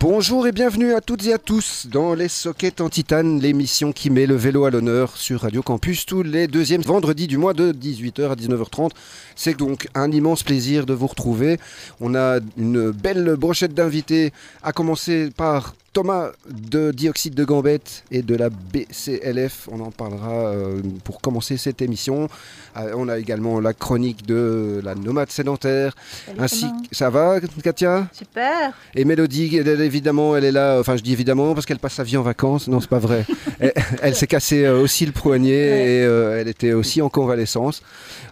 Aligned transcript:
Bonjour 0.00 0.46
et 0.46 0.52
bienvenue 0.52 0.94
à 0.94 1.00
toutes 1.00 1.26
et 1.26 1.32
à 1.32 1.38
tous 1.38 1.86
dans 1.90 2.14
les 2.14 2.28
Sockets 2.28 2.80
en 2.80 2.88
Titane, 2.88 3.40
l'émission 3.40 3.92
qui 3.92 4.10
met 4.10 4.26
le 4.26 4.34
vélo 4.34 4.64
à 4.64 4.70
l'honneur 4.70 5.16
sur 5.16 5.40
Radio 5.40 5.62
Campus 5.62 6.06
tous 6.06 6.22
les 6.22 6.46
deuxièmes 6.46 6.82
vendredis 6.82 7.26
du 7.26 7.38
mois 7.38 7.54
de 7.54 7.72
18h 7.72 8.30
à 8.30 8.34
19h30. 8.34 8.90
C'est 9.34 9.56
donc 9.58 9.88
un 9.94 10.10
immense 10.12 10.42
plaisir 10.42 10.86
de 10.86 10.94
vous 10.94 11.06
retrouver. 11.06 11.58
On 12.00 12.14
a 12.14 12.38
une 12.56 12.90
belle 12.90 13.36
brochette 13.36 13.74
d'invités, 13.74 14.32
à 14.62 14.72
commencer 14.72 15.30
par 15.36 15.74
Thomas 15.94 16.32
de 16.50 16.90
Dioxyde 16.90 17.34
de 17.34 17.44
Gambette 17.44 18.04
et 18.10 18.22
de 18.22 18.34
la 18.34 18.50
BCLF. 18.50 19.68
On 19.70 19.80
en 19.80 19.92
parlera 19.92 20.48
euh, 20.48 20.82
pour 21.04 21.20
commencer 21.20 21.56
cette 21.56 21.80
émission. 21.80 22.28
Euh, 22.76 22.92
on 22.96 23.08
a 23.08 23.18
également 23.18 23.60
la 23.60 23.72
chronique 23.72 24.26
de 24.26 24.80
la 24.84 24.96
nomade 24.96 25.30
sédentaire. 25.30 25.94
Salut, 26.26 26.40
Ainsi, 26.40 26.66
ça 26.90 27.10
va, 27.10 27.38
Katia? 27.62 28.08
Super. 28.12 28.72
Et 28.96 29.04
Mélodie, 29.04 29.56
elle, 29.56 29.80
évidemment, 29.80 30.36
elle 30.36 30.44
est 30.44 30.52
là. 30.52 30.78
Enfin, 30.80 30.96
je 30.96 31.02
dis 31.02 31.12
évidemment 31.12 31.54
parce 31.54 31.64
qu'elle 31.64 31.78
passe 31.78 31.94
sa 31.94 32.02
vie 32.02 32.16
en 32.16 32.22
vacances. 32.22 32.66
Non, 32.66 32.80
c'est 32.80 32.90
pas 32.90 32.98
vrai. 32.98 33.24
elle 33.60 33.72
elle 34.14 34.18
s'est 34.18 34.26
cassé 34.26 34.64
euh, 34.64 34.80
aussi 34.80 35.06
le 35.06 35.12
poignet 35.12 35.50
et 35.50 36.04
euh, 36.04 36.40
elle 36.40 36.48
était 36.48 36.72
aussi 36.72 37.02
en 37.02 37.08
convalescence. 37.08 37.82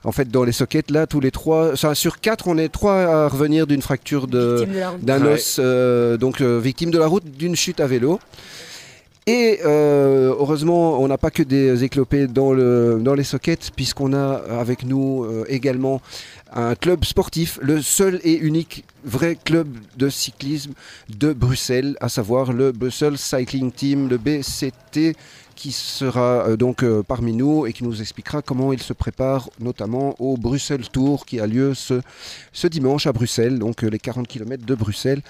En 0.04 0.12
fait, 0.12 0.28
dans 0.28 0.44
les 0.44 0.52
sockets, 0.52 0.90
là, 0.90 1.06
tous 1.06 1.20
les 1.20 1.30
trois, 1.30 1.72
enfin, 1.72 1.94
sur 1.94 2.20
quatre, 2.20 2.48
on 2.48 2.58
est 2.58 2.68
trois 2.68 3.02
à 3.02 3.28
revenir 3.28 3.66
d'une 3.66 3.82
fracture 3.82 4.26
d'un 4.26 5.24
os, 5.24 5.60
euh, 5.60 6.16
donc 6.16 6.40
euh, 6.40 6.58
victime 6.58 6.90
de 6.90 6.98
la 6.98 7.06
route 7.06 7.24
d'une 7.24 7.54
chute 7.54 7.80
à 7.80 7.86
vélo. 7.86 8.18
Et 9.26 9.60
euh, 9.64 10.34
heureusement, 10.36 11.00
on 11.00 11.06
n'a 11.06 11.16
pas 11.18 11.30
que 11.30 11.44
des 11.44 11.84
éclopés 11.84 12.26
dans, 12.26 12.52
le, 12.52 12.98
dans 13.00 13.14
les 13.14 13.22
sockets, 13.22 13.70
puisqu'on 13.74 14.12
a 14.14 14.42
avec 14.58 14.84
nous 14.84 15.22
euh, 15.22 15.44
également 15.48 16.02
un 16.52 16.74
club 16.74 17.04
sportif, 17.04 17.58
le 17.62 17.80
seul 17.80 18.20
et 18.24 18.36
unique 18.36 18.84
vrai 19.04 19.38
club 19.42 19.68
de 19.96 20.08
cyclisme 20.08 20.72
de 21.08 21.32
Bruxelles, 21.32 21.96
à 22.00 22.08
savoir 22.08 22.52
le 22.52 22.72
Brussels 22.72 23.16
Cycling 23.16 23.70
Team, 23.70 24.08
le 24.08 24.18
BCT, 24.18 25.16
qui 25.62 25.70
sera 25.70 26.48
euh, 26.48 26.56
donc 26.56 26.82
euh, 26.82 27.04
parmi 27.04 27.32
nous 27.32 27.66
et 27.66 27.72
qui 27.72 27.84
nous 27.84 28.00
expliquera 28.00 28.42
comment 28.42 28.72
il 28.72 28.82
se 28.82 28.92
prépare 28.92 29.48
notamment 29.60 30.16
au 30.18 30.36
Bruxelles 30.36 30.88
Tour 30.88 31.24
qui 31.24 31.38
a 31.38 31.46
lieu 31.46 31.72
ce, 31.72 32.00
ce 32.52 32.66
dimanche 32.66 33.06
à 33.06 33.12
Bruxelles, 33.12 33.60
donc 33.60 33.84
euh, 33.84 33.88
les 33.88 34.00
40 34.00 34.26
km 34.26 34.66
de 34.66 34.74
Bruxelles. 34.74 35.22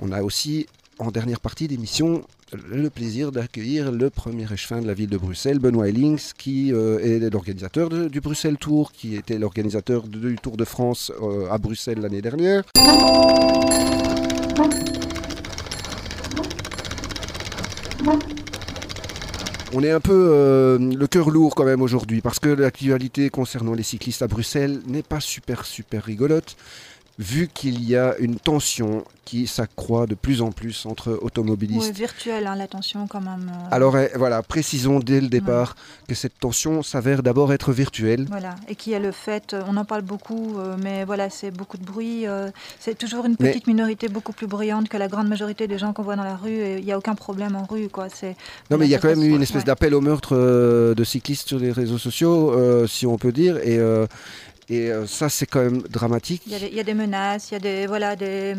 On 0.00 0.12
a 0.12 0.22
aussi 0.22 0.68
en 1.00 1.10
dernière 1.10 1.40
partie 1.40 1.66
d'émission 1.66 2.22
le 2.70 2.90
plaisir 2.90 3.32
d'accueillir 3.32 3.90
le 3.90 4.08
premier 4.08 4.46
échevin 4.52 4.80
de 4.80 4.86
la 4.86 4.94
ville 4.94 5.10
de 5.10 5.18
Bruxelles, 5.18 5.58
Benoît 5.58 5.88
Ellings, 5.88 6.30
qui 6.38 6.70
est 6.70 7.28
l'organisateur 7.32 7.88
du 8.08 8.20
Bruxelles 8.20 8.56
Tour, 8.56 8.92
qui 8.92 9.16
était 9.16 9.36
l'organisateur 9.36 10.06
du 10.06 10.36
Tour 10.36 10.56
de 10.56 10.64
France 10.64 11.12
à 11.50 11.58
Bruxelles 11.58 11.98
l'année 11.98 12.22
dernière. 12.22 12.62
On 19.72 19.82
est 19.82 19.90
un 19.90 20.00
peu 20.00 20.12
euh, 20.32 20.78
le 20.78 21.06
cœur 21.08 21.30
lourd 21.30 21.54
quand 21.54 21.64
même 21.64 21.82
aujourd'hui 21.82 22.20
parce 22.20 22.38
que 22.38 22.48
l'actualité 22.48 23.30
concernant 23.30 23.74
les 23.74 23.82
cyclistes 23.82 24.22
à 24.22 24.28
Bruxelles 24.28 24.80
n'est 24.86 25.02
pas 25.02 25.20
super 25.20 25.64
super 25.64 26.04
rigolote 26.04 26.56
vu 27.18 27.48
qu'il 27.48 27.82
y 27.88 27.96
a 27.96 28.14
une 28.18 28.36
tension 28.36 29.04
qui 29.24 29.48
s'accroît 29.48 30.06
de 30.06 30.14
plus 30.14 30.40
en 30.40 30.52
plus 30.52 30.86
entre 30.86 31.18
automobilistes. 31.20 31.86
Ouais, 31.88 31.90
virtuel, 31.92 32.46
hein, 32.46 32.54
la 32.54 32.68
tension 32.68 33.08
quand 33.08 33.20
même. 33.20 33.50
euh, 33.52 33.68
Alors 33.74 33.98
eh, 33.98 34.10
voilà, 34.14 34.40
précisons 34.42 35.00
dès 35.00 35.20
le 35.20 35.26
départ 35.28 35.74
que 36.06 36.14
cette 36.14 36.38
tension 36.38 36.84
s'avère 36.84 37.24
d'abord 37.24 37.52
être 37.52 37.72
virtuelle. 37.72 38.26
Voilà, 38.30 38.54
et 38.68 38.76
qui 38.76 38.94
a 38.94 39.00
le 39.00 39.10
fait, 39.10 39.52
euh, 39.52 39.62
on 39.66 39.76
en 39.78 39.84
parle 39.84 40.02
beaucoup, 40.02 40.58
euh, 40.58 40.76
mais 40.80 41.04
voilà, 41.04 41.28
c'est 41.28 41.50
beaucoup 41.50 41.76
de 41.76 41.84
bruit. 41.84 42.26
euh, 42.28 42.50
c'est 42.78 42.96
toujours 42.96 43.24
une 43.24 43.34
Mais- 43.40 43.48
petite 43.50 43.66
minorité 43.66 44.06
beaucoup 44.08 44.32
plus 44.32 44.46
bruyante 44.46 44.88
que 44.88 44.96
la 44.96 45.08
grande 45.08 45.26
majorité 45.28 45.66
des 45.66 45.78
gens 45.78 45.92
qu'on 45.92 46.02
voit 46.04 46.14
dans 46.16 46.22
la 46.22 46.36
rue. 46.36 46.50
et 46.52 46.78
Il 46.78 46.84
n'y 46.84 46.92
a 46.92 46.98
aucun 46.98 47.16
problème 47.16 47.56
en 47.56 47.64
rue, 47.64 47.88
quoi. 47.88 48.08
C'est 48.08 48.36
Non 48.70 48.76
mais 48.78 48.86
il 48.86 48.90
y 48.90 48.94
a 48.94 48.98
quand 48.98 49.08
même 49.08 49.22
eu 49.24 49.30
une 49.30 49.36
ouais. 49.38 49.42
espèce 49.42 49.64
d'appel 49.64 49.92
au 49.94 50.00
meurtre 50.00 50.36
de 50.36 51.04
cyclistes 51.04 51.48
sur 51.48 51.58
les 51.58 51.72
réseaux 51.72 51.98
sociaux, 51.98 52.86
si 52.86 53.06
on 53.06 53.16
peut 53.18 53.32
dire, 53.32 53.56
et, 53.56 53.80
et 54.68 54.90
euh, 54.90 55.06
ça 55.06 55.28
c'est 55.28 55.46
quand 55.46 55.60
même 55.62 55.82
dramatique. 55.82 56.42
Il 56.46 56.52
y, 56.52 56.54
a 56.56 56.58
des, 56.58 56.66
il 56.68 56.74
y 56.74 56.80
a 56.80 56.84
des 56.84 56.94
menaces, 56.94 57.50
il 57.50 57.54
y 57.54 57.56
a 57.56 57.60
des, 57.60 57.86
voilà, 57.86 58.16
des, 58.16 58.54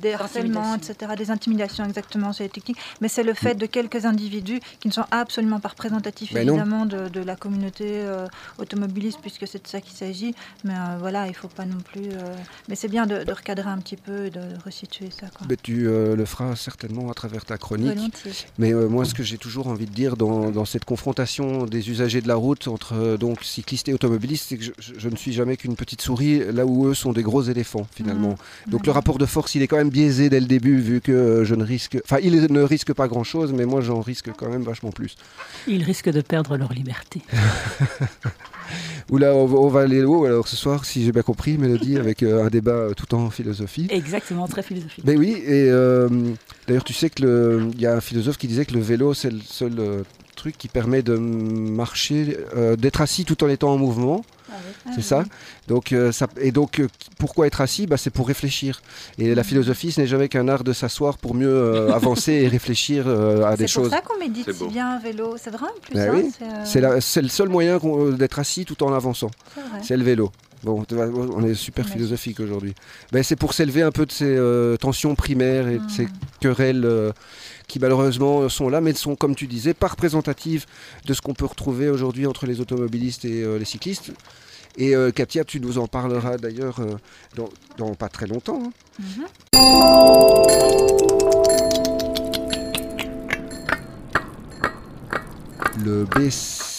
des 0.00 0.12
harcèlements, 0.12 0.74
etc., 0.76 1.12
des 1.16 1.30
intimidations 1.30 1.84
exactement 1.84 2.32
sur 2.32 2.44
les 2.44 2.50
techniques. 2.50 2.78
Mais 3.00 3.08
c'est 3.08 3.22
le 3.22 3.34
fait 3.34 3.54
de 3.54 3.66
quelques 3.66 4.04
individus 4.04 4.60
qui 4.80 4.88
ne 4.88 4.92
sont 4.92 5.04
absolument 5.10 5.60
pas 5.60 5.68
représentatifs, 5.70 6.32
Mais 6.32 6.44
non. 6.44 6.54
évidemment, 6.54 6.86
de, 6.86 7.08
de 7.08 7.20
la 7.20 7.36
communauté 7.36 7.86
euh, 7.88 8.26
automobiliste, 8.58 9.18
puisque 9.20 9.46
c'est 9.46 9.62
de 9.62 9.68
ça 9.68 9.80
qu'il 9.80 9.94
s'agit. 9.96 10.34
Mais 10.64 10.72
euh, 10.74 10.96
voilà, 10.98 11.26
il 11.26 11.30
ne 11.30 11.34
faut 11.34 11.48
pas 11.48 11.64
non 11.64 11.78
plus. 11.78 12.10
euh, 12.10 12.34
Mais 12.68 12.74
c'est 12.74 12.88
bien 12.88 13.06
de, 13.06 13.24
de 13.24 13.32
recadrer 13.32 13.68
un 13.70 13.78
petit 13.78 13.96
peu 13.96 14.26
et 14.26 14.30
de 14.30 14.40
resituer 14.64 15.08
ça. 15.10 15.26
Quoi. 15.36 15.46
Mais 15.48 15.56
tu 15.56 15.86
euh, 15.86 16.16
le 16.16 16.24
feras 16.24 16.56
certainement 16.56 17.10
à 17.10 17.14
travers 17.14 17.44
ta 17.44 17.58
chronique. 17.58 17.94
Volontiers. 17.96 18.32
Mais 18.58 18.72
euh, 18.72 18.88
moi, 18.88 19.04
ce 19.04 19.14
que 19.14 19.22
j'ai 19.22 19.38
toujours 19.38 19.68
envie 19.68 19.86
de 19.86 19.92
dire 19.94 20.16
dans, 20.16 20.50
dans 20.50 20.64
cette 20.64 20.84
confrontation 20.84 21.64
des 21.66 21.90
usagers 21.90 22.20
de 22.20 22.28
la 22.28 22.34
route 22.36 22.68
entre 22.68 22.94
euh, 22.94 23.16
donc 23.16 23.42
cyclistes 23.44 23.88
et 23.88 23.94
automobilistes, 23.94 24.46
c'est 24.48 24.58
que 24.58 24.64
je, 24.64 24.72
je- 24.78 24.94
je 24.98 25.08
ne 25.14 25.18
suis 25.18 25.32
jamais 25.32 25.56
qu'une 25.56 25.74
petite 25.76 26.02
souris, 26.02 26.42
là 26.52 26.66
où 26.66 26.86
eux 26.86 26.94
sont 26.94 27.12
des 27.12 27.22
gros 27.22 27.42
éléphants 27.42 27.86
finalement. 27.94 28.36
Mmh. 28.66 28.70
Donc 28.70 28.86
le 28.86 28.92
rapport 28.92 29.18
de 29.18 29.26
force, 29.26 29.54
il 29.54 29.62
est 29.62 29.66
quand 29.68 29.78
même 29.78 29.90
biaisé 29.90 30.28
dès 30.28 30.40
le 30.40 30.46
début, 30.46 30.78
vu 30.78 31.00
que 31.00 31.42
je 31.44 31.54
ne 31.54 31.64
risque, 31.64 31.98
enfin, 32.04 32.18
il 32.22 32.52
ne 32.52 32.62
risque 32.62 32.92
pas 32.92 33.08
grand-chose, 33.08 33.52
mais 33.52 33.64
moi, 33.64 33.80
j'en 33.80 34.00
risque 34.00 34.30
quand 34.36 34.48
même 34.50 34.62
vachement 34.62 34.92
plus. 34.92 35.16
Ils 35.66 35.82
risquent 35.82 36.10
de 36.10 36.20
perdre 36.20 36.56
leur 36.56 36.72
liberté. 36.72 37.22
Oula, 39.10 39.34
on 39.34 39.44
on 39.64 39.68
va 39.68 39.80
aller 39.80 40.02
haut 40.02 40.24
alors 40.24 40.48
ce 40.48 40.56
soir, 40.56 40.84
si 40.84 41.04
j'ai 41.04 41.12
bien 41.12 41.22
compris, 41.22 41.58
Mélodie, 41.58 41.98
avec 41.98 42.22
euh, 42.22 42.46
un 42.46 42.48
débat 42.48 42.72
euh, 42.72 42.94
tout 42.94 43.14
en 43.14 43.30
philosophie? 43.30 43.86
Exactement, 43.90 44.48
très 44.48 44.62
philosophique. 44.62 45.04
Ben 45.04 45.18
oui, 45.18 45.32
et 45.44 45.68
euh, 45.70 46.08
d'ailleurs, 46.66 46.84
tu 46.84 46.94
sais 46.94 47.10
que 47.10 47.22
le- 47.22 47.70
il 47.74 47.80
y 47.80 47.86
a 47.86 47.94
un 47.94 48.00
philosophe 48.00 48.38
qui 48.38 48.48
disait 48.48 48.64
que 48.64 48.72
le 48.74 48.80
vélo, 48.80 49.12
c'est 49.14 49.30
le 49.30 49.40
seul 49.44 50.04
truc 50.34 50.56
qui 50.56 50.68
permet 50.68 51.02
de 51.02 51.16
marcher, 51.16 52.36
d'être 52.78 53.00
assis 53.00 53.24
tout 53.24 53.44
en 53.44 53.48
étant 53.48 53.72
en 53.72 53.78
mouvement. 53.78 54.24
Ah 54.50 54.90
c'est 54.94 55.02
ça. 55.02 55.24
Donc, 55.68 55.92
euh, 55.92 56.12
ça. 56.12 56.26
Et 56.40 56.52
donc, 56.52 56.78
euh, 56.80 56.88
pourquoi 57.18 57.46
être 57.46 57.60
assis? 57.60 57.86
Bah, 57.86 57.96
C'est 57.96 58.10
pour 58.10 58.26
réfléchir. 58.28 58.82
Et 59.18 59.34
la 59.34 59.42
philosophie, 59.44 59.90
ce 59.92 60.00
n'est 60.00 60.06
jamais 60.06 60.28
qu'un 60.28 60.48
art 60.48 60.64
de 60.64 60.72
s'asseoir 60.72 61.18
pour 61.18 61.34
mieux 61.34 61.48
euh, 61.48 61.92
avancer 61.94 62.32
et 62.32 62.48
réfléchir 62.48 63.04
euh, 63.06 63.44
à 63.44 63.56
des 63.56 63.66
C'est 63.66 63.74
pour 63.74 63.84
choses. 63.84 63.90
ça 63.92 64.00
qu'on 64.00 64.18
médite 64.18 64.44
C'est 64.44 64.52
si 64.54 64.66
bien 64.68 64.88
à 64.90 64.98
vélo. 64.98 65.36
C'est 65.38 65.50
vrai 65.50 65.66
en 65.66 65.80
plus. 65.80 65.94
Ben 65.94 66.10
hein, 66.10 66.12
oui, 66.14 66.30
c'est, 66.64 66.84
euh, 66.84 67.22
le 67.22 67.28
seul 67.28 67.48
moyen 67.48 67.78
d'être 68.18 68.38
assis 68.38 68.64
tout 68.64 68.82
en 68.82 68.92
avançant. 68.92 69.30
c'est 69.82 69.96
le 69.96 70.04
vélo. 70.04 70.30
Bon, 70.62 70.82
on 70.96 71.44
est 71.44 71.52
super 71.52 71.86
philosophique 71.86 72.40
aujourd'hui. 72.40 72.74
Ben, 73.12 73.22
c'est 73.22 73.36
pour 73.36 73.52
s'élever 73.52 73.82
un 73.82 73.90
peu 73.90 74.06
de 74.06 74.12
ces 74.12 74.24
euh, 74.24 74.78
tensions 74.78 75.14
primaires 75.14 75.68
et 75.68 75.78
de 75.78 75.90
ces 75.90 76.04
Mm. 76.04 76.10
querelles 76.40 76.84
euh, 76.86 77.12
qui 77.66 77.78
malheureusement 77.78 78.48
sont 78.48 78.68
là, 78.68 78.80
mais 78.80 78.92
sont, 78.94 79.16
comme 79.16 79.34
tu 79.34 79.46
disais, 79.46 79.74
pas 79.74 79.88
représentatives 79.88 80.66
de 81.06 81.14
ce 81.14 81.20
qu'on 81.20 81.34
peut 81.34 81.46
retrouver 81.46 81.88
aujourd'hui 81.88 82.26
entre 82.26 82.46
les 82.46 82.60
automobilistes 82.60 83.24
et 83.24 83.42
euh, 83.42 83.58
les 83.58 83.64
cyclistes. 83.64 84.12
Et 84.76 84.94
euh, 84.96 85.10
Katia, 85.12 85.44
tu 85.44 85.60
nous 85.60 85.78
en 85.78 85.86
parleras 85.86 86.36
d'ailleurs 86.36 86.80
euh, 86.80 86.96
dans, 87.36 87.48
dans 87.78 87.94
pas 87.94 88.08
très 88.08 88.26
longtemps. 88.26 88.60
hein. 88.64 88.72
Mhm. 88.98 90.34
Le 95.84 96.04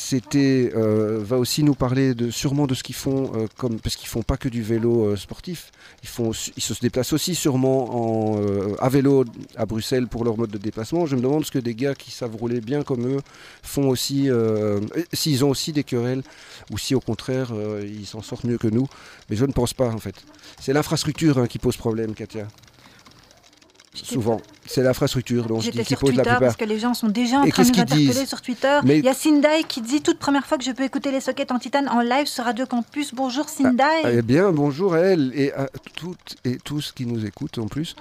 BCT 0.05 0.71
euh, 0.75 1.19
va 1.23 1.37
aussi 1.37 1.63
nous 1.63 1.73
parler 1.73 2.13
de, 2.13 2.29
sûrement 2.29 2.67
de 2.67 2.75
ce 2.75 2.83
qu'ils 2.83 2.95
font, 2.95 3.31
euh, 3.35 3.47
comme, 3.57 3.79
parce 3.79 3.95
qu'ils 3.95 4.07
font 4.07 4.21
pas 4.21 4.37
que 4.37 4.47
du 4.47 4.61
vélo 4.61 5.05
euh, 5.05 5.15
sportif. 5.15 5.71
Ils, 6.03 6.33
se 6.35 6.79
déplacent 6.81 7.13
aussi 7.13 7.33
sûrement 7.33 8.35
en, 8.35 8.75
à 8.79 8.89
vélo 8.89 9.25
à 9.55 9.65
Bruxelles 9.65 10.07
pour 10.07 10.23
leur 10.23 10.37
mode 10.37 10.51
de 10.51 10.59
déplacement. 10.59 11.07
Je 11.07 11.15
me 11.15 11.21
demande 11.21 11.45
ce 11.45 11.51
que 11.51 11.57
des 11.57 11.73
gars 11.73 11.95
qui 11.95 12.11
savent 12.11 12.35
rouler 12.35 12.61
bien 12.61 12.83
comme 12.83 13.07
eux 13.07 13.21
font 13.63 13.89
aussi, 13.89 14.29
s'ils 15.11 15.43
ont 15.43 15.49
aussi 15.49 15.73
des 15.73 15.83
querelles, 15.83 16.21
ou 16.71 16.77
si 16.77 16.93
au 16.93 16.99
contraire 16.99 17.51
ils 17.83 18.05
s'en 18.05 18.21
sortent 18.21 18.43
mieux 18.43 18.59
que 18.59 18.67
nous. 18.67 18.87
Mais 19.29 19.35
je 19.35 19.45
ne 19.45 19.51
pense 19.51 19.73
pas 19.73 19.87
en 19.89 19.97
fait. 19.97 20.15
C'est 20.59 20.73
l'infrastructure 20.73 21.39
hein, 21.39 21.47
qui 21.47 21.57
pose 21.57 21.75
problème, 21.75 22.13
Katia. 22.13 22.47
Souvent, 24.03 24.41
c'est 24.65 24.83
l'infrastructure 24.83 25.45
dont 25.45 25.59
je 25.59 25.71
dis 25.71 25.79
qui 25.79 25.85
sur 25.85 25.99
pose 25.99 26.13
la 26.15 26.23
plupart. 26.23 26.39
parce 26.39 26.55
que 26.55 26.65
les 26.65 26.79
gens 26.79 26.93
sont 26.93 27.07
déjà 27.07 27.37
en 27.39 27.43
Et 27.43 27.49
train 27.51 27.63
de 27.63 27.69
nous 27.69 27.79
interpeller 27.79 28.25
sur 28.25 28.41
Twitter. 28.41 28.79
Mais- 28.83 28.99
Il 28.99 29.05
y 29.05 29.09
a 29.09 29.13
Sindai 29.13 29.63
qui 29.67 29.81
dit 29.81 30.01
toute 30.01 30.19
première 30.19 30.45
fois 30.45 30.57
que 30.57 30.63
je 30.63 30.71
peux 30.71 30.83
écouter 30.83 31.11
les 31.11 31.21
sockets 31.21 31.51
en 31.51 31.59
titane 31.59 31.87
en 31.89 32.01
live 32.01 32.25
sur 32.27 32.43
Radio 32.43 32.65
Campus. 32.65 33.13
Bonjour 33.13 33.47
Sindai. 33.49 33.83
Eh 34.11 34.21
bien, 34.21 34.51
bonjour 34.51 34.93
à 34.95 34.99
elle 34.99 35.31
et 35.35 35.53
à 35.53 35.67
toutes 35.95 36.35
et 36.43 36.57
tous 36.63 36.91
qui 36.91 37.05
nous 37.05 37.25
écoutent 37.25 37.57
en 37.57 37.67
plus. 37.67 37.95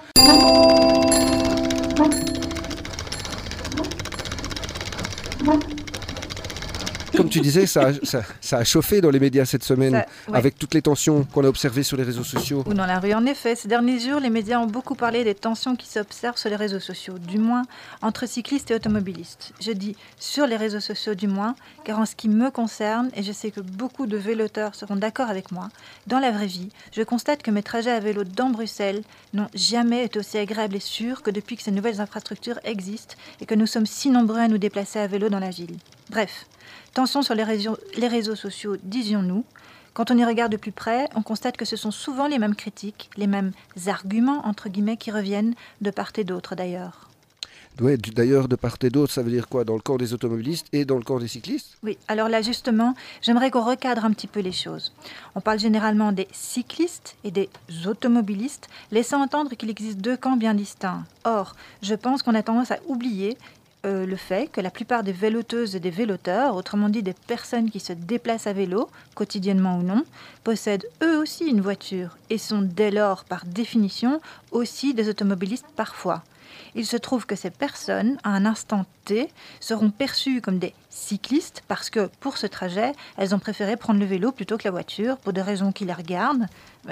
Comme 7.15 7.29
tu 7.29 7.39
disais, 7.39 7.65
ça 7.65 7.89
a, 7.89 8.23
ça, 8.41 8.57
a, 8.57 8.63
chauffé 8.63 9.01
dans 9.01 9.09
les 9.09 9.19
médias 9.19 9.45
cette 9.45 9.63
semaine, 9.63 10.05
avec 10.33 10.57
toutes 10.57 10.73
les 10.73 10.81
tensions 10.81 11.23
qu'on 11.33 11.43
a 11.43 11.47
observées 11.47 11.83
sur 11.83 11.97
les 11.97 12.03
réseaux 12.03 12.23
sociaux. 12.23 12.63
Ou 12.65 12.73
dans 12.73 12.85
la 12.85 12.99
rue, 12.99 13.13
en 13.13 13.25
effet. 13.25 13.55
Ces 13.55 13.67
derniers 13.67 13.99
jours, 13.99 14.19
les 14.19 14.29
médias 14.29 14.59
ont 14.59 14.67
beaucoup 14.67 14.95
parlé 14.95 15.23
des 15.23 15.35
tensions 15.35 15.75
qui 15.75 15.87
s'observent 15.87 16.37
sur 16.37 16.49
les 16.49 16.55
réseaux 16.55 16.79
sociaux, 16.79 17.17
du 17.17 17.37
moins 17.37 17.63
entre 18.01 18.27
cyclistes 18.27 18.71
et 18.71 18.75
automobilistes. 18.75 19.53
Je 19.61 19.71
dis 19.71 19.95
sur 20.19 20.47
les 20.47 20.57
réseaux 20.57 20.79
sociaux 20.79 21.15
du 21.15 21.27
moins, 21.27 21.55
car 21.83 21.99
en 21.99 22.05
ce 22.05 22.15
qui 22.15 22.29
me 22.29 22.51
concerne, 22.51 23.09
et 23.15 23.23
je 23.23 23.31
sais 23.31 23.51
que 23.51 23.61
beaucoup 23.61 24.07
de 24.07 24.17
véloteurs 24.17 24.75
seront 24.75 24.95
d'accord 24.95 25.29
avec 25.29 25.51
moi, 25.51 25.69
dans 26.07 26.19
la 26.19 26.31
vraie 26.31 26.47
vie, 26.47 26.69
je 26.91 27.01
constate 27.03 27.41
que 27.41 27.51
mes 27.51 27.63
trajets 27.63 27.91
à 27.91 27.99
vélo 27.99 28.23
dans 28.23 28.49
Bruxelles 28.49 29.03
n'ont 29.33 29.47
jamais 29.53 30.05
été 30.05 30.19
aussi 30.19 30.37
agréables 30.37 30.75
et 30.75 30.79
sûrs 30.79 31.21
que 31.21 31.31
depuis 31.31 31.55
que 31.57 31.63
ces 31.63 31.71
nouvelles 31.71 32.01
infrastructures 32.01 32.59
existent 32.63 33.15
et 33.41 33.45
que 33.45 33.55
nous 33.55 33.67
sommes 33.67 33.85
si 33.85 34.09
nombreux 34.09 34.39
à 34.39 34.47
nous 34.47 34.57
déplacer 34.57 34.99
à 34.99 35.07
vélo 35.07 35.29
dans 35.29 35.39
la 35.39 35.49
ville. 35.49 35.77
Bref, 36.09 36.45
tension 36.93 37.21
sur 37.21 37.35
les 37.35 37.43
réseaux, 37.43 37.77
les 37.97 38.07
réseaux 38.07 38.35
sociaux, 38.35 38.77
disions-nous. 38.83 39.43
Quand 39.93 40.11
on 40.11 40.17
y 40.17 40.25
regarde 40.25 40.51
de 40.51 40.57
plus 40.57 40.73
près, 40.73 41.07
on 41.15 41.21
constate 41.21 41.55
que 41.55 41.65
ce 41.65 41.77
sont 41.77 41.91
souvent 41.91 42.27
les 42.27 42.37
mêmes 42.37 42.55
critiques, 42.55 43.09
les 43.15 43.27
mêmes 43.27 43.51
arguments, 43.87 44.45
entre 44.45 44.67
guillemets, 44.67 44.97
qui 44.97 45.09
reviennent 45.09 45.55
de 45.79 45.89
part 45.89 46.11
et 46.17 46.23
d'autre 46.23 46.55
d'ailleurs. 46.55 47.09
D'ailleurs, 47.77 48.47
de 48.47 48.55
part 48.55 48.77
et 48.83 48.89
d'autre, 48.89 49.11
ça 49.11 49.21
veut 49.21 49.31
dire 49.31 49.49
quoi? 49.49 49.65
Dans 49.65 49.75
le 49.75 49.81
camp 49.81 49.97
des 49.97 50.13
automobilistes 50.13 50.67
et 50.71 50.85
dans 50.85 50.95
le 50.95 51.03
camp 51.03 51.19
des 51.19 51.27
cyclistes? 51.27 51.77
Oui, 51.83 51.97
alors 52.07 52.29
là, 52.29 52.41
justement, 52.41 52.95
j'aimerais 53.21 53.51
qu'on 53.51 53.65
recadre 53.65 54.05
un 54.05 54.11
petit 54.11 54.27
peu 54.27 54.39
les 54.39 54.53
choses. 54.53 54.93
On 55.35 55.41
parle 55.41 55.59
généralement 55.59 56.13
des 56.13 56.29
cyclistes 56.31 57.17
et 57.25 57.31
des 57.31 57.49
automobilistes, 57.85 58.69
laissant 58.91 59.21
entendre 59.21 59.55
qu'il 59.55 59.69
existe 59.69 59.97
deux 59.97 60.15
camps 60.15 60.37
bien 60.37 60.53
distincts. 60.53 61.03
Or, 61.25 61.53
je 61.81 61.95
pense 61.95 62.23
qu'on 62.23 62.35
a 62.35 62.43
tendance 62.43 62.71
à 62.71 62.79
oublier 62.87 63.37
euh, 63.85 64.05
le 64.05 64.15
fait 64.15 64.51
que 64.51 64.61
la 64.61 64.71
plupart 64.71 65.03
des 65.03 65.11
véloteuses 65.11 65.75
et 65.75 65.79
des 65.79 65.91
véloteurs, 65.91 66.55
autrement 66.55 66.89
dit 66.89 67.03
des 67.03 67.13
personnes 67.13 67.69
qui 67.69 67.79
se 67.79 67.93
déplacent 67.93 68.47
à 68.47 68.53
vélo, 68.53 68.89
quotidiennement 69.13 69.77
ou 69.77 69.83
non, 69.83 70.03
possèdent 70.43 70.87
eux 71.03 71.17
aussi 71.17 71.45
une 71.45 71.61
voiture 71.61 72.17
et 72.29 72.39
sont 72.39 72.61
dès 72.61 72.89
lors, 72.89 73.25
par 73.25 73.45
définition, 73.45 74.21
aussi 74.51 74.93
des 74.93 75.07
automobilistes 75.07 75.67
parfois. 75.75 76.23
Il 76.73 76.85
se 76.85 76.97
trouve 76.97 77.25
que 77.25 77.35
ces 77.35 77.51
personnes, 77.51 78.17
à 78.23 78.31
un 78.31 78.45
instant 78.45 78.85
T, 79.05 79.29
seront 79.59 79.91
perçues 79.91 80.41
comme 80.41 80.59
des 80.59 80.73
cyclistes 80.89 81.63
parce 81.67 81.89
que, 81.89 82.09
pour 82.19 82.37
ce 82.37 82.47
trajet, 82.47 82.91
elles 83.17 83.35
ont 83.35 83.39
préféré 83.39 83.77
prendre 83.77 83.99
le 83.99 84.05
vélo 84.05 84.31
plutôt 84.31 84.57
que 84.57 84.65
la 84.65 84.71
voiture, 84.71 85.17
pour 85.17 85.31
des 85.31 85.41
raisons 85.41 85.71
qui 85.71 85.85
les 85.85 85.93
regardent. 85.93 86.47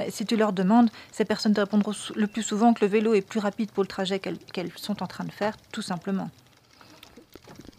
si 0.09 0.25
tu 0.25 0.37
leur 0.37 0.53
demandes, 0.53 0.89
ces 1.11 1.25
personnes 1.25 1.53
te 1.53 1.59
répondront 1.59 1.93
le 2.15 2.27
plus 2.27 2.43
souvent 2.43 2.73
que 2.73 2.85
le 2.85 2.91
vélo 2.91 3.13
est 3.13 3.21
plus 3.21 3.39
rapide 3.39 3.71
pour 3.71 3.83
le 3.83 3.89
trajet 3.89 4.19
qu'elles 4.19 4.71
sont 4.75 5.01
en 5.01 5.07
train 5.07 5.25
de 5.25 5.31
faire, 5.31 5.57
tout 5.71 5.81
simplement. 5.81 6.29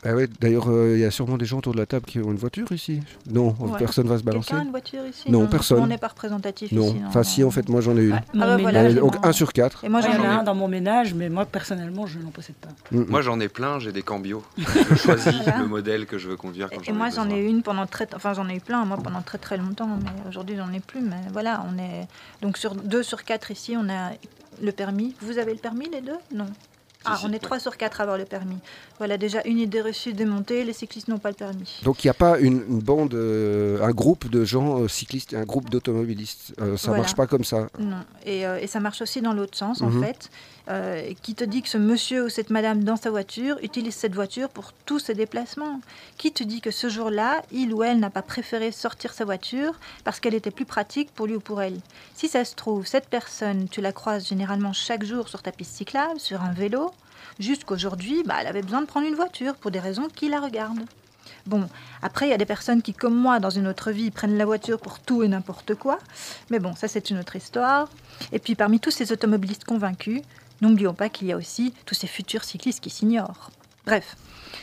Ah 0.04 0.10
d'ailleurs, 0.40 0.68
euh, 0.68 0.94
il 0.94 1.00
y 1.00 1.04
a 1.04 1.10
sûrement 1.10 1.38
des 1.38 1.46
gens 1.46 1.58
autour 1.58 1.72
de 1.72 1.78
la 1.78 1.86
table 1.86 2.04
qui 2.04 2.18
ont 2.18 2.30
une 2.30 2.36
voiture 2.36 2.70
ici. 2.72 3.00
Non, 3.30 3.52
personne 3.78 4.06
va 4.06 4.18
se 4.18 4.22
balancer. 4.22 4.48
Quelqu'un 4.48 4.62
a 4.62 4.64
une 4.64 4.70
voiture 4.70 5.06
ici 5.06 5.30
Non, 5.30 5.46
personne. 5.46 5.82
On 5.82 5.86
n'est 5.86 5.98
pas 5.98 6.08
représentatif 6.08 6.72
non. 6.72 6.88
ici. 6.88 7.00
Enfin, 7.06 7.22
si, 7.22 7.42
en 7.42 7.50
fait, 7.50 7.68
moi 7.68 7.80
j'en 7.80 7.96
ai 7.96 8.04
une. 8.04 8.20
Ah, 8.40 8.56
bah 8.58 8.92
donc, 8.92 9.16
un 9.22 9.32
sur 9.32 9.52
quatre. 9.52 9.84
Et 9.84 9.88
moi 9.88 10.00
j'en 10.00 10.12
ai 10.12 10.26
un 10.26 10.42
dans 10.42 10.54
mon 10.54 10.68
ménage, 10.68 11.14
mais 11.14 11.28
moi 11.28 11.46
personnellement, 11.46 12.06
je 12.06 12.18
n'en 12.18 12.30
possède 12.30 12.56
pas. 12.56 12.68
Mm, 12.90 13.00
mm. 13.00 13.06
Moi 13.08 13.22
j'en 13.22 13.40
ai 13.40 13.48
plein, 13.48 13.78
j'ai 13.78 13.92
des 13.92 14.02
cambios. 14.02 14.42
je 14.58 14.94
choisis 14.94 15.32
le 15.58 15.66
modèle 15.66 16.06
que 16.06 16.18
je 16.18 16.28
veux 16.28 16.36
conduire 16.36 16.68
quand 16.70 16.82
Et, 16.82 16.90
et 16.90 16.92
moi 16.92 17.08
j'en 17.10 17.28
ai 17.30 17.40
une 17.40 17.62
pendant 17.62 17.86
très. 17.86 18.06
Enfin, 18.14 18.34
j'en 18.34 18.48
ai 18.48 18.56
eu 18.56 18.60
plein, 18.60 18.84
moi 18.84 18.98
pendant 19.02 19.22
très 19.22 19.38
très 19.38 19.56
longtemps, 19.56 19.88
mais 20.02 20.28
aujourd'hui 20.28 20.56
j'en 20.56 20.72
ai 20.72 20.80
plus. 20.80 21.00
Mais 21.00 21.20
voilà, 21.32 21.64
on 21.70 21.78
est. 21.78 22.06
Donc, 22.42 22.58
sur 22.58 22.74
deux 22.74 23.02
sur 23.02 23.24
quatre 23.24 23.50
ici, 23.50 23.74
on 23.78 23.88
a 23.88 24.12
le 24.62 24.72
permis. 24.72 25.14
Vous 25.20 25.38
avez 25.38 25.52
le 25.52 25.58
permis 25.58 25.88
les 25.88 26.00
deux? 26.00 26.18
Non. 26.34 26.46
Ah, 27.04 27.20
on 27.24 27.32
est 27.32 27.38
3 27.38 27.58
sur 27.58 27.76
4 27.76 28.00
à 28.00 28.02
avoir 28.02 28.18
le 28.18 28.24
permis. 28.24 28.58
Voilà, 28.98 29.18
déjà 29.18 29.42
une 29.44 29.58
idée 29.58 29.80
reçue 29.80 30.12
démontée, 30.12 30.64
les 30.64 30.72
cyclistes 30.72 31.08
n'ont 31.08 31.18
pas 31.18 31.30
le 31.30 31.34
permis. 31.34 31.80
Donc 31.82 32.04
il 32.04 32.06
n'y 32.06 32.10
a 32.10 32.14
pas 32.14 32.38
une, 32.38 32.60
bande, 32.60 33.14
euh, 33.14 33.82
un 33.82 33.90
groupe 33.90 34.28
de 34.28 34.44
gens 34.44 34.88
cyclistes 34.88 35.04
cyclistes, 35.04 35.34
un 35.34 35.44
groupe 35.44 35.70
d'automobilistes. 35.70 36.54
Euh, 36.60 36.76
ça 36.76 36.92
ne 36.92 36.96
marche 36.96 37.14
pas 37.14 37.26
comme 37.26 37.44
ça. 37.44 37.68
Non, 37.78 38.04
et, 38.24 38.46
euh, 38.46 38.58
et 38.60 38.66
ça 38.66 38.80
marche 38.80 39.02
aussi 39.02 39.20
dans 39.20 39.32
l'autre 39.32 39.56
sens 39.56 39.82
en 39.82 39.90
mhm. 39.90 40.00
Fait. 40.66 41.16
qui 41.22 41.34
te 41.34 41.44
dit 41.44 41.62
que 41.62 41.68
ce 41.68 41.78
monsieur 41.78 42.24
ou 42.24 42.28
cette 42.28 42.50
madame 42.50 42.84
dans 42.84 42.96
sa 42.96 43.10
voiture 43.10 43.58
utilise 43.62 43.94
cette 43.94 44.14
voiture 44.14 44.48
pour 44.48 44.72
tous 44.86 44.98
ses 44.98 45.14
déplacements 45.14 45.80
Qui 46.18 46.32
te 46.32 46.44
dit 46.44 46.60
que 46.60 46.70
ce 46.70 46.88
jour-là, 46.88 47.42
il 47.52 47.72
ou 47.74 47.82
elle 47.82 48.00
n'a 48.00 48.10
pas 48.10 48.22
préféré 48.22 48.72
sortir 48.72 49.12
sa 49.12 49.24
voiture 49.24 49.74
parce 50.04 50.20
qu'elle 50.20 50.34
était 50.34 50.50
plus 50.50 50.66
pratique 50.66 51.10
pour 51.12 51.26
lui 51.26 51.36
ou 51.36 51.40
pour 51.40 51.62
elle 51.62 51.80
Si 52.14 52.28
ça 52.28 52.44
se 52.44 52.54
trouve, 52.54 52.86
cette 52.86 53.08
personne, 53.08 53.68
tu 53.68 53.80
la 53.80 53.92
croises 53.92 54.28
généralement 54.28 54.72
chaque 54.72 55.04
jour 55.04 55.28
sur 55.28 55.42
ta 55.42 55.52
piste 55.52 55.76
cyclable, 55.76 56.20
sur 56.20 56.42
un 56.42 56.52
vélo, 56.52 56.92
Jusqu'aujourd'hui, 57.38 58.22
bah, 58.24 58.36
elle 58.40 58.46
avait 58.46 58.62
besoin 58.62 58.80
de 58.80 58.86
prendre 58.86 59.06
une 59.06 59.14
voiture 59.14 59.54
pour 59.56 59.70
des 59.70 59.80
raisons 59.80 60.08
qui 60.08 60.28
la 60.28 60.40
regardent. 60.40 60.84
Bon, 61.46 61.68
après, 62.02 62.26
il 62.26 62.30
y 62.30 62.34
a 62.34 62.38
des 62.38 62.46
personnes 62.46 62.80
qui, 62.80 62.94
comme 62.94 63.14
moi, 63.14 63.40
dans 63.40 63.50
une 63.50 63.66
autre 63.66 63.90
vie, 63.90 64.10
prennent 64.10 64.38
la 64.38 64.46
voiture 64.46 64.78
pour 64.78 64.98
tout 64.98 65.22
et 65.22 65.28
n'importe 65.28 65.74
quoi. 65.74 65.98
Mais 66.50 66.58
bon, 66.58 66.74
ça, 66.74 66.88
c'est 66.88 67.10
une 67.10 67.18
autre 67.18 67.36
histoire. 67.36 67.88
Et 68.32 68.38
puis, 68.38 68.54
parmi 68.54 68.80
tous 68.80 68.90
ces 68.90 69.12
automobilistes 69.12 69.64
convaincus, 69.64 70.22
n'oublions 70.60 70.94
pas 70.94 71.08
qu'il 71.08 71.28
y 71.28 71.32
a 71.32 71.36
aussi 71.36 71.74
tous 71.86 71.94
ces 71.94 72.06
futurs 72.06 72.44
cyclistes 72.44 72.80
qui 72.80 72.90
s'ignorent. 72.90 73.50
Bref, 73.86 74.16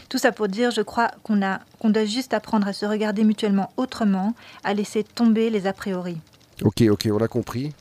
tout 0.10 0.18
ça 0.18 0.32
pour 0.32 0.48
dire, 0.48 0.72
je 0.72 0.82
crois 0.82 1.12
qu'on 1.24 1.42
a, 1.44 1.60
qu'on 1.80 1.90
doit 1.90 2.06
juste 2.06 2.34
apprendre 2.34 2.68
à 2.68 2.74
se 2.74 2.86
regarder 2.86 3.24
mutuellement 3.24 3.72
autrement, 3.78 4.34
à 4.64 4.74
laisser 4.74 5.04
tomber 5.04 5.50
les 5.50 5.68
a 5.68 5.74
priori. 5.74 6.18
Ok, 6.64 6.82
ok, 6.90 7.08
on 7.12 7.18
a 7.18 7.28
compris. 7.28 7.74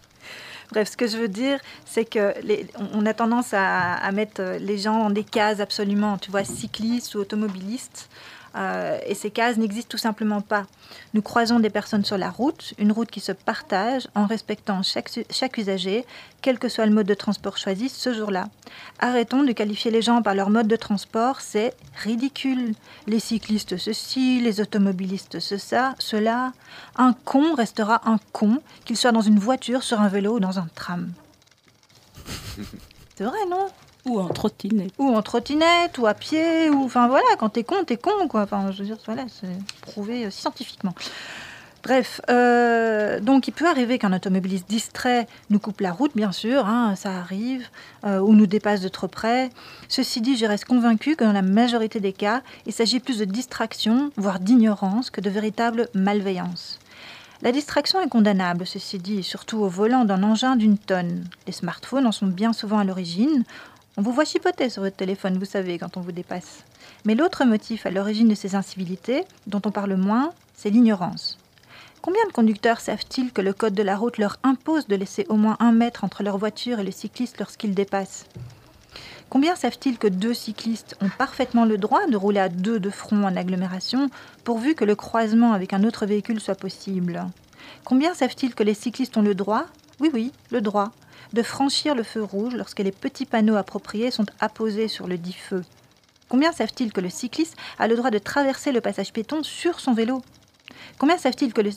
Bref, 0.71 0.91
ce 0.91 0.97
que 0.97 1.09
je 1.09 1.17
veux 1.17 1.29
dire, 1.29 1.59
c'est 1.85 2.05
que 2.05 2.33
on 2.95 3.05
a 3.05 3.15
tendance 3.15 3.53
à, 3.53 4.11
mettre 4.13 4.59
les 4.61 4.79
gens 4.79 4.99
dans 4.99 5.11
des 5.11 5.25
cases 5.25 5.61
absolument, 5.61 6.17
tu 6.19 6.31
vois, 6.31 6.45
cyclistes 6.45 7.15
ou 7.15 7.19
automobilistes. 7.19 8.09
Euh, 8.57 8.99
et 9.07 9.15
ces 9.15 9.31
cases 9.31 9.57
n'existent 9.57 9.91
tout 9.91 9.99
simplement 9.99 10.41
pas. 10.41 10.67
Nous 11.15 11.23
croisons 11.23 11.61
des 11.61 11.71
personnes 11.71 12.05
sur 12.05 12.19
la 12.19 12.31
route, 12.31 12.75
une 12.79 12.93
route 12.93 13.11
qui 13.11 13.21
se 13.21 13.33
partage 13.33 14.09
en 14.15 14.27
respectant 14.27 14.83
chaque, 14.83 15.11
chaque 15.31 15.59
usager, 15.59 16.05
quel 16.43 16.59
que 16.59 16.69
soit 16.69 16.87
le 16.87 16.93
mode 16.93 17.07
de 17.07 17.15
transport 17.15 17.59
choisi 17.59 17.89
ce 17.89 18.13
jour-là. 18.13 18.49
Arrêtons 18.99 19.43
de 19.43 19.53
qualifier 19.53 19.91
les 19.91 20.03
gens 20.03 20.23
par 20.23 20.35
leur 20.35 20.51
mode 20.51 20.69
de 20.69 20.77
transport, 20.77 21.41
c'est 21.41 21.75
ridicule. 22.03 22.75
Les 23.07 23.21
cyclistes 23.21 23.77
ceci, 23.77 24.41
les 24.41 24.61
automobilistes 24.61 25.39
ce, 25.39 25.57
cela. 25.99 26.53
Un 26.97 27.13
con 27.13 27.55
restera 27.55 28.03
un 28.09 28.19
con, 28.33 28.61
qu'il 28.85 28.97
soit 28.97 29.13
dans 29.13 29.21
une 29.21 29.39
voiture, 29.39 29.83
sur 29.83 30.01
un 30.01 30.09
vélo 30.09 30.35
ou 30.35 30.41
dans 30.41 30.59
un 30.59 30.69
tram. 30.75 31.13
C'est 33.17 33.25
vrai, 33.25 33.47
non? 33.49 33.67
Ou 34.07 34.21
en 34.21 34.29
trottinette. 34.29 34.93
Ou 34.99 35.15
en 35.15 35.23
trottinette, 35.23 35.99
ou 35.99 36.07
à 36.07 36.15
pied, 36.15 36.71
ou 36.71 36.85
enfin 36.85 37.09
voilà, 37.09 37.27
quand 37.39 37.51
t'es 37.51 37.65
con, 37.65 37.85
t'es 37.85 37.97
con, 37.97 38.29
quoi. 38.29 38.43
Enfin, 38.43 38.71
je 38.73 38.79
veux 38.79 38.85
dire, 38.85 38.99
voilà, 39.07 39.25
c'est 39.29 39.49
prouvé 39.83 40.27
euh, 40.27 40.31
scientifiquement. 40.31 40.95
Bref, 41.83 42.21
euh, 42.29 43.21
donc 43.21 43.49
il 43.49 43.53
peut 43.53 43.67
arriver 43.67 43.99
qu'un 43.99 44.13
automobiliste 44.13 44.69
distrait 44.69 45.27
nous 45.49 45.59
coupe 45.59 45.81
la 45.81 45.93
route, 45.93 46.13
bien 46.15 46.31
sûr, 46.31 46.67
hein, 46.67 46.95
ça 46.95 47.11
arrive, 47.17 47.67
euh, 48.05 48.19
ou 48.19 48.35
nous 48.35 48.47
dépasse 48.47 48.83
de 48.83 48.89
trop 48.89 49.09
près. 49.09 49.49
Ceci 49.89 50.21
dit, 50.21 50.37
je 50.37 50.45
reste 50.45 50.67
convaincu 50.67 51.17
que 51.17 51.25
dans 51.25 51.33
la 51.33 51.43
majorité 51.43 51.99
des 51.99 52.13
cas, 52.13 52.43
il 52.67 52.75
s'agit 52.75 53.01
plus 53.01 53.19
de 53.19 53.25
distraction, 53.25 54.13
voire 54.17 54.41
d'ignorance, 54.41 55.09
que 55.09 55.23
de 55.23 55.31
véritable 55.31 55.89
malveillance. 55.95 56.79
La 57.43 57.53
distraction 57.53 57.99
est 58.03 58.09
condamnable, 58.09 58.67
ceci 58.67 58.99
dit, 58.99 59.23
surtout 59.23 59.61
au 59.61 59.69
volant 59.69 60.05
d'un 60.05 60.23
engin 60.23 60.57
d'une 60.57 60.77
tonne. 60.77 61.25
Les 61.47 61.55
smartphones 61.55 62.07
en 62.07 62.13
sont 62.13 62.27
bien 62.27 62.53
souvent 62.53 62.79
à 62.79 62.85
l'origine. 62.85 63.45
On 63.97 64.03
vous 64.03 64.13
voit 64.13 64.25
chipoter 64.25 64.71
sur 64.71 64.83
votre 64.83 64.97
téléphone, 64.97 65.37
vous 65.37 65.45
savez, 65.45 65.79
quand 65.79 65.97
on 65.97 66.01
vous 66.01 66.13
dépasse. 66.13 66.65
Mais 67.05 67.17
l'autre 67.17 67.45
motif 67.45 67.87
à 67.87 67.91
l'origine 67.91 68.29
de 68.29 68.35
ces 68.37 68.55
incivilités, 68.55 69.25
dont 69.49 69.61
on 69.65 69.73
parle 69.73 69.97
moins, 69.97 70.33
c'est 70.55 70.71
l'ignorance. 70.71 71.39
Combien 72.01 72.25
de 72.27 72.33
conducteurs 72.33 72.81
savent-ils 72.81 73.33
que 73.33 73.43
le 73.43 73.53
code 73.53 73.75
de 73.75 73.83
la 73.83 73.97
route 73.97 74.17
leur 74.17 74.39
impose 74.43 74.87
de 74.87 74.95
laisser 74.95 75.27
au 75.29 75.35
moins 75.35 75.57
un 75.59 75.73
mètre 75.73 76.05
entre 76.05 76.23
leur 76.23 76.39
voiture 76.39 76.79
et 76.79 76.85
le 76.85 76.93
cycliste 76.93 77.39
lorsqu'ils 77.39 77.75
dépassent 77.75 78.27
Combien 79.29 79.55
savent-ils 79.55 79.99
que 79.99 80.09
deux 80.09 80.35
cyclistes 80.35 80.97
ont 81.01 81.09
parfaitement 81.09 81.65
le 81.65 81.77
droit 81.77 82.07
de 82.07 82.17
rouler 82.17 82.41
à 82.41 82.49
deux 82.49 82.81
de 82.81 82.91
front 82.91 83.25
en 83.25 83.37
agglomération, 83.37 84.09
pourvu 84.45 84.75
que 84.75 84.85
le 84.85 84.95
croisement 84.95 85.53
avec 85.53 85.73
un 85.73 85.85
autre 85.85 86.07
véhicule 86.07 86.41
soit 86.41 86.55
possible? 86.55 87.27
Combien 87.85 88.15
savent-ils 88.15 88.55
que 88.55 88.63
les 88.63 88.75
cyclistes 88.75 89.17
ont 89.17 89.23
le 89.23 89.35
droit, 89.35 89.67
oui 90.01 90.11
oui, 90.13 90.33
le 90.51 90.61
droit, 90.61 90.93
de 91.33 91.43
franchir 91.43 91.95
le 91.95 92.03
feu 92.03 92.23
rouge 92.23 92.55
lorsque 92.55 92.81
les 92.81 92.93
petits 92.93 93.27
panneaux 93.27 93.57
appropriés 93.57 94.11
sont 94.11 94.27
apposés 94.41 94.89
sur 94.89 95.07
le 95.07 95.19
dit 95.19 95.33
feu. 95.33 95.65
Combien 96.29 96.53
savent-ils 96.53 96.93
que 96.93 97.01
le 97.01 97.11
cycliste 97.11 97.57
a 97.79 97.89
le 97.89 97.97
droit 97.97 98.11
de 98.11 98.19
traverser 98.19 98.73
le 98.73 98.81
passage 98.81 99.13
piéton 99.13 99.43
sur 99.43 99.81
son 99.81 99.95
vélo? 99.95 100.23
Combien 100.99 101.19
savent-ils 101.19 101.53
que 101.53 101.61
le, 101.61 101.71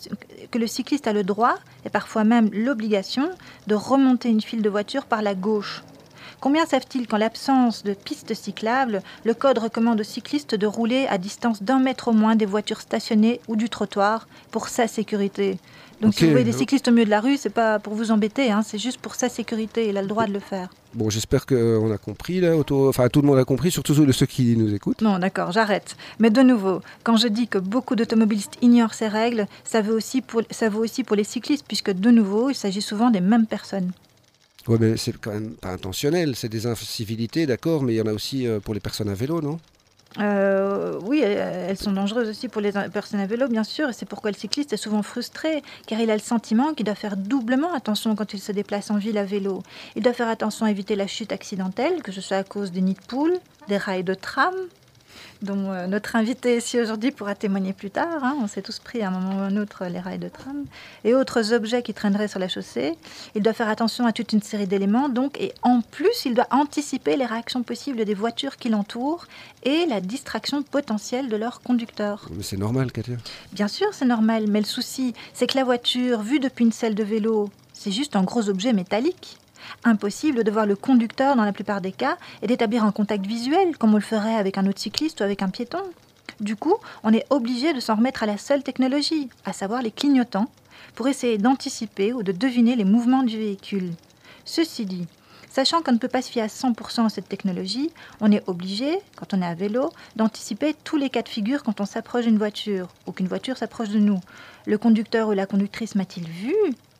que 0.51 0.57
le 0.57 0.67
cycliste 0.67 1.07
a 1.07 1.13
le 1.13 1.24
droit, 1.24 1.55
et 1.86 1.89
parfois 1.89 2.24
même 2.24 2.50
l'obligation, 2.53 3.29
de 3.67 3.75
remonter 3.75 4.29
une 4.29 4.41
file 4.41 4.62
de 4.62 4.69
voitures 4.69 5.05
par 5.05 5.22
la 5.22 5.33
gauche? 5.33 5.83
Combien 6.39 6.65
savent-ils 6.65 7.07
qu'en 7.07 7.17
l'absence 7.17 7.83
de 7.83 7.93
pistes 7.93 8.33
cyclables, 8.33 9.01
le 9.24 9.33
code 9.33 9.60
recommande 9.60 10.01
aux 10.01 10.03
cyclistes 10.03 10.55
de 10.55 10.67
rouler 10.67 11.07
à 11.07 11.17
distance 11.17 11.63
d'un 11.63 11.79
mètre 11.79 12.10
au 12.10 12.12
moins 12.12 12.36
des 12.36 12.45
voitures 12.45 12.81
stationnées 12.81 13.39
ou 13.48 13.55
du 13.55 13.69
trottoir 13.69 14.27
pour 14.51 14.67
sa 14.67 14.88
sécurité? 14.88 15.57
Donc 16.01 16.13
si 16.13 16.25
vous 16.25 16.31
voyez 16.31 16.45
des 16.45 16.51
cyclistes 16.51 16.88
au 16.88 16.91
milieu 16.91 17.05
de 17.05 17.09
la 17.09 17.21
rue, 17.21 17.38
c'est 17.38 17.50
pas 17.50 17.79
pour 17.79 17.93
vous 17.93 18.12
embêter, 18.12 18.51
hein, 18.51 18.62
c'est 18.65 18.77
juste 18.77 19.00
pour 19.00 19.15
sa 19.15 19.29
sécurité. 19.29 19.89
Il 19.89 19.97
a 19.97 20.01
le 20.01 20.07
droit 20.07 20.25
de 20.25 20.33
le 20.33 20.39
faire. 20.39 20.69
Bon, 20.93 21.09
j'espère 21.09 21.45
qu'on 21.45 21.91
a 21.91 21.97
compris, 21.97 22.39
là, 22.39 22.55
enfin 22.69 23.09
tout 23.09 23.21
le 23.21 23.27
monde 23.27 23.39
a 23.39 23.45
compris, 23.45 23.71
surtout 23.71 23.93
ceux 23.93 24.25
qui 24.25 24.55
nous 24.55 24.73
écoutent. 24.73 25.01
Non, 25.01 25.17
d'accord, 25.17 25.51
j'arrête. 25.51 25.95
Mais 26.19 26.29
de 26.29 26.41
nouveau, 26.41 26.81
quand 27.03 27.17
je 27.17 27.27
dis 27.27 27.47
que 27.47 27.57
beaucoup 27.57 27.95
d'automobilistes 27.95 28.57
ignorent 28.62 28.93
ces 28.93 29.07
règles, 29.07 29.47
ça 29.63 29.81
vaut, 29.81 29.93
aussi 29.93 30.21
pour, 30.21 30.41
ça 30.51 30.69
vaut 30.69 30.83
aussi 30.83 31.03
pour 31.03 31.15
les 31.15 31.23
cyclistes, 31.23 31.65
puisque 31.67 31.91
de 31.91 32.12
nouveau, 32.12 32.50
il 32.50 32.55
s'agit 32.55 32.81
souvent 32.81 33.09
des 33.09 33.21
mêmes 33.21 33.47
personnes. 33.47 33.91
Oui, 34.67 34.77
mais 34.79 34.95
c'est 34.97 35.17
quand 35.19 35.31
même 35.31 35.51
pas 35.51 35.71
intentionnel, 35.71 36.35
c'est 36.35 36.47
des 36.47 36.67
incivilités, 36.67 37.45
d'accord, 37.45 37.83
mais 37.83 37.93
il 37.93 37.97
y 37.97 38.01
en 38.01 38.07
a 38.07 38.13
aussi 38.13 38.47
euh, 38.47 38.59
pour 38.59 38.73
les 38.73 38.79
personnes 38.79 39.09
à 39.09 39.13
vélo, 39.13 39.41
non? 39.41 39.59
Euh, 40.20 41.00
oui, 41.03 41.22
elles 41.22 41.77
sont 41.77 41.91
dangereuses 41.91 42.29
aussi 42.29 42.48
pour 42.48 42.62
les 42.62 42.72
personnes 42.72 43.20
à 43.20 43.25
vélo, 43.25 43.48
bien 43.48 43.63
sûr, 43.63 43.89
et 43.89 43.93
c'est 43.93 44.05
pourquoi 44.05 44.32
le 44.32 44.38
cycliste 44.38 44.74
est 44.74 44.77
souvent 44.77 45.01
frustré, 45.01 45.63
car 45.88 46.00
il 46.00 46.10
a 46.12 46.13
le 46.13 46.22
sentiment 46.22 46.74
qu'il 46.74 46.86
doit 46.86 46.96
faire 46.96 47.17
doublement 47.17 47.74
attention 47.74 48.15
quand 48.15 48.34
il 48.34 48.39
se 48.39 48.51
déplace 48.51 48.91
en 48.91 48.98
ville 48.98 49.17
à 49.17 49.25
vélo. 49.25 49.63
Il 49.96 50.03
doit 50.03 50.13
faire 50.13 50.29
attention 50.29 50.65
à 50.65 50.72
éviter 50.72 50.96
la 50.96 51.08
chute 51.08 51.32
accidentelle, 51.32 52.03
que 52.03 52.12
ce 52.12 52.22
soit 52.22 52.38
à 52.38 52.43
cause 52.43 52.72
des 52.72 52.82
nids 52.82 52.93
de 52.93 53.01
poules, 53.08 53.39
des 53.67 53.77
rails 53.77 54.03
de 54.03 54.13
tram, 54.13 54.53
dont 55.43 55.71
euh, 55.71 55.88
notre 55.88 56.15
invité 56.15 56.57
ici 56.57 56.79
aujourd'hui 56.79 57.12
pourra 57.12 57.35
témoigner 57.35 57.73
plus 57.73 57.91
tard. 57.91 58.23
Hein. 58.23 58.35
On 58.41 58.47
s'est 58.47 58.62
tous 58.62 58.79
pris 58.79 59.01
à 59.01 59.09
un 59.09 59.12
moment 59.12 59.38
ou 59.38 59.39
à 59.39 59.43
un 59.43 59.57
autre 59.57 59.85
les 59.85 60.00
rails 60.00 60.17
de 60.17 60.29
tram 60.29 60.65
et 61.03 61.13
autres 61.13 61.53
objets 61.53 61.83
qui 61.83 61.93
traîneraient 61.93 62.27
sur 62.27 62.39
la 62.39 62.47
chaussée. 62.47 62.95
Il 63.35 63.43
doit 63.43 63.53
faire 63.53 63.69
attention 63.69 64.05
à 64.05 64.13
toute 64.13 64.33
une 64.33 64.41
série 64.41 64.67
d'éléments, 64.67 65.09
donc, 65.09 65.39
et 65.39 65.53
en 65.62 65.81
plus, 65.81 66.25
il 66.25 66.33
doit 66.33 66.47
anticiper 66.51 67.17
les 67.17 67.25
réactions 67.25 67.63
possibles 67.63 68.05
des 68.05 68.13
voitures 68.13 68.57
qui 68.57 68.69
l'entourent 68.69 69.27
et 69.63 69.85
la 69.85 70.01
distraction 70.01 70.63
potentielle 70.63 71.29
de 71.29 71.35
leur 71.35 71.62
conducteur. 71.62 72.27
Mais 72.35 72.43
c'est 72.43 72.57
normal, 72.57 72.91
Katia. 72.91 73.17
Bien 73.51 73.67
sûr, 73.67 73.88
c'est 73.91 74.05
normal, 74.05 74.45
mais 74.47 74.59
le 74.59 74.65
souci, 74.65 75.13
c'est 75.33 75.47
que 75.47 75.57
la 75.57 75.63
voiture, 75.63 76.21
vue 76.21 76.39
depuis 76.39 76.65
une 76.65 76.71
selle 76.71 76.95
de 76.95 77.03
vélo, 77.03 77.50
c'est 77.73 77.91
juste 77.91 78.15
un 78.15 78.23
gros 78.23 78.50
objet 78.50 78.71
métallique. 78.71 79.38
Impossible 79.84 80.43
de 80.43 80.51
voir 80.51 80.65
le 80.65 80.75
conducteur 80.75 81.36
dans 81.36 81.46
la 81.46 81.53
plupart 81.53 81.82
des 81.82 81.91
cas 81.91 82.17
et 82.41 82.48
d'établir 82.48 82.84
un 82.84 82.91
contact 82.91 83.25
visuel 83.25 83.77
comme 83.77 83.93
on 83.93 83.98
le 83.98 84.01
ferait 84.01 84.36
avec 84.36 84.58
un 84.58 84.67
autre 84.67 84.79
cycliste 84.79 85.22
ou 85.22 85.24
avec 85.24 85.41
un 85.41 85.50
piéton. 85.50 85.84
Du 86.39 86.55
coup, 86.55 86.75
on 87.03 87.13
est 87.13 87.25
obligé 87.29 87.74
de 87.74 87.79
s'en 87.79 87.96
remettre 87.96 88.24
à 88.24 88.25
la 88.25 88.38
seule 88.38 88.63
technologie, 88.63 89.29
à 89.46 89.53
savoir 89.53 89.82
les 89.82 89.91
clignotants, 89.91 90.50
pour 90.96 91.08
essayer 91.08 91.38
d'anticiper 91.38 92.13
ou 92.13 92.24
de 92.24 92.32
deviner 92.32 92.75
les 92.75 92.86
mouvements 92.86 93.24
du 93.24 93.38
véhicule. 93.38 93.91
Ceci 94.46 94.86
dit, 94.86 95.08
sachant 95.50 95.82
qu'on 95.82 95.93
ne 95.93 95.98
peut 95.98 96.08
pas 96.08 96.22
se 96.22 96.32
fier 96.32 96.41
à 96.41 96.48
100% 96.48 97.05
à 97.05 97.10
cette 97.10 97.29
technologie, 97.29 97.91
on 98.20 98.32
est 98.32 98.43
obligé, 98.48 99.00
quand 99.15 99.34
on 99.34 99.41
est 99.41 99.46
à 99.46 99.53
vélo, 99.53 99.91
d'anticiper 100.15 100.75
tous 100.84 100.98
les 100.98 101.10
cas 101.10 101.22
de 101.22 101.29
figure 101.29 101.63
quand 101.63 101.79
on 101.82 101.86
s'approche 101.86 102.25
d'une 102.25 102.38
voiture 102.38 102.89
ou 103.05 103.12
qu'une 103.12 103.27
voiture 103.27 103.58
s'approche 103.58 103.89
de 103.89 104.00
nous. 104.00 104.20
Le 104.65 104.77
conducteur 104.77 105.29
ou 105.29 105.34
la 105.34 105.46
conductrice 105.46 105.96
m'a-t-il 105.96 106.27
vu? 106.27 106.55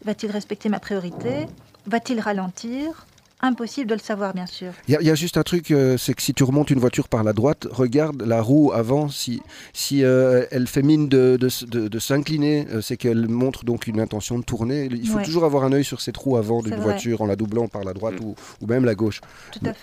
Va-t-il 0.06 0.32
respecter 0.32 0.70
ma 0.70 0.80
priorité? 0.80 1.48
Va-t-il 1.86 2.20
ralentir? 2.20 3.06
Impossible 3.44 3.90
de 3.90 3.96
le 3.96 4.00
savoir, 4.00 4.34
bien 4.34 4.46
sûr. 4.46 4.72
Il 4.88 4.98
y, 5.02 5.10
a 5.10 5.16
juste 5.16 5.36
un 5.36 5.44
truc, 5.44 5.72
euh, 5.72 5.98
c'est 5.98 6.14
que 6.14 6.22
si 6.22 6.34
tu 6.34 6.46
remontes 6.46 6.70
une 6.70 6.80
voiture 6.80 7.10
par 7.10 7.26
la 7.26 7.34
droite, 7.34 7.68
regarde 7.70 8.22
la 8.22 8.42
roue 8.42 8.72
avant, 8.72 9.10
si, 9.10 9.42
si 9.74 10.02
euh, 10.02 10.46
elle 10.50 10.66
fait 10.66 10.82
mine 10.82 11.10
de, 11.10 11.38
de, 11.38 12.00
s'incliner, 12.00 12.66
euh, 12.72 12.80
c'est 12.80 12.96
qu'elle 12.96 13.28
montre 13.28 13.66
donc 13.66 13.88
une 13.88 14.00
intention 14.00 14.40
de 14.40 14.46
tourner. 14.46 14.86
Il 14.90 15.10
faut 15.10 15.20
toujours 15.20 15.44
avoir 15.44 15.66
un 15.66 15.74
œil 15.74 15.84
sur 15.84 16.00
cette 16.00 16.16
roue 16.16 16.38
avant 16.38 16.62
d'une 16.62 16.80
voiture 16.80 17.22
en 17.22 17.26
la 17.26 17.36
doublant 17.36 17.68
par 17.68 17.84
la 17.84 17.92
droite 17.92 18.22
mm. 18.22 18.24
ou, 18.24 18.36
ou, 18.62 18.66
même 18.66 18.86
la 18.86 18.96
gauche. 18.96 19.20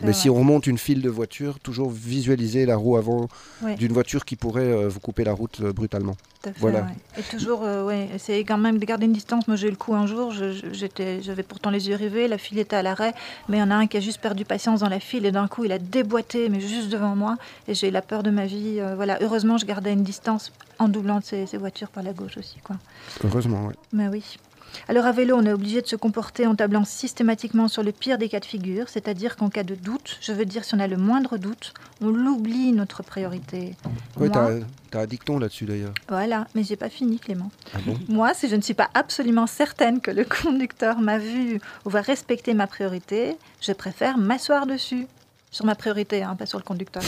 Mais 0.00 0.14
si 0.14 0.30
on 0.30 0.36
remonte 0.36 0.66
une 0.66 0.78
file 0.78 1.02
de 1.02 1.10
voiture, 1.10 1.60
toujours 1.60 1.90
visualiser 1.90 2.64
la 2.64 2.76
roue 2.76 2.96
avant 2.96 3.28
d'une 3.76 3.92
voiture 3.92 4.24
qui 4.24 4.36
pourrait 4.36 4.88
vous 4.88 5.00
couper 5.00 5.24
la 5.24 5.34
route 5.34 5.60
brutalement. 5.60 6.16
Voilà. 6.58 6.86
Et 7.18 7.22
toujours, 7.22 7.62
ouais, 7.62 8.08
c'est 8.18 8.38
quand 8.40 8.58
même 8.58 8.78
de 8.78 8.84
garder 8.84 9.06
une 9.06 9.12
distance. 9.12 9.46
Moi, 9.46 9.56
j'ai 9.56 9.68
eu 9.68 9.70
le 9.70 9.76
coup 9.76 9.94
un 9.94 10.06
jour, 10.06 10.32
j'avais 10.32 11.42
pourtant 11.42 11.70
les 11.70 11.88
yeux 11.88 11.96
rivés, 11.96 12.28
la 12.28 12.38
file 12.38 12.58
était 12.58 12.76
à 12.76 12.82
l'arrêt 12.82 13.14
mais 13.48 13.58
il 13.58 13.60
y 13.60 13.62
en 13.62 13.70
a 13.70 13.74
un 13.74 13.86
qui 13.86 13.96
a 13.96 14.00
juste 14.00 14.20
perdu 14.20 14.44
patience 14.44 14.80
dans 14.80 14.88
la 14.88 15.00
file 15.00 15.26
et 15.26 15.32
d'un 15.32 15.48
coup 15.48 15.64
il 15.64 15.72
a 15.72 15.78
déboîté, 15.78 16.48
mais 16.48 16.60
juste 16.60 16.88
devant 16.88 17.16
moi, 17.16 17.36
et 17.68 17.74
j'ai 17.74 17.88
eu 17.88 17.90
la 17.90 18.02
peur 18.02 18.22
de 18.22 18.30
ma 18.30 18.46
vie. 18.46 18.76
Euh, 18.78 18.94
voilà, 18.94 19.18
heureusement 19.20 19.58
je 19.58 19.66
gardais 19.66 19.92
une 19.92 20.02
distance 20.02 20.52
en 20.78 20.88
doublant 20.88 21.20
ces, 21.22 21.44
voitures 21.58 21.88
par 21.88 22.02
la 22.02 22.12
gauche 22.12 22.36
aussi, 22.38 22.58
quoi. 22.62 22.76
Heureusement, 23.24 23.66
oui. 23.66 23.74
Mais 23.92 24.08
oui. 24.08 24.38
Alors 24.88 25.06
à 25.06 25.12
vélo, 25.12 25.36
on 25.36 25.44
est 25.44 25.52
obligé 25.52 25.82
de 25.82 25.86
se 25.86 25.96
comporter 25.96 26.46
en 26.46 26.54
tablant 26.54 26.84
systématiquement 26.84 27.68
sur 27.68 27.82
le 27.82 27.92
pire 27.92 28.18
des 28.18 28.28
cas 28.28 28.40
de 28.40 28.44
figure, 28.44 28.88
c'est-à-dire 28.88 29.36
qu'en 29.36 29.48
cas 29.48 29.62
de 29.62 29.74
doute, 29.74 30.18
je 30.20 30.32
veux 30.32 30.44
dire 30.44 30.64
si 30.64 30.74
on 30.74 30.80
a 30.80 30.86
le 30.86 30.96
moindre 30.96 31.38
doute, 31.38 31.74
on 32.00 32.08
l'oublie 32.08 32.72
notre 32.72 33.02
priorité. 33.02 33.74
Oui, 34.16 34.30
tu 34.30 34.38
as, 34.38 35.00
un 35.00 35.06
dicton 35.06 35.38
là-dessus 35.38 35.64
d'ailleurs. 35.66 35.94
Voilà, 36.08 36.46
mais 36.54 36.64
j'ai 36.64 36.76
pas 36.76 36.88
fini 36.88 37.18
Clément. 37.18 37.50
Ah 37.74 37.78
Moi, 38.08 38.34
si 38.34 38.48
je 38.48 38.56
ne 38.56 38.60
suis 38.60 38.74
pas 38.74 38.90
absolument 38.94 39.46
certaine 39.46 40.00
que 40.00 40.10
le 40.10 40.24
conducteur 40.24 41.00
m'a 41.00 41.18
vu 41.18 41.60
ou 41.84 41.90
va 41.90 42.00
respecter 42.00 42.54
ma 42.54 42.66
priorité, 42.66 43.36
je 43.60 43.72
préfère 43.72 44.18
m'asseoir 44.18 44.66
dessus. 44.66 45.06
Sur 45.50 45.64
ma 45.66 45.74
priorité, 45.74 46.22
hein, 46.22 46.36
pas 46.36 46.46
sur 46.46 46.58
le 46.58 46.64
conducteur. 46.64 47.02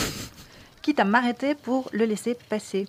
Quitte 0.81 0.99
à 0.99 1.05
m'arrêter 1.05 1.55
pour 1.55 1.89
le 1.93 2.05
laisser 2.05 2.37
passer. 2.49 2.87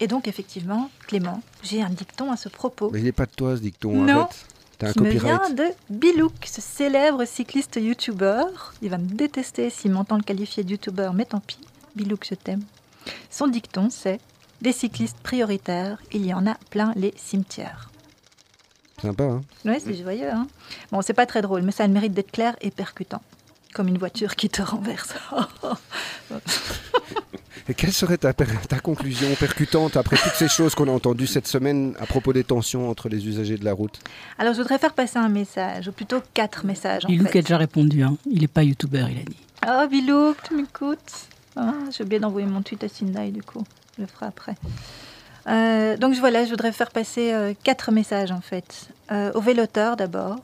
Et 0.00 0.06
donc, 0.08 0.26
effectivement, 0.28 0.90
Clément, 1.06 1.40
j'ai 1.62 1.82
un 1.82 1.90
dicton 1.90 2.32
à 2.32 2.36
ce 2.36 2.48
propos. 2.48 2.90
Mais 2.92 2.98
il 3.00 3.04
n'est 3.04 3.12
pas 3.12 3.26
de 3.26 3.30
toi, 3.32 3.56
ce 3.56 3.60
dicton. 3.60 3.92
Non. 3.92 4.20
Arrête. 4.22 4.46
As 4.82 4.88
un 4.88 4.92
qui 4.92 5.00
me 5.00 5.10
vient 5.10 5.50
de 5.50 5.64
Bilouk, 5.88 6.32
ce 6.44 6.60
célèbre 6.60 7.24
cycliste 7.24 7.76
youtubeur. 7.76 8.74
Il 8.82 8.90
va 8.90 8.98
me 8.98 9.06
détester 9.06 9.70
s'il 9.70 9.92
m'entend 9.92 10.16
le 10.16 10.22
qualifier 10.22 10.62
de 10.64 10.72
youtubeur, 10.72 11.14
mais 11.14 11.24
tant 11.24 11.40
pis. 11.40 11.58
Bilouk, 11.96 12.26
je 12.28 12.34
t'aime. 12.34 12.62
Son 13.30 13.46
dicton, 13.46 13.88
c'est 13.88 14.20
Des 14.60 14.72
cyclistes 14.72 15.16
prioritaires, 15.22 15.98
il 16.12 16.26
y 16.26 16.34
en 16.34 16.46
a 16.46 16.54
plein 16.70 16.92
les 16.96 17.14
cimetières. 17.16 17.90
Sympa, 19.00 19.24
hein 19.24 19.40
Oui, 19.64 19.76
c'est 19.82 19.94
joyeux, 19.94 20.30
hein 20.30 20.48
Bon, 20.90 21.02
c'est 21.02 21.12
pas 21.14 21.26
très 21.26 21.40
drôle, 21.42 21.62
mais 21.62 21.72
ça 21.72 21.84
a 21.84 21.86
le 21.86 21.92
mérite 21.92 22.12
d'être 22.12 22.32
clair 22.32 22.56
et 22.60 22.70
percutant. 22.70 23.22
Comme 23.74 23.88
une 23.88 23.98
voiture 23.98 24.34
qui 24.36 24.48
te 24.50 24.60
renverse. 24.70 25.14
Et 27.68 27.74
quelle 27.74 27.92
serait 27.92 28.18
ta, 28.18 28.32
conclusion 28.82 29.28
percutante 29.40 29.96
après 29.96 30.16
toutes 30.16 30.34
ces 30.34 30.48
choses 30.48 30.74
qu'on 30.74 30.88
a 30.88 30.92
entendues 30.92 31.26
cette 31.26 31.46
semaine 31.46 31.94
à 31.98 32.04
propos 32.04 32.34
des 32.34 32.44
tensions 32.44 32.90
entre 32.90 33.08
les 33.08 33.26
usagers 33.26 33.56
de 33.56 33.64
la 33.64 33.72
route? 33.72 33.98
Alors, 34.38 34.52
je 34.52 34.60
voudrais 34.60 34.78
faire 34.78 34.92
passer 34.92 35.18
un 35.18 35.30
message, 35.30 35.88
ou 35.88 35.92
plutôt 35.92 36.20
quatre 36.34 36.66
messages. 36.66 37.06
Bilou 37.06 37.24
qui 37.24 37.38
a 37.38 37.42
déjà 37.42 37.56
répondu, 37.56 38.02
hein. 38.02 38.18
il 38.30 38.42
n'est 38.42 38.48
pas 38.48 38.62
youtubeur, 38.62 39.08
il 39.08 39.18
a 39.18 39.22
dit. 39.22 39.36
Oh, 39.66 39.88
Bilou, 39.88 40.34
tu 40.46 40.54
m'écoutes? 40.54 41.28
Ah, 41.56 41.72
J'ai 41.96 42.04
oublié 42.04 42.20
d'envoyer 42.20 42.46
mon 42.46 42.60
tweet 42.60 42.84
à 42.84 42.88
Sindai, 42.88 43.30
du 43.30 43.42
coup. 43.42 43.64
Je 43.96 44.02
le 44.02 44.08
ferai 44.08 44.26
après. 44.26 44.56
Euh, 45.46 45.96
donc 45.96 46.14
voilà, 46.14 46.44
je 46.44 46.50
voudrais 46.50 46.72
faire 46.72 46.90
passer 46.90 47.32
euh, 47.32 47.52
quatre 47.62 47.92
messages 47.92 48.32
en 48.32 48.40
fait. 48.40 48.88
Euh, 49.12 49.32
aux 49.34 49.40
véloteurs 49.40 49.96
d'abord, 49.96 50.40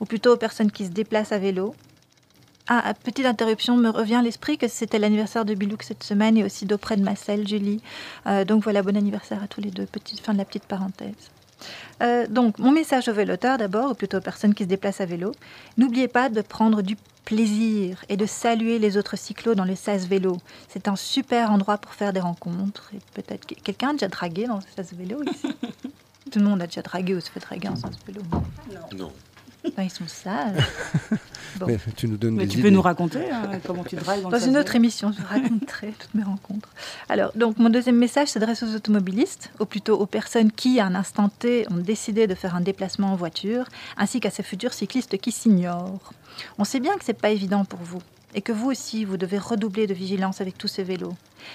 ou 0.00 0.04
plutôt 0.04 0.32
aux 0.32 0.36
personnes 0.36 0.70
qui 0.70 0.86
se 0.86 0.90
déplacent 0.90 1.32
à 1.32 1.38
vélo, 1.38 1.74
ah, 2.68 2.92
petite 3.02 3.24
interruption, 3.24 3.76
me 3.76 3.88
revient 3.88 4.16
à 4.16 4.22
l'esprit 4.22 4.58
que 4.58 4.68
c'était 4.68 4.98
l'anniversaire 4.98 5.46
de 5.46 5.54
Bilouk 5.54 5.82
cette 5.82 6.04
semaine 6.04 6.36
et 6.36 6.44
aussi 6.44 6.66
d'auprès 6.66 6.96
de 6.96 7.02
Marcel, 7.02 7.48
Julie. 7.48 7.80
Euh, 8.26 8.44
donc 8.44 8.62
voilà, 8.62 8.82
bon 8.82 8.94
anniversaire 8.94 9.42
à 9.42 9.46
tous 9.46 9.62
les 9.62 9.70
deux. 9.70 9.86
Petite 9.86 10.20
fin 10.20 10.34
de 10.34 10.38
la 10.38 10.44
petite 10.44 10.64
parenthèse. 10.64 11.30
Euh, 12.02 12.26
donc, 12.28 12.58
mon 12.58 12.70
message 12.70 13.08
aux 13.08 13.14
véloteurs 13.14 13.56
d'abord, 13.56 13.92
ou 13.92 13.94
plutôt 13.94 14.18
aux 14.18 14.22
personnes 14.22 14.54
qui 14.54 14.64
se 14.64 14.68
déplacent 14.68 15.00
à 15.00 15.06
vélo. 15.06 15.32
N'oubliez 15.78 16.08
pas 16.08 16.28
de 16.28 16.42
prendre 16.42 16.82
du 16.82 16.96
plaisir 17.24 18.04
et 18.10 18.16
de 18.16 18.26
saluer 18.26 18.78
les 18.78 18.96
autres 18.96 19.16
cyclos 19.16 19.54
dans 19.54 19.64
le 19.64 19.74
sas 19.74 20.06
vélo. 20.06 20.36
C'est 20.68 20.88
un 20.88 20.96
super 20.96 21.50
endroit 21.50 21.78
pour 21.78 21.94
faire 21.94 22.12
des 22.12 22.20
rencontres. 22.20 22.90
Et 22.94 23.00
peut-être 23.14 23.46
quelqu'un 23.46 23.90
a 23.90 23.92
déjà 23.92 24.08
dragué 24.08 24.46
dans 24.46 24.56
le 24.56 24.62
sas 24.76 24.92
vélo 24.92 25.22
ici? 25.24 25.48
Tout 26.30 26.38
le 26.38 26.44
monde 26.44 26.60
a 26.60 26.66
déjà 26.66 26.82
dragué 26.82 27.14
ou 27.14 27.20
se 27.20 27.30
fait 27.30 27.40
draguer 27.40 27.68
en 27.68 27.76
sas 27.76 27.92
vélo 28.06 28.20
Non. 28.30 28.42
non 28.96 29.12
ils 29.64 29.90
sont 29.90 30.06
sages. 30.06 30.62
Mais 31.66 31.78
tu 31.96 32.08
nous 32.08 32.16
donnes 32.16 32.36
Mais 32.36 32.46
tu 32.46 32.60
peux 32.60 32.70
nous 32.70 32.82
raconter 32.82 33.30
hein, 33.30 33.50
comment 33.66 33.84
tu 33.84 33.96
drives 33.96 34.22
dans, 34.22 34.30
dans 34.30 34.38
une 34.38 34.56
autre 34.56 34.76
émission. 34.76 35.12
Je 35.12 35.22
raconterai 35.26 35.92
toutes 35.98 36.14
mes 36.14 36.22
rencontres. 36.22 36.68
Alors, 37.08 37.32
donc, 37.34 37.58
mon 37.58 37.70
deuxième 37.70 37.96
message 37.96 38.28
s'adresse 38.28 38.62
aux 38.62 38.74
automobilistes, 38.74 39.50
ou 39.58 39.64
plutôt 39.64 39.98
aux 39.98 40.06
personnes 40.06 40.52
qui, 40.52 40.78
à 40.80 40.86
un 40.86 40.94
instant 40.94 41.28
T, 41.28 41.66
ont 41.70 41.78
décidé 41.78 42.26
de 42.26 42.34
faire 42.34 42.54
un 42.54 42.60
déplacement 42.60 43.12
en 43.12 43.16
voiture, 43.16 43.66
ainsi 43.96 44.20
qu'à 44.20 44.30
ces 44.30 44.42
futurs 44.42 44.72
cyclistes 44.72 45.18
qui 45.18 45.32
s'ignorent. 45.32 46.12
On 46.58 46.64
sait 46.64 46.80
bien 46.80 46.96
que 46.96 47.04
c'est 47.04 47.20
pas 47.20 47.30
évident 47.30 47.64
pour 47.64 47.80
vous 47.80 48.02
et 48.34 48.42
que 48.42 48.52
vous 48.52 48.70
aussi, 48.70 49.04
vous 49.04 49.16
devez 49.16 49.38
redoubler 49.38 49.86
de 49.86 49.94
vigilance 49.94 50.40
avec 50.40 50.58
tous 50.58 50.68
ces 50.68 50.82
vélos. 50.82 51.14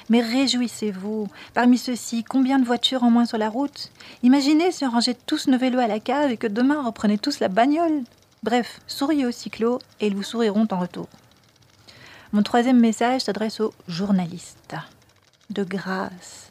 Mais 0.10 0.22
réjouissez-vous. 0.22 1.28
Parmi 1.54 1.78
ceux-ci, 1.78 2.24
combien 2.24 2.60
de 2.60 2.66
voitures 2.66 3.04
en 3.04 3.12
moins 3.12 3.26
sur 3.26 3.38
la 3.38 3.50
route? 3.50 3.92
Imaginez 4.24 4.72
si 4.72 4.86
on 4.86 4.90
rangeait 4.90 5.18
tous 5.26 5.48
nos 5.48 5.58
vélos 5.58 5.80
à 5.80 5.88
la 5.88 6.00
cave 6.00 6.32
et 6.32 6.38
que 6.38 6.48
demain 6.48 6.84
reprenait 6.84 7.18
tous 7.18 7.40
la 7.40 7.48
bagnole. 7.48 8.04
Bref, 8.42 8.82
souriez 8.88 9.26
aux 9.26 9.32
cyclos 9.32 9.80
et 10.00 10.08
ils 10.08 10.16
vous 10.16 10.24
souriront 10.24 10.68
en 10.72 10.80
retour. 10.80 11.08
Mon 12.32 12.42
troisième 12.42 12.80
message 12.80 13.22
s'adresse 13.22 13.60
aux 13.60 13.74
journalistes. 13.88 14.76
De 15.52 15.64
grâce, 15.64 16.50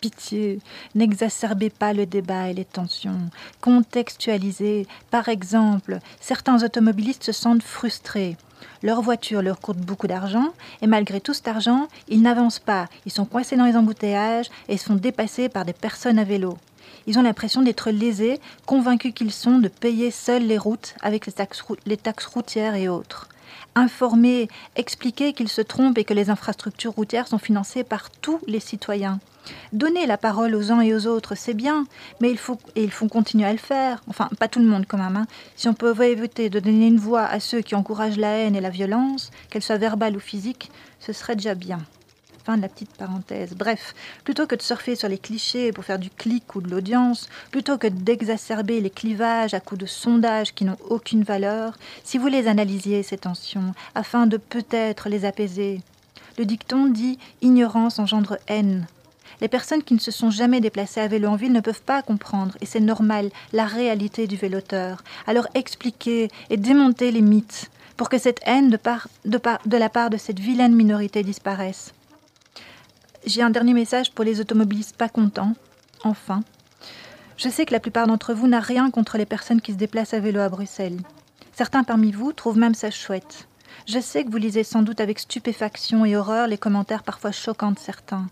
pitié, 0.00 0.58
n'exacerbez 0.96 1.70
pas 1.70 1.92
le 1.92 2.06
débat 2.06 2.48
et 2.48 2.54
les 2.54 2.64
tensions. 2.64 3.30
Contextualisez. 3.60 4.88
Par 5.10 5.28
exemple, 5.28 6.00
certains 6.20 6.64
automobilistes 6.64 7.24
se 7.24 7.32
sentent 7.32 7.62
frustrés 7.62 8.36
Leur 8.82 9.02
voiture 9.02 9.42
leur 9.42 9.60
coûte 9.60 9.78
beaucoup 9.78 10.06
d'argent 10.06 10.52
et 10.80 10.86
malgré 10.86 11.20
tout 11.20 11.34
cet 11.34 11.48
argent, 11.48 11.88
ils 12.08 12.22
n'avancent 12.22 12.58
pas. 12.58 12.88
Ils 13.06 13.12
sont 13.12 13.24
coincés 13.24 13.56
dans 13.56 13.64
les 13.64 13.76
embouteillages 13.76 14.50
et 14.68 14.76
se 14.76 14.84
font 14.84 14.94
dépasser 14.94 15.48
par 15.48 15.64
des 15.64 15.72
personnes 15.72 16.18
à 16.18 16.24
vélo. 16.24 16.58
Ils 17.06 17.18
ont 17.18 17.22
l'impression 17.22 17.62
d'être 17.62 17.90
lésés, 17.90 18.40
convaincus 18.66 19.12
qu'ils 19.14 19.32
sont 19.32 19.58
de 19.58 19.68
payer 19.68 20.10
seuls 20.10 20.46
les 20.46 20.58
routes 20.58 20.94
avec 21.02 21.26
les 21.86 21.96
taxes 21.96 22.26
routières 22.26 22.74
et 22.74 22.88
autres. 22.88 23.28
Informer, 23.74 24.48
expliquer 24.76 25.32
qu'ils 25.32 25.48
se 25.48 25.62
trompent 25.62 25.98
et 25.98 26.04
que 26.04 26.14
les 26.14 26.28
infrastructures 26.28 26.92
routières 26.92 27.28
sont 27.28 27.38
financées 27.38 27.84
par 27.84 28.10
tous 28.10 28.38
les 28.46 28.60
citoyens. 28.60 29.18
Donner 29.72 30.06
la 30.06 30.18
parole 30.18 30.54
aux 30.54 30.70
uns 30.70 30.82
et 30.82 30.94
aux 30.94 31.06
autres, 31.06 31.34
c'est 31.34 31.54
bien, 31.54 31.86
mais 32.20 32.30
il 32.30 32.38
faut, 32.38 32.58
et 32.76 32.88
continuer 33.10 33.46
à 33.46 33.52
le 33.52 33.58
faire. 33.58 34.02
Enfin, 34.08 34.28
pas 34.38 34.48
tout 34.48 34.60
le 34.60 34.66
monde 34.66 34.84
quand 34.86 34.98
même. 34.98 35.16
Hein. 35.16 35.26
Si 35.56 35.68
on 35.68 35.74
peut 35.74 35.94
éviter 36.02 36.50
de 36.50 36.60
donner 36.60 36.86
une 36.86 36.98
voix 36.98 37.24
à 37.24 37.40
ceux 37.40 37.60
qui 37.60 37.74
encouragent 37.74 38.18
la 38.18 38.36
haine 38.36 38.54
et 38.54 38.60
la 38.60 38.70
violence, 38.70 39.30
qu'elle 39.50 39.62
soit 39.62 39.78
verbale 39.78 40.16
ou 40.16 40.20
physique, 40.20 40.70
ce 41.00 41.12
serait 41.12 41.36
déjà 41.36 41.54
bien. 41.54 41.78
Fin 42.44 42.56
de 42.56 42.62
la 42.62 42.68
petite 42.68 42.96
parenthèse. 42.96 43.54
Bref, 43.54 43.94
plutôt 44.24 44.48
que 44.48 44.56
de 44.56 44.62
surfer 44.62 44.96
sur 44.96 45.08
les 45.08 45.18
clichés 45.18 45.70
pour 45.70 45.84
faire 45.84 46.00
du 46.00 46.10
clic 46.10 46.56
ou 46.56 46.60
de 46.60 46.68
l'audience, 46.68 47.28
plutôt 47.52 47.78
que 47.78 47.86
d'exacerber 47.86 48.80
les 48.80 48.90
clivages 48.90 49.54
à 49.54 49.60
coups 49.60 49.82
de 49.82 49.86
sondages 49.86 50.52
qui 50.52 50.64
n'ont 50.64 50.76
aucune 50.90 51.22
valeur, 51.22 51.78
si 52.02 52.18
vous 52.18 52.26
les 52.26 52.48
analysiez, 52.48 53.04
ces 53.04 53.18
tensions, 53.18 53.74
afin 53.94 54.26
de 54.26 54.38
peut-être 54.38 55.08
les 55.08 55.24
apaiser. 55.24 55.82
Le 56.36 56.44
dicton 56.44 56.86
dit 56.86 57.16
Ignorance 57.42 58.00
engendre 58.00 58.38
haine. 58.48 58.86
Les 59.40 59.48
personnes 59.48 59.84
qui 59.84 59.94
ne 59.94 60.00
se 60.00 60.10
sont 60.10 60.30
jamais 60.30 60.60
déplacées 60.60 61.00
à 61.00 61.08
vélo 61.08 61.28
en 61.28 61.36
ville 61.36 61.52
ne 61.52 61.60
peuvent 61.60 61.82
pas 61.82 62.02
comprendre, 62.02 62.56
et 62.60 62.66
c'est 62.66 62.80
normal, 62.80 63.30
la 63.52 63.66
réalité 63.66 64.26
du 64.26 64.36
véloteur. 64.36 65.04
Alors 65.28 65.46
expliquer 65.54 66.28
et 66.50 66.56
démonter 66.56 67.12
les 67.12 67.22
mythes 67.22 67.70
pour 67.96 68.08
que 68.08 68.18
cette 68.18 68.40
haine 68.46 68.70
de, 68.70 68.78
de, 69.26 69.40
de 69.66 69.76
la 69.76 69.88
part 69.88 70.10
de 70.10 70.16
cette 70.16 70.40
vilaine 70.40 70.74
minorité 70.74 71.22
disparaisse. 71.22 71.92
J'ai 73.24 73.42
un 73.42 73.50
dernier 73.50 73.72
message 73.72 74.10
pour 74.10 74.24
les 74.24 74.40
automobilistes 74.40 74.96
pas 74.96 75.08
contents. 75.08 75.54
Enfin. 76.02 76.42
Je 77.36 77.48
sais 77.48 77.64
que 77.64 77.72
la 77.72 77.80
plupart 77.80 78.08
d'entre 78.08 78.34
vous 78.34 78.48
n'a 78.48 78.60
rien 78.60 78.90
contre 78.90 79.16
les 79.16 79.26
personnes 79.26 79.60
qui 79.60 79.72
se 79.72 79.76
déplacent 79.76 80.14
à 80.14 80.20
vélo 80.20 80.40
à 80.40 80.48
Bruxelles. 80.48 81.00
Certains 81.52 81.84
parmi 81.84 82.10
vous 82.10 82.32
trouvent 82.32 82.58
même 82.58 82.74
ça 82.74 82.90
chouette. 82.90 83.46
Je 83.86 84.00
sais 84.00 84.24
que 84.24 84.30
vous 84.30 84.38
lisez 84.38 84.64
sans 84.64 84.82
doute 84.82 85.00
avec 85.00 85.20
stupéfaction 85.20 86.04
et 86.04 86.16
horreur 86.16 86.48
les 86.48 86.58
commentaires 86.58 87.04
parfois 87.04 87.30
choquants 87.30 87.70
de 87.70 87.78
certains. 87.78 88.26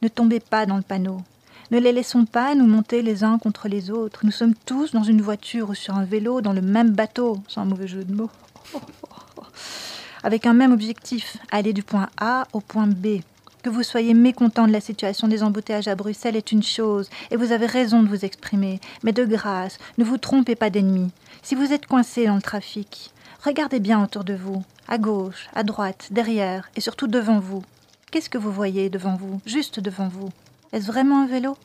Ne 0.00 0.08
tombez 0.08 0.40
pas 0.40 0.64
dans 0.64 0.76
le 0.76 0.82
panneau. 0.82 1.20
Ne 1.70 1.78
les 1.78 1.92
laissons 1.92 2.24
pas 2.24 2.54
nous 2.54 2.66
monter 2.66 3.02
les 3.02 3.24
uns 3.24 3.38
contre 3.38 3.68
les 3.68 3.90
autres. 3.90 4.20
Nous 4.24 4.30
sommes 4.30 4.54
tous 4.54 4.92
dans 4.92 5.02
une 5.02 5.20
voiture 5.20 5.70
ou 5.70 5.74
sur 5.74 5.96
un 5.96 6.04
vélo, 6.04 6.40
dans 6.40 6.52
le 6.52 6.62
même 6.62 6.92
bateau, 6.92 7.42
sans 7.48 7.66
mauvais 7.66 7.88
jeu 7.88 8.04
de 8.04 8.14
mots, 8.14 8.30
avec 10.22 10.46
un 10.46 10.54
même 10.54 10.72
objectif, 10.72 11.36
aller 11.50 11.72
du 11.74 11.82
point 11.82 12.08
A 12.18 12.46
au 12.52 12.60
point 12.60 12.86
B. 12.86 13.20
Que 13.64 13.70
vous 13.70 13.82
soyez 13.82 14.12
mécontent 14.12 14.66
de 14.66 14.72
la 14.72 14.80
situation 14.82 15.26
des 15.26 15.42
embouteillages 15.42 15.88
à 15.88 15.94
Bruxelles 15.94 16.36
est 16.36 16.52
une 16.52 16.62
chose, 16.62 17.08
et 17.30 17.36
vous 17.36 17.50
avez 17.50 17.64
raison 17.64 18.02
de 18.02 18.08
vous 18.10 18.26
exprimer. 18.26 18.78
Mais 19.02 19.12
de 19.12 19.24
grâce, 19.24 19.78
ne 19.96 20.04
vous 20.04 20.18
trompez 20.18 20.54
pas 20.54 20.68
d'ennemi. 20.68 21.10
Si 21.42 21.54
vous 21.54 21.72
êtes 21.72 21.86
coincé 21.86 22.26
dans 22.26 22.34
le 22.34 22.42
trafic, 22.42 23.10
regardez 23.42 23.80
bien 23.80 24.04
autour 24.04 24.22
de 24.22 24.34
vous, 24.34 24.62
à 24.86 24.98
gauche, 24.98 25.48
à 25.54 25.62
droite, 25.62 26.08
derrière, 26.10 26.68
et 26.76 26.82
surtout 26.82 27.06
devant 27.06 27.38
vous. 27.38 27.62
Qu'est-ce 28.10 28.28
que 28.28 28.36
vous 28.36 28.52
voyez 28.52 28.90
devant 28.90 29.16
vous, 29.16 29.40
juste 29.46 29.80
devant 29.80 30.08
vous? 30.08 30.28
Est-ce 30.74 30.86
vraiment 30.86 31.22
un 31.22 31.26
vélo? 31.26 31.56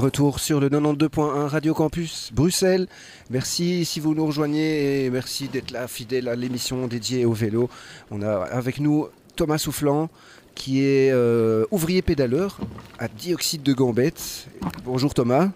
Retour 0.00 0.40
sur 0.40 0.60
le 0.60 0.68
92.1 0.70 1.46
Radio 1.46 1.74
Campus 1.74 2.30
Bruxelles. 2.32 2.88
Merci 3.28 3.84
si 3.84 4.00
vous 4.00 4.14
nous 4.14 4.26
rejoignez 4.26 5.04
et 5.04 5.10
merci 5.10 5.48
d'être 5.48 5.70
là 5.70 5.86
fidèle 5.86 6.26
à 6.28 6.34
l'émission 6.34 6.86
dédiée 6.86 7.26
au 7.26 7.32
vélo. 7.32 7.68
On 8.10 8.22
a 8.22 8.44
avec 8.44 8.80
nous 8.80 9.08
Thomas 9.36 9.58
Soufflant 9.58 10.08
qui 10.54 10.82
est 10.82 11.10
euh, 11.12 11.66
ouvrier 11.70 12.00
pédaleur 12.00 12.58
à 12.98 13.08
Dioxyde 13.08 13.62
de 13.62 13.74
Gambette. 13.74 14.48
Bonjour 14.84 15.12
Thomas. 15.12 15.50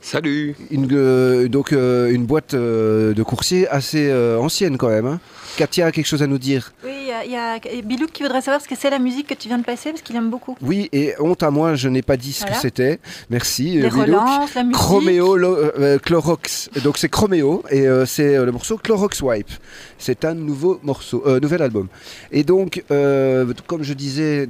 Salut 0.00 0.54
Une, 0.70 0.88
euh, 0.92 1.48
donc 1.48 1.72
euh, 1.72 2.10
une 2.12 2.24
boîte 2.24 2.54
euh, 2.54 3.12
de 3.14 3.22
coursier 3.24 3.66
assez 3.68 4.08
euh, 4.08 4.38
ancienne 4.38 4.78
quand 4.78 4.88
même. 4.88 5.06
hein. 5.06 5.20
Katia 5.56 5.86
a 5.86 5.92
quelque 5.92 6.06
chose 6.06 6.22
à 6.22 6.28
nous 6.28 6.38
dire. 6.38 6.72
Oui, 6.84 6.92
il 7.02 7.08
y 7.08 7.12
a, 7.12 7.24
il 7.24 7.32
y 7.32 7.36
a 7.36 7.82
Bilou 7.82 8.06
qui 8.06 8.22
voudrait 8.22 8.40
savoir 8.40 8.62
ce 8.62 8.68
que 8.68 8.76
c'est 8.78 8.90
la 8.90 9.00
musique 9.00 9.26
que 9.26 9.34
tu 9.34 9.48
viens 9.48 9.58
de 9.58 9.64
passer 9.64 9.90
parce 9.90 10.02
qu'il 10.02 10.14
aime 10.14 10.30
beaucoup. 10.30 10.56
Oui, 10.62 10.88
et 10.92 11.14
honte 11.18 11.42
à 11.42 11.50
moi, 11.50 11.74
je 11.74 11.88
n'ai 11.88 12.02
pas 12.02 12.16
dit 12.16 12.32
ce 12.32 12.42
Voilà. 12.42 12.54
que 12.54 12.62
c'était. 12.62 13.00
Merci. 13.28 13.70
Les 13.70 13.88
Bilouk. 13.90 13.94
relances, 14.06 14.54
la 14.54 14.62
musique. 14.62 14.76
Chroméo 14.80 15.36
Lo- 15.36 15.58
Clorox. 16.00 16.70
Donc 16.84 16.96
c'est 16.96 17.08
Chroméo 17.08 17.64
et 17.70 17.88
euh, 17.88 18.06
c'est 18.06 18.36
euh, 18.36 18.44
le 18.44 18.52
morceau 18.52 18.76
Clorox 18.78 19.20
Wipe. 19.20 19.50
C'est 19.98 20.24
un 20.24 20.34
nouveau 20.34 20.78
morceau, 20.84 21.24
euh, 21.26 21.40
nouvel 21.40 21.60
album. 21.60 21.88
Et 22.30 22.44
donc, 22.44 22.84
euh, 22.92 23.52
comme 23.66 23.82
je 23.82 23.94
disais, 23.94 24.46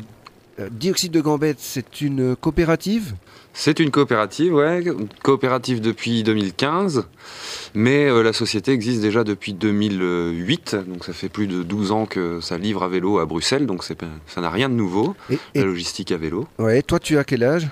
Dioxyde 0.73 1.13
de 1.13 1.21
Gambette, 1.23 1.59
c'est 1.61 2.03
une 2.03 2.37
coopérative. 2.37 3.15
C'est 3.55 3.81
une 3.81 3.91
coopérative, 3.91 4.55
ouais, 4.55 4.85
coopérative 5.25 5.81
depuis 5.81 6.23
2015, 6.23 7.07
mais 7.75 8.05
euh, 8.09 8.23
la 8.23 8.33
société 8.33 8.71
existe 8.73 9.01
déjà 9.01 9.25
depuis 9.25 9.53
2008, 9.53 10.77
donc 10.87 11.05
ça 11.05 11.13
fait 11.13 11.29
plus 11.29 11.49
de 11.49 11.65
12 11.65 11.91
ans 11.91 12.07
que 12.07 12.41
ça 12.41 12.57
livre 12.57 12.85
à 12.85 12.89
vélo 12.89 13.19
à 13.19 13.27
Bruxelles, 13.27 13.67
donc 13.67 13.83
ça 13.83 14.41
n'a 14.41 14.51
rien 14.51 14.69
de 14.69 14.75
nouveau, 14.75 15.17
Et, 15.29 15.39
et- 15.55 15.59
la 15.61 15.65
logistique 15.65 16.13
à 16.13 16.17
vélo. 16.19 16.47
ouais, 16.59 16.83
toi, 16.83 17.01
tu 17.01 17.19
as 17.19 17.25
quel 17.25 17.43
âge? 17.43 17.69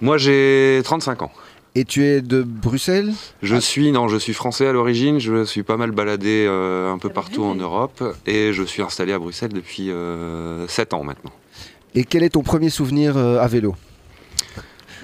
Moi 0.00 0.16
j'ai 0.16 0.80
35 0.84 1.20
ans. 1.22 1.32
Et 1.74 1.84
tu 1.84 2.02
es 2.04 2.20
de 2.22 2.42
Bruxelles? 2.42 3.12
Je 3.42 3.54
Ah. 3.56 3.60
suis, 3.60 3.92
non, 3.92 4.08
je 4.08 4.16
suis 4.16 4.32
français 4.32 4.66
à 4.66 4.72
l'origine, 4.72 5.18
je 5.20 5.44
suis 5.44 5.62
pas 5.62 5.76
mal 5.76 5.90
baladé 5.92 6.46
euh, 6.48 6.90
un 6.90 6.98
peu 6.98 7.10
partout 7.10 7.44
en. 7.44 7.54
Europe, 7.54 8.02
et 8.26 8.52
je 8.54 8.62
suis 8.62 8.80
installé 8.82 9.12
à 9.12 9.18
Bruxelles 9.18 9.52
depuis 9.52 9.90
7 10.66 10.94
ans 10.94 11.04
maintenant. 11.04 11.30
Et 11.94 12.04
quel 12.04 12.22
est 12.22 12.30
ton 12.30 12.42
premier 12.42 12.70
souvenir 12.70 13.16
euh, 13.18 13.38
à 13.38 13.46
vélo? 13.48 13.74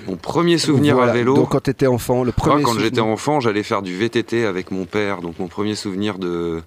Mon 0.06 0.16
premier 0.16 0.58
souvenir 0.58 0.94
Voilà, 0.96 1.12
à 1.12 1.14
vélo, 1.14 1.34
Donc 1.34 1.50
quand 1.50 1.62
tu 1.62 1.70
étais 1.70 1.86
enfant, 1.86 2.22
le 2.24 2.32
premier 2.32 2.62
quand 2.62 2.70
souvenir- 2.70 2.84
j'étais 2.84 3.00
enfant, 3.00 3.40
j'allais 3.40 3.62
faire 3.62 3.82
du 3.82 3.96
VTT 3.96 4.44
avec 4.46 4.70
mon 4.70 4.84
père. 4.84 5.20
Donc, 5.20 5.38
mon 5.38 5.48
premier 5.48 5.74
souvenir 5.74 6.18
de, 6.18 6.62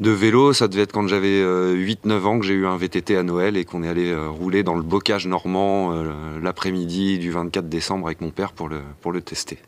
de 0.00 0.10
vélo, 0.10 0.52
ça 0.52 0.66
devait 0.68 0.82
être 0.82 0.92
quand 0.92 1.06
j'avais 1.06 1.42
8-9 1.42 2.24
ans 2.24 2.38
que 2.38 2.46
j'ai 2.46 2.54
eu 2.54 2.66
un 2.66 2.76
VTT 2.76 3.16
à 3.16 3.22
Noël 3.22 3.56
et 3.56 3.64
qu'on 3.64 3.82
est 3.82 3.88
allé 3.88 4.10
euh, 4.10 4.28
rouler 4.28 4.62
dans 4.62 4.74
le 4.74 4.82
bocage 4.82 5.26
normand 5.26 5.92
euh, 5.92 6.12
l'après-midi 6.42 7.18
du 7.18 7.30
24 7.30 7.68
décembre 7.68 8.06
avec 8.06 8.20
mon 8.20 8.30
père 8.30 8.52
pour 8.52 8.68
le, 8.68 8.78
pour 9.02 9.12
le 9.12 9.20
tester. 9.20 9.58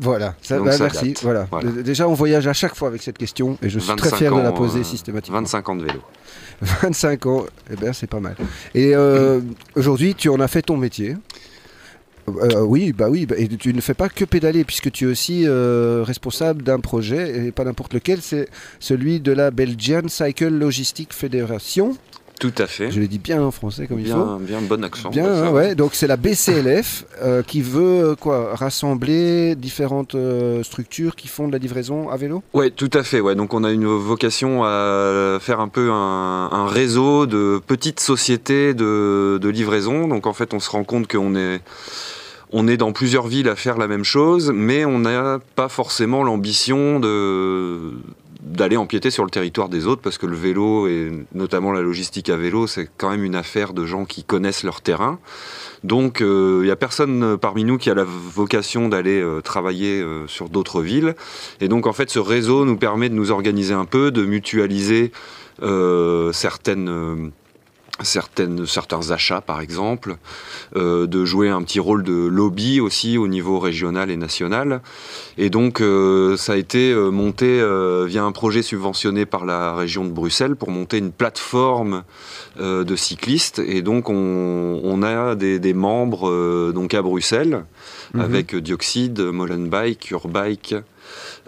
Voilà, 0.00 0.34
ça, 0.40 0.58
bah, 0.58 0.70
merci. 0.80 1.14
Voilà. 1.22 1.46
Voilà. 1.50 1.68
Euh, 1.68 1.82
Déjà, 1.82 2.08
on 2.08 2.14
voyage 2.14 2.46
à 2.46 2.54
chaque 2.54 2.74
fois 2.74 2.88
avec 2.88 3.02
cette 3.02 3.18
question 3.18 3.58
et 3.62 3.68
je 3.68 3.78
suis 3.78 3.94
très 3.94 4.08
25 4.08 4.16
fier 4.16 4.34
de 4.34 4.40
la 4.40 4.52
poser 4.52 4.80
euh, 4.80 4.84
systématiquement. 4.84 5.40
25 5.40 5.68
ans 5.68 5.76
de 5.76 5.84
vélo. 5.84 6.00
25 6.62 7.26
ans, 7.26 7.44
eh 7.70 7.76
bien, 7.76 7.92
c'est 7.92 8.06
pas 8.06 8.20
mal. 8.20 8.36
Et 8.74 8.94
euh, 8.96 9.40
aujourd'hui, 9.76 10.14
tu 10.14 10.30
en 10.30 10.40
as 10.40 10.48
fait 10.48 10.62
ton 10.62 10.78
métier. 10.78 11.16
Euh, 12.28 12.62
oui, 12.62 12.92
bah 12.92 13.08
oui, 13.10 13.26
bah, 13.26 13.34
et 13.36 13.48
tu 13.48 13.74
ne 13.74 13.80
fais 13.80 13.94
pas 13.94 14.08
que 14.08 14.24
pédaler, 14.24 14.64
puisque 14.64 14.90
tu 14.92 15.04
es 15.04 15.06
aussi 15.08 15.42
euh, 15.46 16.04
responsable 16.06 16.62
d'un 16.62 16.78
projet, 16.78 17.46
et 17.46 17.52
pas 17.52 17.64
n'importe 17.64 17.94
lequel, 17.94 18.22
c'est 18.22 18.48
celui 18.78 19.20
de 19.20 19.32
la 19.32 19.50
Belgian 19.50 20.08
Cycle 20.08 20.48
Logistic 20.48 21.12
Federation. 21.12 21.96
Tout 22.42 22.52
à 22.58 22.66
fait. 22.66 22.90
Je 22.90 22.98
l'ai 22.98 23.06
dit 23.06 23.20
bien 23.20 23.40
en 23.40 23.52
français 23.52 23.86
comme 23.86 24.00
il 24.00 24.08
faut. 24.08 24.16
Bien, 24.16 24.38
bien 24.40 24.60
bon 24.62 24.82
accent. 24.82 25.10
Bien, 25.10 25.52
ouais, 25.52 25.70
hein. 25.70 25.74
Donc 25.76 25.94
c'est 25.94 26.08
la 26.08 26.16
BCLF 26.16 27.04
euh, 27.22 27.44
qui 27.44 27.62
veut 27.62 28.02
euh, 28.02 28.14
quoi 28.16 28.56
rassembler 28.56 29.54
différentes 29.54 30.16
euh, 30.16 30.64
structures 30.64 31.14
qui 31.14 31.28
font 31.28 31.46
de 31.46 31.52
la 31.52 31.58
livraison 31.58 32.10
à 32.10 32.16
vélo? 32.16 32.42
Ouais, 32.52 32.70
tout 32.70 32.90
à 32.94 33.04
fait. 33.04 33.20
Ouais. 33.20 33.36
Donc 33.36 33.54
on 33.54 33.62
a 33.62 33.70
une 33.70 33.86
vocation 33.86 34.64
à 34.64 35.38
faire 35.40 35.60
un 35.60 35.68
peu 35.68 35.92
un, 35.92 36.48
un 36.50 36.66
réseau 36.66 37.26
de 37.26 37.60
petites 37.64 38.00
sociétés 38.00 38.74
de, 38.74 39.38
de 39.40 39.48
livraison. 39.48 40.08
Donc 40.08 40.26
en 40.26 40.32
fait, 40.32 40.52
on 40.52 40.58
se 40.58 40.68
rend 40.68 40.82
compte 40.82 41.06
qu'on 41.06 41.36
est 41.36 41.60
on 42.50 42.66
est 42.66 42.76
dans 42.76 42.92
plusieurs 42.92 43.28
villes 43.28 43.48
à 43.48 43.54
faire 43.54 43.78
la 43.78 43.86
même 43.86 44.04
chose, 44.04 44.50
mais 44.52 44.84
on 44.84 44.98
n'a 44.98 45.38
pas 45.54 45.68
forcément 45.68 46.24
l'ambition 46.24 46.98
de 46.98 47.92
d'aller 48.42 48.76
empiéter 48.76 49.10
sur 49.10 49.24
le 49.24 49.30
territoire 49.30 49.68
des 49.68 49.86
autres 49.86 50.02
parce 50.02 50.18
que 50.18 50.26
le 50.26 50.36
vélo 50.36 50.88
et 50.88 51.10
notamment 51.32 51.72
la 51.72 51.80
logistique 51.80 52.28
à 52.28 52.36
vélo 52.36 52.66
c'est 52.66 52.90
quand 52.96 53.10
même 53.10 53.24
une 53.24 53.36
affaire 53.36 53.72
de 53.72 53.86
gens 53.86 54.04
qui 54.04 54.24
connaissent 54.24 54.64
leur 54.64 54.80
terrain. 54.80 55.18
Donc 55.84 56.18
il 56.20 56.62
n'y 56.62 56.70
a 56.70 56.76
personne 56.76 57.38
parmi 57.38 57.64
nous 57.64 57.78
qui 57.78 57.90
a 57.90 57.94
la 57.94 58.04
vocation 58.04 58.88
d'aller 58.88 59.20
euh, 59.20 59.40
travailler 59.40 60.00
euh, 60.00 60.26
sur 60.26 60.48
d'autres 60.48 60.82
villes. 60.82 61.14
Et 61.60 61.68
donc 61.68 61.86
en 61.86 61.92
fait 61.92 62.10
ce 62.10 62.18
réseau 62.18 62.64
nous 62.64 62.76
permet 62.76 63.08
de 63.08 63.14
nous 63.14 63.30
organiser 63.30 63.74
un 63.74 63.84
peu 63.84 64.10
de 64.10 64.24
mutualiser 64.24 65.12
euh, 65.62 66.32
certaines 66.32 66.88
euh, 66.88 67.28
certaines, 68.02 68.66
certains 68.66 69.10
achats 69.10 69.40
par 69.40 69.60
exemple, 69.60 70.16
euh, 70.76 71.06
de 71.06 71.24
jouer 71.24 71.50
un 71.50 71.62
petit 71.62 71.78
rôle 71.78 72.02
de 72.02 72.12
lobby 72.12 72.80
aussi 72.80 73.18
au 73.18 73.28
niveau 73.28 73.58
régional 73.58 74.10
et 74.10 74.16
national. 74.16 74.80
Et 75.38 75.50
donc 75.50 75.80
euh, 75.80 76.36
ça 76.36 76.54
a 76.54 76.56
été 76.56 76.90
euh, 76.92 77.10
monté 77.10 77.60
euh, 77.60 78.06
via 78.08 78.24
un 78.24 78.32
projet 78.32 78.62
subventionné 78.62 79.26
par 79.26 79.44
la 79.44 79.74
région 79.74 80.04
de 80.04 80.10
Bruxelles 80.10 80.56
pour 80.56 80.70
monter 80.70 80.98
une 80.98 81.12
plateforme 81.12 82.02
euh, 82.58 82.82
de 82.84 82.96
cyclistes. 82.96 83.60
Et 83.60 83.82
donc 83.82 84.08
on, 84.08 84.80
on 84.82 85.02
a 85.02 85.34
des, 85.34 85.58
des 85.58 85.74
membres 85.74 86.28
euh, 86.28 86.72
donc 86.72 86.94
à 86.94 87.02
Bruxelles 87.02 87.64
Mhm. 88.14 88.20
avec 88.20 88.54
Dioxide, 88.56 89.20
Molenbike, 89.20 90.10
Urbike. 90.10 90.74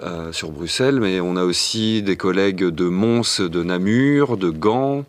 euh, 0.03 0.33
sur 0.33 0.51
Bruxelles, 0.51 0.99
mais 0.99 1.21
on 1.21 1.37
a 1.37 1.45
aussi 1.45 2.03
des 2.03 2.17
collègues 2.17 2.65
de 2.65 2.89
Mons, 2.89 3.41
de 3.41 3.63
Namur, 3.63 4.37
de 4.39 4.49
Gand, 4.51 5.05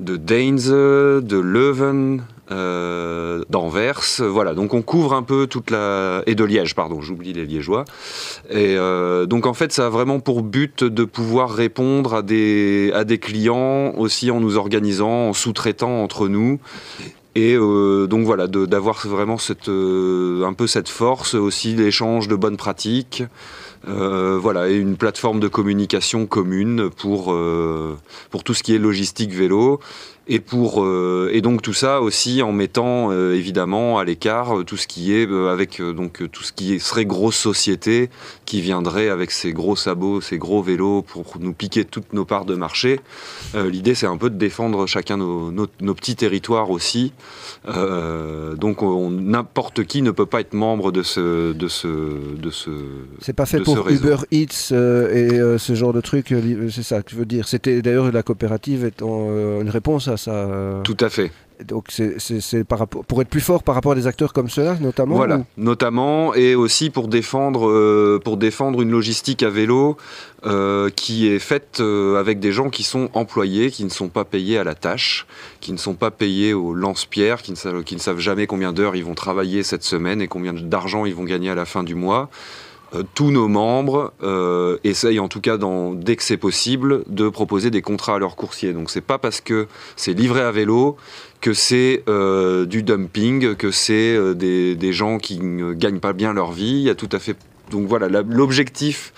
de 0.00 0.16
Dainze, 0.16 0.70
de 0.70 1.36
Leuven, 1.38 2.22
euh, 2.50 3.42
d'Anvers. 3.48 4.02
Voilà, 4.18 4.52
donc 4.52 4.74
on 4.74 4.82
couvre 4.82 5.14
un 5.14 5.22
peu 5.22 5.46
toute 5.46 5.70
la... 5.70 6.22
Et 6.26 6.34
de 6.34 6.44
Liège, 6.44 6.74
pardon, 6.74 7.00
j'oublie 7.00 7.32
les 7.32 7.46
Liégeois. 7.46 7.84
Et 8.50 8.76
euh, 8.76 9.24
donc 9.24 9.46
en 9.46 9.54
fait, 9.54 9.72
ça 9.72 9.86
a 9.86 9.88
vraiment 9.88 10.20
pour 10.20 10.42
but 10.42 10.84
de 10.84 11.04
pouvoir 11.04 11.50
répondre 11.50 12.14
à 12.14 12.22
des, 12.22 12.92
à 12.94 13.04
des 13.04 13.18
clients 13.18 13.94
aussi 13.96 14.30
en 14.30 14.40
nous 14.40 14.58
organisant, 14.58 15.28
en 15.28 15.32
sous-traitant 15.32 16.02
entre 16.02 16.28
nous. 16.28 16.58
Et 17.34 17.56
euh, 17.56 18.06
donc 18.06 18.26
voilà, 18.26 18.46
d'avoir 18.46 19.06
vraiment 19.06 19.38
cette, 19.38 19.68
un 19.68 20.52
peu 20.52 20.66
cette 20.66 20.88
force 20.88 21.34
aussi 21.34 21.74
d'échange 21.74 22.28
de 22.28 22.36
bonnes 22.36 22.58
pratiques. 22.58 23.24
Euh, 23.88 24.38
voilà, 24.40 24.68
et 24.68 24.76
une 24.76 24.96
plateforme 24.96 25.40
de 25.40 25.48
communication 25.48 26.26
commune 26.26 26.90
pour, 26.90 27.32
euh, 27.32 27.98
pour 28.30 28.44
tout 28.44 28.54
ce 28.54 28.62
qui 28.62 28.74
est 28.74 28.78
logistique 28.78 29.32
vélo. 29.32 29.80
Et, 30.26 30.40
pour, 30.40 30.82
euh, 30.82 31.28
et 31.34 31.42
donc 31.42 31.60
tout 31.60 31.74
ça 31.74 32.00
aussi 32.00 32.40
en 32.40 32.50
mettant 32.50 33.10
euh, 33.12 33.34
évidemment 33.34 33.98
à 33.98 34.04
l'écart 34.04 34.56
euh, 34.60 34.64
tout 34.64 34.78
ce 34.78 34.86
qui 34.86 35.12
est 35.12 35.28
avec 35.30 35.82
donc 35.82 36.22
tout 36.32 36.42
ce 36.42 36.52
qui 36.52 36.80
serait 36.80 37.04
grosse 37.04 37.36
société 37.36 38.08
qui 38.46 38.62
viendrait 38.62 39.10
avec 39.10 39.30
ses 39.30 39.52
gros 39.52 39.76
sabots, 39.76 40.22
ses 40.22 40.38
gros 40.38 40.62
vélos 40.62 41.02
pour 41.02 41.34
nous 41.40 41.52
piquer 41.52 41.84
toutes 41.84 42.14
nos 42.14 42.24
parts 42.24 42.46
de 42.46 42.54
marché. 42.54 43.00
L'idée 43.54 43.94
c'est 43.94 44.06
un 44.06 44.16
peu 44.16 44.30
de 44.30 44.36
défendre 44.38 44.86
chacun 44.86 45.18
nos, 45.18 45.50
nos- 45.50 45.66
nos 45.82 45.94
petits 45.94 46.16
territoires 46.16 46.70
aussi. 46.70 47.12
Donc 47.66 48.82
on- 48.82 49.10
n'importe 49.10 49.84
qui 49.84 50.02
ne 50.02 50.10
peut 50.10 50.26
pas 50.26 50.40
être 50.40 50.54
membre 50.54 50.92
de 50.92 51.02
ce 51.02 51.52
de 51.52 51.68
ce 51.68 51.88
de 51.88 52.50
ce 52.50 52.70
C'est 53.20 53.32
pas 53.32 53.46
fait 53.46 53.60
pour. 53.60 53.88
Uber 53.90 54.16
Eats 54.30 54.72
et 54.72 55.28
ce 55.58 55.74
genre 55.74 55.92
de 55.92 56.00
truc. 56.00 56.32
C'est 56.70 56.82
ça 56.82 57.02
que 57.02 57.10
je 57.10 57.16
veux 57.16 57.26
dire. 57.26 57.46
C'était 57.48 57.82
d'ailleurs 57.82 58.10
la 58.12 58.22
coopérative 58.22 58.84
étant 58.84 59.28
une 59.60 59.68
réponse 59.70 60.08
à 60.08 60.13
ça. 60.16 60.30
euh. 60.32 60.82
tout 60.82 60.96
à 61.00 61.08
fait. 61.08 61.30
Donc 61.64 61.86
c'est- 61.90 62.64
par 62.64 62.80
rapport 62.80 63.04
pour 63.04 63.22
être 63.22 63.28
plus 63.28 63.40
fort 63.40 63.62
par 63.62 63.76
rapport 63.76 63.92
à 63.92 63.94
des 63.94 64.08
acteurs 64.08 64.32
comme 64.32 64.48
ceux-là 64.50 64.76
notamment. 64.80 65.14
Voilà, 65.14 65.36
ou- 65.38 65.44
notamment 65.56 66.34
et 66.34 66.56
aussi 66.56 66.90
pour 66.90 67.06
défendre 67.06 67.68
euh, 67.68 68.20
pour 68.22 68.36
défendre 68.38 68.82
une 68.82 68.90
logistique 68.90 69.44
à 69.44 69.50
vélo 69.50 69.96
euh, 70.46 70.90
qui 70.90 71.28
est 71.28 71.38
faite 71.38 71.78
euh, 71.78 72.18
avec 72.18 72.40
des 72.40 72.50
gens 72.50 72.70
qui 72.70 72.82
sont 72.82 73.08
employés, 73.14 73.70
qui 73.70 73.84
ne 73.84 73.88
sont 73.88 74.08
pas 74.08 74.24
payés 74.24 74.58
à 74.58 74.64
la 74.64 74.74
tâche, 74.74 75.26
qui 75.60 75.72
ne 75.72 75.78
sont 75.78 75.94
pas 75.94 76.10
payés 76.10 76.54
au 76.54 76.74
lance-pierre, 76.74 77.40
qui 77.40 77.52
ne 77.52 77.56
savent 77.56 77.84
qui 77.84 77.94
ne 77.94 78.00
savent 78.00 78.18
jamais 78.18 78.48
combien 78.48 78.72
d'heures 78.72 78.96
ils 78.96 79.04
vont 79.04 79.14
travailler 79.14 79.62
cette 79.62 79.84
semaine 79.84 80.20
et 80.20 80.26
combien 80.26 80.52
d'argent 80.54 81.04
ils 81.06 81.14
vont 81.14 81.24
gagner 81.24 81.50
à 81.50 81.54
la 81.54 81.66
fin 81.66 81.84
du 81.84 81.94
mois. 81.94 82.28
Euh, 82.94 83.02
tous 83.14 83.30
nos 83.30 83.48
membres 83.48 84.12
euh, 84.22 84.78
essayent 84.84 85.20
en 85.20 85.28
tout 85.28 85.40
cas 85.40 85.58
dès 85.94 86.16
que 86.16 86.22
c'est 86.22 86.36
possible 86.36 87.02
de 87.08 87.28
proposer 87.28 87.70
des 87.70 87.82
contrats 87.82 88.16
à 88.16 88.18
leurs 88.18 88.36
coursiers. 88.36 88.72
Donc 88.72 88.90
c'est 88.90 89.00
pas 89.00 89.18
parce 89.18 89.40
que 89.40 89.66
c'est 89.96 90.12
livré 90.12 90.40
à 90.40 90.50
vélo 90.50 90.96
que 91.40 91.52
c'est 91.52 92.02
euh, 92.08 92.64
du 92.64 92.82
dumping, 92.82 93.54
que 93.54 93.70
c'est 93.70 94.34
des, 94.34 94.92
gens 94.92 95.18
qui 95.18 95.40
ne 95.40 95.72
gagnent 95.72 96.00
pas 96.00 96.12
bien 96.12 96.32
leur 96.32 96.52
vie. 96.52 96.92
Tout 96.96 97.08
à 97.12 97.18
fait. 97.18 97.36
Donc 97.70 97.88
voilà, 97.88 98.08
l'objectif 98.08 99.12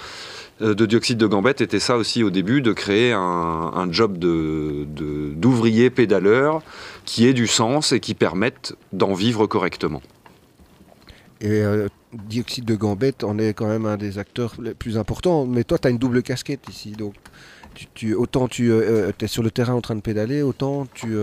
de 0.60 0.86
Dioxyde 0.86 1.18
de 1.18 1.26
Gambette 1.26 1.60
était 1.60 1.80
ça 1.80 1.96
aussi 1.96 2.22
au 2.22 2.30
début, 2.30 2.62
de 2.62 2.72
créer 2.72 3.12
un, 3.12 3.88
job 3.90 4.16
d'ouvrier 4.18 5.90
pédaleur 5.90 6.62
qui 7.04 7.26
ait 7.26 7.34
du 7.34 7.46
sens 7.46 7.92
et 7.92 8.00
qui 8.00 8.14
permette 8.14 8.74
d'en 8.92 9.12
vivre 9.12 9.46
correctement. 9.46 10.00
Et 11.40 11.60
euh, 11.62 11.88
Dioxyde 12.12 12.64
de 12.64 12.74
Gambette 12.76 13.22
en 13.24 13.38
est 13.38 13.52
quand 13.52 13.66
même 13.66 13.84
un 13.86 13.96
des 13.96 14.18
acteurs 14.18 14.54
les 14.60 14.74
plus 14.74 14.96
importants. 14.96 15.44
Mais 15.46 15.64
toi, 15.64 15.78
tu 15.78 15.88
as 15.88 15.90
une 15.90 15.98
double 15.98 16.22
casquette 16.22 16.68
ici. 16.68 16.92
Donc, 16.92 17.14
tu, 17.74 17.86
tu- 17.94 18.14
autant 18.14 18.48
tu 18.48 18.72
es 18.72 19.26
sur 19.26 19.42
le 19.42 19.50
terrain 19.50 19.74
en 19.74 19.80
train 19.82 19.96
de 19.96 20.00
pédaler, 20.00 20.42
autant 20.42 20.86
tu 20.94 21.14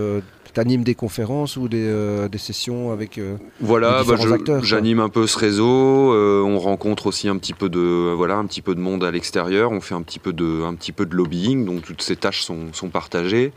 animes 0.58 0.84
des 0.84 0.94
conférences 0.94 1.56
ou 1.56 1.68
des, 1.68 1.84
euh, 1.86 2.28
des 2.28 2.38
sessions 2.38 2.92
avec. 2.92 3.18
euh, 3.18 3.36
Voilà, 3.60 4.00
les 4.02 4.06
bah, 4.06 4.14
différents 4.16 4.28
je- 4.28 4.34
acteurs, 4.34 4.64
j'anime 4.64 5.00
un 5.00 5.08
peu 5.08 5.26
ce 5.26 5.38
réseau. 5.38 6.12
euh, 6.12 6.42
on 6.42 6.58
rencontre 6.58 7.06
aussi 7.06 7.28
un 7.28 7.36
petit 7.36 7.52
peu 7.54 7.68
de, 7.68 8.12
voilà, 8.14 8.36
un 8.36 8.46
petit 8.46 8.62
peu 8.62 8.74
de 8.74 8.80
monde 8.80 9.04
à 9.04 9.10
l'extérieur. 9.10 9.72
On 9.72 9.80
fait 9.80 9.94
un 9.94 10.02
petit 10.02 10.18
peu 10.18 10.32
de, 10.32 10.62
un 10.64 10.74
petit 10.74 10.92
peu 10.92 11.06
de 11.06 11.14
lobbying. 11.14 11.64
Donc 11.64 11.82
toutes 11.82 12.02
ces 12.02 12.16
tâches 12.16 12.42
sont, 12.42 12.72
sont 12.72 12.88
partagées. 12.88 13.52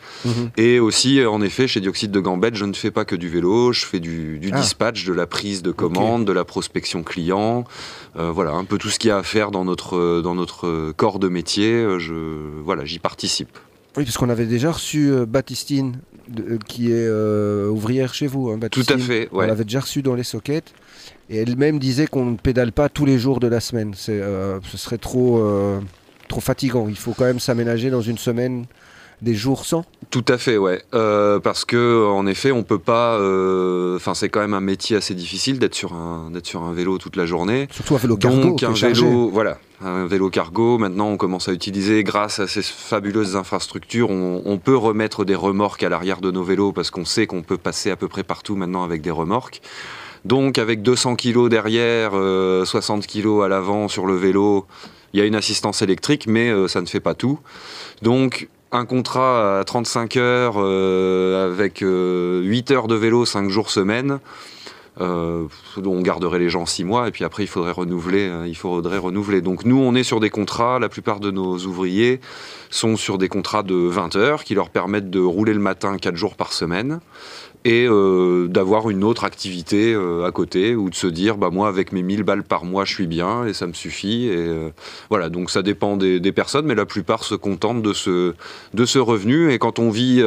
Et 0.58 0.80
aussi, 0.80 1.24
en 1.26 1.42
effet, 1.42 1.68
chez 1.68 1.80
Dioxyde 1.82 2.12
de 2.12 2.20
Gambette, 2.20 2.56
je 2.56 2.66
ne 2.66 2.74
fais 2.74 2.92
pas 2.92 3.06
que 3.06 3.16
du 3.16 3.30
vélo. 3.30 3.72
Je 3.74 3.86
fais 3.86 4.00
du, 4.00 4.40
du 4.40 4.50
Ah. 4.54 4.60
dispatch, 4.62 5.06
de 5.06 5.14
la 5.14 5.28
prise 5.28 5.62
de 5.64 5.72
commande, 5.72 6.26
de 6.26 6.32
la 6.34 6.46
prospection 6.46 7.04
client. 7.04 7.66
Euh, 8.18 8.32
voilà, 8.32 8.52
un 8.52 8.64
peu 8.66 8.78
tout 8.78 8.90
ce 8.90 8.98
qu'il 9.00 9.10
y 9.10 9.12
a 9.12 9.18
à 9.18 9.24
faire 9.24 9.52
dans 9.52 9.64
notre, 9.66 10.22
dans 10.22 10.34
notre 10.36 10.92
corps 10.94 11.20
de 11.20 11.28
métier. 11.28 11.86
Je, 12.00 12.14
voilà, 12.64 12.84
j'y 12.86 13.00
participe. 13.00 13.50
Oui, 13.96 14.04
parce 14.04 14.18
qu'on 14.18 14.30
avait 14.30 14.46
déjà 14.46 14.72
reçu 14.72 15.10
euh, 15.12 15.26
Baptistine, 15.26 15.98
de- 16.30 16.44
euh, 16.54 16.58
qui 16.68 16.92
est 16.92 17.08
euh, 17.08 17.68
ouvrière 17.70 18.14
chez 18.14 18.28
vous. 18.28 18.50
hein, 18.50 18.60
Tout 18.72 18.84
à 18.90 18.98
fait. 18.98 19.30
On 19.32 19.38
Ouais. 19.40 19.48
l'avait 19.48 19.64
déjà 19.64 19.80
reçu 19.82 20.02
dans 20.02 20.16
les 20.16 20.24
sockets. 20.24 20.74
Et 21.30 21.38
elle-même 21.38 21.78
disait 21.80 22.08
qu'on 22.08 22.26
ne 22.26 22.36
pédale 22.38 22.72
pas 22.72 22.88
tous 22.90 23.06
les 23.06 23.20
jours 23.20 23.40
de 23.40 23.48
la 23.48 23.60
semaine. 23.60 23.94
Euh, 24.10 24.60
ce 24.64 24.78
serait 24.78 24.98
trop, 24.98 25.40
euh, 25.40 25.80
trop 26.30 26.40
fatigant. 26.42 26.88
Il 26.88 26.98
faut 26.98 27.14
quand 27.14 27.26
même 27.26 27.40
s'aménager 27.40 27.90
dans 27.90 28.02
une 28.02 28.18
semaine 28.18 28.66
des 29.22 29.34
jours 29.34 29.66
sans. 29.66 29.84
Tout 30.12 30.24
à 30.28 30.38
fait, 30.38 30.58
ouais. 30.58 30.82
Euh, 30.94 31.40
parce 31.40 31.66
que 31.66 32.06
en 32.08 32.28
effet, 32.28 32.52
on 32.52 32.64
peut 32.64 32.78
pas. 32.80 33.18
euh, 33.20 33.96
Enfin, 33.98 34.14
c'est 34.14 34.30
quand 34.30 34.40
même 34.40 34.54
un 34.54 34.62
métier 34.62 34.96
assez 34.96 35.16
difficile 35.16 35.58
d'être 35.60 35.74
sur 35.76 35.94
un 35.94 36.30
d'être 36.32 36.46
sur 36.46 36.62
un 36.64 36.72
vélo 36.72 36.98
toute 37.00 37.16
la 37.16 37.26
journée. 37.26 37.68
Surtout 37.72 37.96
un 37.96 37.98
vélo 37.98 38.16
cargo. 38.16 38.40
Donc 38.42 38.64
un 38.64 38.76
chargé. 38.76 39.04
vélo, 39.04 39.30
voilà, 39.30 39.58
un 39.82 40.06
vélo 40.06 40.30
cargo. 40.30 40.78
Maintenant, 40.78 41.10
on 41.10 41.18
commence 41.18 41.50
à 41.50 41.54
utiliser, 41.54 42.04
grâce 42.04 42.40
à 42.40 42.48
ces 42.48 42.62
fabuleuses 42.62 43.36
infrastructures, 43.36 44.10
on, 44.10 44.42
on 44.46 44.58
peut 44.58 44.76
remettre 44.76 45.26
des 45.26 45.36
remorques 45.36 45.84
à 45.84 45.90
l'arrière 45.90 46.22
de 46.22 46.32
nos 46.32 46.44
vélos 46.44 46.72
parce 46.72 46.92
qu'on 46.92 47.06
sait 47.06 47.28
qu'on 47.28 47.44
peut 47.44 47.58
passer 47.58 47.92
à 47.92 47.96
peu 47.96 48.08
près 48.08 48.24
partout 48.24 48.56
maintenant 48.56 48.84
avec 48.84 49.02
des 49.02 49.12
remorques. 49.12 49.62
Donc, 50.26 50.58
avec 50.58 50.82
200 50.82 51.16
kg 51.16 51.48
derrière, 51.48 52.12
euh, 52.14 52.66
60 52.66 53.08
kg 53.08 53.44
à 53.44 53.48
l'avant 53.48 53.88
sur 53.88 54.06
le 54.06 54.16
vélo, 54.16 54.66
il 55.14 55.20
y 55.20 55.24
a 55.24 55.26
une 55.26 55.36
assistance 55.36 55.82
électrique, 55.82 56.26
mais 56.28 56.50
euh, 56.50 56.68
ça 56.68 56.82
ne 56.82 56.86
fait 56.86 57.00
pas 57.00 57.14
tout. 57.14 57.40
Donc, 58.02 58.50
un 58.72 58.86
contrat 58.86 59.60
à 59.60 59.64
35 59.64 60.18
heures 60.18 60.56
euh, 60.58 61.52
avec 61.52 61.82
euh, 61.82 62.42
8 62.44 62.72
heures 62.72 62.88
de 62.88 62.96
vélo 62.96 63.26
5 63.26 63.50
jours 63.50 63.70
semaine. 63.70 64.20
Euh, 65.00 65.48
on 65.78 66.02
garderait 66.02 66.40
les 66.40 66.50
gens 66.50 66.66
6 66.66 66.84
mois 66.84 67.08
et 67.08 67.12
puis 67.12 67.24
après 67.24 67.44
il 67.44 67.48
faudrait 67.48 67.72
renouveler. 67.72 68.28
euh, 68.28 68.48
il 68.48 68.56
faudrait 68.56 68.98
renouveler. 68.98 69.42
Donc 69.42 69.66
nous 69.66 69.78
on 69.78 69.96
est 69.96 70.04
sur 70.04 70.20
des 70.20 70.30
contrats. 70.30 70.80
La 70.80 70.90
plupart 70.90 71.20
de 71.20 71.32
nos 71.32 71.58
ouvriers 71.60 72.20
sont 72.70 72.98
sur 72.98 73.18
des 73.18 73.30
contrats 73.30 73.64
de 73.64 73.76
20 73.76 74.16
heures 74.16 74.44
qui 74.44 74.56
leur 74.56 74.70
permettent 74.70 75.10
de 75.10 75.20
rouler 75.20 75.54
le 75.54 75.60
matin 75.60 75.98
4 75.98 76.16
jours 76.16 76.36
par 76.36 76.52
semaine 76.54 77.00
et 77.66 77.86
euh, 77.86 78.48
d'avoir 78.48 78.90
une 78.90 79.04
autre 79.04 79.24
activité 79.24 79.94
euh, 79.94 80.26
à 80.26 80.32
côté 80.32 80.76
ou 80.76 80.90
de 80.90 80.96
se 80.96 81.08
dire 81.08 81.38
bah 81.38 81.50
moi 81.52 81.68
avec 81.68 81.92
mes 81.92 82.02
1000 82.02 82.24
balles 82.24 82.44
par 82.44 82.64
mois 82.64 82.86
je 82.86 82.94
suis 82.94 83.08
bien 83.08 83.46
et 83.46 83.54
ça 83.54 83.68
me 83.68 83.74
suffit 83.74 84.28
et 84.28 84.36
euh, 84.36 84.70
voilà. 85.10 85.30
Donc 85.30 85.50
ça 85.50 85.62
dépend 85.64 85.98
des, 85.98 86.32
personnes 86.32 86.66
mais 86.66 86.76
la 86.76 86.86
plupart 86.86 87.24
se 87.24 87.36
contentent 87.36 87.82
de 87.82 87.94
ce 87.94 88.34
de 88.74 88.86
ce 88.86 89.00
revenu 89.00 89.52
et 89.52 89.60
quand 89.60 89.80
on 89.80 89.90
vit 89.90 90.24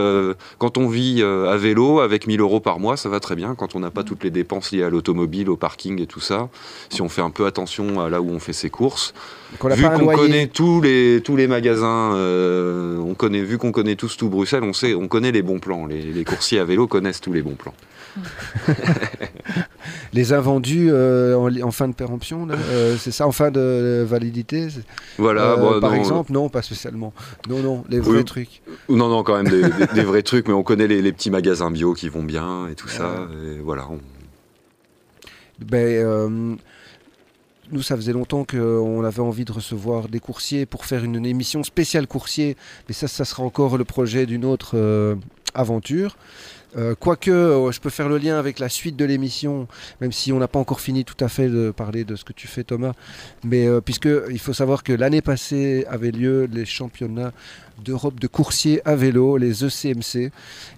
quand 0.59 0.77
on 0.77 0.89
vit 0.89 1.23
à 1.23 1.57
vélo 1.57 2.01
avec 2.01 2.27
1000 2.27 2.41
euros 2.41 2.61
par 2.61 2.81
mois 2.81 2.97
ça 2.97 3.09
va 3.09 3.21
très 3.21 3.37
bien. 3.37 3.55
Quand 3.55 3.75
on 3.75 3.81
n'a 3.81 3.91
pas 3.91 4.03
toutes 4.03 4.25
les 4.25 4.31
dépenses 4.31 4.73
liées 4.73 4.83
à 4.83 4.91
l'automobile 4.91 5.51
au 5.51 5.57
parking 5.57 6.01
et 6.01 6.07
tout 6.07 6.21
ça 6.21 6.49
si 6.89 7.01
on 7.03 7.09
fait 7.09 7.23
un 7.23 7.31
peu 7.31 7.47
attention 7.47 8.01
à 8.01 8.09
là 8.09 8.21
où 8.21 8.31
on 8.31 8.41
fait 8.41 8.53
ses 8.53 8.71
courses 8.71 9.15
N'a 9.65 9.75
vu 9.75 9.85
qu'on 9.85 10.07
connaît 10.17 10.47
tous 10.47 10.81
les 10.81 11.21
tous 11.25 11.37
les 11.37 11.47
magasins, 11.47 12.15
euh, 12.15 12.97
on 12.99 13.15
connaît 13.15 13.43
vu 13.43 13.59
qu'on 13.59 13.73
connaît 13.73 13.97
tous 13.97 14.17
tout 14.17 14.29
Bruxelles, 14.29 14.63
on 14.65 14.73
sait 14.73 14.95
on 14.95 15.09
connaît 15.09 15.33
les 15.33 15.43
bons 15.43 15.59
plans. 15.59 15.87
Les, 15.87 16.03
les 16.03 16.25
coursiers 16.25 16.59
à 16.61 16.65
vélo 16.65 16.87
connaissent 16.87 17.21
tous 17.21 17.33
les 17.33 17.43
bons 17.43 17.57
plans. 17.57 17.75
Les 20.13 20.33
invendus 20.33 20.89
euh, 20.91 21.37
en, 21.63 21.71
fin 21.71 21.87
de 21.89 21.95
péremption, 21.95 22.49
euh, 22.51 22.97
c'est 22.99 23.13
ça, 23.13 23.27
en 23.27 23.33
fin 23.33 23.51
de 23.53 24.05
validité 24.07 24.67
Voilà. 25.19 25.53
Euh, 25.53 25.57
bon, 25.57 25.81
Par 25.81 25.93
non, 25.93 25.97
exemple, 25.97 26.33
non, 26.33 26.49
pas 26.49 26.63
spécialement. 26.63 27.13
Non, 27.49 27.61
non, 27.61 27.85
les 27.89 28.01
vrais 28.01 28.19
Oui. 28.19 28.25
trucs. 28.25 28.63
non 28.89 29.09
non 29.09 29.23
quand 29.23 29.37
même 29.41 29.49
des, 29.49 29.63
des- 29.63 29.87
des 29.95 30.03
vrais 30.03 30.23
trucs, 30.23 30.49
mais 30.49 30.55
on 30.55 30.65
connaît 30.65 30.89
les, 30.89 31.01
les 31.03 31.13
petits 31.13 31.31
magasins 31.31 31.71
bio 31.71 31.95
qui 31.95 32.09
vont 32.09 32.25
bien 32.25 32.67
et 32.69 32.75
tout 32.75 32.89
ça. 32.89 33.29
Et 33.45 33.61
voilà. 33.61 33.87
on- 33.91 34.01
Ben, 35.65 35.87
euh, 36.05 36.55
nous, 37.73 37.83
ça 37.83 37.97
faisait 37.97 38.13
longtemps 38.13 38.45
qu'on 38.45 39.05
avait 39.05 39.21
envie 39.21 39.45
de 39.45 39.53
recevoir 39.53 40.09
des 40.09 40.21
coursiers 40.21 40.67
pour 40.67 40.85
faire 40.85 41.05
une, 41.05 41.25
émission 41.25 41.63
spéciale 41.63 42.07
coursier. 42.07 42.57
Mais 42.89 42.95
ça, 42.95 43.09
ça 43.09 43.25
sera 43.25 43.43
encore 43.43 43.77
le 43.77 43.85
projet 43.85 44.27
d'une 44.27 44.45
autre 44.45 44.73
euh, 44.75 45.17
aventure. 45.55 46.17
Euh, 46.77 46.95
Quoique, 46.99 47.31
euh, 47.31 47.73
je 47.73 47.81
peux 47.81 47.91
faire 47.91 48.09
le 48.09 48.19
lien 48.19 48.39
avec 48.39 48.59
la 48.59 48.69
suite 48.69 48.97
de 48.97 49.05
l'émission, 49.05 49.67
même 50.01 50.13
si 50.13 50.33
on 50.33 50.39
n'a 50.39 50.49
pas 50.49 50.59
encore 50.59 50.81
fini 50.81 51.05
tout 51.05 51.23
à 51.25 51.29
fait 51.29 51.49
de 51.49 51.71
parler 51.71 52.05
de 52.05 52.17
ce 52.17 52.25
que 52.25 52.33
tu 52.33 52.47
fais, 52.47 52.65
Thomas. 52.65 52.93
Mais 53.45 53.67
euh, 53.67 53.81
puisque 53.81 54.09
il 54.31 54.39
faut 54.39 54.53
savoir 54.53 54.83
que 54.83 54.93
l'année 54.93 55.23
passée 55.23 55.85
avaient 55.89 56.11
lieu 56.11 56.49
les 56.53 56.65
championnats 56.65 57.33
d'Europe 57.83 58.21
de 58.21 58.27
coursiers 58.27 58.83
à 58.87 58.95
vélo, 58.95 59.39
les 59.39 59.65
ECMC, 59.65 60.31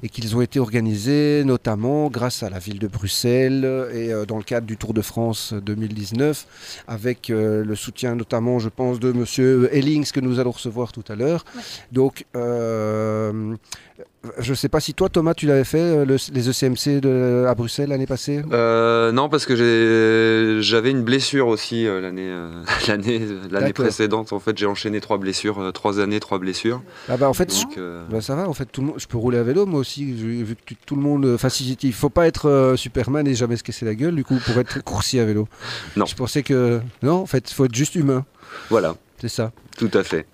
et 0.04 0.08
qu'ils 0.08 0.36
ont 0.36 0.40
été 0.40 0.60
organisés 0.60 1.42
notamment 1.44 2.08
grâce 2.08 2.44
à 2.44 2.50
la 2.50 2.60
ville 2.60 2.78
de 2.78 2.86
Bruxelles 2.86 3.88
et 3.92 4.12
dans 4.28 4.36
le 4.36 4.44
cadre 4.44 4.68
du 4.68 4.76
Tour 4.76 4.94
de 4.94 5.02
France 5.02 5.52
2019, 5.52 6.84
avec 6.86 7.26
le 7.28 7.74
soutien 7.74 8.14
notamment, 8.14 8.60
je 8.60 8.68
pense, 8.68 9.00
de 9.00 9.10
Monsieur 9.10 9.68
Ellings 9.74 10.12
que 10.12 10.20
nous 10.20 10.38
allons 10.38 10.52
recevoir 10.52 10.92
tout 10.92 11.02
à 11.08 11.16
l'heure. 11.16 11.44
Ouais. 11.56 11.62
Donc, 11.90 12.24
euh, 12.36 13.56
je 14.38 14.50
ne 14.50 14.54
sais 14.54 14.68
pas 14.68 14.80
si 14.80 14.94
toi, 14.94 15.08
Thomas, 15.08 15.34
tu 15.34 15.46
l'avais 15.46 15.64
fait, 15.64 15.80
euh, 15.80 16.04
le- 16.04 16.16
les 16.32 16.48
ECMC 16.48 17.00
de, 17.00 17.44
à 17.48 17.54
Bruxelles 17.54 17.88
l'année 17.88 18.06
passée 18.06 18.42
Euh, 18.52 19.10
non 19.12 19.28
parce 19.28 19.46
que 19.46 19.56
j'avais 20.62 20.90
une 20.90 21.02
blessure 21.02 21.48
aussi 21.48 21.86
euh, 21.86 22.00
l'année 22.00 22.28
euh, 22.30 22.62
l'année 23.50 23.72
précédente. 23.72 24.32
En 24.32 24.40
fait 24.40 24.56
j'ai 24.56 24.66
enchaîné 24.66 25.00
trois 25.00 25.18
blessures, 25.18 25.72
trois 25.72 26.00
années 26.00 26.20
trois 26.20 26.38
blessures. 26.38 26.82
Ah 27.08 27.16
bah 27.16 27.28
en 27.28 27.34
fait, 27.34 27.52
Donc, 27.64 27.78
Bah, 28.10 28.20
ça 28.20 28.34
va, 28.36 28.48
en 28.48 28.54
fait, 28.54 28.66
tout 28.66 28.80
le 28.80 28.88
monde, 28.88 28.96
je 28.98 29.06
peux 29.06 29.18
rouler 29.18 29.38
à 29.38 29.42
vélo 29.42 29.66
moi 29.66 29.80
aussi, 29.80 30.04
vu 30.12 30.56
que 30.66 30.74
tout 30.86 30.96
le 30.96 31.02
monde. 31.02 31.26
Enfin, 31.34 31.48
il 31.82 31.92
faut 31.92 32.10
pas 32.10 32.26
être 32.26 32.74
Superman 32.76 33.26
et 33.26 33.34
jamais 33.34 33.56
se 33.56 33.62
casser 33.62 33.84
la 33.84 33.94
gueule, 33.94 34.14
du 34.14 34.24
coup, 34.24 34.38
pour 34.46 34.56
être 34.58 34.82
coursier 34.84 35.20
à 35.20 35.24
vélo. 35.24 35.48
Non. 35.96 36.06
Je 36.06 36.14
pensais 36.14 36.42
que. 36.42 36.80
Non, 37.02 37.14
en 37.14 37.26
fait, 37.26 37.50
il 37.50 37.54
faut 37.54 37.64
être 37.64 37.74
juste 37.74 37.94
humain, 37.94 38.24
voilà, 38.70 38.96
c'est 39.20 39.28
ça. 39.28 39.52
tout 39.78 39.90
à 39.94 40.02
fait. 40.02 40.26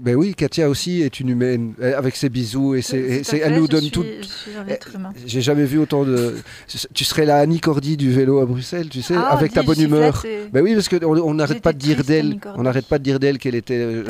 Ben 0.00 0.14
oui, 0.16 0.34
Katia 0.34 0.68
aussi 0.68 1.02
est 1.02 1.20
une 1.20 1.28
humaine, 1.30 1.74
euh, 1.80 1.96
avec 1.96 2.16
ses 2.16 2.28
bisous 2.28 2.74
et, 2.74 2.82
ses, 2.82 2.98
et 2.98 3.24
ses- 3.24 3.38
elle 3.38 3.54
nous 3.54 3.68
donne 3.68 3.90
tout. 3.90 4.02
Suis 4.22 4.52
humain. 4.94 5.12
J'ai 5.26 5.40
jamais 5.40 5.64
vu 5.64 5.78
autant 5.78 6.04
de. 6.04 6.36
Tu 6.94 7.04
serais 7.04 7.24
la 7.24 7.38
Annie 7.38 7.60
Cordy 7.60 7.96
du 7.96 8.10
vélo 8.12 8.38
à 8.40 8.46
Bruxelles, 8.46 8.88
tu 8.88 9.02
sais, 9.02 9.14
Ah, 9.16 9.28
avec 9.28 9.52
ta 9.52 9.62
bonne 9.62 9.80
humeur. 9.80 10.22
Ben 10.52 10.62
oui, 10.62 10.74
parce 10.74 10.88
qu'on 10.88 11.04
on 11.04 11.34
n'arrête 11.34 11.62
pas 11.62 11.72
de 11.72 11.78
dire 11.78 12.04
d'elle, 12.04 12.38
on 12.56 12.62
n'arrête 12.62 12.86
pas 12.86 12.98
de 12.98 13.04
dire 13.04 13.18
d'elle 13.18 13.38
qu'elle 13.38 13.54
était 13.54 13.74
euh, 13.78 14.04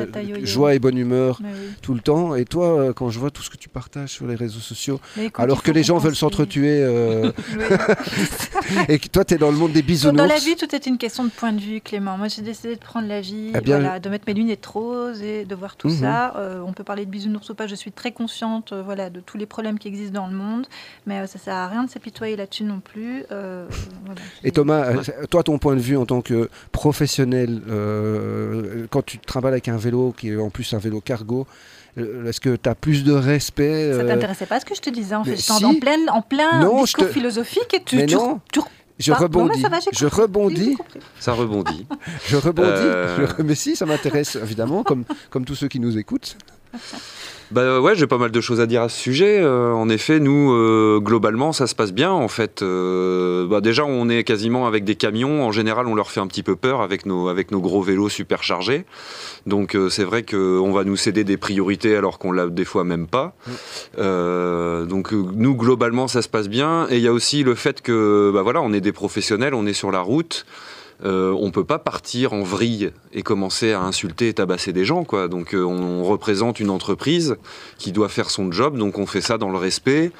joie 0.44 0.74
et 0.74 0.78
bonne 0.78 0.98
humeur 0.98 1.40
oui. 1.42 1.48
tout 1.82 1.94
le 1.94 2.00
temps. 2.00 2.34
Et 2.34 2.44
toi, 2.44 2.78
euh, 2.80 2.92
quand 2.92 3.10
je 3.10 3.18
vois 3.18 3.30
tout 3.30 3.42
ce 3.42 3.50
que 3.50 3.56
tu 3.56 3.68
partages 3.68 4.10
sur 4.10 4.26
les 4.26 4.34
réseaux 4.34 4.60
sociaux, 4.60 5.00
écoute, 5.18 5.32
alors 5.38 5.62
que 5.62 5.70
les 5.70 5.82
gens 5.82 5.98
veulent 5.98 6.16
s'entretuer, 6.16 6.82
euh, 6.82 7.30
et 8.88 8.98
que 8.98 9.08
toi, 9.08 9.24
tu 9.24 9.34
es 9.34 9.38
dans 9.38 9.50
le 9.50 9.56
monde 9.56 9.72
des 9.72 9.82
bisounours. 9.82 10.16
Dans 10.16 10.26
la 10.26 10.38
vie, 10.38 10.56
tout 10.56 10.74
est 10.74 10.86
une 10.86 10.98
question 10.98 11.24
de 11.24 11.30
point 11.30 11.52
de 11.52 11.60
vue, 11.60 11.80
Clément. 11.80 12.16
Moi, 12.18 12.28
j'ai 12.28 12.42
décidé 12.42 12.74
de 12.74 12.80
prendre 12.80 13.08
la 13.08 13.20
vie, 13.20 13.52
Eh 13.54 13.60
bien, 13.60 13.78
voilà, 13.80 14.00
de 14.00 14.08
mettre 14.08 14.24
mes 14.26 14.34
lunettes 14.34 14.66
roses 14.66 15.22
et 15.22 15.44
de 15.44 15.54
voir 15.54 15.75
tout 15.78 15.88
Mhm. 15.88 16.00
ça. 16.00 16.34
Euh, 16.36 16.60
on 16.66 16.72
peut 16.72 16.84
parler 16.84 17.04
de 17.06 17.10
bisounours 17.10 17.48
ou 17.50 17.54
pas. 17.54 17.66
Je 17.66 17.74
suis 17.74 17.92
très 17.92 18.12
consciente, 18.12 18.72
euh, 18.72 18.82
voilà, 18.82 19.10
de 19.10 19.20
tous 19.20 19.36
les 19.38 19.46
problèmes 19.46 19.78
qui 19.78 19.88
existent 19.88 20.20
dans 20.20 20.26
le 20.28 20.34
monde, 20.36 20.66
mais 21.06 21.20
euh, 21.20 21.26
ça 21.26 21.38
sert 21.38 21.54
à 21.54 21.68
rien 21.68 21.84
de 21.84 21.90
s'apitoyer 21.90 22.36
là-dessus 22.36 22.64
non 22.64 22.80
plus. 22.80 23.24
Voilà. 23.28 24.20
Et 24.44 24.50
Thomas, 24.52 24.86
toi, 25.30 25.42
ton 25.42 25.58
point 25.58 25.74
de 25.76 25.80
vue 25.80 25.96
en 25.96 26.06
tant 26.06 26.20
que 26.22 26.48
professionnel, 26.72 27.60
quand 28.90 29.02
tu 29.04 29.18
travailles 29.18 29.52
avec 29.52 29.68
un 29.68 29.76
vélo 29.76 30.14
qui 30.16 30.30
est 30.30 30.36
en 30.36 30.50
plus 30.50 30.72
un 30.74 30.78
vélo 30.78 31.00
cargo, 31.00 31.46
est-ce 31.96 32.40
que 32.40 32.56
tu 32.56 32.68
as 32.68 32.74
plus 32.74 33.04
de 33.04 33.12
respect 33.12 33.92
Ça 33.96 34.04
t'intéressait 34.04 34.46
pas 34.46 34.60
ce 34.60 34.66
que 34.66 34.74
je 34.74 34.80
te 34.82 34.90
disais 34.90 35.14
en 35.14 35.24
fait. 35.24 35.36
Si. 35.36 35.64
en 35.64 35.74
plein, 35.74 36.06
en 36.08 36.20
plein 36.22 36.60
Non, 36.60 36.82
discours 36.82 37.06
te- 37.06 37.12
philosophique 37.12 37.72
et 37.74 37.82
tu, 37.82 38.04
tu- 38.06 38.60
Je 38.98 39.12
Ah, 39.12 39.16
rebondis, 39.16 39.60
ça 39.60 39.68
va, 39.68 39.78
j'ai 39.80 39.90
je 39.92 40.06
rebondis. 40.06 40.76
Ça 41.20 41.32
rebondit. 41.34 41.86
je 42.28 42.36
rebondis. 42.36 42.70
Euh. 42.72 43.26
Je- 43.36 43.42
Mais 43.42 43.54
si, 43.54 43.76
ça 43.76 43.84
m'intéresse 43.84 44.36
évidemment, 44.36 44.82
comme, 44.84 45.04
comme 45.30 45.44
tous 45.44 45.54
ceux 45.54 45.68
qui 45.68 45.80
nous 45.80 45.98
écoutent. 45.98 46.36
Bah 47.52 47.80
ouais, 47.80 47.94
j'ai 47.94 48.08
pas 48.08 48.18
mal 48.18 48.32
de 48.32 48.40
choses 48.40 48.60
à 48.60 48.66
dire 48.66 48.82
à 48.82 48.88
ce 48.88 49.00
sujet. 49.00 49.38
Euh, 49.40 49.72
en 49.72 49.88
effet, 49.88 50.18
nous, 50.18 50.52
euh, 50.52 50.98
globalement, 51.00 51.52
ça 51.52 51.68
se 51.68 51.76
passe 51.76 51.92
bien. 51.92 52.10
En 52.10 52.26
fait, 52.26 52.62
euh, 52.62 53.46
bah 53.46 53.60
déjà, 53.60 53.84
on 53.84 54.08
est 54.08 54.24
quasiment 54.24 54.66
avec 54.66 54.82
des 54.82 54.96
camions. 54.96 55.46
En 55.46 55.52
général, 55.52 55.86
on 55.86 55.94
leur 55.94 56.10
fait 56.10 56.18
un 56.18 56.26
petit 56.26 56.42
peu 56.42 56.56
peur 56.56 56.80
avec 56.80 57.06
nos, 57.06 57.28
avec 57.28 57.52
nos 57.52 57.60
gros 57.60 57.82
vélos 57.82 58.08
superchargés. 58.08 58.84
Donc, 59.46 59.76
c'est 59.90 60.02
vrai 60.02 60.24
qu'on 60.24 60.72
va 60.72 60.82
nous 60.82 60.96
céder 60.96 61.22
des 61.22 61.36
priorités 61.36 61.96
alors 61.96 62.18
qu'on 62.18 62.32
l'a 62.32 62.48
des 62.48 62.64
fois 62.64 62.82
même 62.82 63.06
pas. 63.06 63.34
donc, 63.96 65.12
nous, 65.12 65.54
globalement, 65.54 66.08
ça 66.08 66.22
se 66.22 66.28
passe 66.28 66.48
bien. 66.48 66.88
Et 66.90 66.96
il 66.96 67.02
y 67.02 67.08
a 67.08 67.12
aussi 67.12 67.44
le 67.44 67.54
fait 67.54 67.80
que, 67.80 68.32
bah 68.34 68.42
voilà, 68.42 68.60
on 68.60 68.72
est 68.72 68.80
des 68.80 68.92
professionnels, 68.92 69.54
on 69.54 69.66
est 69.66 69.72
sur 69.72 69.92
la 69.92 70.00
route. 70.00 70.46
Euh, 71.04 71.36
on 71.38 71.50
peut 71.50 71.64
pas 71.64 71.78
partir 71.78 72.32
en 72.32 72.42
vrille 72.42 72.90
et 73.12 73.22
commencer 73.22 73.72
à 73.72 73.82
insulter 73.82 74.28
et 74.28 74.34
tabasser 74.34 74.72
des 74.72 74.84
gens. 74.84 75.04
Quoi. 75.04 75.28
Donc 75.28 75.54
euh, 75.54 75.62
on 75.62 76.04
représente 76.04 76.58
une 76.58 76.70
entreprise 76.70 77.36
qui 77.78 77.92
doit 77.92 78.08
faire 78.08 78.30
son 78.30 78.50
job, 78.50 78.78
donc 78.78 78.98
on 78.98 79.06
fait 79.06 79.20
ça 79.20 79.36
dans 79.36 79.50
le 79.50 79.58
respect. 79.58 80.10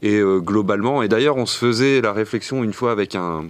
Et 0.00 0.18
euh, 0.18 0.38
globalement, 0.38 1.02
et 1.02 1.08
d'ailleurs 1.08 1.36
on 1.36 1.46
se 1.46 1.56
faisait 1.56 2.00
la 2.00 2.12
réflexion 2.12 2.64
une 2.64 2.72
fois 2.72 2.92
avec 2.92 3.14
un, 3.14 3.44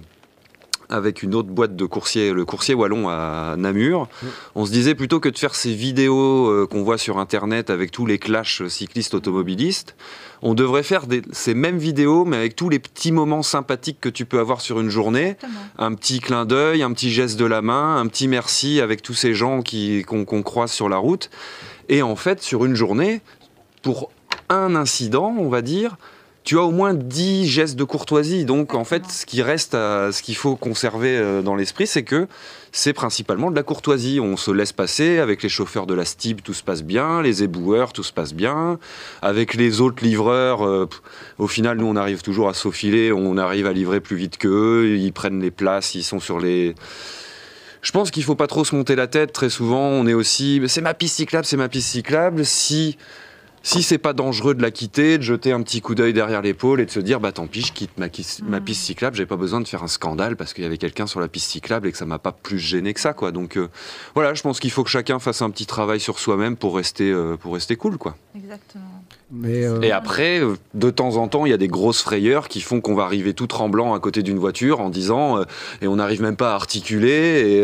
avec 0.89 1.23
une 1.23 1.35
autre 1.35 1.49
boîte 1.49 1.75
de 1.75 1.85
coursier, 1.85 2.33
le 2.33 2.45
coursier 2.45 2.73
wallon 2.73 3.09
à 3.09 3.55
Namur. 3.57 4.03
Mmh. 4.03 4.27
On 4.55 4.65
se 4.65 4.71
disait 4.71 4.95
plutôt 4.95 5.19
que 5.19 5.29
de 5.29 5.37
faire 5.37 5.55
ces 5.55 5.73
vidéos 5.73 6.67
qu'on 6.69 6.83
voit 6.83 6.97
sur 6.97 7.17
Internet 7.17 7.69
avec 7.69 7.91
tous 7.91 8.05
les 8.05 8.19
clashs 8.19 8.67
cyclistes 8.67 9.13
automobilistes, 9.13 9.95
on 10.45 10.55
devrait 10.55 10.83
faire 10.83 11.05
ces 11.31 11.53
mêmes 11.53 11.77
vidéos, 11.77 12.25
mais 12.25 12.35
avec 12.35 12.57
tous 12.57 12.67
les 12.67 12.79
petits 12.79 13.13
moments 13.13 13.43
sympathiques 13.43 14.01
que 14.01 14.09
tu 14.09 14.25
peux 14.25 14.39
avoir 14.39 14.59
sur 14.59 14.81
une 14.81 14.89
journée. 14.89 15.37
Un 15.77 15.93
petit 15.93 16.19
clin 16.19 16.43
d'œil, 16.43 16.83
un 16.83 16.91
petit 16.91 17.11
geste 17.11 17.39
de 17.39 17.45
la 17.45 17.61
main, 17.61 17.97
un 17.97 18.07
petit 18.07 18.27
merci 18.27 18.81
avec 18.81 19.01
tous 19.01 19.13
ces 19.13 19.33
gens 19.33 19.63
qu'on 20.05 20.43
croise 20.43 20.71
sur 20.71 20.89
la 20.89 20.97
route. 20.97 21.29
Et 21.87 22.01
en 22.01 22.17
fait, 22.17 22.41
sur 22.41 22.65
une 22.65 22.75
journée, 22.75 23.21
pour 23.81 24.11
un 24.49 24.75
incident, 24.75 25.33
on 25.39 25.47
va 25.47 25.61
dire, 25.61 25.95
tu 26.43 26.57
as 26.57 26.61
au 26.61 26.71
moins 26.71 26.93
10 26.93 27.47
gestes 27.47 27.75
de 27.75 27.83
courtoisie. 27.83 28.45
Donc 28.45 28.73
en 28.73 28.83
fait, 28.83 29.05
ce 29.09 29.25
qui 29.25 29.41
reste, 29.41 29.73
ce 29.73 30.21
qu'il 30.21 30.35
faut 30.35 30.55
conserver 30.55 31.17
euh, 31.17 31.41
dans 31.41 31.55
l'esprit, 31.55 31.87
c'est 31.87 32.03
que 32.03 32.27
c'est 32.71 32.93
principalement 32.93 33.49
de 33.49 33.55
la 33.55 33.63
courtoisie. 33.63 34.19
On 34.19 34.35
se 34.35 34.51
laisse 34.51 34.73
passer 34.73 35.19
avec 35.19 35.41
les 35.43 35.49
chauffeurs 35.49 35.87
de 35.87 35.93
la 35.93 36.05
STIB, 36.05 36.41
tout 36.41 36.53
se 36.53 36.63
passe 36.63 36.83
bien, 36.83 37.21
les 37.21 37.43
éboueurs, 37.43 37.93
tout 37.93 38.03
se 38.03 38.11
passe 38.11 38.33
bien. 38.33 38.79
Avec 39.21 39.53
les 39.53 39.79
autres 39.79 40.03
livreurs, 40.03 40.65
euh, 40.65 40.89
au 41.37 41.47
final, 41.47 41.77
nous 41.77 41.85
on 41.85 41.95
arrive 41.95 42.21
toujours 42.21 42.49
à 42.49 42.53
s'aufiler, 42.53 43.11
on 43.13 43.37
arrive 43.37 43.67
à 43.67 43.73
livrer 43.73 44.01
plus 44.01 44.17
vite 44.17 44.37
qu'eux, 44.37 44.97
ils 44.97 45.13
prennent 45.13 45.41
les 45.41 45.51
places, 45.51 45.95
ils 45.95 46.03
sont 46.03 46.19
sur 46.19 46.39
les 46.39 46.75
je 47.81 47.91
pense 47.91 48.11
qu'il 48.11 48.23
faut 48.23 48.35
pas 48.35 48.47
trop 48.47 48.63
se 48.63 48.73
monter 48.73 48.95
la 48.95 49.07
tête. 49.07 49.33
Très 49.33 49.49
souvent, 49.49 49.89
on 49.89 50.07
est 50.07 50.13
aussi, 50.13 50.61
c'est 50.67 50.79
ma 50.79 50.93
piste 50.93 51.17
cyclable, 51.17 51.45
c'est 51.45 51.57
ma 51.57 51.67
piste 51.67 51.89
cyclable. 51.89 52.45
Si 52.45 52.97
si 53.63 53.81
c'est 53.81 53.97
pas 53.97 54.11
dangereux 54.11 54.53
de 54.53 54.61
la 54.61 54.71
quitter, 54.71 55.17
de 55.17 55.23
jeter 55.23 55.53
un 55.53 55.61
petit 55.63 55.81
coup 55.81 55.95
d'œil 55.95 56.11
derrière 56.11 56.41
l'épaule 56.41 56.81
et 56.81 56.85
de 56.85 56.91
se 56.91 56.99
dire 56.99 57.21
bah 57.21 57.31
tant 57.31 57.47
pis, 57.47 57.61
je 57.61 57.71
quitte 57.71 57.97
ma, 57.97 58.07
ma 58.45 58.59
mm. 58.59 58.63
piste 58.63 58.83
cyclable, 58.83 59.15
j'ai 59.15 59.25
pas 59.25 59.37
besoin 59.37 59.61
de 59.61 59.67
faire 59.67 59.83
un 59.83 59.87
scandale 59.87 60.35
parce 60.35 60.53
qu'il 60.53 60.65
y 60.65 60.67
avait 60.67 60.77
quelqu'un 60.77 61.07
sur 61.07 61.21
la 61.21 61.29
piste 61.29 61.49
cyclable 61.49 61.87
et 61.87 61.91
que 61.93 61.97
ça 61.97 62.05
m'a 62.05 62.19
pas 62.19 62.33
plus 62.33 62.59
gêné 62.59 62.93
que 62.93 62.99
ça 62.99 63.13
quoi. 63.13 63.31
Donc 63.31 63.57
euh, 63.57 63.69
voilà, 64.15 64.33
je 64.33 64.41
pense 64.41 64.59
qu'il 64.59 64.71
faut 64.71 64.83
que 64.83 64.89
chacun 64.89 65.17
fasse 65.19 65.41
un 65.41 65.49
petit 65.49 65.65
travail 65.65 66.01
sur 66.01 66.19
soi-même 66.19 66.57
pour 66.57 66.75
rester 66.75 67.09
euh, 67.09 67.37
pour 67.37 67.53
rester 67.53 67.77
cool 67.77 67.97
quoi. 67.97 68.17
Exactement. 68.35 69.03
Euh, 69.45 69.81
et 69.81 69.91
après, 69.91 70.41
de 70.73 70.89
temps 70.89 71.17
en 71.17 71.27
temps, 71.27 71.45
il 71.45 71.49
y 71.49 71.53
a 71.53 71.57
des 71.57 71.67
grosses 71.67 72.01
frayeurs 72.01 72.47
qui 72.47 72.61
font 72.61 72.81
qu'on 72.81 72.95
va 72.95 73.03
arriver 73.03 73.33
tout 73.33 73.47
tremblant 73.47 73.93
à 73.93 73.99
côté 73.99 74.23
d'une 74.23 74.39
voiture 74.39 74.79
en 74.79 74.89
disant 74.89 75.43
et 75.81 75.87
on 75.87 75.95
n'arrive 75.95 76.21
même 76.21 76.35
pas 76.35 76.51
à 76.51 76.55
articuler 76.55 77.63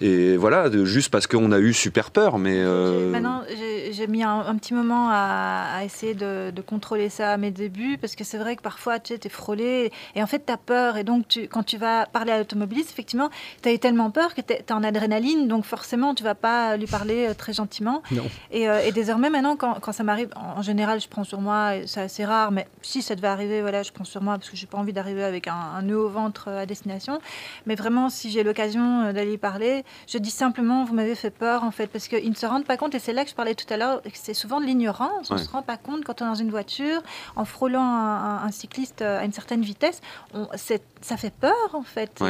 et, 0.00 0.06
et 0.06 0.36
voilà, 0.36 0.70
juste 0.84 1.10
parce 1.10 1.26
qu'on 1.26 1.52
a 1.52 1.58
eu 1.58 1.72
super 1.72 2.10
peur. 2.10 2.38
Mais 2.38 2.64
maintenant, 2.64 3.42
j'ai 3.90 4.06
mis 4.06 4.22
un, 4.22 4.56
petit 4.56 4.74
moment 4.74 5.08
à, 5.10 5.80
essayer 5.84 6.14
de, 6.14 6.52
contrôler 6.66 7.08
ça 7.08 7.32
à 7.32 7.36
mes 7.36 7.50
débuts 7.50 7.98
parce 7.98 8.16
que 8.16 8.24
c'est 8.24 8.38
vrai 8.38 8.56
que 8.56 8.62
parfois 8.62 8.98
tu 8.98 9.12
es 9.14 9.28
frôlé 9.28 9.92
et 10.14 10.22
en 10.22 10.26
fait 10.26 10.44
tu 10.46 10.52
as 10.52 10.56
peur 10.56 10.96
et 10.96 11.04
donc 11.04 11.28
tu, 11.28 11.48
quand 11.48 11.62
tu 11.62 11.76
vas 11.76 12.06
parler 12.06 12.32
à 12.32 12.38
l'automobiliste, 12.38 12.90
effectivement, 12.90 13.30
tu 13.62 13.68
as 13.68 13.72
eu 13.72 13.78
tellement 13.78 14.10
peur 14.10 14.34
que 14.34 14.40
tu 14.40 14.52
es, 14.52 14.72
en 14.72 14.82
adrénaline 14.82 15.48
donc 15.48 15.64
forcément 15.64 16.14
tu 16.14 16.24
vas 16.24 16.34
pas 16.34 16.76
lui 16.76 16.86
parler 16.86 17.28
euh, 17.28 17.34
très 17.34 17.52
gentiment. 17.52 18.02
Et, 18.50 18.68
euh, 18.68 18.80
et, 18.84 18.92
désormais 18.92 19.30
maintenant 19.30 19.56
quand, 19.56 19.78
quand 19.80 19.92
ça 19.92 20.02
m'arrive, 20.02 20.28
en, 20.36 20.62
général 20.62 20.75
je 20.76 21.08
prends 21.08 21.24
sur 21.24 21.40
moi, 21.40 21.72
c'est 21.86 22.00
assez 22.00 22.24
rare, 22.24 22.50
mais 22.50 22.66
si 22.82 23.02
ça 23.02 23.14
devait 23.14 23.28
arriver, 23.28 23.60
voilà, 23.60 23.82
je 23.82 23.92
prends 23.92 24.04
sur 24.04 24.22
moi 24.22 24.34
parce 24.34 24.50
que 24.50 24.56
j'ai 24.56 24.66
pas 24.66 24.78
envie 24.78 24.92
d'arriver 24.92 25.24
avec 25.24 25.48
un, 25.48 25.54
un, 25.54 25.82
nœud 25.82 25.98
au 25.98 26.08
ventre 26.08 26.48
euh, 26.48 26.62
à 26.62 26.66
destination. 26.66 27.18
Mais 27.66 27.74
vraiment, 27.74 28.08
si 28.08 28.30
j'ai 28.30 28.42
l'occasion 28.42 29.12
d'aller 29.12 29.38
parler, 29.38 29.84
je 30.06 30.18
dis 30.18 30.30
simplement 30.30 30.84
vous 30.84 30.94
m'avez 30.94 31.14
fait 31.14 31.30
peur 31.30 31.64
en 31.64 31.70
fait 31.70 31.86
parce 31.86 32.08
qu'ils 32.08 32.30
ne 32.30 32.34
se 32.34 32.46
rendent 32.46 32.64
pas 32.64 32.76
compte 32.76 32.94
et 32.94 32.98
c'est 32.98 33.12
là 33.12 33.24
que 33.24 33.30
je 33.30 33.34
parlais 33.34 33.54
tout 33.54 33.72
à 33.72 33.76
l'heure, 33.76 34.02
c'est 34.14 34.34
souvent 34.34 34.60
de 34.60 34.66
l'ignorance. 34.66 35.30
On 35.30 35.34
ne 35.34 35.38
se 35.38 35.48
rend 35.48 35.62
pas 35.62 35.76
compte 35.76 36.04
quand 36.04 36.22
on 36.22 36.26
est 36.26 36.28
dans 36.28 36.34
une 36.34 36.50
voiture, 36.50 37.02
en 37.36 37.44
frôlant 37.44 37.82
un, 37.82 38.50
cycliste 38.50 39.02
à 39.02 39.24
une 39.24 39.32
certaine 39.32 39.62
vitesse, 39.62 40.00
on, 40.34 40.46
ça 41.00 41.16
fait 41.16 41.32
peur 41.32 41.74
en 41.74 41.82
fait. 41.82 42.22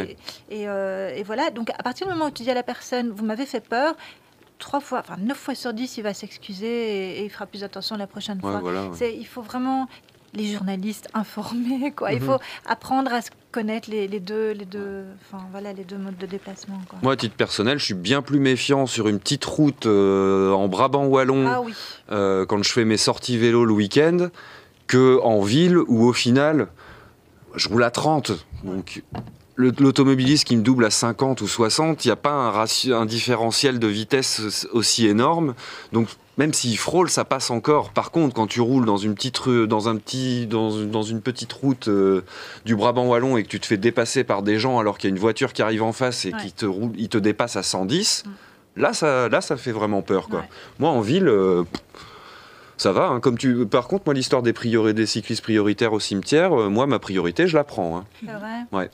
Euh, 0.52 1.14
et, 1.14 1.22
voilà, 1.22 1.50
donc 1.50 1.70
à 1.70 1.82
partir 1.82 2.06
du 2.06 2.12
moment 2.12 2.26
où 2.26 2.30
tu 2.30 2.42
dis 2.42 2.50
à 2.50 2.54
la 2.54 2.62
personne, 2.62 3.10
vous 3.10 3.24
m'avez 3.24 3.46
fait 3.46 3.60
peur, 3.60 3.96
trois 4.58 4.80
fois, 4.80 5.00
enfin 5.00 5.16
neuf 5.18 5.38
fois 5.38 5.54
sur 5.54 5.72
dix, 5.72 5.96
il 5.98 6.02
va 6.02 6.14
s'excuser 6.14 7.18
et, 7.18 7.24
il 7.24 7.30
fera 7.30 7.46
plus 7.46 7.64
attention 7.64 7.96
la 7.96 8.06
prochaine 8.06 8.40
fois. 8.40 8.62
Il 9.00 9.26
faut 9.26 9.42
vraiment 9.42 9.88
les 10.34 10.52
journalistes 10.52 11.08
informés, 11.14 11.92
quoi. 11.96 12.12
Il 12.12 12.20
mhm. 12.20 12.26
faut 12.26 12.38
apprendre 12.66 13.12
à 13.12 13.22
se 13.22 13.30
connaître 13.52 13.90
les, 13.90 14.06
deux, 14.20 14.52
les 14.52 14.66
deux, 14.66 15.04
enfin 15.22 15.42
voilà, 15.50 15.72
les 15.72 15.84
deux 15.84 15.96
modes 15.96 16.18
de 16.18 16.26
déplacement. 16.26 16.78
Moi, 17.02 17.14
à 17.14 17.16
titre 17.16 17.36
personnel, 17.36 17.78
je 17.78 17.84
suis 17.84 17.94
bien 17.94 18.20
plus 18.20 18.38
méfiant 18.38 18.86
sur 18.86 19.08
une 19.08 19.18
petite 19.18 19.44
route 19.46 19.86
euh, 19.86 20.52
en 20.52 20.68
Brabant 20.68 21.06
wallon 21.06 21.46
ah 21.46 21.62
euh, 22.12 22.44
quand 22.44 22.62
je 22.62 22.70
fais 22.70 22.84
mes 22.84 22.98
sorties 22.98 23.38
vélo 23.38 23.64
le 23.64 23.72
week-end 23.72 24.28
que 24.86 25.18
en 25.22 25.40
ville 25.40 25.78
où 25.78 26.04
au 26.04 26.12
final 26.12 26.68
je 27.54 27.68
roule 27.68 27.82
à 27.82 27.90
30. 27.90 28.32
Donc 28.62 29.02
l'automobiliste 29.56 30.44
qui 30.44 30.56
me 30.56 30.62
double 30.62 30.84
à 30.84 30.90
50 30.90 31.40
ou 31.40 31.48
60, 31.48 32.04
il 32.04 32.08
n'y 32.08 32.12
a 32.12 32.16
pas 32.16 32.32
un, 32.32 32.50
ratio, 32.50 32.94
un 32.94 33.06
différentiel 33.06 33.78
de 33.78 33.86
vitesse 33.86 34.66
aussi 34.72 35.06
énorme. 35.06 35.54
Donc 35.92 36.08
même 36.38 36.52
s'il 36.52 36.76
frôle, 36.76 37.08
ça 37.08 37.24
passe 37.24 37.50
encore. 37.50 37.90
Par 37.90 38.10
contre, 38.10 38.34
quand 38.34 38.46
tu 38.46 38.60
roules 38.60 38.84
dans 38.84 38.98
une 38.98 39.14
petite 39.14 39.38
rue, 39.38 39.66
dans 39.66 39.88
un 39.88 39.96
petit, 39.96 40.46
dans, 40.46 40.70
dans 40.84 41.02
une 41.02 41.22
petite 41.22 41.52
route 41.52 41.88
euh, 41.88 42.22
du 42.64 42.76
Brabant 42.76 43.06
wallon 43.06 43.36
et 43.36 43.42
que 43.42 43.48
tu 43.48 43.58
te 43.58 43.66
fais 43.66 43.78
dépasser 43.78 44.24
par 44.24 44.42
des 44.42 44.58
gens 44.58 44.78
alors 44.78 44.98
qu'il 44.98 45.08
y 45.08 45.12
a 45.12 45.14
une 45.14 45.20
voiture 45.20 45.52
qui 45.52 45.62
arrive 45.62 45.82
en 45.82 45.92
face 45.92 46.26
et 46.26 46.32
qui 46.32 46.52
te 46.52 46.66
roule, 46.66 46.92
il 46.96 47.08
te 47.08 47.18
dépasse 47.18 47.56
à 47.56 47.62
110, 47.62 48.24
mm. 48.26 48.80
là 48.80 48.92
ça, 48.92 49.28
là 49.30 49.40
ça 49.40 49.56
fait 49.56 49.72
vraiment 49.72 50.02
peur 50.02 50.28
quoi. 50.28 50.44
Moi 50.78 50.90
en 50.90 51.00
ville. 51.00 51.28
Euh, 51.28 51.64
ça 52.76 52.92
va, 52.92 53.08
hein, 53.08 53.20
comme 53.20 53.38
tu. 53.38 53.66
Par 53.66 53.88
contre, 53.88 54.04
moi, 54.06 54.14
l'histoire 54.14 54.42
des, 54.42 54.52
des 54.52 55.06
cyclistes 55.06 55.42
prioritaires 55.42 55.92
au 55.92 56.00
cimetière, 56.00 56.52
euh, 56.58 56.68
moi, 56.68 56.86
ma 56.86 56.98
priorité, 56.98 57.46
je 57.46 57.56
la 57.56 57.64
prends. 57.64 57.98
Hein. 57.98 58.04
C'est 58.20 58.32
vrai. 58.32 58.64
Ouais. 58.72 58.90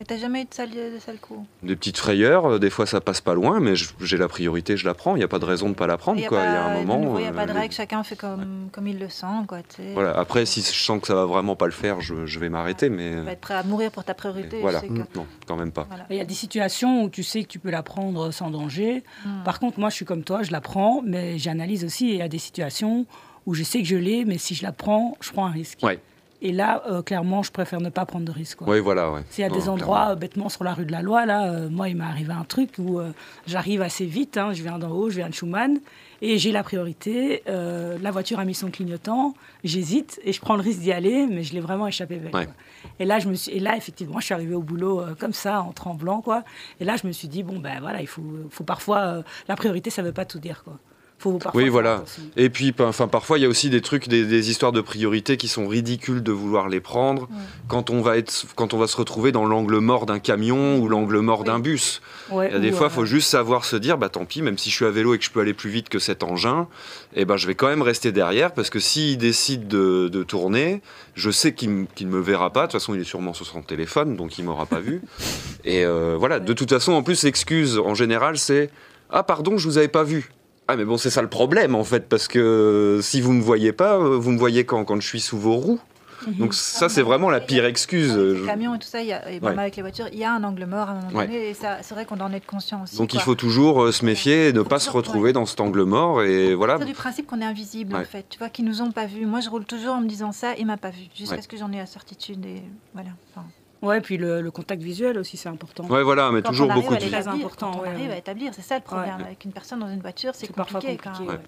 Et 0.00 0.04
t'as 0.04 0.18
jamais 0.18 0.42
eu 0.42 0.44
de 0.44 0.52
sale, 0.52 0.70
de 0.70 0.98
sale 0.98 1.18
coup 1.18 1.46
Des 1.62 1.74
petites 1.74 1.96
frayeurs, 1.96 2.44
euh, 2.44 2.58
des 2.58 2.68
fois 2.68 2.84
ça 2.84 3.00
passe 3.00 3.22
pas 3.22 3.34
loin, 3.34 3.60
mais 3.60 3.74
j'ai 3.74 4.18
la 4.18 4.28
priorité, 4.28 4.76
je 4.76 4.84
la 4.84 4.92
prends. 4.92 5.16
Il 5.16 5.20
n'y 5.20 5.24
a 5.24 5.28
pas 5.28 5.38
de 5.38 5.46
raison 5.46 5.70
de 5.70 5.74
pas 5.74 5.86
la 5.86 5.96
prendre. 5.96 6.18
Il 6.18 6.22
y, 6.22 6.26
a 6.26 6.64
un 6.66 6.84
moment. 6.84 7.18
Il 7.18 7.22
n'y 7.22 7.28
a 7.28 7.32
pas 7.32 7.46
de 7.46 7.52
euh, 7.52 7.54
règle, 7.54 7.72
chacun 7.72 8.02
fait 8.02 8.16
comme, 8.16 8.68
comme 8.72 8.86
il 8.86 8.98
le 8.98 9.08
sent. 9.08 9.26
Quoi, 9.48 9.60
voilà. 9.94 10.18
Après, 10.18 10.44
si 10.44 10.60
je 10.60 10.66
sens 10.66 11.00
que 11.00 11.06
ça 11.06 11.14
va 11.14 11.24
vraiment 11.24 11.56
pas 11.56 11.66
le 11.66 11.72
faire, 11.72 12.02
je, 12.02 12.26
je 12.26 12.38
vais 12.38 12.50
m'arrêter. 12.50 12.90
Mais... 12.90 13.12
Tu 13.12 13.20
vas 13.22 13.32
être 13.32 13.40
prêt 13.40 13.54
à 13.54 13.62
mourir 13.62 13.90
pour 13.90 14.04
ta 14.04 14.12
priorité. 14.12 14.60
Voilà, 14.60 14.82
non, 15.14 15.26
quand 15.46 15.56
même 15.56 15.72
pas. 15.72 15.88
Il 16.10 16.16
y 16.16 16.20
a 16.20 16.26
des 16.26 16.34
situations 16.34 17.04
où 17.04 17.08
tu 17.08 17.22
sais 17.22 17.42
que 17.42 17.48
tu 17.48 17.58
peux 17.58 17.70
la 17.70 17.82
prendre 17.82 18.30
sans 18.32 18.50
danger. 18.50 19.02
Hmm. 19.24 19.44
Par 19.44 19.60
contre, 19.60 19.80
moi 19.80 19.88
je 19.88 19.94
suis 19.94 20.04
comme 20.04 20.24
toi, 20.24 20.42
je 20.42 20.52
la 20.52 20.60
prends, 20.60 21.00
mais 21.04 21.38
j'analyse 21.38 21.84
aussi. 21.84 22.10
Il 22.10 22.16
y 22.16 22.22
a 22.22 22.28
des 22.28 22.38
situations 22.38 23.06
où 23.46 23.54
je 23.54 23.62
sais 23.62 23.78
que 23.78 23.88
je 23.88 23.96
l'ai, 23.96 24.24
mais 24.24 24.36
si 24.36 24.54
je 24.54 24.62
la 24.62 24.72
prends, 24.72 25.16
je 25.20 25.32
prends 25.32 25.46
un 25.46 25.52
risque. 25.52 25.78
Ouais. 25.82 26.00
Et 26.46 26.52
là, 26.52 26.84
euh, 26.88 27.02
clairement, 27.02 27.42
je 27.42 27.50
préfère 27.50 27.80
ne 27.80 27.88
pas 27.88 28.06
prendre 28.06 28.24
de 28.24 28.30
risque. 28.30 28.60
Oui, 28.60 28.78
voilà. 28.78 29.10
Ouais. 29.10 29.22
S'il 29.30 29.42
y 29.42 29.44
a 29.44 29.50
des 29.50 29.68
endroits, 29.68 30.10
euh, 30.10 30.14
bêtement, 30.14 30.48
sur 30.48 30.62
la 30.62 30.74
rue 30.74 30.86
de 30.86 30.92
la 30.92 31.02
Loi, 31.02 31.26
là, 31.26 31.50
euh, 31.50 31.68
moi, 31.68 31.88
il 31.88 31.96
m'est 31.96 32.04
arrivé 32.04 32.32
un 32.32 32.44
truc 32.44 32.74
où 32.78 33.00
j'arrive 33.48 33.82
assez 33.82 34.06
vite. 34.06 34.36
Hein, 34.36 34.52
je 34.52 34.62
viens 34.62 34.78
d'en 34.78 34.92
haut, 34.92 35.10
je 35.10 35.16
viens 35.16 35.28
de 35.28 35.34
Schumann, 35.34 35.80
et 36.22 36.38
j'ai 36.38 36.52
la 36.52 36.62
priorité. 36.62 37.42
la 37.46 38.10
voiture 38.12 38.38
a 38.38 38.44
mis 38.44 38.54
son 38.54 38.70
clignotant, 38.70 39.34
j'hésite, 39.64 40.20
et 40.22 40.32
je 40.32 40.40
prends 40.40 40.54
le 40.54 40.62
risque 40.62 40.78
d'y 40.78 40.92
aller, 40.92 41.26
mais 41.26 41.42
je 41.42 41.52
l'ai 41.52 41.60
vraiment 41.60 41.88
échappé 41.88 42.14
belle. 42.16 42.48
Et 43.00 43.04
là, 43.04 43.18
je 43.18 43.28
me 43.28 43.34
suis, 43.34 43.50
et 43.50 43.58
là, 43.58 43.76
effectivement, 43.76 44.20
je 44.20 44.26
suis 44.26 44.34
arrivé 44.34 44.54
au 44.54 44.62
boulot 44.62 45.02
comme 45.18 45.32
ça, 45.32 45.62
en 45.62 45.72
tremblant, 45.72 46.20
quoi. 46.20 46.44
Et 46.78 46.84
là, 46.84 46.94
je 46.96 47.08
me 47.08 47.12
suis 47.12 47.26
dit, 47.26 47.42
bon, 47.42 47.58
ben 47.58 47.80
voilà, 47.80 48.00
il 48.02 48.06
faut, 48.06 48.22
faut 48.50 48.62
parfois. 48.62 49.24
la 49.48 49.56
priorité, 49.56 49.90
ça 49.90 50.02
ne 50.02 50.06
veut 50.06 50.14
pas 50.14 50.24
tout 50.24 50.38
dire, 50.38 50.62
quoi 50.62 50.78
oui, 51.54 51.68
voilà. 51.68 52.04
Et 52.36 52.50
puis, 52.50 52.74
enfin, 52.78 53.08
parfois, 53.08 53.38
il 53.38 53.42
y 53.42 53.44
a 53.44 53.48
aussi 53.48 53.70
des 53.70 53.80
trucs, 53.80 54.08
des, 54.08 54.50
histoires 54.50 54.72
de 54.72 54.80
priorité 54.80 55.36
qui 55.36 55.48
sont 55.48 55.66
ridicules 55.66 56.22
de 56.22 56.32
vouloir 56.32 56.68
les 56.68 56.80
prendre 56.80 57.28
quand 57.68 57.90
on 57.90 58.00
va 58.00 58.18
être, 58.18 58.46
quand 58.54 58.74
on 58.74 58.78
va 58.78 58.86
se 58.86 58.96
retrouver 58.96 59.32
dans 59.32 59.46
l'angle 59.46 59.78
mort 59.78 60.06
d'un 60.06 60.18
camion 60.18 60.78
ou 60.78 60.88
l'angle 60.88 61.18
mort 61.20 61.44
d'un 61.44 61.58
bus. 61.58 62.02
des 62.30 62.72
fois, 62.72 62.88
il 62.88 62.92
faut 62.92 63.06
juste 63.06 63.28
savoir 63.28 63.64
se 63.64 63.76
dire, 63.76 63.98
bah 63.98 64.08
tant 64.08 64.24
pis, 64.24 64.42
même 64.42 64.58
si 64.58 64.70
je 64.70 64.76
suis 64.76 64.84
à 64.84 64.90
vélo 64.90 65.14
et 65.14 65.18
que 65.18 65.24
je 65.24 65.30
peux 65.30 65.40
aller 65.40 65.54
plus 65.54 65.70
vite 65.70 65.88
que 65.88 65.98
cet 65.98 66.22
engin, 66.22 66.68
eh 67.14 67.24
ben, 67.24 67.36
je 67.36 67.46
vais 67.46 67.54
quand 67.54 67.68
même 67.68 67.82
rester 67.82 68.12
derrière 68.12 68.52
parce 68.52 68.70
que 68.70 68.78
s'il 68.78 69.18
décide 69.18 69.68
de, 69.68 70.22
tourner, 70.26 70.82
je 71.14 71.30
sais 71.30 71.54
qu'il 71.54 71.70
ne 71.70 72.06
me 72.06 72.20
verra 72.20 72.52
pas. 72.52 72.62
De 72.62 72.66
toute 72.66 72.80
façon, 72.80 72.94
il 72.94 73.00
est 73.00 73.04
sûrement 73.04 73.32
sur 73.32 73.46
son 73.46 73.62
téléphone, 73.62 74.16
donc 74.16 74.38
il 74.38 74.44
m'aura 74.44 74.66
pas 74.66 74.80
vu. 74.80 75.00
Et 75.64 75.84
euh, 75.84 76.16
voilà. 76.18 76.40
De 76.40 76.52
toute 76.52 76.70
façon, 76.70 76.92
en 76.92 77.02
plus, 77.02 77.22
l'excuse 77.22 77.78
en 77.78 77.94
général, 77.94 78.38
c'est 78.38 78.70
ah 79.10 79.22
pardon, 79.22 79.56
je 79.56 79.68
vous 79.68 79.78
avais 79.78 79.88
pas 79.88 80.02
vu. 80.02 80.30
Ah 80.68 80.76
mais 80.76 80.84
bon 80.84 80.96
c'est 80.96 81.10
ça 81.10 81.22
le 81.22 81.28
problème 81.28 81.74
en 81.74 81.84
fait 81.84 82.08
parce 82.08 82.26
que 82.28 82.98
si 83.02 83.20
vous 83.20 83.32
me 83.32 83.42
voyez 83.42 83.72
pas, 83.72 83.96
euh, 83.98 84.16
vous 84.18 84.32
me 84.32 84.38
voyez 84.38 84.64
quand, 84.64 84.84
quand 84.84 85.00
je 85.00 85.06
suis 85.06 85.20
sous 85.20 85.38
vos 85.38 85.54
roues. 85.56 85.80
Donc 86.38 86.54
ça 86.54 86.88
c'est 86.88 87.02
vraiment 87.02 87.30
la 87.30 87.38
pire 87.40 87.66
excuse. 87.66 88.10
Avec 88.12 88.24
les 88.32 88.36
Je- 88.38 88.44
camions 88.46 88.74
et 88.74 88.78
tout 88.80 88.88
ça, 88.88 89.00
il 89.02 89.06
y 89.06 89.12
a, 89.12 89.30
et 89.30 89.38
même 89.38 89.52
Ouais. 89.54 89.58
avec 89.60 89.76
les 89.76 89.82
voitures, 89.82 90.06
il 90.12 90.18
y 90.18 90.24
a 90.24 90.32
un 90.32 90.42
angle 90.42 90.64
mort 90.64 90.88
à 90.88 90.92
un 90.92 90.94
moment 91.02 91.18
Ouais. 91.18 91.26
donné, 91.26 91.50
et 91.50 91.54
ça, 91.54 91.76
c'est 91.82 91.94
vrai 91.94 92.04
qu'on 92.04 92.18
en 92.20 92.32
être 92.32 92.46
conscient 92.46 92.82
aussi. 92.82 92.96
Donc 92.96 93.14
il 93.14 93.20
faut 93.20 93.34
toujours 93.36 93.82
euh, 93.84 93.92
se 93.92 94.04
méfier 94.04 94.48
et 94.48 94.52
ne 94.52 94.62
pas 94.62 94.80
se 94.80 94.90
retrouver 94.90 95.32
dans 95.32 95.46
cet 95.46 95.60
angle 95.60 95.82
mort 95.84 96.22
et 96.22 96.54
voilà. 96.54 96.78
C'est 96.80 96.84
du 96.86 96.94
principe 96.94 97.26
qu'on 97.28 97.40
est 97.42 97.44
invisible 97.44 97.94
en 97.94 97.98
Ouais. 97.98 98.04
fait, 98.04 98.24
tu 98.28 98.38
vois, 98.38 98.48
qu'ils 98.48 98.64
nous 98.64 98.82
ont 98.82 98.90
pas 98.90 99.06
vus. 99.06 99.24
Moi, 99.26 99.38
je 99.40 99.50
roule 99.50 99.66
toujours 99.66 99.94
en 99.94 100.00
me 100.00 100.08
disant 100.08 100.32
ça, 100.32 100.54
il 100.58 100.66
m'a 100.66 100.78
pas 100.78 100.90
vu, 100.90 101.02
jusqu'à 101.16 101.36
Ouais. 101.36 101.42
ce 101.42 101.48
que 101.48 101.56
j'en 101.58 101.70
ai 101.70 101.76
la 101.76 101.86
certitude 101.86 102.44
et 102.44 102.62
voilà. 102.94 103.10
Enfin, 103.30 103.46
Ouais, 103.86 104.00
puis 104.00 104.16
le, 104.16 104.40
le 104.40 104.50
contact 104.50 104.82
visuel 104.82 105.16
aussi, 105.18 105.36
c'est 105.36 105.48
important. 105.48 105.84
Ouais 105.84 106.02
voilà, 106.02 106.30
mais 106.32 106.42
quand 106.42 106.50
toujours 106.50 106.66
on 106.66 106.70
arrive 106.70 106.82
beaucoup 106.84 106.94
à 106.94 106.98
de 106.98 107.06
Très 107.06 107.28
important, 107.28 107.70
quand 107.72 107.80
on 107.80 107.84
arrive 107.84 108.08
ouais. 108.08 108.14
à 108.14 108.18
établir, 108.18 108.52
c'est 108.54 108.62
ça 108.62 108.76
le 108.76 108.82
problème 108.82 109.16
Ouais. 109.18 109.24
avec 109.26 109.44
une 109.44 109.52
personne 109.52 109.78
dans 109.80 109.88
une 109.88 110.00
voiture, 110.00 110.32
c'est 110.34 110.46
C'est 110.46 110.52
parfois 110.54 110.80
compliqué. 110.80 111.02
compliqué. 111.02 111.26
quand- 111.26 111.32
ouais. 111.32 111.40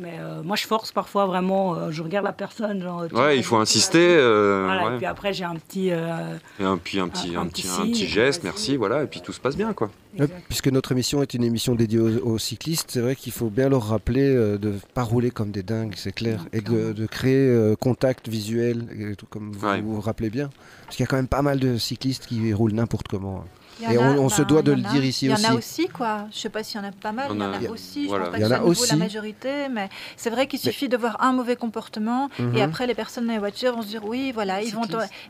Mais 0.00 0.14
euh, 0.18 0.42
moi, 0.42 0.56
je 0.56 0.66
force 0.66 0.90
parfois 0.90 1.26
vraiment. 1.26 1.74
euh, 1.74 1.90
je 1.90 2.02
regarde 2.02 2.24
la 2.24 2.32
personne. 2.32 2.82
Genre, 2.82 3.02
Ouais, 3.02 3.08
vois, 3.10 3.34
il 3.34 3.44
faut 3.44 3.56
insister. 3.58 3.98
euh, 4.16 4.62
Voilà, 4.64 4.86
ouais. 4.88 4.94
et 4.94 4.96
puis 4.96 5.04
après, 5.06 5.34
j'ai 5.34 5.44
un 5.44 5.54
petit. 5.56 5.90
euh, 5.90 6.38
Et 6.58 6.64
un, 6.64 6.78
puis 6.78 6.98
un 6.98 7.08
petit, 7.08 7.36
un- 7.36 7.40
un, 7.40 7.42
un 7.42 7.46
petit, 7.48 7.66
un 7.68 7.92
geste, 7.92 8.42
merci, 8.42 8.76
voilà, 8.78 9.02
et 9.02 9.06
puis 9.06 9.20
tout 9.20 9.32
se 9.34 9.40
passe 9.40 9.54
bien 9.56 9.74
quoi. 9.74 9.90
Puisque 10.48 10.68
notre 10.68 10.92
émission 10.92 11.20
est 11.22 11.34
une 11.34 11.44
émission 11.44 11.74
dédiée 11.74 11.98
aux, 11.98 12.18
aux 12.26 12.38
cyclistes, 12.38 12.90
c'est 12.92 13.00
vrai 13.00 13.16
qu'il 13.16 13.32
faut 13.32 13.48
bien 13.50 13.68
leur 13.68 13.82
rappeler 13.88 14.34
euh, 14.34 14.56
de 14.58 14.68
ne 14.72 14.78
pas 14.94 15.02
rouler 15.02 15.30
comme 15.30 15.50
des 15.50 15.62
dingues, 15.62 15.94
c'est 15.96 16.12
clair, 16.12 16.40
et 16.54 16.60
de, 16.62 17.06
créer 17.06 17.48
euh, 17.48 17.76
contact 17.76 18.28
visuel, 18.28 19.16
comme 19.30 19.52
vous 19.52 19.66
Ouais. 19.66 19.80
vous 19.82 20.00
rappelez 20.00 20.30
bien. 20.30 20.48
Parce 20.84 20.96
qu'il 20.96 21.04
y 21.04 21.06
a 21.06 21.08
quand 21.08 21.16
même 21.16 21.28
pas 21.28 21.42
mal 21.42 21.58
de 21.60 21.76
cyclistes 21.76 22.26
qui 22.26 22.52
roulent 22.54 22.72
n'importe 22.74 23.08
comment. 23.08 23.44
Il 23.44 23.61
Et 23.80 23.96
a, 23.96 24.00
on- 24.00 24.28
se 24.28 24.42
doit 24.42 24.60
il 24.60 24.64
de 24.64 24.72
le 24.72 24.84
a. 24.86 24.90
dire 24.90 25.04
ici 25.04 25.26
Il 25.26 25.30
y 25.30 25.32
en 25.32 25.36
a 25.36 25.54
aussi. 25.54 25.82
aussi, 25.82 25.88
quoi. 25.88 26.26
Je 26.30 26.38
sais 26.38 26.48
pas 26.48 26.62
s'il 26.62 26.80
y 26.80 26.84
en 26.84 26.88
a 26.88 26.92
pas 26.92 27.12
mal, 27.12 27.28
Il 27.30 27.34
il 27.34 27.38
y 27.38 27.40
y 27.40 27.42
en 27.44 27.50
en 27.50 27.52
a- 27.52 27.56
a 27.66 27.70
aussi. 27.70 28.06
voilà. 28.06 28.24
Je 28.26 28.30
pense 28.30 28.38
pas 28.38 28.38
Il 28.38 28.40
y 28.40 28.42
que 28.42 28.46
en 28.46 28.48
ce 28.48 28.54
a 28.54 28.56
soit 28.56 28.56
à 28.56 28.68
nouveau 28.68 28.82
aussi. 28.82 28.90
la 28.92 28.96
majorité, 28.96 29.68
mais 29.70 29.88
c'est 30.16 30.30
vrai 30.30 30.46
qu'il 30.46 30.58
suffit 30.58 30.88
de 30.88 30.96
voir 30.96 31.16
un 31.22 31.32
mauvais 31.32 31.56
comportement 31.56 32.28
Mhm. 32.38 32.56
et 32.56 32.62
après 32.62 32.86
les 32.86 32.94
personnes 32.94 33.26
dans 33.26 33.32
les 33.32 33.38
voitures 33.38 33.74
vont 33.74 33.82
se 33.82 33.88
dire 33.88 34.04
oui, 34.04 34.30
voilà, 34.32 34.62
ils 34.62 34.72
vont. 34.74 34.82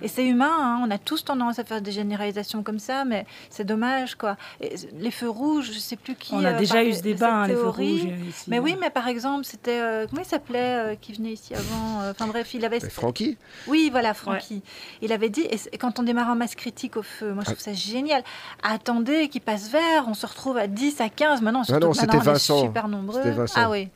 Et 0.02 0.08
c'est 0.08 0.26
humain, 0.26 0.50
hein, 0.58 0.80
on 0.86 0.90
a 0.90 0.98
tous 0.98 1.24
tendance 1.24 1.58
à 1.58 1.64
faire 1.64 1.80
des 1.80 1.92
généralisations 1.92 2.62
comme 2.62 2.78
ça, 2.78 3.04
mais 3.04 3.26
c'est 3.50 3.64
dommage, 3.64 4.16
quoi. 4.16 4.36
Et 4.60 4.74
les 4.98 5.10
feux 5.10 5.28
rouges, 5.30 5.70
je 5.72 5.78
sais 5.78 5.96
plus 5.96 6.14
qui. 6.14 6.34
on 6.34 6.44
a 6.44 6.52
euh, 6.52 6.58
déjà 6.58 6.84
eu 6.84 6.92
ce 6.92 7.02
débat, 7.02 7.32
hein, 7.34 7.46
les 7.48 7.54
feux 7.54 7.68
rouges. 7.68 8.06
euh, 8.06 8.28
ici. 8.28 8.44
Mais 8.48 8.58
oui, 8.58 8.76
mais 8.80 8.90
par 8.90 9.08
exemple, 9.08 9.44
c'était 9.44 9.80
euh, 9.80 10.06
comment 10.08 10.22
il 10.22 10.28
s'appelait 10.28 10.92
euh, 10.92 10.94
qui 11.00 11.12
venait 11.12 11.32
ici 11.32 11.54
avant 11.54 12.10
Enfin 12.10 12.26
bref, 12.26 12.52
il 12.54 12.64
avait. 12.64 12.80
Francky 12.80 13.36
Oui, 13.68 13.88
voilà, 13.90 14.12
Francky. 14.14 14.62
Il 15.00 15.12
avait 15.12 15.30
dit, 15.30 15.42
et 15.50 15.56
c'est- 15.56 15.76
quand 15.78 15.98
on 15.98 16.02
démarre 16.02 16.28
en 16.28 16.34
masse 16.36 16.54
critique 16.54 16.96
au 16.96 17.02
feu, 17.02 17.32
moi 17.32 17.42
je 17.44 17.50
Ah. 17.50 17.52
trouve 17.54 17.64
ça 17.64 17.72
génial. 17.72 18.22
Attendez 18.62 19.28
qu'il 19.28 19.40
passe 19.40 19.70
vert, 19.70 20.04
on 20.08 20.14
se 20.14 20.26
retrouve 20.26 20.56
à 20.56 20.66
10, 20.66 21.00
à 21.00 21.08
15, 21.08 21.42
maintenant, 21.42 21.64
surtout 21.64 21.80
Ah 21.82 21.86
non, 21.86 21.92
c'était 21.92 22.06
maintenant, 22.06 22.20
on 22.20 22.22
est 22.22 22.32
Vincent. 22.34 22.60
super 22.62 22.88
nombreux. 22.88 23.20
C'était 23.22 23.30
Vincent. 23.34 23.60
Ah 23.60 23.70
oui. 23.70 23.88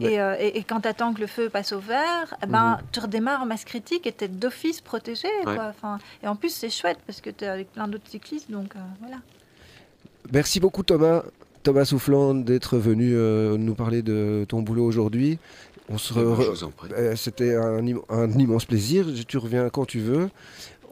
Et, 0.00 0.18
euh, 0.18 0.34
et, 0.40 0.56
et 0.58 0.62
quand 0.62 0.80
tu 0.80 0.88
attends 0.88 1.12
que 1.12 1.20
le 1.20 1.26
feu 1.26 1.50
passe 1.50 1.72
au 1.72 1.78
vert, 1.78 2.34
eh 2.42 2.46
ben, 2.46 2.78
Mhm. 2.80 2.86
tu 2.90 3.00
redémarres 3.00 3.42
en 3.42 3.46
masse 3.46 3.66
critique 3.66 4.06
et 4.06 4.12
tu 4.12 4.24
es 4.24 4.28
d'office 4.28 4.80
protégé. 4.80 5.28
Ouais. 5.44 5.54
Quoi. 5.56 5.66
Enfin, 5.68 5.98
et 6.22 6.26
en 6.26 6.36
plus, 6.36 6.48
c'est 6.54 6.70
chouette 6.70 6.96
parce 7.06 7.20
que 7.20 7.28
tu 7.28 7.44
es 7.44 7.48
avec 7.48 7.70
plein 7.72 7.86
d'autres 7.86 8.08
cyclistes. 8.08 8.50
Donc 8.50 8.74
euh, 8.76 8.78
voilà. 9.00 9.16
Merci 10.32 10.58
beaucoup 10.60 10.82
Thomas, 10.82 11.22
Thomas 11.62 11.84
Soufflant, 11.84 12.34
d'être 12.34 12.78
venu 12.78 13.12
euh, 13.14 13.56
nous 13.58 13.74
parler 13.74 14.00
de 14.02 14.46
ton 14.48 14.62
boulot 14.62 14.86
aujourd'hui. 14.86 15.38
On 15.90 15.98
se 15.98 16.12
Eh 16.14 16.16
re- 16.18 17.16
C'était 17.16 17.54
un, 17.56 17.86
im- 17.86 18.00
un 18.10 18.30
immense 18.32 18.64
plaisir. 18.64 19.06
Tu 19.26 19.36
reviens 19.38 19.68
quand 19.70 19.84
tu 19.86 20.00
veux. 20.00 20.30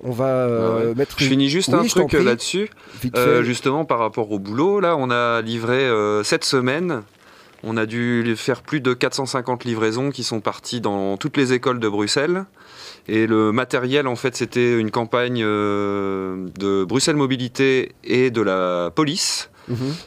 On 0.03 0.11
va 0.11 0.25
euh, 0.27 0.79
Ouais, 0.79 0.87
ouais. 0.89 0.95
mettre 0.95 1.17
Je 1.19 1.25
finis 1.25 1.49
juste 1.49 1.71
Oui, 1.73 1.81
un 1.81 1.85
truc 1.85 2.15
euh, 2.15 2.23
là-dessus. 2.23 2.69
Euh, 3.17 3.43
justement, 3.43 3.85
par 3.85 3.99
rapport 3.99 4.31
au 4.31 4.39
boulot, 4.39 4.81
là, 4.81 4.97
on 4.99 5.11
a 5.11 5.41
livré 5.43 5.79
euh, 5.79 6.23
cette 6.23 6.45
semaine. 6.45 7.03
On 7.63 7.77
a 7.77 7.87
dû 7.87 8.35
faire 8.37 8.63
plus 8.63 8.81
de 8.81 8.93
450 8.93 9.65
livraisons 9.65 10.11
qui 10.11 10.23
sont 10.23 10.41
parties 10.41 10.81
dans 10.81 11.17
toutes 11.17 11.37
les 11.37 11.53
écoles 11.53 11.81
de 11.81 11.89
Bruxelles. 11.89 12.45
Et 13.09 13.27
le 13.27 13.51
matériel, 13.51 14.07
en 14.07 14.15
fait, 14.15 14.37
c'était 14.37 14.79
une 14.79 14.91
campagne 14.91 15.41
de 15.41 16.85
Bruxelles 16.85 17.17
Mobilité 17.17 17.93
et 18.05 18.31
de 18.31 18.43
la 18.43 18.91
police. 18.95 19.51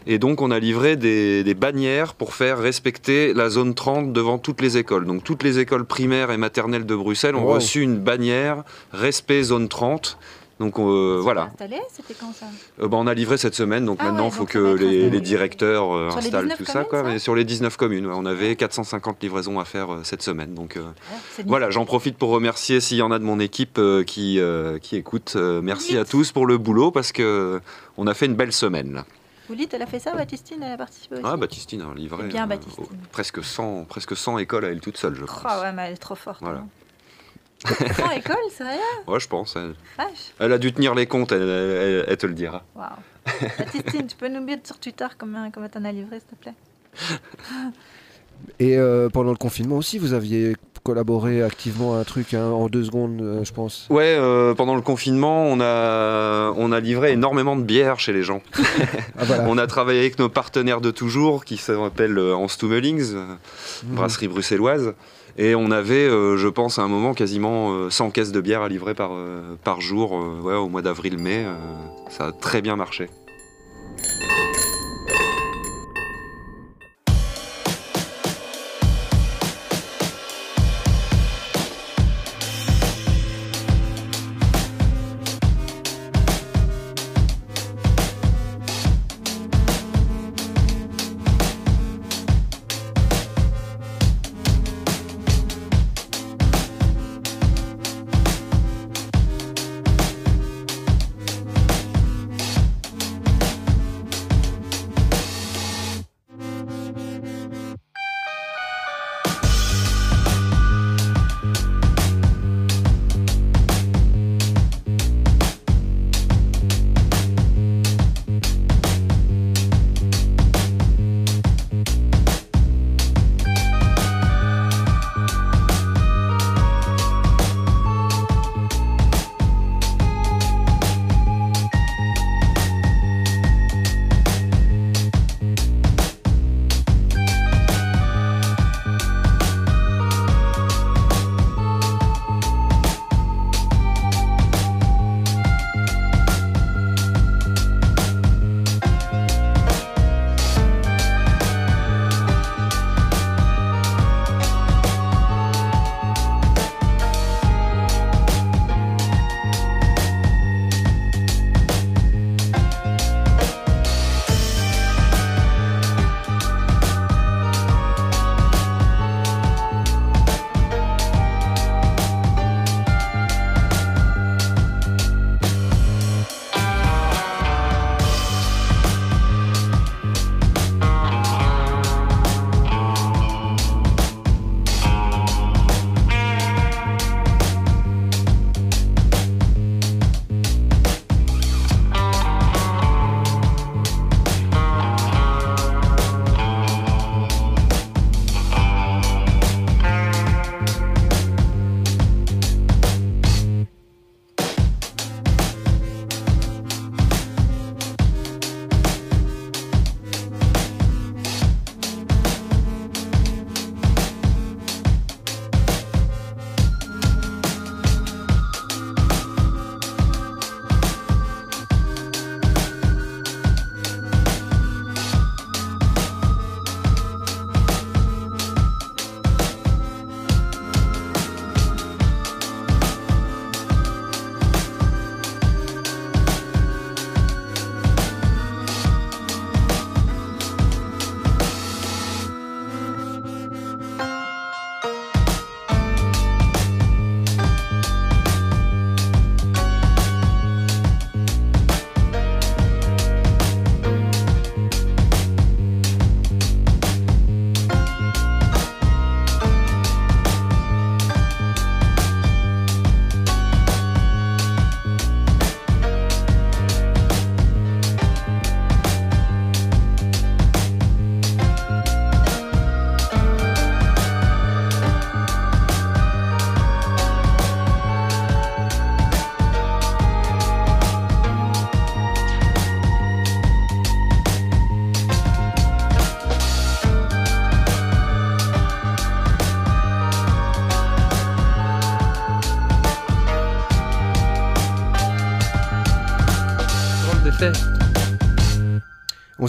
Et 0.07 0.19
donc, 0.19 0.41
on 0.41 0.51
a 0.51 0.59
livré 0.59 0.95
des, 0.95 1.43
des 1.43 1.53
bannières 1.53 2.13
pour 2.13 2.33
faire 2.33 2.59
respecter 2.59 3.33
la 3.33 3.49
zone 3.49 3.75
30 3.75 4.13
devant 4.13 4.37
toutes 4.37 4.61
les 4.61 4.77
écoles. 4.77 5.05
Donc, 5.05 5.23
toutes 5.23 5.43
les 5.43 5.59
écoles 5.59 5.85
primaires 5.85 6.31
et 6.31 6.37
maternelles 6.37 6.85
de 6.85 6.95
Bruxelles 6.95 7.35
ont 7.35 7.45
Wow. 7.45 7.55
reçu 7.55 7.81
une 7.81 7.97
bannière 7.97 8.63
respect 8.91 9.43
zone 9.43 9.67
30. 9.69 10.17
Donc, 10.59 10.77
euh, 10.77 11.19
voilà. 11.21 11.51
C'était 11.89 12.13
quand 12.19 12.33
ça? 12.37 12.45
Euh, 12.81 12.89
bah, 12.89 12.97
on 12.99 13.07
a 13.07 13.13
livré 13.13 13.37
cette 13.37 13.55
semaine, 13.55 13.85
donc 13.85 13.99
Ah 14.01 14.05
maintenant 14.11 14.23
il 14.23 14.31
ouais, 14.31 14.31
faut 14.39 14.45
que 14.45 14.75
les, 14.75 15.21
directeurs 15.21 15.93
euh, 15.95 16.09
les 16.09 16.17
installent 16.17 16.49
19 16.49 16.57
tout 16.57 16.65
ça. 16.65 16.73
communes, 16.73 16.89
Quoi. 16.89 16.99
ça 17.03 17.07
Mais 17.07 17.19
sur 17.19 17.33
les 17.33 17.45
19 17.45 17.77
communes, 17.77 18.05
ouais, 18.07 18.13
on 18.13 18.25
avait 18.25 18.57
450 18.57 19.23
livraisons 19.23 19.57
à 19.61 19.63
faire 19.63 19.93
euh, 19.93 19.99
cette 20.03 20.21
semaine. 20.21 20.53
Donc 20.55 20.75
euh, 20.75 20.81
Ah, 21.13 21.41
voilà, 21.47 21.69
j'en 21.69 21.85
profite 21.85 22.17
pour 22.17 22.27
remercier 22.31 22.81
s'il 22.81 22.97
y 22.97 23.01
en 23.01 23.11
a 23.11 23.19
de 23.19 23.23
mon 23.23 23.39
équipe 23.39 23.77
euh, 23.77 24.03
qui, 24.03 24.37
euh, 24.41 24.79
qui 24.79 24.97
écoutent. 24.97 25.35
Euh, 25.37 25.61
merci 25.63 25.97
à 25.97 26.03
tous 26.03 26.33
pour 26.33 26.45
le 26.45 26.57
boulot 26.57 26.91
parce 26.91 27.13
que 27.13 27.23
euh, 27.23 27.59
on 27.95 28.05
a 28.07 28.13
fait 28.13 28.25
une 28.25 28.35
belle 28.35 28.51
semaine. 28.51 28.93
Là. 28.95 29.05
Oulite, 29.49 29.73
elle 29.73 29.81
a 29.81 29.87
fait 29.87 29.99
ça, 29.99 30.13
Baptistine, 30.13 30.61
elle 30.63 30.73
a 30.73 30.77
participé 30.77 31.15
aussi 31.15 31.23
Ah, 31.25 31.35
Baptistine 31.37 31.81
a 31.81 31.93
livré 31.95 32.23
C'est 32.23 32.27
bien, 32.29 32.43
euh, 32.43 32.47
Baptistine. 32.47 32.85
oh, 32.89 32.95
presque, 33.11 33.43
100, 33.43 33.85
presque 33.85 34.15
100 34.15 34.37
écoles 34.37 34.65
à 34.65 34.69
elle 34.69 34.79
toute 34.81 34.97
seule, 34.97 35.15
je 35.15 35.25
pense. 35.25 35.41
Oh, 35.43 35.61
ouais, 35.61 35.71
mais 35.71 35.87
elle 35.87 35.93
est 35.93 35.97
trop 35.97 36.15
forte. 36.15 36.41
Voilà. 36.41 36.59
hein. 36.59 36.67
Sans 37.97 38.11
école, 38.11 38.37
sérieux 38.51 38.79
Ouais, 39.07 39.19
je 39.19 39.27
pense. 39.27 39.55
Elle, 39.55 39.73
Vache. 39.97 40.33
elle 40.39 40.53
a 40.53 40.57
dû 40.57 40.71
tenir 40.71 40.93
les 40.95 41.07
comptes, 41.07 41.31
elle, 41.31 41.41
elle- 41.41 42.05
elle 42.07 42.17
te 42.17 42.27
le 42.27 42.33
dira. 42.33 42.63
Waouh. 42.75 42.89
Baptistine, 43.57 44.07
tu 44.07 44.15
peux 44.15 44.29
nous 44.29 44.41
mettre 44.41 44.65
sur 44.67 44.79
Twitter 44.79 45.07
combien, 45.17 45.49
combien 45.51 45.67
t'en 45.69 45.83
as 45.83 45.91
livré, 45.91 46.19
s'il 46.19 46.29
te 46.29 46.35
plaît? 46.35 46.53
Et 48.59 48.77
euh, 48.77 49.09
pendant 49.09 49.31
le 49.31 49.37
confinement 49.37 49.77
aussi, 49.77 49.97
vous 49.97 50.13
aviez 50.13 50.55
collaboré 50.83 51.43
activement 51.43 51.95
à 51.95 51.99
un 51.99 52.03
truc 52.03 52.33
hein, 52.33 52.45
en 52.49 52.67
deux 52.67 52.83
secondes, 52.83 53.21
euh, 53.21 53.43
je 53.43 53.51
pense. 53.53 53.87
Ouais, 53.89 54.15
euh, 54.17 54.53
pendant 54.55 54.75
le 54.75 54.81
confinement, 54.81 55.45
on 55.45 55.59
a, 55.61 56.51
on 56.57 56.71
a 56.71 56.79
livré 56.79 57.11
énormément 57.13 57.55
de 57.55 57.63
bière 57.63 57.99
chez 57.99 58.13
les 58.13 58.23
gens. 58.23 58.41
Ah, 59.21 59.25
voilà. 59.25 59.43
On 59.49 59.57
a 59.57 59.67
travaillé 59.67 59.99
avec 59.99 60.17
nos 60.17 60.29
partenaires 60.29 60.79
de 60.79 60.91
toujours, 60.91 61.43
qui 61.43 61.57
s'appellent 61.57 62.17
euh, 62.17 62.33
Hans 62.35 62.47
Mhm. 62.63 63.95
brasserie 63.95 64.27
bruxelloise. 64.29 64.93
Et 65.37 65.55
on 65.55 65.71
avait, 65.71 66.07
euh, 66.07 66.37
je 66.37 66.47
pense, 66.47 66.79
à 66.79 66.83
un 66.83 66.87
moment 66.87 67.13
quasiment 67.13 67.71
euh, 67.73 67.89
100 67.89 68.11
caisses 68.11 68.31
de 68.31 68.41
bière 68.41 68.61
à 68.61 68.69
livrer 68.69 68.93
par, 68.93 69.11
euh, 69.13 69.55
par 69.63 69.81
jour 69.81 70.11
ouais, 70.43 70.55
au 70.55 70.69
mois 70.69 70.81
d'avril-mai. 70.81 71.45
ça 72.09 72.27
a 72.27 72.31
très 72.31 72.61
bien 72.61 72.75
marché. 72.75 73.09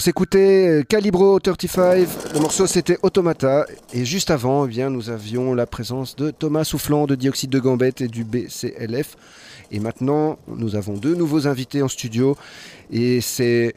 S'écoutait 0.01 0.79
euh, 0.79 0.83
Calibro 0.83 1.39
35, 1.39 2.07
le 2.33 2.39
morceau 2.39 2.65
c'était 2.65 2.97
Automata, 3.03 3.67
et 3.93 4.03
juste 4.03 4.31
avant, 4.31 4.65
eh 4.65 4.67
bien, 4.67 4.89
nous 4.89 5.11
avions 5.11 5.53
la 5.53 5.67
présence 5.67 6.15
de 6.15 6.31
Thomas 6.31 6.63
Soufflant 6.63 7.05
de 7.05 7.13
Dioxyde 7.13 7.51
de 7.51 7.59
Gambette 7.59 8.01
et 8.01 8.07
du 8.07 8.23
BCLF. 8.23 9.15
Et 9.69 9.79
maintenant, 9.79 10.39
nous 10.47 10.75
avons 10.75 10.97
deux 10.97 11.13
nouveaux 11.13 11.47
invités 11.47 11.83
en 11.83 11.87
studio, 11.87 12.35
et 12.91 13.21
c'est 13.21 13.75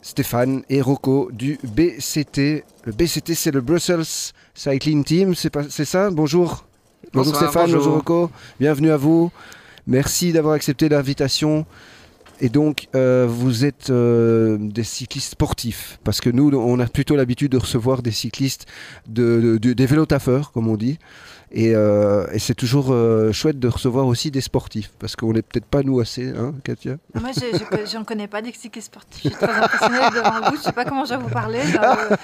Stéphane 0.00 0.62
et 0.70 0.80
Rocco 0.80 1.28
du 1.32 1.58
BCT. 1.62 2.64
Le 2.84 2.92
BCT, 2.92 3.34
c'est 3.34 3.50
le 3.50 3.60
Brussels 3.60 4.32
Cycling 4.54 5.04
Team, 5.04 5.34
c'est 5.34 5.84
ça? 5.84 6.10
Bonjour. 6.10 6.64
Bonjour 7.12 7.36
Stéphane, 7.36 7.66
bonjour. 7.66 7.78
bonjour. 7.78 7.94
Rocco, 7.94 8.30
bienvenue 8.58 8.90
à 8.90 8.96
vous. 8.96 9.30
Merci 9.86 10.32
d'avoir 10.32 10.54
accepté 10.54 10.88
l'invitation. 10.88 11.66
Et 12.40 12.48
donc, 12.48 12.86
euh, 12.94 13.26
vous 13.28 13.64
êtes 13.64 13.90
euh, 13.90 14.56
des 14.60 14.84
cyclistes 14.84 15.32
sportifs, 15.32 15.98
parce 16.04 16.20
que 16.20 16.30
nous, 16.30 16.50
on 16.56 16.78
a 16.78 16.86
plutôt 16.86 17.16
l'habitude 17.16 17.50
de 17.52 17.58
recevoir 17.58 18.00
des 18.02 18.12
cyclistes, 18.12 18.66
de, 19.08 19.40
de- 19.40 19.58
de- 19.58 19.72
des 19.72 19.86
vélotaffeurs, 19.86 20.52
comme 20.52 20.68
on 20.68 20.76
dit. 20.76 20.98
Et, 21.50 21.74
euh, 21.74 22.26
et 22.30 22.38
c'est 22.38 22.54
toujours 22.54 22.88
euh, 22.92 23.32
chouette 23.32 23.58
de 23.58 23.68
recevoir 23.68 24.06
aussi 24.06 24.30
des 24.30 24.42
sportifs, 24.42 24.92
parce 24.98 25.16
qu'on 25.16 25.32
n'est 25.32 25.40
peut-être 25.40 25.64
pas 25.64 25.82
nous 25.82 25.98
assez, 25.98 26.28
hein, 26.28 26.54
Katia? 26.62 26.98
Moi, 27.18 27.30
j'ai- 27.34 27.52
j'ai- 27.58 27.86
j'en 27.90 28.04
connais 28.04 28.28
pas 28.28 28.42
des 28.42 28.52
cyclistes 28.52 28.88
sportifs. 28.88 29.22
Je 29.24 29.28
suis 29.30 29.36
très 29.38 29.50
impressionnée 29.50 29.98
devant 30.14 30.50
vous. 30.50 30.56
Je 30.58 30.62
sais 30.62 30.72
pas 30.72 30.84
comment 30.84 31.06
je 31.06 31.14
vais 31.14 31.20
vous 31.22 31.30
parler. 31.30 31.60
là, 31.72 31.98
euh, 32.12 32.16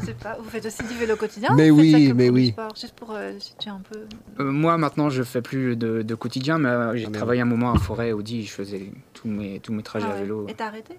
je 0.00 0.06
sais 0.06 0.14
pas. 0.14 0.36
Vous 0.42 0.50
faites 0.50 0.66
aussi 0.66 0.82
du 0.82 0.98
vélo 0.98 1.14
quotidien 1.14 1.50
Mais 1.56 1.70
oui, 1.70 2.12
mais 2.12 2.28
oui. 2.28 2.48
sport 2.48 2.74
Juste 2.78 2.94
pour 2.96 3.12
euh, 3.12 3.32
situer 3.38 3.70
un 3.70 3.80
peu. 3.88 4.00
Euh, 4.42 4.50
moi 4.50 4.76
maintenant 4.78 5.08
je 5.10 5.22
fais 5.22 5.42
plus 5.42 5.76
de, 5.76 6.02
de 6.02 6.14
quotidien 6.16 6.58
mais 6.58 6.98
j'ai 6.98 7.06
Ah, 7.06 7.10
travaillé 7.12 7.40
un 7.40 7.44
moment 7.46 7.72
à 7.72 7.78
Forêt 7.78 8.10
Audi, 8.12 8.44
je 8.44 8.50
faisais 8.50 8.90
tous 9.14 9.28
mes, 9.28 9.60
tous 9.62 9.72
mes 9.72 9.82
trajets 9.82 10.06
Ah 10.08 10.12
à 10.12 10.14
ouais. 10.16 10.20
vélo. 10.22 10.46
Et 10.48 10.54
t'as 10.54 10.66
arrêté? 10.66 10.98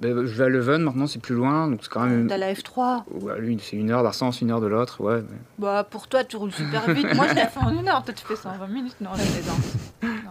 Ben, 0.00 0.24
je 0.26 0.32
vais 0.34 0.44
à 0.44 0.48
Leuven 0.48 0.82
maintenant 0.82 1.08
c'est 1.08 1.18
plus 1.20 1.34
loin 1.34 1.66
donc 1.66 1.80
c'est 1.82 1.88
quand 1.90 2.04
même... 2.06 2.28
T'as 2.28 2.36
la 2.36 2.52
F3. 2.54 3.02
Ouais, 3.20 3.40
lui 3.40 3.58
c'est 3.60 3.76
une 3.76 3.90
heure 3.90 4.04
d'un 4.04 4.12
sens, 4.12 4.40
une 4.40 4.50
heure 4.52 4.60
de 4.60 4.68
l'autre, 4.68 5.00
ouais. 5.02 5.22
mais- 5.28 5.36
Bah, 5.58 5.82
pour 5.88 6.06
toi, 6.06 6.22
tu 6.22 6.36
roules 6.36 6.52
super 6.52 6.88
vite. 6.92 7.12
Moi, 7.16 7.26
je 7.28 7.34
l'ai 7.34 7.40
fait 7.46 7.58
en 7.60 7.70
une 7.70 7.88
heure. 7.88 8.04
Toi, 8.04 8.14
tu 8.14 8.24
fais 8.24 8.36
ça 8.36 8.50
en 8.50 8.58
20 8.58 8.66
minutes. 8.68 8.96
Non, 9.00 9.10
je 9.14 9.22
plaisante. 9.32 9.58
Non. 10.02 10.30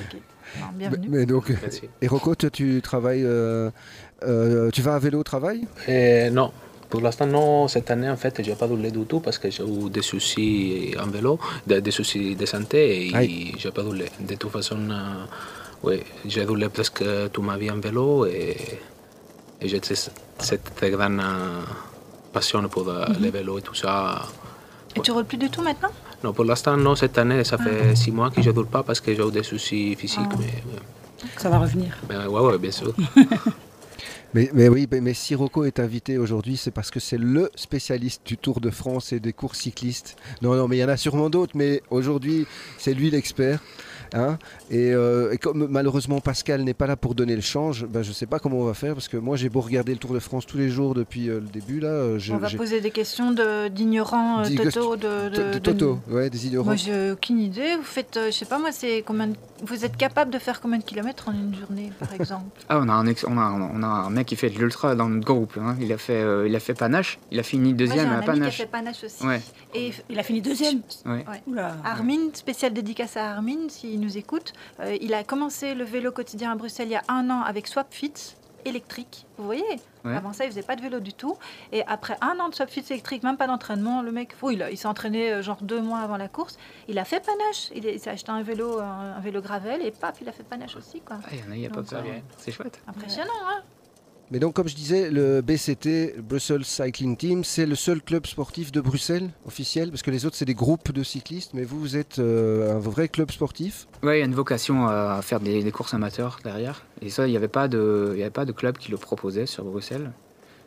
Ok. 0.00 0.20
Non, 0.60 0.66
bienvenue. 0.74 1.08
mais 1.10 1.26
donc, 1.26 1.50
Merci. 1.60 1.88
et 2.00 2.06
Rocco, 2.06 2.34
toi, 2.36 2.50
tu 2.50 2.80
travailles, 2.82 3.24
euh, 3.24 3.70
euh, 4.22 4.70
tu 4.70 4.80
vas 4.82 4.94
à 4.94 4.98
vélo 5.00 5.18
au 5.20 5.24
travail? 5.24 5.66
Euh, 5.88 6.30
non, 6.30 6.52
pour 6.88 7.00
l'instant, 7.00 7.26
non. 7.26 7.66
Cette 7.66 7.90
année, 7.90 8.08
en 8.10 8.16
fait, 8.16 8.40
j'ai 8.44 8.54
pas 8.54 8.66
roulé 8.66 8.92
du 8.92 9.04
tout 9.06 9.18
parce 9.18 9.38
que 9.38 9.50
j'ai 9.50 9.64
eu 9.64 9.90
des 9.90 10.02
soucis 10.02 10.94
en 11.02 11.06
vélo, 11.08 11.38
des, 11.66 11.80
des 11.80 11.90
soucis 11.90 12.36
de 12.36 12.46
santé 12.46 13.08
et 13.08 13.14
Aïe. 13.16 13.52
j'ai 13.58 13.72
pas 13.72 13.82
roulé. 13.82 14.06
De 14.20 14.34
toute 14.36 14.50
façon, 14.52 14.78
euh, 14.90 15.24
oui, 15.82 16.02
j'ai 16.26 16.44
roulé 16.44 16.68
presque 16.68 17.02
toute 17.32 17.44
ma 17.44 17.56
vie 17.56 17.70
en 17.70 17.78
vélo 17.80 18.26
et, 18.26 18.56
et 19.60 19.68
j'ai 19.68 19.80
cette, 19.82 20.12
cette 20.38 20.74
très 20.74 20.90
grande 20.90 21.20
euh, 21.20 21.60
passion 22.32 22.66
pour 22.68 22.88
euh, 22.88 23.06
les 23.20 23.30
vélos 23.30 23.58
et 23.58 23.62
tout 23.62 23.74
ça. 23.74 24.22
Et 24.96 25.00
tu 25.00 25.10
roules 25.12 25.24
plus 25.24 25.38
du 25.38 25.48
tout 25.50 25.62
maintenant? 25.62 25.90
Non, 26.22 26.32
pour 26.32 26.44
l'instant, 26.44 26.76
non. 26.76 26.94
Cette 26.96 27.16
année, 27.16 27.44
ça 27.44 27.56
fait 27.56 27.94
six 27.96 28.10
mois 28.10 28.30
que 28.30 28.42
je 28.42 28.50
ne 28.50 28.54
roule 28.54 28.66
pas 28.66 28.82
parce 28.82 29.00
que 29.00 29.14
j'ai 29.14 29.22
eu 29.22 29.30
des 29.30 29.42
soucis 29.42 29.94
physiques. 29.94 30.20
Ah. 30.32 30.36
Mais, 30.38 30.62
Ça 31.38 31.48
va 31.48 31.58
revenir. 31.58 31.96
mais, 32.08 32.18
mais 32.18 32.26
ouais, 32.26 32.40
ouais, 32.40 32.58
bien 32.58 32.70
sûr. 32.72 32.92
Mais, 34.32 34.48
mais 34.54 34.68
oui, 34.68 34.86
mais, 34.88 35.00
mais 35.00 35.12
si 35.12 35.34
Rocco 35.34 35.64
est 35.64 35.80
invité 35.80 36.16
aujourd'hui, 36.16 36.56
c'est 36.56 36.70
parce 36.70 36.92
que 36.92 37.00
c'est 37.00 37.18
le 37.18 37.50
spécialiste 37.56 38.22
du 38.24 38.36
Tour 38.38 38.60
de 38.60 38.70
France 38.70 39.12
et 39.12 39.18
des 39.18 39.32
courses 39.32 39.58
cyclistes. 39.58 40.14
Non, 40.40 40.54
non, 40.54 40.68
mais 40.68 40.76
il 40.76 40.80
y 40.80 40.84
en 40.84 40.88
a 40.88 40.96
sûrement 40.96 41.30
d'autres, 41.30 41.56
mais 41.56 41.82
aujourd'hui, 41.90 42.46
c'est 42.78 42.94
lui 42.94 43.10
l'expert. 43.10 43.58
Hein. 44.14 44.38
et, 44.70 44.92
euh, 44.92 45.32
et 45.32 45.38
comme 45.38 45.66
malheureusement 45.68 46.20
Pascal 46.20 46.62
n'est 46.62 46.74
pas 46.74 46.86
là 46.86 46.96
pour 46.96 47.14
donner 47.14 47.34
le 47.36 47.40
change, 47.42 47.86
ben, 47.86 48.02
je 48.02 48.08
ne 48.10 48.14
sais 48.14 48.26
pas 48.26 48.38
comment 48.38 48.58
on 48.58 48.64
va 48.64 48.74
faire, 48.74 48.94
parce 48.94 49.08
que 49.08 49.16
moi 49.16 49.36
j'ai 49.36 49.48
beau 49.48 49.60
regarder 49.60 49.92
le 49.92 49.98
Tour 49.98 50.12
de 50.14 50.18
France 50.18 50.46
tous 50.46 50.56
les 50.58 50.68
jours 50.68 50.94
depuis 50.94 51.28
euh, 51.28 51.34
le 51.40 51.46
début, 51.48 51.80
là, 51.80 51.88
euh, 51.88 52.18
je- 52.18 52.32
On 52.32 52.38
va 52.38 52.50
poser 52.50 52.80
des 52.80 52.90
questions 52.90 53.32
de- 53.32 53.68
d'ignorants 53.68 54.40
euh, 54.40 54.44
Dis- 54.44 54.56
Toto. 54.56 54.96
De, 54.96 55.02
de, 55.02 55.28
de- 55.28 55.42
de 55.42 55.52
de- 55.54 55.58
Toto, 55.58 55.98
ouais, 56.08 56.30
des 56.30 56.46
ignorants. 56.46 56.66
Moi, 56.66 56.76
j'ai 56.76 57.12
aucune 57.12 57.38
idée. 57.38 57.76
Vous 57.76 57.82
faites, 57.82 58.16
euh, 58.16 58.26
je 58.26 58.32
sais 58.36 58.44
pas 58.44 58.58
moi, 58.58 58.70
c'est 58.72 59.02
combien 59.06 59.28
de- 59.28 59.34
Vous 59.64 59.84
êtes 59.84 59.96
capable 59.96 60.30
de 60.30 60.38
faire 60.38 60.60
combien 60.60 60.78
de 60.78 60.84
kilomètres 60.84 61.28
en 61.28 61.32
une 61.32 61.54
journée, 61.54 61.92
par 61.98 62.12
exemple? 62.14 62.44
Ah 62.68 62.78
on 62.82 62.88
a, 62.88 62.92
un 62.92 63.06
ex- 63.06 63.24
on, 63.28 63.36
a, 63.38 63.50
on 63.74 63.82
a 63.82 63.86
un 63.86 64.10
mec 64.10 64.26
qui 64.26 64.36
fait 64.36 64.48
de 64.50 64.58
l'ultra 64.58 64.94
dans 64.94 65.08
notre 65.08 65.26
groupe, 65.26 65.54
hein. 65.60 65.76
il, 65.80 65.92
a 65.92 65.98
fait, 65.98 66.14
euh, 66.22 66.46
il 66.48 66.54
a 66.56 66.60
fait 66.60 66.74
Panache, 66.74 67.18
il 67.30 67.38
a 67.38 67.42
fini 67.42 67.70
Moi, 67.70 67.78
deuxième 67.78 68.08
un 68.08 68.12
à 68.12 68.14
ami 68.18 68.24
qui 68.24 68.30
a 68.30 68.32
Panache. 68.34 68.56
fait 68.56 68.66
Panache 68.66 69.04
aussi. 69.04 69.26
Ouais. 69.26 69.40
Et 69.74 69.92
Il 70.08 70.18
a 70.18 70.22
fini 70.22 70.42
deuxième. 70.42 70.80
Ouais. 71.06 71.24
Oula. 71.46 71.76
Armin, 71.84 72.32
spécial 72.34 72.72
dédicace 72.72 73.16
à 73.16 73.30
Armin, 73.32 73.68
s'il 73.68 74.00
nous 74.00 74.18
écoute. 74.18 74.52
Euh, 74.80 74.96
il 75.00 75.14
a 75.14 75.22
commencé 75.24 75.74
le 75.74 75.84
vélo 75.84 76.10
quotidien 76.12 76.52
à 76.52 76.54
Bruxelles 76.56 76.88
il 76.88 76.92
y 76.92 76.96
a 76.96 77.02
un 77.08 77.30
an 77.30 77.42
avec 77.42 77.66
SwapFit 77.68 78.12
électrique. 78.64 79.26
Vous 79.38 79.44
voyez 79.44 79.80
Ouais. 80.04 80.16
Avant 80.16 80.32
ça, 80.32 80.44
il 80.44 80.50
faisait 80.50 80.62
pas 80.62 80.76
de 80.76 80.80
vélo 80.82 80.98
du 80.98 81.12
tout. 81.12 81.36
Et 81.72 81.84
après 81.86 82.16
un 82.22 82.38
an 82.40 82.48
de 82.48 82.54
SwapFit 82.54 82.84
électrique, 82.90 83.22
même 83.22 83.36
pas 83.36 83.46
d'entraînement, 83.46 84.00
le 84.02 84.12
mec, 84.12 84.34
oh, 84.42 84.50
il, 84.50 84.76
s'est 84.78 84.88
entraîné 84.88 85.30
euh, 85.32 85.42
genre 85.42 85.58
deux 85.62 85.80
mois 85.80 85.98
avant 86.00 86.16
la 86.16 86.28
course. 86.28 86.56
Il 86.88 86.98
a 86.98 87.04
fait 87.04 87.20
panache. 87.24 87.70
Il, 87.74 87.86
est- 87.86 87.94
il 87.94 88.00
s'est 88.00 88.10
acheté 88.10 88.30
un 88.32 88.42
vélo, 88.42 88.80
un, 88.80 89.14
un 89.16 89.20
vélo 89.20 89.40
gravel 89.42 89.82
et 89.82 89.90
paf, 89.90 90.16
il 90.20 90.28
a 90.28 90.32
fait 90.32 90.42
panache 90.42 90.76
aussi. 90.76 91.00
Quoi. 91.00 91.18
Ah, 91.22 91.28
il 91.32 91.38
y 91.38 91.42
en 91.48 91.52
a, 91.52 91.54
il 91.56 91.60
y 91.60 91.66
a 91.66 91.70
pas 91.70 91.82
de 91.82 91.86
vient. 91.86 92.22
C'est 92.38 92.50
chouette. 92.50 92.80
Impressionnant, 92.88 93.30
hein 93.48 93.62
Mais 94.30 94.38
donc, 94.38 94.54
comme 94.54 94.68
je 94.68 94.76
disais, 94.76 95.10
le 95.10 95.40
BCT, 95.40 96.14
Brussels 96.22 96.64
Cycling 96.64 97.16
Team, 97.16 97.42
c'est 97.42 97.66
le 97.66 97.74
seul 97.74 98.00
club 98.00 98.26
sportif 98.26 98.70
de 98.70 98.80
Bruxelles 98.80 99.28
officiel, 99.44 99.90
parce 99.90 100.02
que 100.02 100.10
les 100.12 100.24
autres, 100.24 100.36
c'est 100.36 100.44
des 100.44 100.54
groupes 100.54 100.92
de 100.92 101.02
cyclistes, 101.02 101.52
mais 101.52 101.64
vous, 101.64 101.80
vous 101.80 101.96
êtes 101.96 102.20
euh, 102.20 102.76
un 102.76 102.78
vrai 102.78 103.08
club 103.08 103.32
sportif. 103.32 103.88
Ouais, 104.04 104.18
il 104.18 104.20
y 104.20 104.22
a 104.22 104.26
une 104.26 104.34
vocation 104.34 104.86
à 104.86 105.20
faire 105.22 105.40
des, 105.40 105.64
des 105.64 105.72
courses 105.72 105.94
amateurs 105.94 106.38
derrière. 106.44 106.84
Et 107.02 107.10
ça, 107.10 107.26
il 107.26 107.30
n'y 107.32 107.36
avait, 107.36 107.48
pas 107.48 107.66
de- 107.66 108.10
il 108.14 108.18
y 108.20 108.22
avait 108.22 108.30
pas 108.30 108.44
de 108.44 108.52
club 108.52 108.78
qui 108.78 108.90
le 108.92 108.98
proposait 108.98 109.46
sur 109.46 109.64
Bruxelles. 109.64 110.12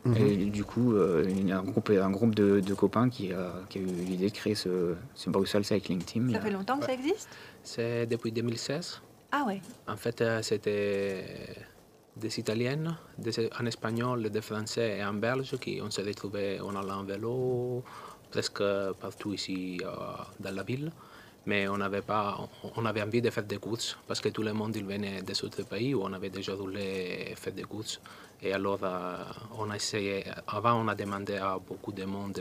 Mhm. 0.04 0.18
Et 0.18 0.36
du 0.48 0.66
coup, 0.66 0.94
euh, 0.96 1.24
il 1.30 1.48
y 1.48 1.52
a 1.54 1.60
un 1.60 1.64
groupe, 1.64 1.90
un 1.90 2.10
groupe 2.12 2.36
de, 2.36 2.60
de 2.60 2.74
copains 2.74 3.08
qui 3.10 3.32
a, 3.32 3.54
qui 3.70 3.78
a 3.78 3.82
eu 3.82 3.86
l'idée 3.86 4.28
de 4.30 4.34
créer 4.36 4.56
ce, 4.56 4.96
ce 5.16 5.30
Bruxelles 5.30 5.64
Cycling 5.64 6.04
Team. 6.04 6.30
Ça 6.34 6.40
a- 6.40 6.42
fait 6.42 6.52
longtemps 6.52 6.78
que 6.80 6.86
ça 6.88 6.94
existe? 6.94 7.30
C'est 7.64 8.06
depuis 8.08 8.34
2016. 8.34 9.00
Ah 9.32 9.46
ouais. 9.48 9.62
En 9.88 9.96
fait, 9.96 10.20
euh, 10.20 10.42
c'était 10.42 11.24
des 12.16 12.40
Italiennes, 12.40 12.96
des, 13.18 13.50
un 13.60 13.66
Espagnol, 13.66 14.30
des 14.30 14.42
Français 14.42 14.98
et 14.98 15.02
un 15.02 15.14
Belge 15.14 15.58
qui 15.58 15.80
on 15.82 15.90
s'est 15.90 16.04
retrouvés 16.04 16.60
en 16.60 16.76
allant 16.76 17.00
en 17.00 17.04
vélo 17.04 17.84
presque 18.32 18.64
partout 19.00 19.34
ici 19.34 19.80
euh, 19.84 19.88
dans 20.40 20.56
la 20.56 20.64
ville. 20.64 20.92
Mais 21.46 21.68
on 21.68 21.80
avait, 21.82 22.02
pas, 22.02 22.40
on 22.78 22.86
avait 22.86 23.02
envie 23.02 23.22
de 23.22 23.30
faire 23.30 23.44
des 23.44 23.58
courses 23.58 23.98
parce 24.08 24.22
que 24.22 24.30
tout 24.30 24.44
le 24.44 24.54
monde 24.54 24.76
il 24.78 24.86
venait 24.86 25.22
des 25.22 25.44
autres 25.44 25.64
pays 25.64 25.94
où 25.94 26.02
on 26.02 26.14
avait 26.14 26.30
déjà 26.30 26.54
roulé 26.54 27.28
et 27.32 27.36
fait 27.36 27.52
des 27.52 27.64
courses. 27.64 28.00
Et 28.42 28.54
alors, 28.54 28.80
euh, 28.84 29.18
on 29.58 29.70
a 29.70 29.76
essayé, 29.76 30.24
avant, 30.48 30.82
on 30.82 30.88
a 30.88 30.96
demandé 30.96 31.36
à 31.36 31.58
beaucoup 31.60 31.92
de 31.92 32.06
monde 32.06 32.40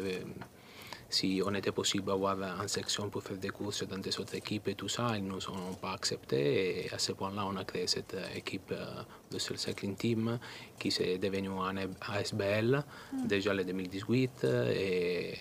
si 1.13 1.43
on 1.47 1.53
était 1.55 1.73
possible 1.73 2.07
d'avoir 2.07 2.37
une 2.63 2.69
section 2.69 3.09
pour 3.11 3.23
faire 3.23 3.37
des 3.37 3.51
courses 3.51 3.87
dans 3.87 3.99
des 3.99 4.19
autres 4.19 4.35
équipes 4.35 4.67
et 4.69 4.75
tout 4.75 4.89
ça. 4.89 5.13
Ils 5.17 5.25
ne 5.25 5.33
nous 5.33 5.47
ont 5.51 5.75
pas 5.81 5.93
accepté. 5.93 6.87
Et 6.87 6.91
à 6.93 6.99
ce 6.99 7.13
point-là, 7.13 7.43
on 7.47 7.57
a 7.57 7.65
créé 7.65 7.87
cette 7.87 8.15
euh, 8.15 8.25
équipe 8.35 8.73
euh, 8.73 9.03
de 9.31 9.39
Seul 9.39 9.59
Cycling 9.59 9.95
Team 9.95 10.39
qui 10.79 10.91
s'est 10.91 11.19
devenue 11.19 11.51
un 11.51 11.77
ASBL 12.17 12.83
déjà 13.27 13.53
en 13.53 13.57
2018. 13.57 14.31
euh, 14.45 14.73
Et, 14.75 15.35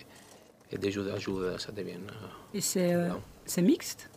et 0.70 0.78
de 0.78 0.90
jour 0.90 1.06
à 1.14 1.18
jour, 1.18 1.40
ça 1.58 1.72
devient. 1.72 1.92
euh, 2.06 2.54
Et 2.54 2.60
c'est 2.60 2.92
euh, 2.94 3.08
mixte? 3.62 4.10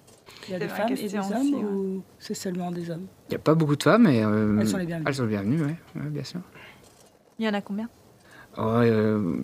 Il 0.47 0.51
y 0.51 0.55
a 0.55 0.59
C'est 0.59 0.65
des 0.65 0.73
femmes 0.73 0.91
et 0.91 0.95
des 0.95 1.15
hommes 1.15 1.31
aussi, 1.39 1.53
ouais. 1.55 1.63
ou 1.63 2.03
c'est 2.19 2.33
seulement 2.33 2.71
des 2.71 2.89
hommes? 2.91 3.07
Il 3.29 3.31
n'y 3.31 3.35
a 3.35 3.39
pas 3.39 3.55
beaucoup 3.55 3.75
de 3.77 3.83
femmes, 3.83 4.03
mais 4.03 4.23
euh, 4.23 4.59
Elles 4.59 4.67
sont 4.67 4.77
les 4.77 4.85
bienvenues. 4.85 5.05
Elles 5.07 5.15
sont 5.15 5.23
les 5.23 5.29
bienvenues, 5.29 5.61
ouais, 5.63 5.75
ouais, 5.95 6.09
bien 6.09 6.23
sûr. 6.23 6.41
Il 7.39 7.45
y 7.45 7.49
en 7.49 7.53
a 7.53 7.61
combien? 7.61 7.89
Ouais, 8.57 8.89
euh, 8.89 9.37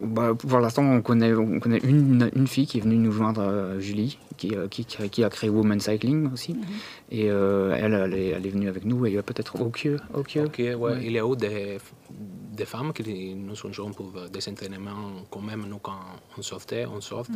bah, 0.00 0.34
pour 0.34 0.58
l'instant, 0.60 0.82
on 0.82 1.00
connaît, 1.02 1.32
on 1.34 1.58
connaît 1.58 1.78
une, 1.78 2.30
une 2.34 2.46
fille 2.46 2.66
qui 2.66 2.78
est 2.78 2.80
venue 2.80 2.96
nous 2.96 3.12
joindre, 3.12 3.40
euh, 3.42 3.80
Julie, 3.80 4.18
qui, 4.36 4.54
euh, 4.54 4.68
qui, 4.68 4.84
qui 4.84 5.24
a- 5.24 5.30
créé 5.30 5.48
Women 5.50 5.80
Cycling 5.80 6.32
aussi. 6.32 6.52
Mhm. 6.54 6.62
Et 7.10 7.30
euh, 7.30 7.74
elle, 7.78 7.94
elle 7.94 8.14
est, 8.14 8.28
elle 8.28 8.46
est 8.46 8.50
venue 8.50 8.68
avec 8.68 8.84
nous 8.84 9.06
et 9.06 9.10
il 9.10 9.14
y 9.14 9.18
a 9.18 9.22
peut-être 9.22 9.60
Okio. 9.60 9.96
Okio. 10.14 10.44
Ok, 10.44 10.58
ouais, 10.58 10.74
Ouais. 10.74 11.04
Il 11.04 11.12
y 11.12 11.18
a 11.18 11.26
eu 11.26 11.36
des, 11.36 11.78
des 12.10 12.64
femmes 12.66 12.92
qui 12.92 13.34
nous 13.34 13.54
sont 13.56 13.72
joints 13.72 13.92
pour 13.92 14.12
des 14.30 14.48
entraînements 14.48 15.22
quand 15.30 15.40
même. 15.40 15.64
Nous, 15.68 15.78
quand 15.78 16.00
on 16.36 16.42
sortait, 16.42 16.84
on 16.86 17.00
sort, 17.00 17.26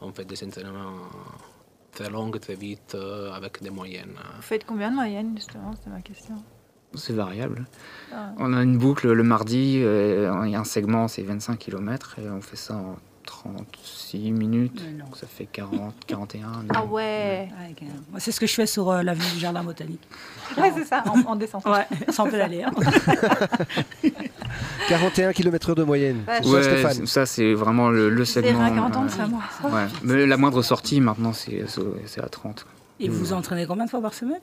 on 0.00 0.12
fait 0.12 0.24
des 0.24 0.42
entraînements 0.44 1.08
très 1.92 2.10
longs, 2.10 2.30
très 2.30 2.54
vite, 2.54 2.96
avec 3.34 3.62
des 3.62 3.70
moyennes. 3.70 4.16
Vous 4.36 4.42
faites 4.42 4.64
combien 4.64 4.90
de 4.90 4.96
moyenne, 4.96 5.32
justement? 5.36 5.72
C'est 5.82 5.90
ma 5.90 6.00
question. 6.02 6.36
C'est 6.96 7.12
variable. 7.12 7.64
Ah. 8.12 8.32
On 8.38 8.52
a 8.54 8.62
une 8.62 8.78
boucle 8.78 9.10
le 9.12 9.22
mardi, 9.22 9.80
euh, 9.82 10.32
il 10.44 10.50
y 10.50 10.54
a 10.56 10.60
un 10.60 10.64
segment, 10.64 11.08
c'est 11.08 11.22
25 11.22 11.58
km 11.58 12.16
et 12.18 12.28
on 12.30 12.40
fait 12.40 12.56
ça 12.56 12.74
en 12.74 12.96
36 13.24 14.30
minutes. 14.32 14.82
Donc 14.98 15.16
ça 15.16 15.26
fait 15.26 15.46
40, 15.46 15.94
41. 16.06 16.46
Ah 16.74 16.84
ouais 16.84 17.48
Ouais, 18.12 18.20
C'est 18.20 18.30
ce 18.32 18.38
que 18.40 18.46
je 18.46 18.54
fais 18.54 18.66
sur 18.66 18.90
euh, 18.90 19.02
l'avenue 19.02 19.28
du 19.34 19.40
Jardin 19.40 19.62
Botanique. 19.64 20.02
Ouais, 20.56 20.72
c'est 20.76 20.84
ça, 20.84 21.02
en, 21.08 21.20
en 21.32 21.36
descente. 21.36 21.64
Ouais, 21.66 21.86
sans 22.10 22.24
pédaler. 22.30 22.62
hein. 22.62 22.70
41 24.88 25.32
km 25.32 25.74
de 25.74 25.82
moyenne. 25.82 26.22
Ouais, 26.28 26.42
ça, 26.42 26.48
Ouais, 26.48 26.62
Stéphane 26.62 27.06
ça 27.06 27.26
c'est 27.26 27.52
vraiment 27.54 27.88
le, 27.90 28.08
le 28.08 28.24
segment. 28.24 28.60
rien 28.64 28.74
qu'à 28.74 28.82
entendre 28.82 29.10
euh, 29.12 29.16
ça, 29.16 29.26
moi. 29.26 29.42
ouais. 29.64 29.86
Mais 30.04 30.26
la 30.26 30.36
moindre 30.36 30.62
sortie 30.62 31.00
maintenant 31.00 31.32
c'est 31.32 31.64
à 32.22 32.28
30. 32.28 32.64
Et 33.00 33.08
vous 33.08 33.18
vous 33.18 33.32
entraînez 33.32 33.66
combien 33.66 33.84
de 33.84 33.90
fois 33.90 34.00
par 34.00 34.14
semaine? 34.14 34.40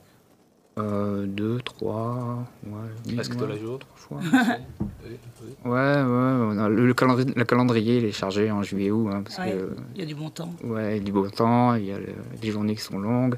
Euh, 0.76 1.26
deux, 1.26 1.60
trois, 1.60 2.44
ouais, 2.66 2.72
oui, 3.06 3.16
ouais, 3.16 3.22
tous 3.24 3.46
les 3.46 3.58
jours. 3.60 3.78
trois 3.78 4.20
fois. 4.20 4.20
Oui, 5.06 5.18
oui. 5.42 5.70
Ouais, 5.70 6.02
ouais, 6.02 6.68
le, 6.70 6.86
le 6.86 6.94
calendrier, 6.94 7.32
le 7.36 7.44
calendrier 7.44 7.98
il 7.98 8.04
est 8.06 8.12
chargé 8.12 8.50
en 8.50 8.62
juillet-août, 8.62 9.08
hein, 9.12 9.22
parce 9.22 9.38
Ouais. 9.38 9.52
que 9.52 9.76
Il 9.94 10.00
y 10.00 10.02
a 10.02 10.06
du 10.06 10.14
bon 10.14 10.30
temps. 10.30 10.52
ouais, 10.64 10.96
il 10.96 10.98
y 10.98 11.00
a 11.00 11.04
du 11.04 11.12
beau 11.12 11.28
temps, 11.28 11.74
il 11.74 11.84
y 11.84 11.92
a 11.92 11.98
le- 11.98 12.14
des 12.40 12.50
journées 12.50 12.74
qui 12.74 12.80
sont 12.80 12.98
longues, 12.98 13.36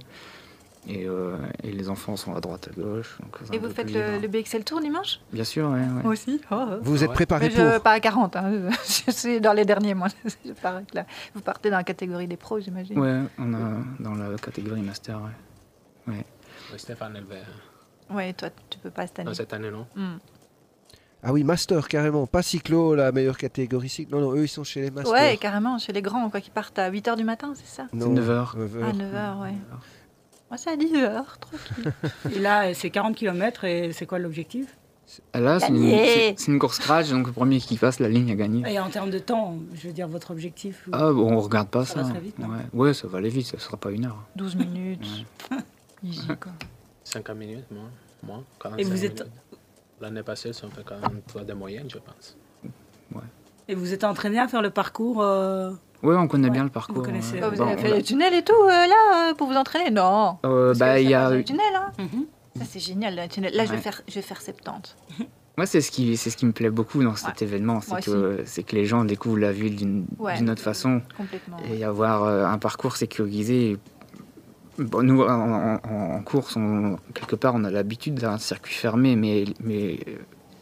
et, 0.88 1.04
euh, 1.06 1.36
et 1.64 1.72
les 1.72 1.88
enfants 1.90 2.16
sont 2.16 2.34
à 2.36 2.40
droite, 2.40 2.68
à 2.74 2.80
gauche. 2.80 3.18
donc 3.20 3.36
Et 3.52 3.58
vous 3.58 3.68
faites 3.68 3.92
le, 3.92 4.18
le 4.20 4.28
BXL 4.28 4.62
Tour 4.64 4.80
dimanche? 4.80 5.18
Bien 5.32 5.44
sûr, 5.44 5.68
ouais, 5.68 5.80
ouais. 5.80 6.02
Moi 6.04 6.12
aussi. 6.12 6.40
Oh, 6.50 6.54
oh. 6.58 6.74
Vous 6.82 7.02
êtes 7.02 7.08
Ouais. 7.10 7.14
préparé 7.16 7.48
Mais 7.48 7.54
je- 7.54 7.72
pour 7.74 7.82
pas 7.82 7.92
à 7.92 8.00
40, 8.00 8.36
hein. 8.36 8.70
je 9.06 9.10
suis 9.10 9.40
dans 9.40 9.52
les 9.52 9.64
derniers, 9.64 9.94
moi. 9.94 10.06
Je 10.46 10.52
pars 10.52 10.76
avec 10.76 10.94
la- 10.94 11.04
Vous 11.34 11.40
partez 11.42 11.68
dans 11.70 11.76
la 11.78 11.84
catégorie 11.84 12.28
des 12.28 12.36
pros, 12.36 12.60
j'imagine. 12.60 12.98
Ouais, 12.98 13.20
on 13.38 13.52
a 13.52 13.58
dans 14.00 14.14
la 14.14 14.36
catégorie 14.38 14.80
master, 14.82 15.18
ouais. 15.18 15.32
Oui, 16.08 16.14
Stéphane 16.76 17.16
élevé. 17.16 17.36
Ouais, 18.10 18.32
toi, 18.32 18.48
tu 18.70 18.78
peux 18.78 18.90
pas 18.90 19.06
cette 19.06 19.20
année. 19.20 19.28
Non, 19.28 19.34
cette 19.34 19.52
année, 19.52 19.70
non. 19.70 19.86
Hmm. 19.96 20.18
Ah 21.22 21.32
oui, 21.32 21.42
master 21.42 21.88
carrément, 21.88 22.26
pas 22.26 22.42
cyclo, 22.42 22.94
la 22.94 23.10
meilleure 23.10 23.38
catégorie 23.38 23.88
cyclo. 23.88 24.20
Non, 24.20 24.30
non, 24.30 24.36
eux 24.36 24.44
ils 24.44 24.48
sont 24.48 24.62
chez 24.64 24.82
les 24.82 24.90
masters. 24.90 25.12
Ouais, 25.12 25.36
carrément, 25.38 25.78
chez 25.78 25.92
les 25.92 26.02
grands, 26.02 26.30
quoi, 26.30 26.40
qui 26.40 26.50
partent 26.50 26.78
à 26.78 26.90
8h 26.90 27.16
du 27.16 27.24
matin, 27.24 27.52
c'est 27.56 27.66
ça? 27.66 27.86
Non, 27.92 28.10
9 28.10 28.30
heures. 28.30 28.54
9 28.56 28.76
À 28.76 28.92
9h, 28.92 29.42
ouais. 29.42 29.54
Moi, 30.50 30.56
c'est 30.58 30.70
à 30.70 30.76
10h, 30.76 31.24
tranquille. 31.40 31.92
Et 32.36 32.38
là, 32.38 32.72
c'est 32.74 32.90
40 32.90 33.16
km 33.16 33.64
et 33.64 33.92
c'est 33.92 34.06
quoi 34.06 34.20
l'objectif? 34.20 34.76
Ah, 35.32 35.40
Là, 35.40 35.58
c'est 35.60 35.68
une, 36.48 36.58
course 36.58 36.78
crash, 36.78 37.10
donc 37.10 37.26
le 37.28 37.32
premier 37.32 37.60
qui 37.60 37.76
passe 37.76 38.00
la 38.00 38.08
ligne 38.08 38.30
a 38.30 38.34
gagné. 38.34 38.72
Et 38.72 38.78
en 38.78 38.88
termes 38.90 39.10
de 39.10 39.18
temps, 39.18 39.56
je 39.74 39.86
veux 39.88 39.92
dire, 39.92 40.08
votre 40.08 40.32
objectif 40.32 40.88
Ah, 40.92 41.10
bon, 41.12 41.32
on 41.32 41.40
regarde 41.40 41.68
pas 41.68 41.84
Ça 41.84 41.94
ça. 41.94 42.02
va 42.02 42.10
très 42.10 42.20
vite, 42.20 42.38
non? 42.38 42.48
Ouais. 42.48 42.64
ouais, 42.72 42.94
ça 42.94 43.06
va 43.08 43.18
aller 43.18 43.28
vite, 43.28 43.46
ça 43.46 43.58
sera 43.58 43.76
pas 43.76 43.90
une 43.90 44.06
heure. 44.06 44.22
12 44.36 44.56
minutes. 44.56 45.06
Easy, 46.04 46.26
quoi. 46.26 46.52
50 47.04 47.36
minutes, 47.36 47.64
moins. 47.70 47.90
moins 48.22 48.42
45 48.60 48.80
Et 48.80 48.84
vous 48.84 49.04
êtes-. 49.04 49.26
L'année 50.00 50.22
passée, 50.22 50.52
ça 50.52 50.66
fait 50.68 50.84
43 50.84 51.44
de 51.44 51.52
moyenne, 51.54 51.88
je 51.90 51.98
pense. 51.98 52.36
Et 53.68 53.74
vous 53.74 53.92
êtes 53.92 54.04
entraîné 54.04 54.38
à 54.38 54.46
faire 54.46 54.62
le 54.62 54.70
parcours 54.70 55.20
euh, 55.22 55.72
Ouais, 56.02 56.14
on 56.14 56.28
connaît 56.28 56.44
Ouais, 56.48 56.52
bien 56.52 56.64
le 56.64 56.70
parcours. 56.70 56.94
vous 56.96 57.02
connaissez, 57.02 57.34
ouais. 57.34 57.40
Oh, 57.44 57.50
vous 57.50 57.56
Bon, 57.56 57.66
avez 57.66 57.76
fait 57.82 57.90
a- 57.92 57.96
les 57.96 58.02
tunnels 58.02 58.34
et 58.34 58.44
tout, 58.44 58.52
euh, 58.62 58.68
là, 58.68 59.30
euh, 59.30 59.34
pour 59.34 59.48
vous 59.48 59.56
entraîner? 59.56 59.90
Non. 59.90 60.38
Euh, 60.44 60.72
bah, 60.74 61.00
il 61.00 61.08
y 61.08 61.14
a 61.14 61.30
les 61.30 61.42
tunnels, 61.42 61.64
hein. 61.74 61.90
mhm. 61.98 62.26
Ça, 62.56 62.64
c'est 62.64 62.78
génial, 62.78 63.16
le 63.16 63.26
tunnel. 63.28 63.54
Là, 63.56 63.64
je 63.64 63.70
vais 63.70 63.76
Ouais. 63.76 63.82
faire, 63.82 64.02
je 64.06 64.14
vais 64.14 64.22
faire 64.22 64.40
70. 64.40 64.94
Moi, 65.56 65.66
c'est 65.66 65.80
ce 65.80 65.90
qui, 65.90 66.16
c'est 66.16 66.30
ce 66.30 66.36
qui 66.36 66.46
me 66.46 66.52
plaît 66.52 66.70
beaucoup 66.70 67.02
dans 67.02 67.16
cet 67.16 67.40
Ouais. 67.40 67.46
événement, 67.48 67.80
c'est 67.80 67.90
Moi 67.90 68.00
que, 68.02 68.42
c'est 68.44 68.62
que 68.62 68.76
les 68.76 68.84
gens 68.84 69.04
découvrent 69.04 69.38
la 69.38 69.52
ville 69.52 69.74
d'une 69.74 70.06
Ouais. 70.18 70.36
d'une 70.36 70.50
autre 70.50 70.62
façon 70.62 71.00
Complètement. 71.16 71.56
et 71.72 71.82
avoir 71.82 72.22
euh, 72.24 72.44
un 72.44 72.58
parcours 72.58 72.96
sécurisé. 72.96 73.78
Bon, 74.78 75.02
nous, 75.02 75.22
en, 75.22 75.80
en- 75.82 76.22
course, 76.22 76.56
on- 76.56 76.98
quelque 77.14 77.36
part, 77.36 77.54
on 77.54 77.64
a 77.64 77.70
l'habitude 77.70 78.14
d'un 78.14 78.38
circuit 78.38 78.74
fermé, 78.74 79.16
mais, 79.16 79.44
mais 79.60 79.98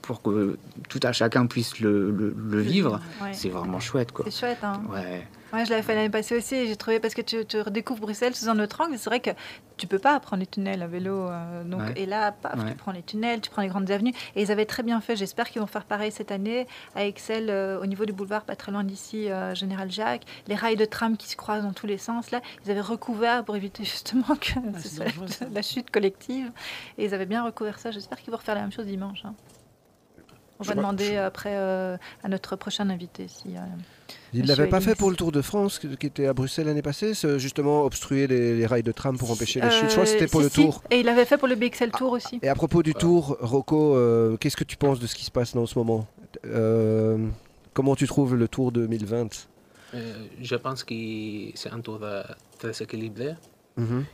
pour 0.03 0.23
que 0.23 0.57
tout 0.89 1.01
à 1.03 1.13
chacun 1.13 1.47
puisse 1.47 1.81
le, 1.81 2.11
le- 2.11 2.35
le 2.37 2.61
vivre, 2.61 3.01
Ouais. 3.23 3.33
c'est 3.33 3.49
vraiment 3.49 3.81
chouette, 3.81 4.13
quoi. 4.13 4.25
C'est 4.29 4.39
chouette, 4.39 4.59
hein. 4.63 4.81
Ouais. 4.93 5.27
Ouais, 5.55 5.65
je 5.65 5.71
l'avais 5.71 5.83
fait 5.83 5.95
l'année 5.95 6.11
passée 6.11 6.37
aussi. 6.37 6.55
et 6.57 6.67
J'ai 6.67 6.77
trouvé 6.77 6.99
parce 7.01 7.15
que 7.15 7.23
tu, 7.23 7.45
tu 7.47 7.61
redécouvres 7.61 8.01
Bruxelles 8.01 8.35
sous 8.35 8.49
un 8.49 8.59
autre 8.59 8.81
angle. 8.81 8.99
C'est 8.99 9.09
vrai 9.09 9.21
que 9.21 9.31
tu 9.77 9.87
peux 9.87 9.99
pas 9.99 10.19
prendre 10.21 10.41
les 10.41 10.47
tunnels 10.47 10.83
à 10.83 10.87
vélo. 10.87 11.29
euh, 11.31 11.63
donc, 11.65 11.81
Ouais. 11.81 11.93
Et 11.97 12.07
là, 12.07 12.33
paf, 12.33 12.57
Ouais. 12.63 12.71
tu 12.73 12.77
prends 12.77 12.93
les 12.93 13.03
tunnels, 13.03 13.41
tu 13.41 13.51
prends 13.51 13.63
les 13.63 13.69
grandes 13.69 13.91
avenues. 13.91 14.13
Et 14.37 14.43
ils 14.43 14.51
avaient 14.51 14.67
très 14.67 14.83
bien 14.83 15.01
fait. 15.01 15.15
J'espère 15.17 15.49
qu'ils 15.51 15.61
vont 15.61 15.67
faire 15.69 15.85
pareil 15.85 16.11
cette 16.13 16.33
année 16.33 16.67
à 16.97 17.05
Excel, 17.07 17.51
euh, 17.51 17.81
au 17.81 17.87
niveau 17.87 18.05
du 18.05 18.13
boulevard, 18.13 18.43
pas 18.45 18.57
très 18.57 18.73
loin 18.73 18.85
d'ici, 18.85 19.31
euh, 19.31 19.55
Général 19.55 19.91
Jacques. 19.93 20.25
Les 20.49 20.55
rails 20.57 20.77
de 20.77 20.85
tram 20.85 21.17
qui 21.17 21.29
se 21.29 21.37
croisent 21.37 21.63
dans 21.65 21.73
tous 21.73 21.87
les 21.87 21.99
sens. 21.99 22.31
Là, 22.33 22.41
ils 22.65 22.71
avaient 22.71 22.81
recouvert 22.81 23.45
pour 23.45 23.55
éviter 23.57 23.85
justement 23.85 24.35
que 24.41 24.51
Ah, 24.75 24.81
ce 24.83 24.89
soit 24.89 25.07
la 25.53 25.63
chute 25.63 25.91
collective. 25.91 26.51
Et 26.99 27.05
ils 27.05 27.15
avaient 27.15 27.27
bien 27.27 27.45
recouvert 27.45 27.79
ça. 27.79 27.91
J'espère 27.93 28.21
qu'ils 28.21 28.33
vont 28.33 28.39
refaire 28.39 28.55
la 28.57 28.63
même 28.63 28.73
chose 28.73 28.87
dimanche. 28.87 29.23
hein. 29.25 29.35
On 30.61 30.63
Je 30.65 30.69
va 30.69 30.75
vois- 30.75 30.83
demander 30.83 31.07
je- 31.07 31.19
après 31.19 31.55
euh, 31.55 31.97
à 32.23 32.29
notre 32.29 32.55
prochain 32.57 32.89
invité 32.91 33.27
si. 33.29 33.57
euh, 33.57 33.61
Ils 34.33 34.43
ne 34.43 34.47
l'avaient 34.49 34.69
pas 34.69 34.81
fait 34.81 34.95
pour 34.95 35.11
le 35.11 35.17
Tour 35.17 35.33
de 35.33 35.43
France 35.43 35.79
qui 35.81 36.07
était 36.07 36.27
à 36.27 36.33
Bruxelles 36.33 36.67
l'année 36.67 36.83
passée, 36.83 37.15
c'est 37.15 37.39
justement 37.41 37.83
obstruer 37.83 38.27
les, 38.27 38.57
les 38.57 38.67
rails 38.67 38.83
de 38.85 38.93
tram 38.93 39.19
pour 39.19 39.31
empêcher 39.33 39.61
les 39.61 39.71
chutes. 39.71 39.87
Je 39.89 39.93
crois 39.93 40.05
que 40.05 40.11
c'était 40.11 40.27
pour 40.29 40.41
Euh, 40.41 40.45
le 40.45 40.49
si. 40.51 40.63
Tour. 40.63 40.83
Et 40.91 41.01
il 41.01 41.07
l'avait 41.07 41.25
fait 41.25 41.39
pour 41.39 41.49
le 41.49 41.57
BXL 41.57 41.91
Tour 41.91 42.13
aussi. 42.13 42.39
Et 42.43 42.49
à 42.49 42.55
propos 42.55 42.83
du 42.85 42.95
Tour, 42.95 43.37
Rocco, 43.41 43.97
euh, 43.97 44.37
qu'est-ce 44.37 44.57
que 44.57 44.65
tu 44.65 44.77
penses 44.77 45.01
de 45.01 45.07
ce 45.09 45.15
qui 45.17 45.25
se 45.25 45.31
passe 45.33 45.55
en 45.57 45.67
ce 45.67 45.79
moment? 45.79 46.07
Euh, 46.47 47.19
Comment 47.73 47.97
tu 47.97 48.07
trouves 48.07 48.37
le 48.37 48.47
Tour 48.47 48.71
2020 48.71 49.49
Euh, 49.95 50.13
je 50.41 50.55
pense 50.55 50.85
que 50.85 50.95
c'est 51.57 51.71
un 51.73 51.81
tour 51.81 51.99
euh, 52.03 52.23
très 52.61 52.71
équilibré. 52.83 53.35
Mhm. 53.77 54.05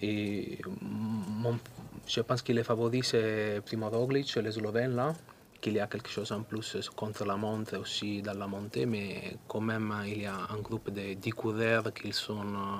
Et 0.00 0.58
mon- 0.80 1.58
je 2.06 2.20
pense 2.22 2.40
que 2.42 2.52
les 2.52 2.62
favoris, 2.64 3.08
c'est 3.08 3.60
Primo 3.66 3.88
Roglic, 3.90 4.34
les 4.36 4.52
Slovènes, 4.52 4.94
là, 4.96 5.12
qu'il 5.60 5.74
y 5.74 5.80
a 5.80 5.86
quelque 5.86 6.08
chose 6.08 6.30
en 6.32 6.42
plus 6.42 6.76
contre 6.94 7.24
la 7.24 7.36
montre 7.36 7.76
aussi 7.78 8.22
dans 8.22 8.34
la 8.38 8.46
montée, 8.46 8.86
mais 8.86 9.36
quand 9.48 9.60
même, 9.60 9.92
il 10.06 10.22
y 10.22 10.26
a 10.26 10.34
un 10.50 10.60
groupe 10.60 10.90
de 10.90 11.14
10 11.14 11.30
coureurs 11.30 11.92
qui 11.92 12.12
sont 12.12 12.40
euh, 12.40 12.78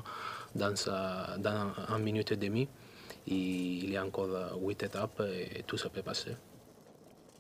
dans, 0.55 0.77
sa- 0.77 1.37
dans 1.39 1.73
une 1.97 2.05
minute 2.05 2.33
et 2.33 2.37
demie. 2.37 2.69
Et 3.27 3.35
il 3.35 3.91
y 3.91 3.97
a 3.97 4.05
encore 4.05 4.29
8 4.63 4.83
étapes 4.85 5.23
et 5.33 5.63
tout 5.67 5.77
ça 5.77 5.89
peut 5.89 6.03
passer. 6.03 6.33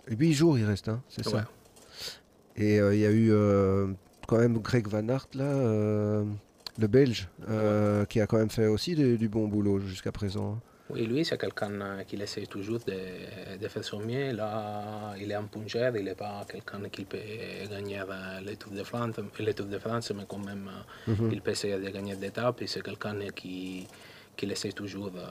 Et 0.08 0.14
Huit 0.16 0.32
jours 0.34 0.58
il 0.58 0.64
reste, 0.64 0.88
hein, 0.88 1.02
c'est 1.08 1.26
Ouais. 1.26 1.32
ça. 1.32 1.48
Et 2.56 2.80
euh, 2.80 2.94
il 2.94 3.00
y 3.00 3.06
a 3.06 3.10
eu 3.10 3.30
euh, 3.32 3.92
quand 4.26 4.38
même 4.38 4.58
Greg 4.58 4.88
Van 4.88 5.06
Aert, 5.08 5.28
là, 5.34 5.44
euh, 5.44 6.24
le 6.78 6.86
Belge, 6.88 7.28
euh, 7.48 8.04
qui 8.06 8.20
a 8.20 8.26
quand 8.26 8.38
même 8.38 8.50
fait 8.50 8.66
aussi 8.66 8.94
du, 8.96 9.16
du 9.16 9.28
bon 9.28 9.46
boulot 9.48 9.78
jusqu'à 9.80 10.10
présent. 10.12 10.58
Oui, 10.90 11.06
lui, 11.06 11.22
c'est 11.24 11.36
quelqu'un 11.38 11.80
euh, 11.82 12.02
qui 12.04 12.16
essaie 12.16 12.46
toujours 12.46 12.78
de, 12.86 13.58
de 13.60 13.68
faire 13.68 13.84
son 13.84 13.98
mieux. 14.00 14.32
Là, 14.32 15.12
il 15.20 15.30
est 15.30 15.34
un 15.34 15.44
puncheur, 15.44 15.94
il 15.96 16.04
n'est 16.04 16.14
pas 16.14 16.46
quelqu'un 16.50 16.88
qui 16.88 17.04
peut 17.04 17.18
gagner 17.70 18.00
euh, 18.00 18.40
les 18.40 18.56
Tours 18.56 18.72
de 18.72 18.82
France, 18.82 19.16
les 19.38 19.52
Tours 19.54 19.66
de 19.66 19.78
France 19.78 20.12
mais 20.16 20.24
quand 20.26 20.38
même, 20.38 20.70
euh, 21.08 21.12
Mhm. 21.12 21.30
il 21.32 21.40
peut 21.42 21.50
essayer 21.50 21.78
de 21.78 21.90
gagner 21.90 22.16
des 22.16 22.28
étapes. 22.28 22.62
C'est 22.66 22.82
quelqu'un 22.82 23.18
qui, 23.34 23.86
qui 24.36 24.46
essaie 24.50 24.72
toujours, 24.72 25.10
euh, 25.14 25.26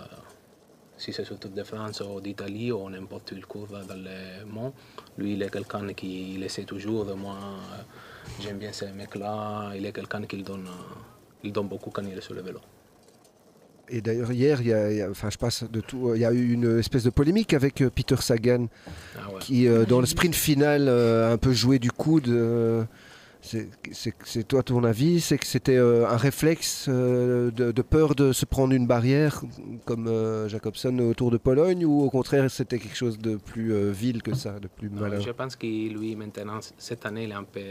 si 0.95 1.11
c'est 1.11 1.23
sur 1.25 1.39
Tour 1.39 1.51
de 1.51 1.63
France 1.63 2.01
ou 2.01 2.21
d'Italie 2.21 2.71
ou 2.71 2.87
n'importe 2.89 3.29
quelle 3.29 3.45
course 3.47 3.71
dans 3.71 3.95
le 3.95 4.45
monde, 4.45 4.73
lui, 5.17 5.33
il 5.33 5.41
est 5.41 5.49
quelqu'un 5.49 5.91
qui 5.93 6.35
il 6.35 6.43
essaie 6.43 6.65
toujours. 6.65 7.05
Moi, 7.15 7.35
euh, 7.35 7.81
j'aime 8.43 8.59
bien 8.59 8.71
ces 8.73 8.91
mecs-là. 8.91 9.71
Il 9.75 9.83
est 9.87 9.91
quelqu'un 9.91 10.21
qui 10.23 10.43
donne, 10.43 10.67
euh, 10.67 10.95
il 11.43 11.51
donne 11.51 11.67
beaucoup 11.67 11.89
quand 11.89 12.03
il 12.03 12.15
est 12.15 12.21
sur 12.21 12.35
le 12.35 12.41
vélo. 12.41 12.59
Et 13.89 14.01
d'ailleurs, 14.01 14.31
hier, 14.31 14.59
il 14.61 14.67
y 14.67 14.73
a, 14.73 14.91
il 14.91 14.97
y 14.97 15.01
a- 15.01 15.09
enfin, 15.09 15.29
je 15.29 15.37
passe 15.37 15.63
de 15.69 15.79
tout, 15.81 16.13
il 16.13 16.21
y 16.21 16.25
a 16.25 16.31
eu 16.33 16.51
une 16.51 16.79
espèce 16.79 17.03
de 17.03 17.09
polémique 17.09 17.53
avec 17.53 17.81
euh, 17.81 17.89
Peter 17.89 18.17
Sagan, 18.17 18.67
Ah 19.15 19.31
ouais. 19.33 19.39
qui, 19.39 19.67
euh, 19.67 19.85
dans 19.85 19.99
le 20.01 20.05
sprint 20.05 20.35
final, 20.35 20.87
euh, 20.89 21.29
a 21.29 21.33
un 21.33 21.37
peu 21.37 21.53
joué 21.53 21.79
du 21.79 21.91
coude. 21.91 22.27
c'est- 23.41 24.47
toi 24.47 24.61
ton 24.63 24.83
avis 24.83 25.21
C'est 25.21 25.37
que 25.37 25.45
c'était 25.45 25.77
un 25.77 26.17
réflexe 26.17 26.89
de, 26.89 27.49
de 27.51 27.81
peur 27.81 28.13
de 28.15 28.33
se 28.33 28.45
prendre 28.45 28.73
une 28.73 28.87
barrière, 28.87 29.41
comme 29.85 30.09
Jacobson 30.49 30.97
au 30.99 31.13
Tour 31.13 31.31
de 31.31 31.37
Pologne, 31.37 31.85
ou 31.85 32.01
au 32.01 32.09
contraire, 32.09 32.49
c'était 32.51 32.79
quelque 32.79 32.97
chose 32.97 33.17
de 33.17 33.37
plus 33.37 33.73
vil 33.91 34.21
que 34.21 34.35
ça, 34.35 34.59
de 34.59 34.67
plus 34.67 34.89
malin? 34.89 35.19
je 35.21 35.31
pense 35.31 35.55
que 35.55 35.65
lui, 35.65 36.15
maintenant, 36.17 36.59
cette 36.77 37.05
année, 37.05 37.23
il 37.23 37.31
est 37.31 37.35
un 37.35 37.43
peu. 37.43 37.61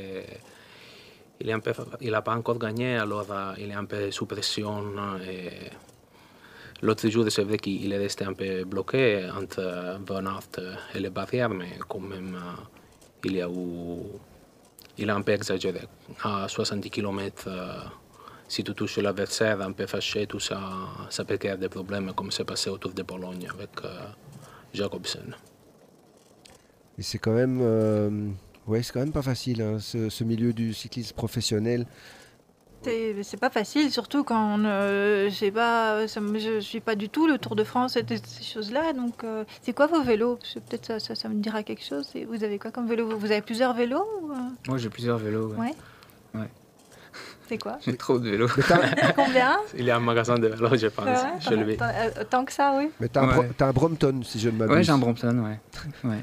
Il 1.40 1.50
est 1.50 1.52
un 1.52 1.60
peu, 1.60 1.72
il 2.00 2.12
n'a 2.12 2.22
pas 2.22 2.34
encore 2.34 2.58
gagné, 2.58 2.96
alors 2.96 3.26
il 3.58 3.68
est 3.68 3.74
un 3.74 3.84
peu 3.84 4.10
sous 4.10 4.24
pression. 4.24 4.82
Et 5.30 5.50
l'autre 6.82 7.08
jour, 7.08 7.24
c'est 7.30 7.42
vrai 7.42 7.58
qu'il 7.58 7.92
est 7.92 7.98
resté 7.98 8.24
un 8.24 8.32
peu 8.32 8.64
bloqué 8.64 9.28
entre 9.30 9.60
euh, 9.60 9.98
Aert 10.08 10.76
et 10.94 11.00
les 11.00 11.10
barrières, 11.10 11.50
mais 11.50 11.78
quand 11.88 12.00
même, 12.00 12.34
euh, 12.34 12.62
il, 13.24 13.36
y 13.36 13.42
a 13.42 13.48
eu, 13.48 14.02
il 14.98 15.10
a 15.10 15.14
un 15.14 15.22
peu 15.22 15.32
exagéré. 15.32 15.82
À 16.22 16.46
70 16.48 16.90
km, 16.90 17.48
si 18.48 18.62
tu 18.62 18.74
touches 18.74 18.98
l'adversaire 18.98 19.60
un 19.60 19.72
peu 19.72 19.86
fâché, 19.86 20.26
tout 20.26 20.40
ça, 20.40 20.60
ça 21.10 21.24
peut 21.24 21.36
créer 21.36 21.56
des 21.56 21.68
problèmes, 21.68 22.12
comme 22.14 22.30
c'est 22.30 22.44
passé 22.44 22.70
au 22.70 22.78
Tour 22.78 22.92
de 22.92 23.02
Pologne 23.02 23.48
avec 23.52 23.70
euh, 23.84 24.06
Jacobsen. 24.72 25.34
Et 26.98 27.02
c'est 27.02 27.18
quand 27.18 27.34
même, 27.34 27.58
euh, 27.60 28.28
ouais, 28.66 28.82
c'est 28.82 28.92
quand 28.92 29.00
même 29.00 29.12
pas 29.12 29.22
facile, 29.22 29.62
hein, 29.62 29.78
ce, 29.80 30.08
ce 30.08 30.24
milieu 30.24 30.52
du 30.52 30.72
cyclisme 30.72 31.14
professionnel. 31.14 31.86
C'est 33.22 33.36
pas 33.40 33.50
facile, 33.50 33.90
surtout 33.90 34.24
quand 34.24 34.58
euh, 34.64 35.28
je 35.30 35.50
pas, 35.50 36.06
ça 36.08 36.20
je 36.34 36.60
suis 36.60 36.80
pas 36.80 36.94
du 36.94 37.08
tout 37.08 37.26
le 37.26 37.38
Tour 37.38 37.56
de 37.56 37.64
France 37.64 37.96
et 37.96 38.04
toutes 38.04 38.26
ces 38.26 38.44
choses-là. 38.44 38.92
Donc, 38.92 39.24
euh, 39.24 39.44
c'est 39.62 39.72
quoi 39.72 39.86
vos 39.86 40.02
vélos? 40.02 40.38
Peut-être 40.68 40.86
ça, 40.86 40.98
ça, 41.00 41.14
ça 41.14 41.28
me 41.28 41.34
dira 41.34 41.62
quelque 41.62 41.84
chose. 41.84 42.12
Vous 42.28 42.44
avez 42.44 42.58
quoi 42.58 42.70
comme 42.70 42.86
vélo? 42.88 43.16
Vous 43.18 43.30
avez 43.30 43.42
plusieurs 43.42 43.74
vélos 43.74 44.04
ou, 44.22 44.32
euh, 44.32 44.36
Moi, 44.68 44.78
j'ai 44.78 44.88
plusieurs 44.90 45.18
vélos. 45.18 45.48
ouais. 45.54 45.74
Ouais. 46.34 46.40
Ouais. 46.40 46.48
C'est 47.48 47.58
quoi? 47.58 47.78
J'ai 47.84 47.96
trop 47.96 48.18
de 48.18 48.28
vélos. 48.28 48.48
Combien? 49.16 49.56
Il 49.78 49.84
y 49.84 49.90
a 49.90 49.96
un 49.96 50.00
magasin 50.00 50.36
de 50.36 50.48
vélo, 50.48 50.68
je 50.76 50.88
pense, 50.88 51.06
Ouais, 51.06 51.40
chez 51.40 51.56
lui. 51.56 51.76
tant, 51.76 51.84
euh, 51.86 52.24
tant 52.28 52.44
que 52.44 52.52
ça, 52.52 52.74
oui. 52.76 52.90
Mais 52.98 53.08
t'as 53.08 53.22
un, 53.22 53.38
Ouais. 53.38 53.48
Un 53.60 53.72
Brompton, 53.72 54.20
si 54.24 54.40
je 54.40 54.50
ne 54.50 54.56
m'abuse. 54.56 54.74
Ouais, 54.74 54.82
j'ai 54.82 54.90
un 54.92 54.98
Brompton, 54.98 55.38
ouais. 55.44 55.60
ouais. 56.10 56.22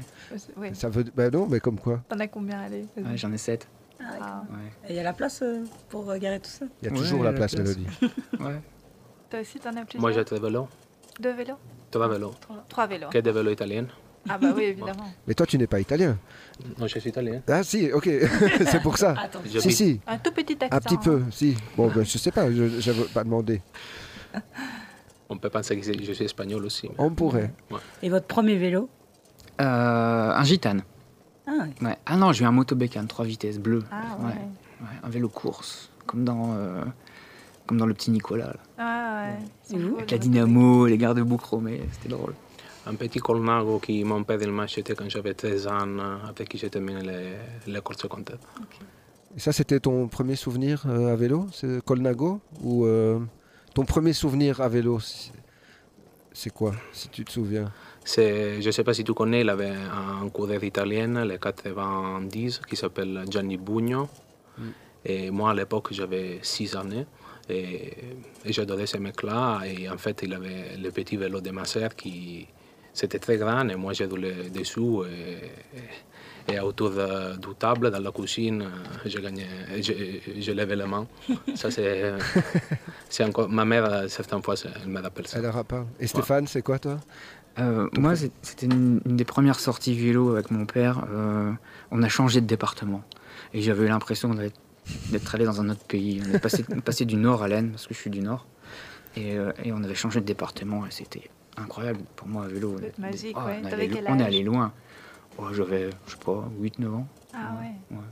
Oui. 0.56 0.68
Ça 0.74 0.88
veut, 0.90 1.04
bah 1.16 1.30
non, 1.30 1.46
mais 1.48 1.60
comme 1.60 1.78
quoi 1.78 2.00
T'en 2.08 2.18
as 2.20 2.26
combien 2.28 2.60
allez. 2.60 2.84
Ouais, 2.96 3.16
J'en 3.16 3.32
ai 3.32 3.38
sept. 3.38 3.66
Ah. 4.20 4.42
Ouais. 4.50 4.88
Et 4.88 4.92
il 4.92 4.96
y 4.96 5.00
a 5.00 5.02
la 5.02 5.12
place 5.12 5.40
euh, 5.42 5.64
pour 5.88 6.10
euh, 6.10 6.18
garer 6.18 6.40
tout 6.40 6.50
ça? 6.50 6.66
Il 6.82 6.86
y 6.86 6.88
a 6.88 6.92
Ouais, 6.92 6.98
toujours 6.98 7.18
il 7.20 7.24
y 7.24 7.26
a 7.26 7.30
la 7.30 7.30
la 7.32 7.36
place, 7.36 7.54
place. 7.54 7.68
Mélodie. 7.68 7.86
ouais. 8.40 8.60
Toi 9.30 9.40
aussi, 9.40 9.58
t'en 9.58 9.70
as 9.70 9.84
plusieurs? 9.84 10.00
Moi, 10.00 10.12
j'ai 10.12 10.24
deux 10.24 10.38
vélos. 10.40 10.68
Deux 11.20 11.32
vélos? 11.32 11.54
Trois 11.90 12.08
vélos. 12.08 12.34
Trois 12.68 12.86
vélos. 12.86 13.08
Que 13.10 13.18
des 13.18 13.32
vélos 13.32 13.50
italiens. 13.52 13.86
Ah 14.28 14.38
bah 14.38 14.48
oui, 14.56 14.64
évidemment. 14.64 15.12
Mais 15.26 15.34
toi, 15.34 15.44
tu 15.46 15.58
n'es 15.58 15.66
pas 15.66 15.80
italien. 15.80 16.16
Non, 16.78 16.86
je 16.86 16.98
suis 16.98 17.10
italien. 17.10 17.42
Ah 17.46 17.62
si, 17.62 17.92
ok, 17.92 18.08
c'est 18.66 18.80
pour 18.82 18.96
ça. 18.96 19.14
Attends. 19.18 19.40
Si, 19.60 19.70
si, 19.70 20.00
Un 20.06 20.16
tout 20.18 20.32
petit 20.32 20.56
accent. 20.64 20.76
un 20.76 20.80
petit 20.80 20.96
peu, 20.96 21.22
si. 21.30 21.56
Bon, 21.76 21.88
ben, 21.88 22.04
je 22.04 22.16
sais 22.18 22.30
pas, 22.30 22.50
je 22.50 22.62
n'avais 22.90 23.04
pas 23.12 23.22
demandé. 23.22 23.60
On 25.28 25.36
peut 25.36 25.50
penser 25.50 25.78
que 25.78 25.82
je 25.84 26.12
suis 26.12 26.24
espagnol 26.24 26.64
aussi. 26.64 26.88
mais- 26.88 26.94
On 26.98 27.10
pourrait. 27.10 27.52
Et 28.02 28.08
votre 28.08 28.26
premier 28.26 28.56
vélo? 28.56 28.88
Euh, 29.60 29.64
un 29.64 30.44
gitane. 30.44 30.82
Ah, 31.46 31.52
Ouais. 31.82 31.96
Ah 32.06 32.16
non, 32.16 32.32
j'ai 32.32 32.44
eu 32.44 32.46
un 32.46 32.52
motobécane 32.52 33.06
3 33.06 33.24
vitesses 33.24 33.58
bleu. 33.58 33.82
Ah 33.90 34.16
ouais. 34.20 34.24
Ouais. 34.26 34.32
Ouais, 34.80 34.96
un 35.02 35.08
vélo 35.08 35.28
course, 35.28 35.90
comme 36.06 36.24
dans, 36.24 36.52
euh, 36.54 36.82
comme 37.66 37.78
dans 37.78 37.86
le 37.86 37.94
petit 37.94 38.10
Nicolas. 38.10 38.48
là. 38.48 38.56
Ah 38.78 39.26
ouais. 39.72 39.78
Avec 39.96 40.10
la 40.10 40.18
dynamo, 40.18 40.86
les 40.86 40.98
garde-boue 40.98 41.36
chromés, 41.38 41.82
c'était 41.92 42.08
drôle. 42.08 42.34
Un 42.86 42.94
petit 42.96 43.18
colnago 43.18 43.78
qui 43.78 44.04
mon 44.04 44.24
père 44.24 44.38
il 44.42 44.50
m'a 44.50 44.64
acheté 44.64 44.94
quand 44.94 45.08
j'avais 45.08 45.32
13 45.34 45.66
ans, 45.68 45.86
avec 46.28 46.48
qui 46.50 46.58
j'ai 46.58 46.68
terminé 46.68 47.00
les- 47.02 47.72
l'école 47.72 47.96
secondaire. 47.96 48.36
Et 49.36 49.40
ça, 49.40 49.52
c'était 49.52 49.80
ton 49.80 50.06
premier 50.08 50.36
souvenir 50.36 50.84
euh, 50.86 51.12
à 51.12 51.16
vélo 51.16 51.46
C'est 51.52 51.82
Colnago 51.84 52.40
Ou 52.62 52.84
euh, 52.84 53.18
ton 53.74 53.84
premier 53.84 54.12
souvenir 54.12 54.60
à 54.60 54.68
vélo 54.68 54.98
c'est- 55.00 56.50
quoi, 56.50 56.72
si 56.92 57.08
tu 57.08 57.24
te 57.24 57.32
souviens? 57.32 57.72
Je 58.04 58.64
ne 58.64 58.70
sais 58.70 58.84
pas 58.84 58.94
si 58.94 59.02
tu 59.04 59.14
connais, 59.14 59.40
il 59.40 59.48
avait 59.48 59.70
un 59.70 60.28
coureur 60.28 60.62
italien, 60.62 61.24
les 61.24 61.38
90, 61.38 62.60
qui 62.68 62.76
s'appelle 62.76 63.24
Gianni 63.30 63.56
Bugno. 63.56 64.08
Et 65.04 65.30
moi, 65.30 65.50
à 65.50 65.54
l'époque, 65.54 65.88
j'avais 65.92 66.38
6 66.42 66.76
années. 66.76 67.06
Et, 67.48 67.92
et 68.44 68.52
j'adorais 68.52 68.86
ce 68.86 68.96
mec-là. 68.98 69.60
Et 69.66 69.88
en 69.88 69.98
fait, 69.98 70.22
il 70.22 70.32
avait 70.32 70.76
le 70.82 70.90
petit 70.90 71.16
vélo 71.16 71.40
de 71.40 71.50
ma 71.50 71.64
sœur 71.64 71.94
qui... 71.94 72.46
C'était 72.96 73.18
très 73.18 73.36
grand 73.38 73.68
et 73.70 73.74
moi 73.74 73.92
j'ai 73.92 74.04
roulé 74.04 74.32
dessous 74.54 75.04
et, 75.04 76.52
et, 76.52 76.54
et 76.54 76.60
autour 76.60 76.90
de, 76.90 77.36
du 77.38 77.52
table 77.58 77.90
dans 77.90 77.98
la 77.98 78.12
cuisine, 78.12 78.70
je 79.04 79.18
gagnais, 79.18 79.48
je, 79.82 79.92
je 80.40 80.52
levais 80.52 80.76
les 80.76 80.86
mains. 80.86 81.08
Ça 81.56 81.72
c'est, 81.72 82.12
c'est 83.08 83.24
encore, 83.24 83.48
ma 83.48 83.64
mère 83.64 84.08
certaines 84.08 84.44
fois 84.44 84.54
elle 84.80 84.88
me 84.88 85.00
rappelle 85.00 85.26
ça. 85.26 85.40
Elle 85.40 85.64
pas. 85.64 85.84
Et 85.98 86.06
Stéphane, 86.06 86.46
c'est 86.46 86.62
quoi 86.62 86.78
toi? 86.78 87.00
Euh, 87.58 87.88
moi, 87.96 88.16
c'est- 88.16 88.32
c'était 88.42 88.66
une, 88.66 89.00
une 89.06 89.16
des 89.16 89.24
premières 89.24 89.60
sorties 89.60 89.94
vélo 89.94 90.32
avec 90.32 90.50
mon 90.50 90.66
père. 90.66 91.04
Euh, 91.10 91.52
on 91.90 92.02
a 92.02 92.08
changé 92.08 92.40
de 92.40 92.46
département. 92.46 93.02
Et 93.52 93.62
j'avais 93.62 93.86
l'impression 93.88 94.34
d'être 94.34 95.34
allé 95.34 95.44
dans 95.44 95.60
un 95.60 95.68
autre 95.70 95.84
pays. 95.84 96.20
On 96.28 96.34
est 96.34 96.38
passé, 96.40 96.64
passé 96.84 97.04
du 97.04 97.16
nord 97.16 97.42
à 97.42 97.48
l'Aisne, 97.48 97.70
parce 97.70 97.86
que 97.86 97.94
je 97.94 97.98
suis 98.00 98.10
du 98.10 98.20
nord. 98.20 98.46
Et, 99.16 99.36
euh, 99.38 99.52
et 99.62 99.72
on 99.72 99.82
avait 99.84 99.94
changé 99.94 100.20
de 100.20 100.26
département 100.26 100.84
et 100.86 100.90
c'était 100.90 101.30
incroyable 101.56 102.00
pour 102.16 102.26
moi 102.26 102.44
à 102.44 102.48
vélo. 102.48 102.76
Être 102.82 102.98
magique, 102.98 103.36
Ah, 103.38 103.46
ouais. 103.46 103.60
on, 103.62 103.68
est 103.68 103.72
allé, 103.72 103.90
on 104.08 104.18
est 104.18 104.42
loin. 104.42 104.72
Oh, 105.38 105.44
J'avais, 105.52 105.90
je 106.06 106.12
sais 106.12 106.18
pas, 106.24 106.48
8-9 106.60 106.94
ans. 106.94 107.06
Ah 107.32 107.52
ouais. 107.60 107.96
Ouais. 107.96 108.02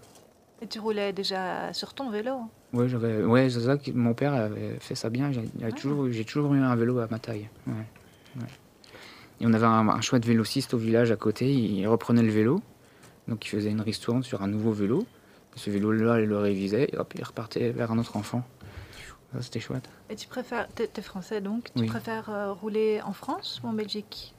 Et 0.61 0.69
tu 0.69 0.79
roulais 0.79 1.13
déjà 1.13 1.73
sur 1.73 1.93
ton 1.93 2.11
vélo 2.11 2.43
Ouais, 2.73 2.89
j'avais, 2.89 3.25
ouais, 3.25 3.51
c'est 3.51 3.63
ça 3.63 3.77
que 3.77 3.91
mon 3.91 4.15
père 4.15 4.33
avait 4.33 4.77
fait 4.79 4.95
ça 4.95 5.11
bien. 5.11 5.33
J'ai, 5.33 5.43
Ah. 5.65 5.73
toujours, 5.73 6.07
eu 6.55 6.59
un 6.59 6.77
vélo 6.77 7.01
à 7.01 7.09
ma 7.11 7.19
taille. 7.19 7.49
Ouais, 7.67 7.73
ouais. 8.37 8.47
Et 9.43 9.47
on 9.47 9.53
avait 9.53 9.67
un, 9.67 9.89
un 9.89 10.01
chouette 10.01 10.25
vélociste 10.25 10.73
au 10.73 10.79
village 10.79 11.11
à 11.11 11.17
côté. 11.17 11.53
Il 11.53 11.87
reprenait 11.89 12.23
le 12.23 12.31
vélo, 12.31 12.63
donc 13.27 13.45
il 13.45 13.49
faisait 13.49 13.71
une 13.71 13.81
ristourne 13.81 14.23
sur 14.23 14.41
un 14.43 14.47
nouveau 14.47 14.71
vélo. 14.73 15.05
Ce 15.57 15.69
vélo-là, 15.69 16.21
il 16.21 16.29
le 16.29 16.39
révisait 16.39 16.89
et 16.93 16.97
hop, 16.97 17.13
il 17.17 17.25
repartait 17.25 17.71
vers 17.71 17.91
un 17.91 17.99
autre 17.99 18.17
enfant. 18.17 18.43
C'était 19.41 19.61
chouette. 19.61 19.89
Et 20.11 20.15
tu 20.17 20.29
préfères, 20.29 20.69
t'es 20.75 20.87
t'es 20.87 21.03
français 21.03 21.41
donc, 21.41 21.71
tu 21.75 21.81
Oui. 21.83 21.87
préfères 21.87 22.29
euh, 22.31 22.53
rouler 22.53 23.01
en 23.05 23.13
France 23.15 23.61
ou 23.65 23.69
en 23.69 23.73
Belgique? 23.73 24.35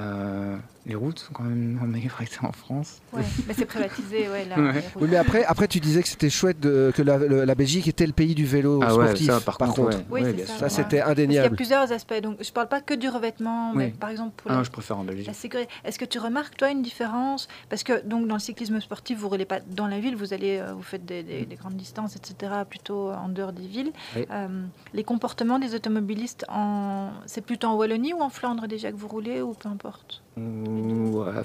Euh, 0.00 0.56
les 0.88 0.94
routes 0.94 1.18
sont 1.18 1.32
quand 1.32 1.44
même 1.44 1.78
que 1.82 2.44
en 2.44 2.52
France. 2.52 3.00
Ouais, 3.12 3.22
mais 3.46 3.54
c'est 3.54 3.66
privatisé, 3.66 4.28
ouais. 4.28 4.44
Là, 4.46 4.58
Ouais. 4.58 4.84
Oui, 4.96 5.08
mais 5.10 5.16
après, 5.16 5.44
après 5.44 5.68
tu 5.68 5.78
disais 5.80 6.02
que 6.02 6.08
c'était 6.08 6.30
chouette 6.30 6.58
de- 6.60 6.92
que 6.94 7.02
la, 7.02 7.18
le- 7.18 7.44
la 7.44 7.54
Belgique 7.54 7.86
était 7.86 8.06
le 8.06 8.12
pays 8.12 8.34
du 8.34 8.44
vélo 8.46 8.80
Ah 8.82 8.96
ouais, 8.96 9.04
sportif. 9.06 9.26
ça, 9.26 9.40
par, 9.40 9.58
contre, 9.58 9.80
ouais. 9.82 9.94
Oui, 10.10 10.22
ça. 10.46 10.58
Ça, 10.58 10.68
c'était 10.68 10.78
Parce 10.78 10.88
qu'il 10.88 10.96
y 10.98 11.00
a 11.00 11.06
indéniable. 11.08 11.56
plusieurs 11.56 11.92
aspects. 11.92 12.20
Donc, 12.22 12.38
je 12.42 12.50
parle 12.52 12.68
pas 12.68 12.80
que 12.80 12.94
du 12.94 13.08
revêtement, 13.08 13.74
mais 13.74 13.88
par 13.90 14.10
exemple 14.10 14.32
pour 14.36 14.50
Ah, 14.50 14.54
la, 14.54 14.58
non, 14.60 14.64
je 14.64 14.70
préfère 14.70 14.98
en 14.98 15.04
Belgique. 15.04 15.26
la 15.26 15.34
sécurité. 15.34 15.70
Est-ce 15.84 15.98
que 15.98 16.04
tu 16.04 16.18
remarques 16.18 16.56
toi 16.56 16.70
une 16.70 16.82
différence? 16.82 17.48
Parce 17.68 17.82
que 17.82 18.04
donc 18.06 18.26
dans 18.26 18.34
le 18.34 18.40
cyclisme 18.40 18.80
sportif, 18.80 19.18
vous 19.18 19.28
roulez 19.28 19.44
pas 19.44 19.60
dans 19.60 19.86
la 19.86 20.00
ville, 20.00 20.16
vous 20.16 20.32
allez, 20.32 20.58
euh, 20.58 20.72
vous 20.72 20.82
faites 20.82 21.04
des, 21.04 21.22
des- 21.22 21.44
des 21.44 21.56
grandes 21.56 21.76
distances, 21.76 22.16
etc. 22.16 22.52
Plutôt 22.68 23.10
en 23.10 23.28
dehors 23.28 23.52
des 23.52 23.66
villes. 23.66 23.92
Oui. 24.16 24.24
Euh, 24.30 24.48
les 24.94 25.04
comportements 25.04 25.58
des 25.58 25.74
automobilistes, 25.74 26.44
en... 26.48 27.10
c'est 27.26 27.42
plutôt 27.44 27.68
en 27.68 27.74
Wallonie 27.74 28.14
ou 28.14 28.20
en 28.22 28.30
Flandre 28.30 28.66
déjà 28.68 28.90
que 28.90 28.96
vous 28.96 29.08
roulez 29.08 29.40
ou 29.42 29.52
peu 29.54 29.68
importe? 29.68 30.22
Ou 30.38 31.22
à 31.22 31.32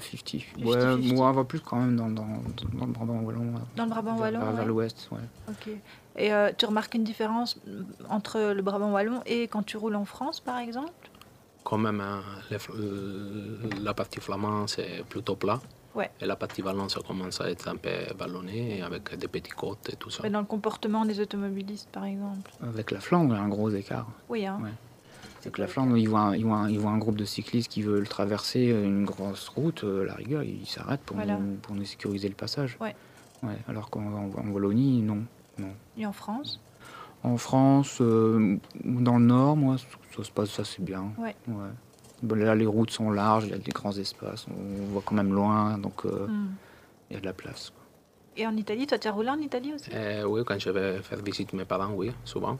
50-50. 0.58 0.64
Ouais, 0.64 1.14
moi, 1.14 1.28
on 1.28 1.32
va 1.32 1.44
plus 1.44 1.60
quand 1.60 1.76
même 1.76 1.96
dans, 1.96 2.08
dans, 2.08 2.26
dans 2.74 2.86
le 2.86 2.92
Brabant 2.92 3.20
wallon. 3.20 3.40
ouais. 3.54 3.60
Dans 3.76 3.84
le 3.84 3.90
Brabant 3.90 4.16
wallon. 4.18 4.38
Vers, 4.40 4.52
vers 4.52 4.60
ouais. 4.60 4.66
l'ouest, 4.66 5.08
ouais. 5.12 5.18
Ok. 5.48 5.68
Et 6.16 6.32
euh, 6.32 6.50
tu 6.56 6.66
remarques 6.66 6.94
une 6.94 7.04
différence 7.04 7.58
entre 8.08 8.52
le 8.52 8.62
Brabant 8.62 8.92
wallon 8.92 9.20
et 9.26 9.48
quand 9.48 9.62
tu 9.64 9.76
roules 9.76 9.96
en 9.96 10.04
France, 10.04 10.40
par 10.40 10.58
exemple? 10.58 10.92
Quand 11.64 11.78
même, 11.78 12.00
hein, 12.00 12.20
les 12.50 12.58
euh, 12.78 13.58
la 13.82 13.94
partie 13.94 14.20
flamande, 14.20 14.68
c'est 14.68 15.04
plutôt 15.08 15.34
plat. 15.34 15.60
Ouais. 15.94 16.10
Et 16.20 16.26
la 16.26 16.34
partie 16.36 16.60
wallonne, 16.60 16.88
ça 16.88 17.00
commence 17.06 17.40
à 17.40 17.48
être 17.48 17.68
un 17.68 17.76
peu 17.76 17.88
vallonné, 18.18 18.82
avec 18.82 19.16
des 19.16 19.28
petites 19.28 19.54
côtes 19.54 19.88
et 19.92 19.96
tout 19.96 20.10
ça. 20.10 20.24
Mais 20.24 20.30
Dans 20.30 20.40
le 20.40 20.44
comportement 20.46 21.04
des 21.04 21.20
automobilistes, 21.20 21.88
par 21.90 22.04
exemple? 22.04 22.50
Avec 22.62 22.90
la 22.90 23.00
Flandre, 23.00 23.34
il 23.34 23.36
y 23.36 23.40
a 23.40 23.42
un 23.42 23.48
gros 23.48 23.70
écart. 23.70 24.06
Oui, 24.28 24.44
hein. 24.44 24.58
Ouais. 24.62 24.70
C'est 25.44 25.50
que 25.52 25.60
la 25.60 25.66
Flandre, 25.66 25.94
ils 25.98 26.08
voient, 26.08 26.20
un, 26.20 26.34
ils, 26.36 26.46
voient 26.46 26.56
un, 26.56 26.70
ils 26.70 26.78
voient 26.78 26.90
un 26.92 26.96
groupe 26.96 27.16
de 27.18 27.26
cyclistes 27.26 27.70
qui 27.70 27.82
veulent 27.82 28.08
traverser 28.08 28.64
une 28.64 29.04
grosse 29.04 29.48
route, 29.50 29.84
euh, 29.84 30.06
la 30.06 30.14
rigueur, 30.14 30.42
ils 30.42 30.64
s'arrêtent 30.66 31.02
pour, 31.02 31.16
Voilà. 31.18 31.36
nous, 31.36 31.56
pour 31.56 31.74
nous 31.74 31.84
sécuriser 31.84 32.28
le 32.30 32.34
passage. 32.34 32.78
Ouais. 32.80 32.96
Ouais, 33.42 33.58
alors 33.68 33.90
qu'en 33.90 34.00
en, 34.00 34.30
en 34.40 34.48
Wallonie, 34.50 35.02
non. 35.02 35.18
Et 35.98 36.06
en 36.06 36.14
France? 36.14 36.60
En 37.24 37.36
France, 37.36 37.98
euh, 38.00 38.56
dans 38.86 39.18
le 39.18 39.26
nord, 39.26 39.54
moi, 39.58 39.76
ça 40.16 40.24
se 40.24 40.30
passe, 40.30 40.48
ça 40.48 40.64
c'est 40.64 40.82
bien. 40.82 41.12
Ouais. 41.18 41.36
Là, 42.36 42.54
les 42.54 42.64
routes 42.64 42.90
sont 42.90 43.10
larges, 43.10 43.44
il 43.44 43.50
y 43.50 43.54
a 43.54 43.58
des 43.58 43.70
grands 43.70 43.92
espaces, 43.92 44.46
on 44.48 44.92
voit 44.94 45.02
quand 45.04 45.14
même 45.14 45.34
loin, 45.34 45.76
donc 45.76 46.06
euh, 46.06 46.26
Hmm. 46.26 46.54
il 47.10 47.14
y 47.14 47.16
a 47.18 47.20
de 47.20 47.26
la 47.26 47.34
place. 47.34 47.68
quoi. 47.68 47.82
Et 48.38 48.46
en 48.46 48.56
Italie, 48.56 48.86
toi, 48.86 48.96
tu 48.98 49.08
as 49.08 49.12
roulé 49.12 49.28
en 49.28 49.38
Italie 49.40 49.74
aussi? 49.74 49.90
Euh, 49.92 50.24
oui, 50.24 50.40
quand 50.46 50.58
je 50.58 50.70
vais 50.70 51.02
faire 51.02 51.18
visite 51.22 51.52
mes 51.52 51.66
parents, 51.66 51.92
oui, 51.94 52.12
souvent. 52.24 52.58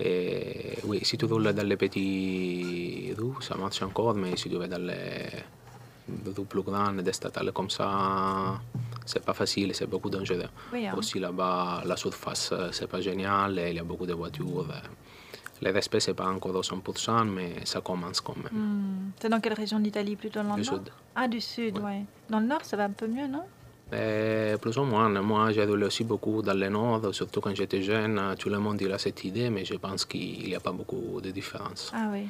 Et 0.00 0.78
oui, 0.84 1.00
si 1.04 1.16
tu 1.16 1.24
roules 1.26 1.52
dans 1.52 1.66
les 1.66 1.76
petits 1.76 3.14
rues, 3.16 3.40
ça 3.40 3.54
marche 3.56 3.82
encore, 3.82 4.14
mais 4.14 4.36
si 4.36 4.48
tu 4.48 4.56
vas 4.56 4.66
dans 4.66 4.82
les 4.84 5.28
rues 6.36 6.44
plus 6.44 6.62
grandes, 6.62 7.00
des 7.00 7.12
statales 7.12 7.52
comme 7.52 7.70
ça, 7.70 8.60
c'est 9.06 9.24
pas 9.24 9.34
facile, 9.34 9.74
c'est 9.74 9.86
beaucoup 9.86 10.10
dangereux. 10.10 10.48
Oui, 10.72 10.86
hein. 10.86 10.94
Aussi 10.96 11.18
là-bas, 11.18 11.82
la 11.86 11.96
surface, 11.96 12.50
euh, 12.52 12.68
c'est 12.72 12.88
pas 12.88 13.00
génial, 13.00 13.58
et 13.58 13.70
il 13.70 13.76
y 13.76 13.78
a 13.78 13.84
beaucoup 13.84 14.06
de 14.06 14.14
voitures. 14.14 14.66
Le 15.62 15.70
respect, 15.70 16.00
c'est 16.00 16.14
pas 16.14 16.26
encore 16.26 16.54
au 16.56 16.62
100%, 16.62 17.24
mais 17.24 17.64
ça 17.64 17.80
commence 17.80 18.20
quand 18.20 18.36
même. 18.36 18.52
Hmm. 18.52 19.10
C'est 19.20 19.28
dans 19.28 19.40
quelle 19.40 19.54
région 19.54 19.78
d'Italie 19.78 20.16
Plutôt 20.16 20.42
dans 20.42 20.56
le 20.56 20.62
Du 20.62 20.68
sud. 20.68 20.90
Ah, 21.14 21.28
du 21.28 21.40
sud, 21.40 21.78
ouais. 21.78 22.04
Dans 22.28 22.40
le 22.40 22.46
nord, 22.46 22.64
ça 22.64 22.76
va 22.76 22.84
un 22.84 22.90
peu 22.90 23.06
mieux, 23.06 23.28
non? 23.28 23.44
Et 23.92 24.54
plus 24.60 24.76
ou 24.78 24.84
moins. 24.84 25.08
Moi, 25.20 25.52
j'ai 25.52 25.64
roulé 25.64 25.86
aussi 25.86 26.04
beaucoup 26.04 26.42
dans 26.42 26.54
le 26.54 26.68
nord, 26.68 27.14
surtout 27.14 27.40
quand 27.40 27.54
j'étais 27.54 27.82
jeune. 27.82 28.34
Tout 28.38 28.48
le 28.48 28.58
monde 28.58 28.80
il 28.80 28.92
a 28.92 28.98
cette 28.98 29.22
idée, 29.24 29.50
mais 29.50 29.64
je 29.64 29.74
pense 29.74 30.04
qu'il 30.04 30.46
n'y 30.46 30.54
a 30.54 30.60
pas 30.60 30.72
beaucoup 30.72 31.20
de 31.20 31.30
différence. 31.30 31.92
Ah 31.94 32.08
oui. 32.12 32.26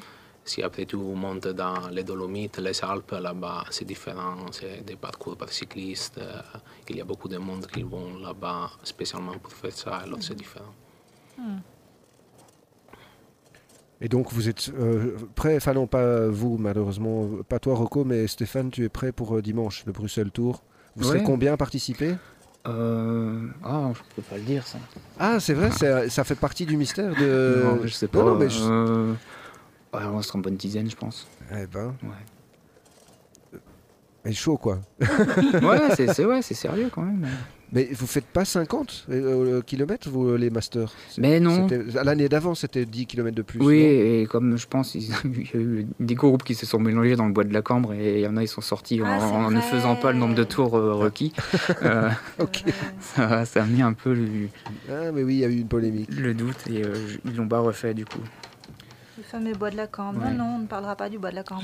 Si 0.47 0.63
après 0.63 0.85
tu 0.85 0.97
montes 0.97 1.49
dans 1.49 1.89
les 1.91 2.05
Dolomites, 2.05 2.59
les 2.59 2.85
Alpes, 2.85 3.13
là-bas, 3.19 3.65
c'est 3.71 3.87
différent. 3.87 4.37
C'est 4.51 4.85
des 4.85 4.97
parcours 4.97 5.37
par 5.39 5.51
cyclistes. 5.51 6.19
euh, 6.19 6.43
Il 6.91 6.97
y 6.97 7.01
a 7.01 7.05
beaucoup 7.05 7.29
de 7.29 7.39
monde 7.39 7.67
qui 7.67 7.83
vont 7.83 8.19
là-bas 8.19 8.73
spécialement 8.83 9.39
pour 9.39 9.53
faire 9.53 9.73
ça, 9.73 9.97
alors 9.99 10.23
c'est 10.23 10.35
différent. 10.35 10.75
Et 14.03 14.09
donc 14.09 14.33
vous 14.35 14.49
êtes 14.51 14.71
euh, 14.79 15.17
prêt, 15.35 15.57
enfin 15.57 15.73
non 15.73 15.87
pas 15.87 16.29
vous 16.29 16.59
malheureusement, 16.59 17.43
pas 17.49 17.59
toi 17.59 17.75
Rocco, 17.75 18.05
mais 18.05 18.27
Stéphane, 18.27 18.71
tu 18.71 18.85
es 18.85 18.91
prêt 18.91 19.13
pour 19.13 19.37
euh, 19.37 19.41
dimanche, 19.41 19.87
le 19.87 19.93
Bruxelles 19.93 20.31
Tour? 20.31 20.63
Vous 20.97 21.05
serez 21.05 21.22
combien 21.22 21.53
à 21.53 21.57
participer 21.57 22.14
Euh, 22.66 23.49
ah, 23.64 23.90
je 23.95 24.01
peux 24.16 24.22
pas 24.22 24.36
le 24.36 24.42
dire 24.42 24.66
ça. 24.66 24.78
Ah 25.18 25.38
c'est 25.40 25.55
vrai, 25.55 25.70
ça 26.09 26.24
fait 26.24 26.34
partie 26.34 26.64
du 26.66 26.76
mystère 26.76 27.14
de... 27.14 27.62
non, 27.64 27.80
je 27.82 27.88
sais 27.88 28.09
pas. 28.09 28.18
Non, 28.20 28.26
non, 28.30 28.34
mais 28.36 28.49
je- 28.49 28.62
euh, 28.62 29.12
ouais, 29.92 30.01
on 30.05 30.22
sera 30.22 30.38
une 30.38 30.42
bonne 30.42 30.57
dizaine, 30.57 30.88
je 30.90 30.97
pense. 30.97 31.26
Eh 31.53 31.66
ben, 31.66 31.95
Ouais, 32.03 33.59
c'est 34.24 34.32
chaud 34.32 34.57
quoi. 34.57 34.78
ouais 35.01 35.95
c'est 35.97 36.12
c'est- 36.14 36.24
ouais, 36.24 36.40
c'est 36.42 36.55
sérieux 36.55 36.90
quand 36.95 37.03
même. 37.03 37.26
Mais 37.75 37.89
vous 37.93 38.07
faites 38.07 38.25
pas 38.25 38.45
50 38.45 39.07
euh, 39.11 39.61
km 39.62 40.09
vous 40.09 40.29
euh, 40.29 40.37
les 40.39 40.49
masters? 40.49 40.93
Mais 41.18 41.41
non. 41.41 41.66
L'année 42.05 42.29
d'avant 42.29 42.55
c'était 42.55 42.85
10 42.87 43.07
km 43.07 43.35
de 43.35 43.43
plus. 43.43 43.61
Oui, 43.61 43.81
et 43.81 44.27
comme 44.31 44.57
je 44.57 44.66
pense, 44.66 44.95
il 44.95 45.09
y 45.09 45.12
a 45.12 45.59
eu 45.59 45.87
des 46.01 46.14
groupes 46.14 46.45
qui 46.45 46.55
se 46.55 46.66
sont 46.66 46.79
mélangés 46.79 47.16
dans 47.16 47.27
le 47.27 47.33
bois 47.33 47.45
de 47.45 47.53
la 47.53 47.62
Cambre 47.62 47.93
et 47.95 48.20
il 48.20 48.20
y 48.20 48.27
en 48.27 48.37
a, 48.37 48.43
ils 48.43 48.49
sont 48.49 48.61
sortis 48.61 49.03
en- 49.03 49.07
Ah, 49.07 49.27
en, 49.27 49.51
ne 49.51 49.61
faisant 49.61 49.97
pas 49.97 50.12
le 50.12 50.18
nombre 50.18 50.35
de 50.35 50.45
tours 50.45 50.77
euh, 50.77 50.95
requis. 50.95 51.33
Euh, 51.83 52.09
Ok. 52.39 52.62
ça, 53.01 53.45
ça 53.45 53.62
a 53.62 53.66
mis 53.66 53.83
un 53.83 53.93
peu 53.93 54.14
le, 54.14 54.27
Ah 54.91 55.11
mais 55.12 55.22
oui, 55.22 55.35
il 55.35 55.41
y 55.41 55.45
a 55.45 55.49
eu 55.49 55.59
une 55.59 55.68
polémique. 55.68 56.09
le 56.16 56.33
doute 56.35 56.57
et 56.70 56.83
euh, 56.85 56.95
ils 57.25 57.35
l'ont 57.37 57.49
pas 57.49 57.59
refait 57.61 57.95
du 57.95 58.05
coup. 58.05 58.20
Le 59.17 59.23
fameux 59.23 59.53
bois 59.55 59.71
de 59.71 59.77
la 59.77 59.87
Cambre. 59.87 60.21
Ouais. 60.23 60.31
Non, 60.33 60.45
non, 60.45 60.55
on 60.57 60.59
ne 60.61 60.67
parlera 60.67 60.97
pas 60.97 61.09
du 61.09 61.19
bois 61.19 61.31
de 61.31 61.37
la 61.37 61.45
Cambre. 61.45 61.62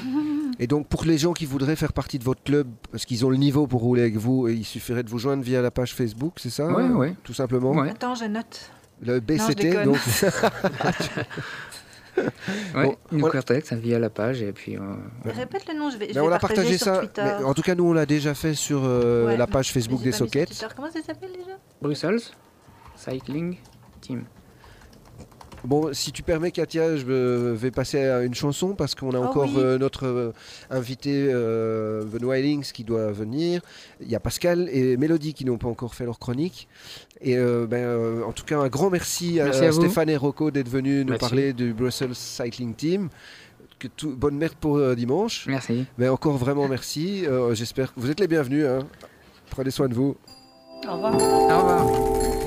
Et 0.58 0.66
donc 0.66 0.88
pour 0.88 1.04
les 1.04 1.18
gens 1.18 1.32
qui 1.34 1.44
voudraient 1.44 1.76
faire 1.76 1.92
partie 1.92 2.18
de 2.18 2.24
votre 2.24 2.42
club, 2.42 2.68
parce 2.90 3.04
qu'ils 3.04 3.26
ont 3.26 3.30
le 3.30 3.36
niveau 3.36 3.66
pour 3.66 3.82
rouler 3.82 4.02
avec 4.02 4.16
vous, 4.16 4.48
il 4.48 4.64
suffirait 4.64 5.02
de 5.02 5.10
vous 5.10 5.18
joindre 5.18 5.42
via 5.42 5.60
la 5.60 5.70
page 5.70 5.94
Facebook, 5.94 6.34
c'est 6.38 6.48
ça 6.50 6.66
Ouais, 6.66 6.84
ouais. 6.88 7.14
Tout 7.22 7.34
simplement. 7.34 7.72
Ouais. 7.72 7.90
Attends, 7.90 8.14
je 8.14 8.24
note. 8.24 8.70
Le 9.02 9.20
BCT, 9.20 9.54
déconne. 9.56 9.84
donc. 9.84 9.98
Ouais, 12.74 12.86
Bon, 12.86 12.96
nous 13.12 13.18
voilà. 13.18 13.40
contactent 13.42 13.74
via 13.74 13.98
la 13.98 14.08
page 14.08 14.40
et 14.40 14.50
puis. 14.50 14.74
euh, 14.74 14.80
Répète 15.26 15.68
le 15.70 15.78
nom, 15.78 15.90
je 15.90 15.98
vais, 15.98 16.08
je 16.08 16.14
Ben, 16.14 16.22
vais 16.22 16.26
on 16.26 16.32
a 16.32 16.38
partagé 16.38 16.78
ça. 16.78 17.02
Mais 17.18 17.44
en 17.44 17.52
tout 17.52 17.60
cas, 17.60 17.74
nous 17.74 17.84
on 17.84 17.92
l'a 17.92 18.06
déjà 18.06 18.32
fait 18.32 18.54
sur 18.54 18.80
euh, 18.84 19.26
Ouais, 19.26 19.36
la 19.36 19.46
page 19.46 19.70
Facebook 19.70 20.00
des 20.02 20.12
sockets. 20.12 20.48
Comment 20.74 20.90
ça 20.90 21.02
s'appelle 21.02 21.32
déjà? 21.32 21.58
Brussels 21.82 22.20
Cycling 22.96 23.58
Team. 24.00 24.24
Bon, 25.64 25.92
si 25.92 26.12
tu 26.12 26.22
permets, 26.22 26.52
Katia, 26.52 26.96
je 26.96 27.04
vais 27.54 27.70
passer 27.72 27.98
à 28.04 28.22
une 28.22 28.34
chanson 28.34 28.74
parce 28.74 28.94
qu'on 28.94 29.10
a 29.14 29.18
Oh 29.18 29.24
encore 29.24 29.44
oui. 29.46 29.54
euh, 29.56 29.78
notre 29.78 30.06
euh, 30.06 30.32
invité 30.70 31.28
euh, 31.28 32.04
Benoît 32.04 32.38
Ellings 32.38 32.70
qui 32.72 32.84
doit 32.84 33.10
venir. 33.10 33.62
Il 34.00 34.08
y 34.08 34.14
a 34.14 34.20
Pascal 34.20 34.68
et 34.70 34.96
Mélodie 34.96 35.34
qui 35.34 35.44
n'ont 35.44 35.58
pas 35.58 35.68
encore 35.68 35.94
fait 35.94 36.04
leur 36.04 36.18
chronique. 36.20 36.68
Et 37.20 37.36
euh, 37.36 37.66
ben, 37.66 37.78
euh, 37.78 38.22
en 38.22 38.32
tout 38.32 38.44
cas, 38.44 38.58
un 38.60 38.68
grand 38.68 38.90
merci, 38.90 39.40
Merci 39.42 39.64
à. 39.64 39.72
Stéphane 39.72 40.08
et 40.08 40.16
Rocco 40.16 40.50
d'être 40.52 40.68
venus 40.68 41.04
nous 41.04 41.10
Merci. 41.12 41.20
parler 41.28 41.52
du 41.52 41.72
Brussels 41.72 42.14
Cycling 42.14 42.74
Team. 42.74 43.08
Que 43.78 43.88
tout, 43.88 44.14
bonne 44.16 44.36
merde 44.36 44.54
pour 44.60 44.76
euh, 44.76 44.94
dimanche. 44.94 45.46
Merci. 45.48 45.84
Mais 45.98 46.08
encore 46.08 46.36
vraiment 46.36 46.68
merci. 46.68 47.26
Euh, 47.26 47.54
J'espère 47.54 47.92
que 47.92 48.00
vous 48.00 48.10
êtes 48.10 48.20
les 48.20 48.28
bienvenus. 48.28 48.64
hein. 48.66 48.86
Prenez 49.50 49.70
soin 49.70 49.88
de 49.88 49.94
vous. 49.94 50.16
Au 50.88 50.92
revoir. 50.92 51.14
Au 51.14 51.58
revoir. 51.58 52.45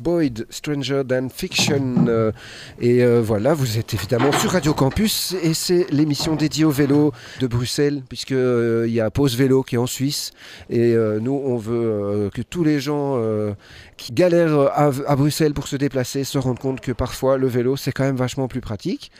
Boyd, 0.00 0.46
Stranger 0.50 1.02
Than 1.08 1.28
Fiction. 1.28 2.06
Euh, 2.08 2.32
et 2.80 3.02
euh, 3.02 3.20
voilà, 3.22 3.54
vous 3.54 3.78
êtes 3.78 3.94
évidemment 3.94 4.32
sur 4.32 4.52
Radio 4.52 4.72
Campus 4.72 5.34
et 5.42 5.54
c'est 5.54 5.86
l'émission 5.90 6.36
dédiée 6.36 6.64
au 6.64 6.70
vélo 6.70 7.12
de 7.40 7.46
Bruxelles, 7.46 8.02
puisqu'il 8.08 8.84
il 8.86 8.92
y 8.92 9.00
a 9.00 9.10
Pause 9.10 9.36
Vélo 9.36 9.62
qui 9.62 9.74
est 9.74 9.78
en 9.78 9.86
Suisse. 9.86 10.32
Et 10.70 10.94
nous, 11.20 11.40
on 11.44 11.56
veut 11.56 12.30
que 12.32 12.42
tous 12.42 12.64
les 12.64 12.80
gens 12.80 13.20
qui 13.96 14.12
galèrent 14.12 14.70
à, 14.74 15.16
Bruxelles 15.16 15.54
pour 15.54 15.68
se 15.68 15.76
déplacer 15.76 16.24
se 16.24 16.38
rendent 16.38 16.58
compte 16.58 16.80
que 16.80 16.92
parfois 16.92 17.38
le 17.38 17.46
vélo, 17.46 17.76
c'est 17.76 17.92
quand 17.92 18.04
même 18.04 18.16
vachement 18.16 18.48
plus 18.48 18.60
pratique 18.60 19.10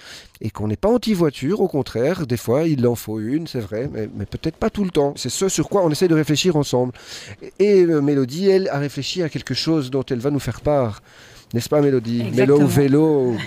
et 0.45 0.51
qu'on 0.51 0.69
n'est 0.69 0.77
pas 0.77 0.91
anti-voiture, 0.91 1.63
au 1.63 1.69
contraire, 1.69 2.27
des 2.27 2.37
fois 2.37 2.69
il 2.69 2.87
en 2.87 2.95
faut 2.95 3.19
une, 3.19 3.47
c'est 3.47 3.61
vrai, 3.61 3.91
mais, 3.93 4.07
peut-être 4.27 4.57
pas 4.57 4.69
tout 4.69 4.85
le 4.85 4.91
temps. 4.91 5.15
C'est 5.17 5.31
ce 5.31 5.49
sur 5.49 5.71
quoi 5.71 5.83
on 5.83 5.91
essaie 5.91 6.07
de 6.07 6.15
réfléchir 6.15 6.55
ensemble. 6.57 6.93
Et, 7.59 7.81
et 7.81 7.87
Mélodie, 7.87 8.49
elle, 8.51 8.69
a 8.69 8.79
réfléchi 8.79 9.23
à 9.23 9.31
quelque 9.31 9.55
chose 9.55 9.91
dont 9.91 10.05
elle 10.09 10.19
va 10.19 10.31
nous 10.31 10.39
faire 10.39 10.61
part. 10.61 11.03
N'est-ce 11.55 11.71
pas 11.71 11.81
Mélodie? 11.81 12.25
Mélo 12.33 12.65
vélo? 12.67 13.35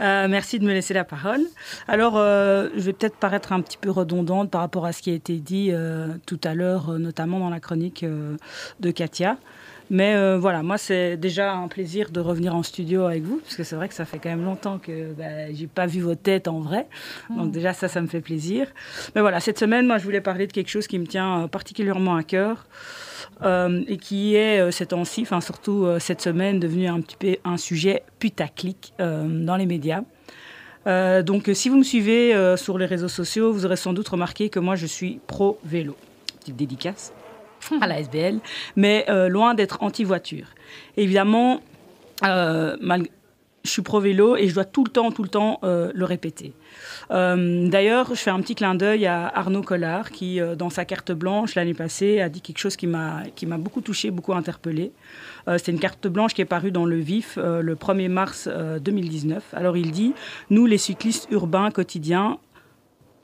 Euh, 0.00 0.28
merci 0.28 0.58
de 0.58 0.64
me 0.64 0.72
laisser 0.72 0.94
la 0.94 1.04
parole. 1.04 1.42
Alors, 1.86 2.16
euh, 2.16 2.70
je 2.74 2.80
vais 2.80 2.94
peut-être 2.94 3.16
paraître 3.16 3.52
un 3.52 3.60
petit 3.60 3.76
peu 3.76 3.90
redondante 3.90 4.50
par 4.50 4.62
rapport 4.62 4.86
à 4.86 4.94
ce 4.94 5.02
qui 5.02 5.10
a 5.10 5.12
été 5.12 5.36
dit 5.36 5.72
euh, 5.72 6.08
tout 6.24 6.40
à 6.42 6.54
l'heure, 6.54 6.98
notamment 6.98 7.38
dans 7.38 7.50
la 7.50 7.60
chronique 7.60 8.02
de 8.80 8.90
Katia. 8.90 9.36
Mais 9.90 10.14
euh, 10.14 10.38
voilà, 10.38 10.62
moi, 10.62 10.78
c'est 10.78 11.16
déjà 11.16 11.52
un 11.52 11.66
plaisir 11.66 12.10
de 12.10 12.20
revenir 12.20 12.54
en 12.54 12.62
studio 12.62 13.06
avec 13.06 13.24
vous, 13.24 13.38
parce 13.38 13.56
que 13.56 13.64
c'est 13.64 13.74
vrai 13.74 13.88
que 13.88 13.94
ça 13.94 14.04
fait 14.04 14.20
quand 14.20 14.28
même 14.28 14.44
longtemps 14.44 14.78
que 14.78 15.12
bah, 15.12 15.52
j'ai 15.52 15.66
pas 15.66 15.86
vu 15.86 16.00
vos 16.00 16.14
têtes 16.14 16.46
en 16.46 16.60
vrai. 16.60 16.86
Donc 17.28 17.48
mm. 17.48 17.50
déjà, 17.50 17.72
ça, 17.72 17.88
ça 17.88 18.00
me 18.00 18.06
fait 18.06 18.20
plaisir. 18.20 18.68
Mais 19.16 19.20
voilà, 19.20 19.40
cette 19.40 19.58
semaine, 19.58 19.86
moi, 19.86 19.98
je 19.98 20.04
voulais 20.04 20.20
parler 20.20 20.46
de 20.46 20.52
quelque 20.52 20.68
chose 20.68 20.86
qui 20.86 20.98
me 20.98 21.06
tient 21.06 21.42
euh, 21.42 21.46
particulièrement 21.48 22.14
à 22.14 22.22
cœur. 22.22 22.66
Euh, 23.42 23.82
et 23.86 23.96
qui 23.96 24.34
est 24.34 24.70
ces 24.70 24.86
temps-ci, 24.86 25.22
enfin 25.22 25.40
surtout 25.40 25.86
cette 25.98 26.20
semaine, 26.20 26.58
devenu 26.58 26.88
un 26.88 27.00
petit 27.00 27.16
peu 27.16 27.36
un 27.44 27.56
sujet 27.56 28.02
putaclic 28.18 28.92
dans 28.98 29.56
les 29.56 29.66
médias. 29.66 30.02
donc 30.86 31.48
si 31.52 31.68
vous 31.68 31.78
me 31.78 31.82
suivez 31.82 32.34
sur 32.56 32.76
les 32.76 32.86
réseaux 32.86 33.08
sociaux, 33.08 33.52
vous 33.52 33.64
aurez 33.64 33.76
sans 33.76 33.92
doute 33.92 34.08
remarqué 34.08 34.48
que 34.48 34.58
moi 34.58 34.74
je 34.74 34.86
suis 34.86 35.20
pro-vélo. 35.26 35.96
Petite 36.40 36.56
dédicace 36.56 37.12
à 37.80 37.86
la 37.86 38.00
SBL, 38.00 38.40
mais 38.76 39.04
euh, 39.08 39.28
loin 39.28 39.54
d'être 39.54 39.82
anti-voiture. 39.82 40.46
Évidemment, 40.96 41.60
euh, 42.24 42.76
je 43.62 43.70
suis 43.70 43.82
pro-vélo 43.82 44.36
et 44.36 44.48
je 44.48 44.54
dois 44.54 44.64
tout 44.64 44.84
le 44.84 44.90
temps, 44.90 45.12
tout 45.12 45.22
le 45.22 45.28
temps 45.28 45.58
euh, 45.64 45.90
le 45.94 46.04
répéter. 46.04 46.52
D'ailleurs, 47.10 48.10
je 48.10 48.20
fais 48.20 48.30
un 48.30 48.40
petit 48.40 48.54
clin 48.54 48.76
d'œil 48.76 49.04
à 49.06 49.26
Arnaud 49.26 49.62
Collard 49.62 50.12
qui, 50.12 50.38
dans 50.56 50.70
sa 50.70 50.84
carte 50.84 51.10
blanche 51.10 51.56
l'année 51.56 51.74
passée, 51.74 52.20
a 52.20 52.28
dit 52.28 52.40
quelque 52.40 52.58
chose 52.58 52.76
qui 52.76 52.86
m'a 52.86 53.24
beaucoup 53.58 53.80
touché, 53.80 54.12
beaucoup 54.12 54.32
interpellé. 54.32 54.92
C'est 55.48 55.72
une 55.72 55.80
carte 55.80 56.06
blanche 56.06 56.34
qui 56.34 56.40
est 56.40 56.44
parue 56.44 56.70
dans 56.70 56.84
Le 56.86 56.98
Vif 56.98 57.36
le 57.36 57.74
1er 57.74 58.08
mars 58.08 58.48
2019. 58.48 59.42
Alors 59.54 59.76
il 59.76 59.90
dit, 59.90 60.14
nous 60.50 60.66
les 60.66 60.78
cyclistes 60.78 61.26
urbains 61.32 61.72
quotidiens, 61.72 62.38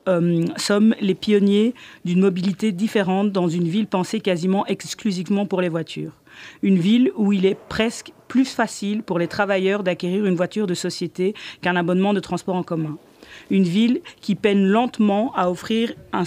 euh, 0.07 0.45
sommes 0.57 0.95
les 1.01 1.15
pionniers 1.15 1.73
d'une 2.05 2.21
mobilité 2.21 2.71
différente 2.71 3.31
dans 3.31 3.47
une 3.47 3.67
ville 3.67 3.87
pensée 3.87 4.19
quasiment 4.19 4.65
exclusivement 4.67 5.45
pour 5.45 5.61
les 5.61 5.69
voitures. 5.69 6.13
Une 6.61 6.77
ville 6.77 7.11
où 7.15 7.33
il 7.33 7.45
est 7.45 7.57
presque 7.67 8.11
plus 8.27 8.45
facile 8.45 9.03
pour 9.03 9.19
les 9.19 9.27
travailleurs 9.27 9.83
d'acquérir 9.83 10.25
une 10.25 10.35
voiture 10.35 10.67
de 10.67 10.73
société 10.73 11.33
qu'un 11.61 11.75
abonnement 11.75 12.13
de 12.13 12.19
transport 12.19 12.55
en 12.55 12.63
commun. 12.63 12.97
Une 13.49 13.63
ville 13.63 14.01
qui 14.21 14.35
peine 14.35 14.67
lentement 14.67 15.33
à 15.35 15.49
offrir 15.49 15.93
un, 16.13 16.23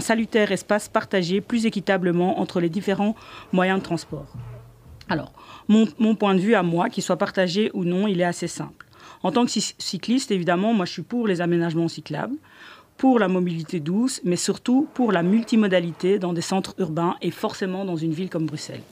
salutaire 0.00 0.52
espace 0.52 0.88
partagé 0.88 1.40
plus 1.40 1.66
équitablement 1.66 2.40
entre 2.40 2.60
les 2.60 2.68
différents 2.68 3.14
moyens 3.52 3.78
de 3.78 3.84
transport. 3.84 4.26
Alors, 5.08 5.32
mon, 5.68 5.86
mon 5.98 6.14
point 6.14 6.34
de 6.34 6.40
vue 6.40 6.54
à 6.54 6.62
moi, 6.62 6.88
qu'il 6.88 7.02
soit 7.02 7.16
partagé 7.16 7.70
ou 7.74 7.84
non, 7.84 8.06
il 8.06 8.20
est 8.20 8.24
assez 8.24 8.48
simple. 8.48 8.86
En 9.22 9.32
tant 9.32 9.44
que 9.44 9.50
cycliste, 9.50 10.30
évidemment, 10.30 10.72
moi 10.72 10.86
je 10.86 10.92
suis 10.92 11.02
pour 11.02 11.26
les 11.26 11.40
aménagements 11.40 11.88
cyclables 11.88 12.36
pour 13.00 13.18
la 13.18 13.28
mobilité 13.28 13.80
douce, 13.80 14.20
mais 14.24 14.36
surtout 14.36 14.86
pour 14.92 15.10
la 15.10 15.22
multimodalité 15.22 16.18
dans 16.18 16.34
des 16.34 16.42
centres 16.42 16.74
urbains 16.76 17.16
et 17.22 17.30
forcément 17.30 17.86
dans 17.86 17.96
une 17.96 18.12
ville 18.12 18.28
comme 18.28 18.44
Bruxelles. 18.44 18.82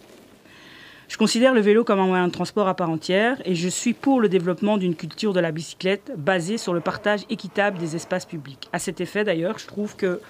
Je 1.08 1.18
considère 1.18 1.52
le 1.52 1.60
vélo 1.60 1.84
comme 1.84 2.00
un 2.00 2.06
moyen 2.06 2.26
de 2.26 2.32
transport 2.32 2.68
à 2.68 2.74
part 2.74 2.88
entière 2.88 3.36
et 3.44 3.54
je 3.54 3.68
suis 3.68 3.92
pour 3.92 4.22
le 4.22 4.30
développement 4.30 4.78
d'une 4.78 4.94
culture 4.94 5.34
de 5.34 5.40
la 5.40 5.52
bicyclette 5.52 6.10
basée 6.16 6.56
sur 6.56 6.72
le 6.72 6.80
partage 6.80 7.26
équitable 7.28 7.76
des 7.76 7.96
espaces 7.96 8.24
publics. 8.24 8.70
À 8.72 8.78
cet 8.78 9.02
effet, 9.02 9.24
d'ailleurs, 9.24 9.58
je 9.58 9.66
trouve 9.66 9.94
que 9.94 10.22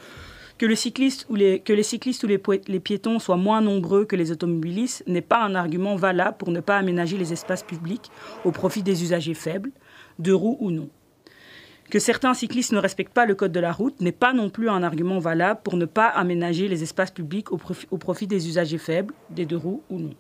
les, 0.61 0.75
cyclistes 0.75 1.27
ou 1.31 1.37
les 1.37 2.81
piétons 2.81 3.21
soient 3.21 3.37
moins 3.37 3.61
nombreux 3.61 4.07
que 4.07 4.17
les 4.17 4.33
automobilistes 4.33 5.05
n'est 5.07 5.21
pas 5.21 5.45
un 5.45 5.55
argument 5.55 5.95
valable 5.95 6.37
pour 6.37 6.51
ne 6.51 6.59
pas 6.59 6.79
aménager 6.79 7.17
les 7.17 7.33
espaces 7.33 7.63
publics 7.63 8.11
au 8.45 8.51
profit 8.51 8.83
des 8.83 9.05
usagers 9.05 9.35
faibles, 9.35 9.71
de 10.19 10.33
roues 10.33 10.57
ou 10.59 10.73
non. 10.73 10.89
Que 11.91 11.99
certains 11.99 12.35
cyclistes 12.35 12.73
ne 12.73 12.79
respectent 12.79 13.15
pas 13.15 13.25
le 13.25 13.35
code 13.35 13.53
de 13.53 13.61
la 13.61 13.73
route 13.73 13.99
n'est 14.01 14.13
pas 14.13 14.35
non 14.35 14.51
plus 14.51 14.69
un 14.69 14.83
argument 14.83 15.19
valable 15.19 15.61
pour 15.65 15.77
ne 15.77 15.87
pas 15.87 16.07
aménager 16.07 16.69
les 16.69 16.83
espaces 16.83 17.11
publics 17.11 17.51
au 17.51 17.57
profit, 17.57 18.27
des 18.27 18.47
usagers 18.47 18.79
faibles, 18.79 19.15
des 19.31 19.47
deux 19.47 19.57
roues 19.57 19.83
ou 19.89 19.99
non. 19.99 20.15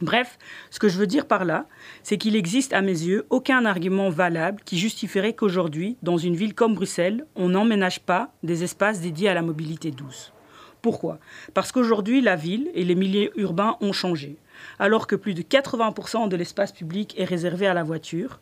Bref, 0.00 0.38
ce 0.70 0.78
que 0.78 0.88
je 0.88 0.96
veux 0.96 1.06
dire 1.06 1.26
par 1.26 1.44
là, 1.44 1.66
c'est 2.02 2.16
qu'il 2.16 2.36
existe 2.36 2.72
à 2.72 2.80
mes 2.80 2.92
yeux 2.92 3.26
aucun 3.30 3.66
argument 3.66 4.08
valable 4.08 4.62
qui 4.64 4.78
justifierait 4.78 5.34
qu'aujourd'hui, 5.34 5.96
dans 6.02 6.16
une 6.16 6.36
ville 6.36 6.54
comme 6.54 6.74
Bruxelles, 6.74 7.26
on 7.34 7.50
n'emménage 7.50 8.00
pas 8.00 8.32
des 8.42 8.62
espaces 8.62 9.00
dédiés 9.00 9.28
à 9.28 9.34
la 9.34 9.42
mobilité 9.42 9.90
douce. 9.90 10.32
Pourquoi? 10.80 11.18
Parce 11.52 11.72
qu'aujourd'hui, 11.72 12.20
la 12.20 12.36
ville 12.36 12.70
et 12.74 12.84
les 12.84 12.94
milieux 12.94 13.38
urbains 13.38 13.76
ont 13.80 13.92
changé. 13.92 14.36
Alors 14.78 15.06
que 15.06 15.16
plus 15.16 15.34
de 15.34 15.42
80% 15.42 16.28
de 16.28 16.36
l'espace 16.36 16.72
public 16.72 17.14
est 17.18 17.24
réservé 17.24 17.66
à 17.66 17.74
la 17.74 17.82
voiture, 17.82 18.40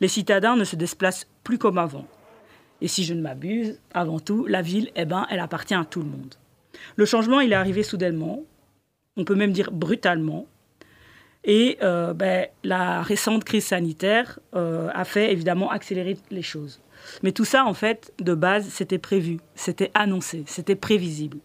les 0.00 0.08
citadins 0.08 0.56
ne 0.56 0.64
se 0.64 0.76
déplacent 0.76 1.26
plus 1.42 1.58
comme 1.58 1.78
avant. 1.78 2.06
Et 2.80 2.88
si 2.88 3.04
je 3.04 3.14
ne 3.14 3.20
m'abuse, 3.20 3.80
avant 3.92 4.20
tout, 4.20 4.46
la 4.46 4.62
ville, 4.62 4.90
eh 4.96 5.04
ben, 5.04 5.26
elle 5.30 5.40
appartient 5.40 5.74
à 5.74 5.84
tout 5.84 6.00
le 6.00 6.08
monde. 6.08 6.34
Le 6.96 7.04
changement, 7.04 7.40
il 7.40 7.52
est 7.52 7.56
arrivé 7.56 7.82
soudainement, 7.82 8.42
on 9.16 9.24
peut 9.24 9.34
même 9.34 9.52
dire 9.52 9.70
brutalement. 9.70 10.46
Et 11.44 11.78
euh, 11.82 12.14
ben, 12.14 12.46
la 12.62 13.02
récente 13.02 13.44
crise 13.44 13.66
sanitaire 13.66 14.38
euh, 14.54 14.88
a 14.94 15.04
fait 15.04 15.32
évidemment 15.32 15.70
accélérer 15.70 16.16
les 16.30 16.42
choses. 16.42 16.80
Mais 17.22 17.32
tout 17.32 17.44
ça, 17.44 17.64
en 17.66 17.74
fait, 17.74 18.12
de 18.18 18.34
base, 18.34 18.68
c'était 18.68 18.98
prévu, 18.98 19.38
c'était 19.54 19.90
annoncé, 19.94 20.44
c'était 20.46 20.74
prévisible. 20.74 21.38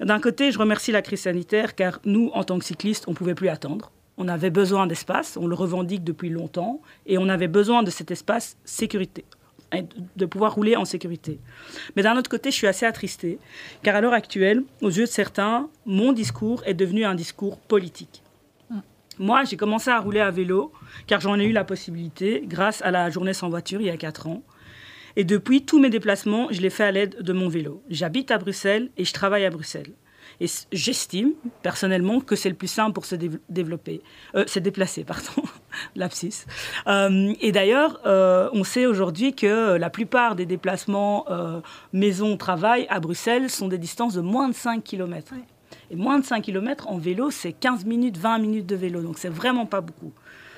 D'un 0.00 0.20
côté, 0.20 0.50
je 0.50 0.58
remercie 0.58 0.92
la 0.92 1.00
crise 1.00 1.22
sanitaire 1.22 1.74
car 1.74 2.00
nous, 2.04 2.30
en 2.34 2.44
tant 2.44 2.58
que 2.58 2.64
cyclistes, 2.64 3.04
on 3.06 3.12
ne 3.12 3.16
pouvait 3.16 3.34
plus 3.34 3.48
attendre. 3.48 3.90
On 4.24 4.28
avait 4.28 4.50
besoin 4.50 4.86
d'espace, 4.86 5.36
on 5.36 5.48
le 5.48 5.56
revendique 5.56 6.04
depuis 6.04 6.28
longtemps, 6.28 6.80
et 7.06 7.18
on 7.18 7.28
avait 7.28 7.48
besoin 7.48 7.82
de 7.82 7.90
cet 7.90 8.12
espace 8.12 8.56
sécurité, 8.64 9.24
de 10.14 10.26
pouvoir 10.26 10.54
rouler 10.54 10.76
en 10.76 10.84
sécurité. 10.84 11.40
Mais 11.96 12.04
d'un 12.04 12.16
autre 12.16 12.30
côté, 12.30 12.52
je 12.52 12.54
suis 12.54 12.68
assez 12.68 12.86
attristée, 12.86 13.40
car 13.82 13.96
à 13.96 14.00
l'heure 14.00 14.12
actuelle, 14.12 14.62
aux 14.80 14.90
yeux 14.90 15.06
de 15.06 15.10
certains, 15.10 15.68
mon 15.86 16.12
discours 16.12 16.62
est 16.66 16.74
devenu 16.74 17.04
un 17.04 17.16
discours 17.16 17.58
politique. 17.58 18.22
Mm. 18.70 18.78
Moi, 19.18 19.42
j'ai 19.42 19.56
commencé 19.56 19.90
à 19.90 19.98
rouler 19.98 20.20
à 20.20 20.30
vélo, 20.30 20.70
car 21.08 21.20
j'en 21.20 21.40
ai 21.40 21.44
eu 21.44 21.52
la 21.52 21.64
possibilité 21.64 22.44
grâce 22.46 22.80
à 22.82 22.92
la 22.92 23.10
journée 23.10 23.34
sans 23.34 23.50
voiture 23.50 23.80
il 23.80 23.88
y 23.88 23.90
a 23.90 23.96
4 23.96 24.28
ans. 24.28 24.44
Et 25.16 25.24
depuis, 25.24 25.64
tous 25.64 25.80
mes 25.80 25.90
déplacements, 25.90 26.46
je 26.52 26.60
les 26.60 26.70
fais 26.70 26.84
à 26.84 26.92
l'aide 26.92 27.20
de 27.20 27.32
mon 27.32 27.48
vélo. 27.48 27.82
J'habite 27.90 28.30
à 28.30 28.38
Bruxelles 28.38 28.90
et 28.96 29.04
je 29.04 29.12
travaille 29.12 29.44
à 29.44 29.50
Bruxelles. 29.50 29.94
Et 30.42 30.46
j'estime 30.72 31.34
personnellement 31.62 32.18
que 32.18 32.34
c'est 32.34 32.48
le 32.48 32.56
plus 32.56 32.66
simple 32.66 32.94
pour 32.94 33.04
se 33.04 33.14
développer, 33.48 34.02
euh, 34.34 34.44
se 34.48 34.58
déplacer, 34.58 35.04
pardon, 35.04 35.44
lapsus. 35.94 36.46
Euh, 36.88 37.32
et 37.40 37.52
d'ailleurs, 37.52 38.00
euh, 38.06 38.50
on 38.52 38.64
sait 38.64 38.84
aujourd'hui 38.86 39.36
que 39.36 39.76
la 39.76 39.88
plupart 39.88 40.34
des 40.34 40.44
déplacements 40.44 41.26
maison-travail 41.92 42.88
à 42.90 42.98
Bruxelles 42.98 43.50
sont 43.50 43.68
des 43.68 43.78
distances 43.78 44.14
de 44.14 44.20
moins 44.20 44.48
de 44.48 44.54
5 44.54 44.82
km. 44.82 45.32
Et 45.92 45.96
moins 45.96 46.18
de 46.18 46.24
5 46.24 46.42
km 46.42 46.88
en 46.88 46.98
vélo, 46.98 47.30
c'est 47.30 47.52
15 47.52 47.84
minutes, 47.84 48.18
20 48.18 48.38
minutes 48.38 48.66
de 48.66 48.74
vélo. 48.74 49.00
Donc 49.00 49.18
c'est 49.18 49.28
vraiment 49.28 49.66
pas 49.66 49.80
beaucoup. 49.80 50.12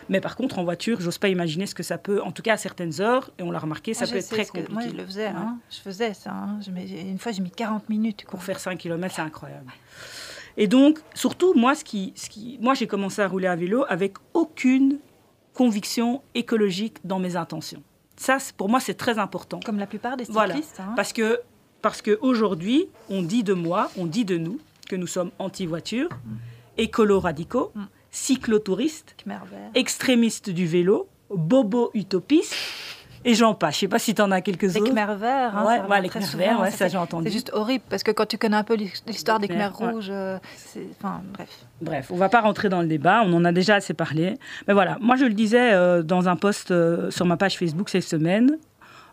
Mais 0.08 0.20
par 0.20 0.36
contre, 0.36 0.58
en 0.58 0.64
voiture, 0.64 1.00
j'ose 1.00 1.18
pas 1.18 1.28
imaginer 1.28 1.66
ce 1.66 1.74
que 1.74 1.82
ça 1.82 1.98
peut, 1.98 2.22
en 2.22 2.32
tout 2.32 2.42
cas 2.42 2.54
à 2.54 2.56
certaines 2.56 3.00
heures, 3.00 3.30
et 3.38 3.42
on 3.42 3.50
l'a 3.50 3.58
remarqué, 3.58 3.94
ça 3.94 4.06
peut 4.06 4.16
être 4.16 4.28
très 4.28 4.44
compliqué. 4.46 4.72
moi, 4.72 4.82
je 4.86 4.94
le 4.94 5.04
faisais, 5.04 5.26
hein. 5.26 5.58
je 5.70 5.78
faisais 5.78 6.14
ça. 6.14 6.32
Hein. 6.32 6.60
une 6.76 7.18
fois, 7.18 7.32
j'ai 7.32 7.42
mis 7.42 7.50
40 7.50 7.88
minutes. 7.88 8.24
Pour 8.28 8.42
faire 8.42 8.58
5 8.58 8.78
km, 8.78 9.14
c'est 9.14 9.22
incroyable. 9.22 9.70
Et 10.56 10.66
donc, 10.66 11.00
surtout, 11.14 11.54
moi, 11.54 11.74
ce 11.74 11.84
qui, 11.84 12.12
ce 12.16 12.28
qui, 12.28 12.58
moi 12.60 12.74
j'ai 12.74 12.86
commencé 12.86 13.20
à 13.20 13.28
rouler 13.28 13.48
à 13.48 13.56
vélo 13.56 13.84
avec 13.88 14.14
aucune 14.34 14.98
conviction 15.52 16.22
écologique 16.34 16.98
dans 17.04 17.18
mes 17.18 17.36
intentions. 17.36 17.82
Ça, 18.16 18.38
pour 18.56 18.68
moi, 18.68 18.78
c'est 18.78 18.94
très 18.94 19.18
important. 19.18 19.58
Comme 19.64 19.78
la 19.78 19.86
plupart 19.86 20.16
des 20.16 20.24
cyclistes. 20.24 20.78
Hein. 20.78 20.92
Parce 20.94 21.12
que 21.12 21.40
parce 21.82 22.00
qu'aujourd'hui, 22.00 22.86
on 23.10 23.22
dit 23.22 23.42
de 23.42 23.52
moi, 23.52 23.90
on 23.98 24.06
dit 24.06 24.24
de 24.24 24.38
nous 24.38 24.58
que 24.88 24.96
nous 24.96 25.06
sommes 25.06 25.30
anti-voiture, 25.38 26.08
mm. 26.08 26.36
écolo-radicaux, 26.78 27.72
mm 27.74 27.82
cyclotouristes, 28.14 29.16
extrémistes 29.74 30.50
du 30.50 30.66
vélo, 30.66 31.08
bobo 31.30 31.90
utopistes, 31.94 32.54
Et 33.26 33.34
j'en 33.34 33.54
passe. 33.54 33.76
Je 33.76 33.80
sais 33.80 33.88
pas 33.88 33.98
si 33.98 34.14
tu 34.14 34.20
en 34.20 34.30
as 34.30 34.42
quelques 34.42 34.62
Les 34.62 34.76
autres. 34.76 34.90
Khmers 34.90 35.16
verts. 35.16 35.56
hein, 35.56 35.64
Ouais, 35.66 35.78
ça 35.78 35.86
ouais, 35.88 36.00
les 36.02 36.08
verts, 36.36 36.72
Ça, 36.72 36.88
j'ai 36.88 36.98
entendu. 36.98 37.26
C'est 37.28 37.32
juste 37.32 37.50
horrible 37.54 37.82
parce 37.88 38.02
que 38.02 38.10
quand 38.10 38.26
tu 38.26 38.36
connais 38.36 38.56
un 38.58 38.64
peu 38.64 38.74
l'histoire 38.74 39.40
des 39.40 39.48
ouais. 39.48 39.66
rouges, 39.66 40.10
euh. 40.10 40.38
Enfin, 41.00 41.22
bref. 41.32 41.48
Bref, 41.80 42.10
on 42.10 42.16
va 42.16 42.28
pas 42.28 42.42
rentrer 42.42 42.68
dans 42.68 42.82
le 42.82 42.86
débat, 42.86 43.22
on 43.24 43.32
en 43.32 43.44
a 43.46 43.52
déjà 43.52 43.76
assez 43.76 43.94
parlé. 43.94 44.34
Mais 44.68 44.74
voilà, 44.74 44.98
moi 45.00 45.16
je 45.16 45.24
le 45.24 45.32
disais 45.32 45.72
euh, 45.72 46.02
dans 46.02 46.28
un 46.28 46.36
post 46.36 46.70
euh, 46.70 47.10
sur 47.10 47.24
ma 47.24 47.38
page 47.38 47.56
Facebook 47.58 47.88
cette 47.88 48.04
semaine. 48.04 48.58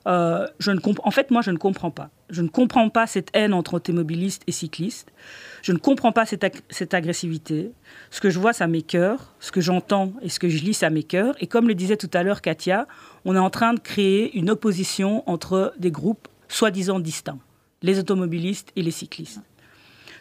je 0.05 0.71
ne 0.71 0.79
comp- 0.79 0.99
en 1.05 1.11
fait, 1.11 1.31
moi, 1.31 1.41
je 1.41 1.51
ne 1.51 1.57
comprends 1.57 1.91
pas. 1.91 2.09
Je 2.29 2.41
ne 2.41 2.49
comprends 2.49 2.89
pas 2.89 3.07
cette 3.07 3.29
haine 3.33 3.53
entre 3.53 3.75
automobilistes 3.75 4.43
et 4.45 4.51
cyclistes. 4.51 5.09
Je 5.61 5.71
ne 5.73 5.77
comprends 5.77 6.11
pas 6.11 6.25
cette, 6.25 6.43
ag- 6.43 6.61
cette 6.69 6.93
agressivité. 6.93 7.71
Ce 8.09 8.19
que 8.19 8.29
je 8.29 8.39
vois, 8.39 8.53
ça 8.53 8.67
m'écœure. 8.67 9.35
Ce 9.39 9.51
que 9.51 9.61
j'entends 9.61 10.11
et 10.21 10.29
ce 10.29 10.39
que 10.39 10.49
je 10.49 10.63
lis, 10.63 10.73
ça 10.73 10.89
m'écœure. 10.89 11.35
Et 11.39 11.47
comme 11.47 11.67
le 11.67 11.75
disait 11.75 11.97
tout 11.97 12.09
à 12.13 12.23
l'heure 12.23 12.41
Katia, 12.41 12.87
on 13.25 13.35
est 13.35 13.39
en 13.39 13.49
train 13.51 13.73
de 13.73 13.79
créer 13.79 14.35
une 14.37 14.49
opposition 14.49 15.23
entre 15.29 15.73
des 15.77 15.91
groupes 15.91 16.27
soi-disant 16.47 16.99
distincts, 16.99 17.39
les 17.81 17.99
automobilistes 17.99 18.71
et 18.75 18.81
les 18.81 18.91
cyclistes. 18.91 19.41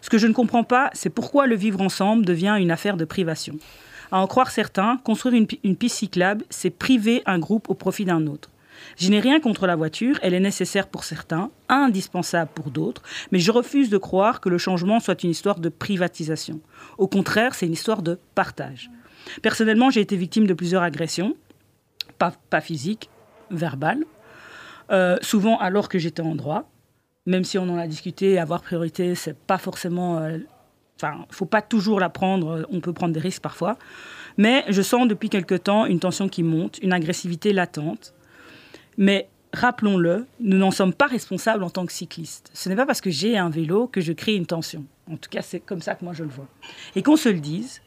Ce 0.03 0.11
que 0.11 0.19
je 0.19 0.27
ne 0.27 0.33
comprends 0.33 0.65
pas, 0.65 0.91
c'est 0.93 1.11
pourquoi 1.11 1.47
le 1.47 1.57
vivre 1.57 1.81
ensemble 1.81 2.25
devient 2.25 2.57
une 2.59 2.71
affaire 2.71 2.97
de 2.97 3.05
privation. 3.05 3.59
À 4.13 4.19
en 4.19 4.27
croire 4.27 4.51
certains, 4.51 4.97
construire 4.99 5.47
une 5.63 5.77
piste 5.77 5.97
cyclable, 5.97 6.45
c'est 6.51 6.71
priver 6.71 7.23
un 7.27 7.39
groupe 7.39 7.71
au 7.71 7.75
profit 7.75 8.05
d'un 8.05 8.27
autre. 8.27 8.51
Je 8.99 9.11
n'ai 9.11 9.21
rien 9.21 9.41
contre 9.41 9.67
la 9.67 9.77
voiture, 9.77 10.19
elle 10.23 10.35
est 10.35 10.41
nécessaire 10.41 10.89
pour 10.89 11.05
certains, 11.05 11.51
indispensable 11.69 12.51
pour 12.55 12.71
d'autres, 12.71 13.03
mais 13.31 13.39
je 13.39 13.51
refuse 13.51 13.91
de 13.91 13.99
croire 13.99 14.41
que 14.41 14.49
le 14.49 14.59
changement 14.59 15.01
soit 15.01 15.23
une 15.23 15.31
histoire 15.31 15.61
de 15.61 15.69
privatisation. 15.69 16.61
Au 16.99 17.09
contraire, 17.09 17.55
c'est 17.55 17.67
une 17.67 17.73
histoire 17.73 18.03
de 18.03 18.19
partage. 18.35 18.91
Personnellement, 19.43 19.91
j'ai 19.91 20.01
été 20.01 20.17
victime 20.17 20.47
de 20.47 20.55
plusieurs 20.55 20.83
agressions, 20.83 21.37
pas, 22.19 22.61
physiques, 22.61 23.09
verbales, 23.51 24.05
euh, 24.91 25.17
souvent 25.23 25.59
alors 25.59 25.89
que 25.89 25.99
j'étais 25.99 26.23
en 26.23 26.35
droit, 26.35 26.71
même 27.27 27.45
si 27.45 27.59
on 27.59 27.69
en 27.69 27.79
a 27.79 27.87
discuté, 27.87 28.39
avoir 28.39 28.63
priorité, 28.63 29.15
c'est 29.15 29.37
pas 29.39 29.59
forcément. 29.59 30.19
euh, 30.19 30.39
Enfin, 31.03 31.25
faut 31.31 31.47
pas 31.47 31.63
toujours 31.63 31.99
la 31.99 32.11
prendre, 32.11 32.67
on 32.71 32.81
peut 32.81 32.93
prendre 32.93 33.15
des 33.15 33.21
risques 33.21 33.41
parfois. 33.41 33.79
Mais 34.37 34.67
je 34.69 34.83
sens 34.83 35.09
depuis 35.09 35.31
quelque 35.31 35.55
temps 35.55 35.87
une 35.87 35.99
tension 35.99 36.29
qui 36.29 36.43
monte, 36.43 36.79
une 36.83 36.93
agressivité 36.93 37.55
latente. 37.55 38.13
Mais 38.99 39.29
rappelons-le, 39.53 40.27
nous 40.41 40.59
n'en 40.59 40.71
sommes 40.71 40.95
pas 40.95 41.07
responsables 41.07 41.63
en 41.63 41.71
tant 41.71 41.87
que 41.87 41.93
cyclistes. 41.93 42.51
Ce 42.55 42.69
n'est 42.69 42.77
pas 42.77 42.87
parce 42.87 43.01
que 43.01 43.11
j'ai 43.11 43.37
un 43.37 43.51
vélo 43.51 43.87
que 43.87 44.01
je 44.01 44.13
crée 44.13 44.35
une 44.35 44.47
tension. 44.47 44.85
En 45.11 45.17
tout 45.17 45.31
cas, 45.31 45.43
c'est 45.43 45.61
comme 45.61 45.81
ça 45.81 45.95
que 45.95 46.05
moi 46.05 46.15
je 46.15 46.25
le 46.25 46.31
vois. 46.31 46.49
Et 46.95 47.03
qu'on 47.03 47.17
se 47.17 47.29
le 47.29 47.41
dise, 47.41 47.83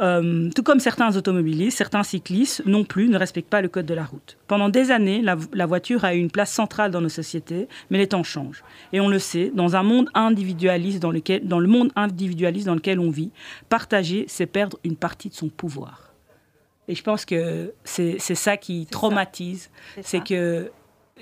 euh, 0.00 0.50
tout 0.54 0.62
comme 0.62 0.80
certains 0.80 1.16
automobilistes, 1.16 1.78
certains 1.78 2.02
cyclistes 2.02 2.62
non 2.66 2.84
plus 2.84 3.08
ne 3.08 3.16
respectent 3.16 3.48
pas 3.48 3.62
le 3.62 3.68
code 3.68 3.86
de 3.86 3.94
la 3.94 4.04
route. 4.04 4.36
Pendant 4.48 4.68
des 4.68 4.90
années, 4.90 5.22
la, 5.22 5.36
la 5.52 5.66
voiture 5.66 6.04
a 6.04 6.14
eu 6.14 6.18
une 6.18 6.30
place 6.30 6.52
centrale 6.52 6.90
dans 6.90 7.00
nos 7.00 7.08
sociétés, 7.08 7.68
mais 7.90 7.98
les 7.98 8.08
temps 8.08 8.24
changent. 8.24 8.64
Et 8.92 9.00
on 9.00 9.08
le 9.08 9.18
sait, 9.18 9.52
dans 9.54 9.76
un 9.76 9.82
monde 9.82 10.10
individualiste 10.14 11.00
dans, 11.00 11.12
lequel, 11.12 11.46
dans 11.46 11.60
le 11.60 11.68
monde 11.68 11.92
individualiste 11.96 12.66
dans 12.66 12.74
lequel 12.74 12.98
on 12.98 13.10
vit, 13.10 13.30
partager, 13.68 14.24
c'est 14.28 14.46
perdre 14.46 14.78
une 14.84 14.96
partie 14.96 15.28
de 15.28 15.34
son 15.34 15.48
pouvoir. 15.48 16.03
Et 16.88 16.94
je 16.94 17.02
pense 17.02 17.24
que 17.24 17.72
c'est 17.84 18.18
ça 18.18 18.56
qui 18.56 18.86
traumatise, 18.86 19.70
c'est 20.02 20.22
que 20.22 20.70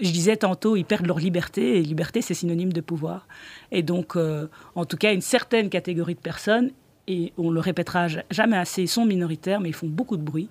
je 0.01 0.11
disais 0.11 0.37
tantôt, 0.37 0.75
ils 0.77 0.85
perdent 0.85 1.07
leur 1.07 1.19
liberté, 1.19 1.77
et 1.79 1.83
liberté, 1.83 2.23
c'est 2.23 2.35
synonyme 2.35 2.73
de 2.73 2.81
pouvoir. 2.81 3.27
Et 3.71 3.83
donc, 3.83 4.17
euh, 4.17 4.49
en 4.75 4.85
tout 4.87 4.97
cas, 4.97 5.13
une 5.13 5.21
certaine 5.21 5.69
catégorie 5.69 6.15
de 6.15 6.21
personnes, 6.21 6.71
et 7.07 7.33
on 7.37 7.51
le 7.51 7.61
répétera 7.61 8.09
ja- 8.09 8.23
jamais 8.31 8.57
assez, 8.57 8.83
ils 8.83 8.89
sont 8.89 9.05
minoritaires, 9.05 9.61
mais 9.61 9.69
ils 9.69 9.75
font 9.75 9.89
beaucoup 9.89 10.17
de 10.17 10.23
bruit. 10.23 10.49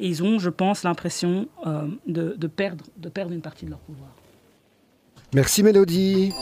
Et 0.00 0.08
ils 0.08 0.22
ont, 0.22 0.38
je 0.38 0.48
pense, 0.48 0.84
l'impression 0.84 1.48
euh, 1.66 1.86
de, 2.06 2.34
de 2.38 2.46
perdre, 2.46 2.84
de 2.96 3.08
perdre 3.08 3.32
une 3.32 3.42
partie 3.42 3.64
de 3.66 3.70
leur 3.70 3.80
pouvoir. 3.80 4.08
Merci 5.34 5.62
Mélodie. 5.62 6.32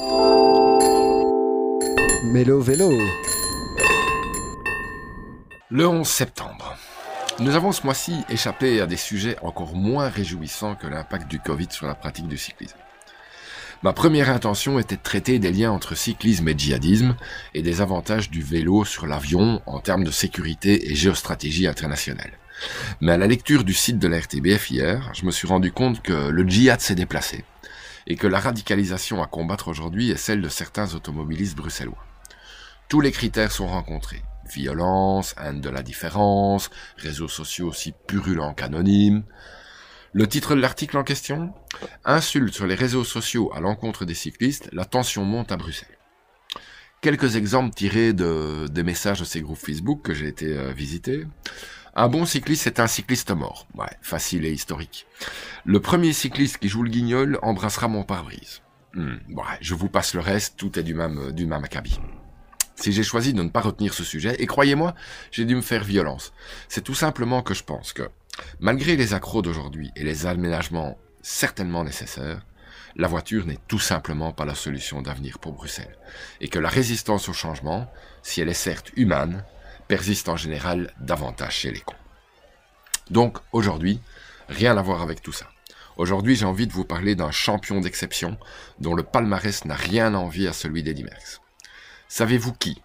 Mélo 2.32 2.60
vélo. 2.60 2.90
Le 5.70 5.86
11 5.88 6.06
septembre. 6.06 6.76
Nous 7.38 7.54
avons 7.54 7.70
ce 7.70 7.82
mois-ci 7.82 8.14
échappé 8.30 8.80
à 8.80 8.86
des 8.86 8.96
sujets 8.96 9.36
encore 9.42 9.74
moins 9.74 10.08
réjouissants 10.08 10.74
que 10.74 10.86
l'impact 10.86 11.28
du 11.28 11.38
Covid 11.38 11.68
sur 11.70 11.86
la 11.86 11.94
pratique 11.94 12.28
du 12.28 12.38
cyclisme. 12.38 12.78
Ma 13.82 13.92
première 13.92 14.30
intention 14.30 14.78
était 14.78 14.96
de 14.96 15.02
traiter 15.02 15.38
des 15.38 15.52
liens 15.52 15.70
entre 15.70 15.94
cyclisme 15.94 16.48
et 16.48 16.56
djihadisme 16.56 17.14
et 17.52 17.60
des 17.60 17.82
avantages 17.82 18.30
du 18.30 18.40
vélo 18.40 18.86
sur 18.86 19.06
l'avion 19.06 19.60
en 19.66 19.80
termes 19.80 20.04
de 20.04 20.10
sécurité 20.10 20.90
et 20.90 20.94
géostratégie 20.94 21.66
internationale. 21.66 22.32
Mais 23.02 23.12
à 23.12 23.18
la 23.18 23.26
lecture 23.26 23.64
du 23.64 23.74
site 23.74 23.98
de 23.98 24.08
la 24.08 24.18
RTBF 24.18 24.70
hier, 24.70 25.10
je 25.12 25.26
me 25.26 25.30
suis 25.30 25.46
rendu 25.46 25.72
compte 25.72 26.00
que 26.00 26.30
le 26.30 26.48
djihad 26.48 26.80
s'est 26.80 26.94
déplacé 26.94 27.44
et 28.06 28.16
que 28.16 28.26
la 28.26 28.40
radicalisation 28.40 29.22
à 29.22 29.26
combattre 29.26 29.68
aujourd'hui 29.68 30.10
est 30.10 30.16
celle 30.16 30.40
de 30.40 30.48
certains 30.48 30.94
automobilistes 30.94 31.56
bruxellois. 31.56 32.02
Tous 32.88 33.02
les 33.02 33.12
critères 33.12 33.52
sont 33.52 33.66
rencontrés. 33.66 34.22
Violence, 34.52 35.34
haine 35.42 35.60
de 35.60 35.70
la 35.70 35.82
différence, 35.82 36.70
réseaux 36.96 37.28
sociaux 37.28 37.68
aussi 37.68 37.92
purulents 38.06 38.54
qu'anonymes. 38.54 39.24
Le 40.12 40.26
titre 40.26 40.54
de 40.54 40.60
l'article 40.60 40.96
en 40.96 41.04
question 41.04 41.52
Insulte 42.04 42.54
sur 42.54 42.66
les 42.66 42.74
réseaux 42.74 43.04
sociaux 43.04 43.52
à 43.54 43.60
l'encontre 43.60 44.04
des 44.04 44.14
cyclistes, 44.14 44.68
la 44.72 44.84
tension 44.84 45.24
monte 45.24 45.52
à 45.52 45.56
Bruxelles. 45.56 45.98
Quelques 47.02 47.36
exemples 47.36 47.74
tirés 47.74 48.12
de, 48.12 48.66
des 48.68 48.82
messages 48.82 49.20
de 49.20 49.24
ces 49.24 49.40
groupes 49.40 49.58
Facebook 49.58 50.02
que 50.02 50.14
j'ai 50.14 50.28
été 50.28 50.56
euh, 50.56 50.72
visiter. 50.72 51.26
Un 51.94 52.08
bon 52.08 52.24
cycliste 52.24 52.66
est 52.66 52.80
un 52.80 52.86
cycliste 52.86 53.30
mort. 53.30 53.66
Ouais, 53.74 53.86
facile 54.02 54.44
et 54.44 54.52
historique. 54.52 55.06
Le 55.64 55.80
premier 55.80 56.12
cycliste 56.12 56.58
qui 56.58 56.68
joue 56.68 56.82
le 56.82 56.90
guignol 56.90 57.38
embrassera 57.42 57.88
mon 57.88 58.02
pare-brise. 58.02 58.62
Hmm, 58.94 59.16
ouais, 59.28 59.58
je 59.60 59.74
vous 59.74 59.88
passe 59.88 60.14
le 60.14 60.20
reste, 60.20 60.56
tout 60.56 60.78
est 60.78 60.82
du 60.82 60.94
même, 60.94 61.32
du 61.32 61.46
même 61.46 61.64
acabit. 61.64 62.00
Si 62.76 62.92
j'ai 62.92 63.02
choisi 63.02 63.32
de 63.32 63.42
ne 63.42 63.48
pas 63.48 63.60
retenir 63.60 63.94
ce 63.94 64.04
sujet, 64.04 64.36
et 64.38 64.46
croyez-moi, 64.46 64.94
j'ai 65.32 65.44
dû 65.44 65.56
me 65.56 65.62
faire 65.62 65.82
violence, 65.82 66.32
c'est 66.68 66.84
tout 66.84 66.94
simplement 66.94 67.42
que 67.42 67.54
je 67.54 67.64
pense 67.64 67.92
que, 67.92 68.08
malgré 68.60 68.96
les 68.96 69.14
accros 69.14 69.42
d'aujourd'hui 69.42 69.90
et 69.96 70.04
les 70.04 70.26
aménagements 70.26 70.98
certainement 71.22 71.84
nécessaires, 71.84 72.42
la 72.94 73.08
voiture 73.08 73.46
n'est 73.46 73.58
tout 73.68 73.78
simplement 73.78 74.32
pas 74.32 74.44
la 74.44 74.54
solution 74.54 75.02
d'avenir 75.02 75.38
pour 75.38 75.52
Bruxelles, 75.52 75.98
et 76.40 76.48
que 76.48 76.58
la 76.58 76.68
résistance 76.68 77.28
au 77.28 77.32
changement, 77.32 77.90
si 78.22 78.40
elle 78.40 78.48
est 78.48 78.54
certes 78.54 78.92
humaine, 78.96 79.44
persiste 79.88 80.28
en 80.28 80.36
général 80.36 80.92
davantage 81.00 81.54
chez 81.54 81.70
les 81.70 81.80
cons. 81.80 81.94
Donc, 83.10 83.38
aujourd'hui, 83.52 84.00
rien 84.48 84.76
à 84.76 84.82
voir 84.82 85.02
avec 85.02 85.22
tout 85.22 85.32
ça. 85.32 85.46
Aujourd'hui, 85.96 86.36
j'ai 86.36 86.44
envie 86.44 86.66
de 86.66 86.72
vous 86.72 86.84
parler 86.84 87.14
d'un 87.14 87.30
champion 87.30 87.80
d'exception 87.80 88.36
dont 88.80 88.94
le 88.94 89.02
palmarès 89.02 89.64
n'a 89.64 89.76
rien 89.76 90.14
à 90.14 90.18
envier 90.18 90.48
à 90.48 90.52
celui 90.52 90.82
d'Eddie 90.82 91.04
Merckx. 91.04 91.40
Savez-vous 92.08 92.52
qui 92.52 92.80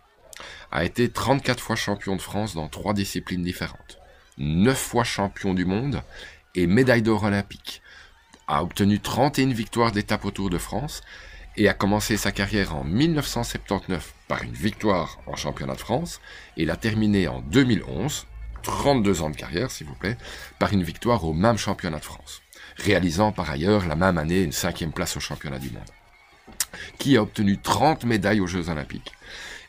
a 0.71 0.83
été 0.83 1.09
34 1.09 1.59
fois 1.59 1.75
champion 1.75 2.15
de 2.15 2.21
France 2.21 2.55
dans 2.55 2.67
trois 2.67 2.93
disciplines 2.93 3.43
différentes, 3.43 3.99
9 4.37 4.75
fois 4.75 5.03
champion 5.03 5.53
du 5.53 5.63
monde 5.63 6.01
et 6.55 6.65
médaille 6.65 7.03
d'or 7.03 7.23
olympique, 7.23 7.83
a 8.47 8.63
obtenu 8.63 8.99
31 8.99 9.49
victoires 9.49 9.91
d'étape 9.91 10.25
au 10.25 10.31
Tour 10.31 10.49
de 10.49 10.57
France 10.57 11.01
et 11.55 11.69
a 11.69 11.73
commencé 11.73 12.17
sa 12.17 12.31
carrière 12.31 12.75
en 12.75 12.83
1979 12.83 14.13
par 14.27 14.41
une 14.41 14.53
victoire 14.53 15.19
en 15.27 15.35
championnat 15.35 15.75
de 15.75 15.81
France 15.81 16.19
et 16.57 16.65
l'a 16.65 16.75
terminé 16.75 17.27
en 17.27 17.41
2011, 17.41 18.25
32 18.63 19.21
ans 19.21 19.29
de 19.29 19.35
carrière 19.35 19.69
s'il 19.69 19.85
vous 19.85 19.95
plaît, 19.95 20.17
par 20.57 20.73
une 20.73 20.83
victoire 20.83 21.23
au 21.25 21.33
même 21.33 21.57
championnat 21.57 21.99
de 21.99 22.05
France, 22.05 22.41
réalisant 22.77 23.31
par 23.31 23.51
ailleurs 23.51 23.85
la 23.85 23.95
même 23.95 24.17
année 24.17 24.41
une 24.41 24.51
cinquième 24.51 24.93
place 24.93 25.15
au 25.15 25.19
championnat 25.19 25.59
du 25.59 25.69
monde 25.69 25.83
qui 26.97 27.17
a 27.17 27.23
obtenu 27.23 27.57
30 27.57 28.05
médailles 28.05 28.39
aux 28.39 28.47
Jeux 28.47 28.69
Olympiques 28.69 29.13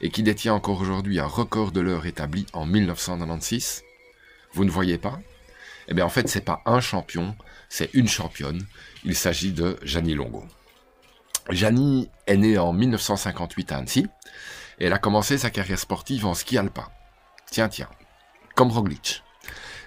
et 0.01 0.11
qui 0.11 0.23
détient 0.23 0.55
encore 0.55 0.81
aujourd'hui 0.81 1.21
un 1.21 1.27
record 1.27 1.73
de 1.73 1.81
l'heure 1.81 2.07
établi 2.07 2.47
en 2.53 2.67
1996. 2.67 3.85
Vous 4.53 4.65
ne 4.65 4.71
voyez 4.71 4.99
pas? 4.99 5.21
Eh 5.89 5.95
bien 5.95 6.05
en 6.05 6.11
fait 6.11 6.29
c'est 6.29 6.45
pas 6.45 6.63
un 6.67 6.81
champion, 6.81 7.37
c'est 7.69 7.91
une 7.95 8.09
championne. 8.09 8.65
Il 9.05 9.17
s'agit 9.17 9.53
de 9.53 9.79
Janie 9.83 10.15
Longo. 10.15 10.45
Janie 11.51 12.09
est 12.27 12.37
née 12.37 12.59
en 12.59 12.73
1958 12.73 13.73
à 13.73 13.79
Annecy 13.79 14.07
et 14.79 14.87
elle 14.87 14.93
a 14.93 14.99
commencé 14.99 15.39
sa 15.39 15.51
carrière 15.51 15.79
sportive 15.79 16.27
en 16.27 16.35
ski 16.35 16.59
alpin. 16.59 16.89
Tiens 17.51 17.69
tiens, 17.69 17.89
comme 18.55 18.71
Roglic. 18.71 19.23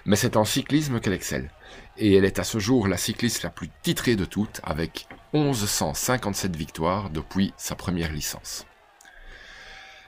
Mais 0.04 0.16
c'est 0.16 0.36
en 0.36 0.44
cyclisme 0.44 1.00
qu'elle 1.00 1.14
excelle 1.14 1.50
et 1.98 2.14
elle 2.14 2.24
est 2.24 2.38
à 2.38 2.44
ce 2.44 2.58
jour 2.58 2.88
la 2.88 2.96
cycliste 2.96 3.42
la 3.42 3.50
plus 3.50 3.70
titrée 3.82 4.16
de 4.16 4.24
toutes 4.24 4.60
avec 4.62 5.08
1157 5.32 6.56
victoires 6.56 7.10
depuis 7.10 7.52
sa 7.56 7.74
première 7.74 8.12
licence. 8.12 8.66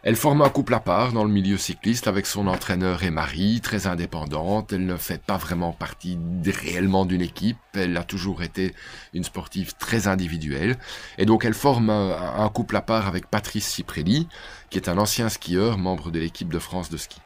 Elle 0.05 0.15
forme 0.15 0.43
un 0.43 0.49
couple 0.49 0.75
à 0.75 0.81
part 0.81 1.13
dans 1.13 1.25
le 1.25 1.31
milieu 1.31 1.57
cycliste 1.57 2.07
avec 2.07 2.25
son 2.27 2.47
entraîneur 2.47 3.03
et 3.03 3.11
mari, 3.11 3.61
très 3.61 3.89
indépendante. 3.89 4.73
Elle 4.73 4.87
ne 4.87 4.97
fait 4.97 5.21
pas 5.21 5.37
vraiment 5.37 5.73
partie 5.73 6.19
réellement 6.47 7.05
d'une 7.05 7.21
équipe. 7.21 7.59
Elle 7.75 7.97
a 7.97 8.05
toujours 8.05 8.43
été 8.43 8.75
une 9.13 9.25
sportive 9.25 9.75
très 9.75 10.07
individuelle. 10.07 10.79
Et 11.19 11.27
donc 11.27 11.45
elle 11.45 11.55
forme 11.55 11.91
un, 11.91 12.43
un 12.43 12.49
couple 12.49 12.77
à 12.77 12.81
part 12.81 13.09
avec 13.09 13.27
Patrice 13.27 13.67
Ciprelli, 13.67 14.29
qui 14.71 14.79
est 14.79 14.89
un 14.89 14.99
ancien 14.99 15.29
skieur, 15.29 15.79
membre 15.79 16.11
de 16.13 16.21
l'équipe 16.21 16.53
de 16.53 16.61
France 16.61 16.91
de 16.91 16.97
ski. 16.97 17.21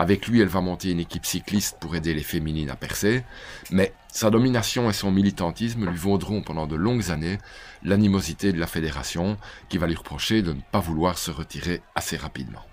Avec 0.00 0.28
lui, 0.28 0.40
elle 0.40 0.48
va 0.48 0.62
monter 0.62 0.92
une 0.92 1.00
équipe 1.00 1.26
cycliste 1.26 1.76
pour 1.78 1.94
aider 1.94 2.14
les 2.14 2.22
féminines 2.22 2.70
à 2.70 2.74
percer, 2.74 3.22
mais 3.70 3.92
sa 4.08 4.30
domination 4.30 4.88
et 4.88 4.94
son 4.94 5.10
militantisme 5.10 5.84
lui 5.84 5.98
vaudront 5.98 6.40
pendant 6.40 6.66
de 6.66 6.74
longues 6.74 7.10
années 7.10 7.36
l'animosité 7.82 8.54
de 8.54 8.58
la 8.58 8.66
fédération 8.66 9.36
qui 9.68 9.76
va 9.76 9.86
lui 9.86 9.94
reprocher 9.94 10.40
de 10.40 10.54
ne 10.54 10.60
pas 10.72 10.80
vouloir 10.80 11.18
se 11.18 11.30
retirer 11.30 11.82
assez 11.94 12.16
rapidement. 12.16 12.64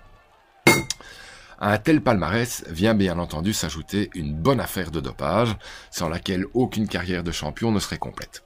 À 1.58 1.74
un 1.74 1.76
tel 1.76 2.00
palmarès 2.00 2.64
vient 2.70 2.94
bien 2.94 3.18
entendu 3.18 3.52
s'ajouter 3.52 4.08
une 4.14 4.32
bonne 4.32 4.58
affaire 4.58 4.90
de 4.90 5.00
dopage, 5.00 5.54
sans 5.90 6.08
laquelle 6.08 6.46
aucune 6.54 6.88
carrière 6.88 7.24
de 7.24 7.30
champion 7.30 7.72
ne 7.72 7.78
serait 7.78 7.98
complète. 7.98 8.42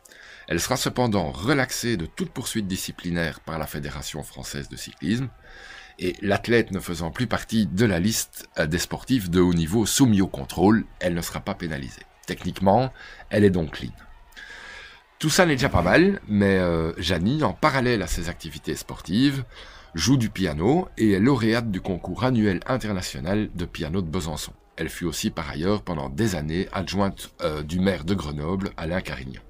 Elle 0.48 0.58
sera 0.58 0.76
cependant 0.76 1.30
relaxée 1.30 1.96
de 1.96 2.06
toute 2.06 2.30
poursuite 2.30 2.66
disciplinaire 2.66 3.38
par 3.38 3.60
la 3.60 3.68
Fédération 3.68 4.24
française 4.24 4.68
de 4.68 4.76
cyclisme, 4.76 5.28
et 5.98 6.14
l'athlète 6.22 6.70
ne 6.70 6.80
faisant 6.80 7.10
plus 7.10 7.26
partie 7.26 7.66
de 7.66 7.84
la 7.84 8.00
liste 8.00 8.48
des 8.58 8.78
sportifs 8.78 9.30
de 9.30 9.40
haut 9.40 9.54
niveau 9.54 9.86
soumis 9.86 10.20
au 10.20 10.26
contrôle, 10.26 10.84
elle 11.00 11.14
ne 11.14 11.22
sera 11.22 11.40
pas 11.40 11.54
pénalisée. 11.54 12.02
Techniquement, 12.26 12.92
elle 13.30 13.44
est 13.44 13.50
donc 13.50 13.72
clean. 13.72 13.92
Tout 15.18 15.30
ça 15.30 15.46
n'est 15.46 15.54
déjà 15.54 15.68
pas 15.68 15.82
mal, 15.82 16.20
mais 16.26 16.58
euh, 16.58 16.92
en 17.42 17.52
parallèle 17.52 18.02
à 18.02 18.08
ses 18.08 18.28
activités 18.28 18.74
sportives, 18.74 19.44
joue 19.94 20.16
du 20.16 20.30
piano 20.30 20.88
et 20.98 21.12
est 21.12 21.20
lauréate 21.20 21.70
du 21.70 21.80
concours 21.80 22.24
annuel 22.24 22.60
international 22.66 23.50
de 23.54 23.64
piano 23.64 24.02
de 24.02 24.08
Besançon. 24.08 24.52
Elle 24.76 24.88
fut 24.88 25.04
aussi 25.04 25.30
par 25.30 25.48
ailleurs 25.48 25.82
pendant 25.82 26.08
des 26.08 26.34
années 26.34 26.66
adjointe 26.72 27.32
euh, 27.42 27.62
du 27.62 27.78
maire 27.78 28.04
de 28.04 28.14
Grenoble, 28.14 28.70
Alain 28.76 29.00
Carignan. 29.00 29.42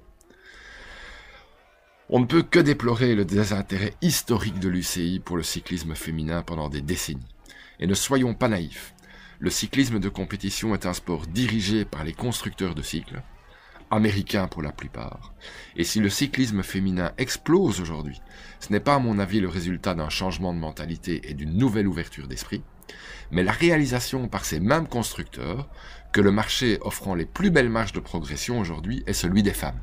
On 2.09 2.19
ne 2.19 2.25
peut 2.25 2.43
que 2.43 2.59
déplorer 2.59 3.15
le 3.15 3.23
désintérêt 3.23 3.93
historique 4.01 4.59
de 4.59 4.67
l'UCI 4.67 5.21
pour 5.23 5.37
le 5.37 5.43
cyclisme 5.43 5.95
féminin 5.95 6.41
pendant 6.41 6.67
des 6.67 6.81
décennies. 6.81 7.25
Et 7.79 7.87
ne 7.87 7.93
soyons 7.93 8.33
pas 8.33 8.49
naïfs. 8.49 8.93
Le 9.39 9.49
cyclisme 9.49 9.99
de 9.99 10.09
compétition 10.09 10.75
est 10.75 10.85
un 10.85 10.91
sport 10.91 11.25
dirigé 11.27 11.85
par 11.85 12.03
les 12.03 12.11
constructeurs 12.11 12.75
de 12.75 12.81
cycles, 12.81 13.21
américains 13.89 14.47
pour 14.47 14.61
la 14.61 14.73
plupart. 14.73 15.33
Et 15.77 15.85
si 15.85 16.01
le 16.01 16.09
cyclisme 16.09 16.61
féminin 16.61 17.13
explose 17.17 17.79
aujourd'hui, 17.79 18.21
ce 18.59 18.73
n'est 18.73 18.81
pas 18.81 18.95
à 18.95 18.99
mon 18.99 19.17
avis 19.17 19.39
le 19.39 19.47
résultat 19.47 19.95
d'un 19.95 20.09
changement 20.09 20.53
de 20.53 20.59
mentalité 20.59 21.21
et 21.29 21.33
d'une 21.33 21.57
nouvelle 21.57 21.87
ouverture 21.87 22.27
d'esprit, 22.27 22.63
mais 23.31 23.43
la 23.43 23.53
réalisation 23.53 24.27
par 24.27 24.43
ces 24.43 24.59
mêmes 24.59 24.87
constructeurs 24.87 25.69
que 26.11 26.19
le 26.19 26.31
marché 26.31 26.79
offrant 26.81 27.15
les 27.15 27.25
plus 27.25 27.49
belles 27.49 27.69
marges 27.69 27.93
de 27.93 28.01
progression 28.01 28.59
aujourd'hui 28.59 29.03
est 29.07 29.13
celui 29.13 29.41
des 29.41 29.53
femmes, 29.53 29.79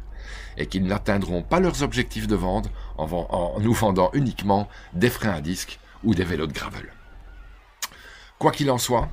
et 0.57 0.67
qu'ils 0.67 0.85
n'atteindront 0.85 1.43
pas 1.43 1.61
leurs 1.61 1.83
objectifs 1.83 2.27
de 2.27 2.37
vente 2.37 2.71
en, 2.99 3.59
nous 3.61 3.73
vendant 3.73 4.11
uniquement 4.13 4.69
des 4.93 5.11
freins 5.11 5.35
à 5.35 5.41
disque 5.41 5.79
ou 6.05 6.15
des 6.15 6.25
vélos 6.25 6.47
de 6.47 6.53
gravel. 6.53 6.93
Quoi 8.39 8.53
qu'il 8.53 8.71
en 8.71 8.79
soit, 8.79 9.11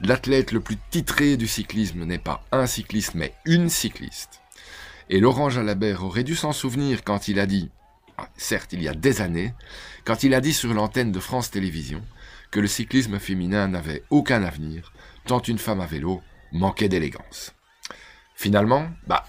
L'athlète 0.00 0.52
le 0.52 0.60
plus 0.60 0.76
titré 0.90 1.36
du 1.36 1.48
cyclisme 1.48 2.04
n'est 2.04 2.20
pas 2.20 2.44
un 2.52 2.66
cycliste, 2.66 3.16
mais 3.16 3.34
une 3.44 3.68
cycliste. 3.68 4.40
Et 5.10 5.18
Laurent 5.18 5.50
Jalabert 5.50 6.04
aurait 6.04 6.22
dû 6.22 6.36
s'en 6.36 6.52
souvenir 6.52 7.02
quand 7.02 7.26
il 7.26 7.40
a 7.40 7.46
dit, 7.46 7.68
ah, 8.16 8.28
certes 8.36 8.72
il 8.72 8.82
y 8.82 8.88
a 8.88 8.94
des 8.94 9.20
années, 9.20 9.54
quand 10.04 10.22
il 10.22 10.34
a 10.34 10.40
dit 10.40 10.52
sur 10.52 10.72
l'antenne 10.72 11.10
de 11.10 11.18
France 11.18 11.50
Télévisions 11.50 12.04
que 12.52 12.60
le 12.60 12.68
cyclisme 12.68 13.18
féminin 13.18 13.66
n'avait 13.66 14.04
aucun 14.10 14.44
avenir, 14.44 14.92
tant 15.26 15.40
une 15.40 15.58
femme 15.58 15.80
à 15.80 15.86
vélo 15.86 16.22
manquait 16.52 16.88
d'élégance. 16.88 17.52
Finalement, 18.36 18.88
bah, 19.08 19.24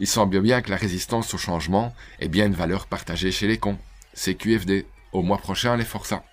il 0.00 0.06
semble 0.06 0.40
bien 0.40 0.62
que 0.62 0.70
la 0.70 0.76
résistance 0.76 1.34
au 1.34 1.38
changement 1.38 1.94
est 2.18 2.28
bien 2.28 2.46
une 2.46 2.54
valeur 2.54 2.86
partagée 2.86 3.30
chez 3.30 3.46
les 3.46 3.58
cons. 3.58 3.76
C'est 4.14 4.34
QFD. 4.34 4.86
Au 5.12 5.22
mois 5.22 5.38
prochain, 5.38 5.76
les 5.76 5.84
forçats. 5.84 6.24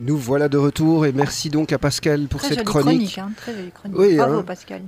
Nous 0.00 0.18
voilà 0.18 0.48
de 0.48 0.58
retour 0.58 1.06
et 1.06 1.12
merci 1.12 1.48
donc 1.48 1.72
à 1.72 1.78
Pascal 1.78 2.26
pour 2.26 2.40
cette 2.40 2.64
chronique. 2.64 3.18
Hein, 3.18 3.30
très 3.36 3.54
jolie 3.54 3.70
chronique. 3.70 3.98
Oui, 3.98 4.16
Bravo 4.16 4.40
hein. 4.40 4.42
Pascal. 4.42 4.82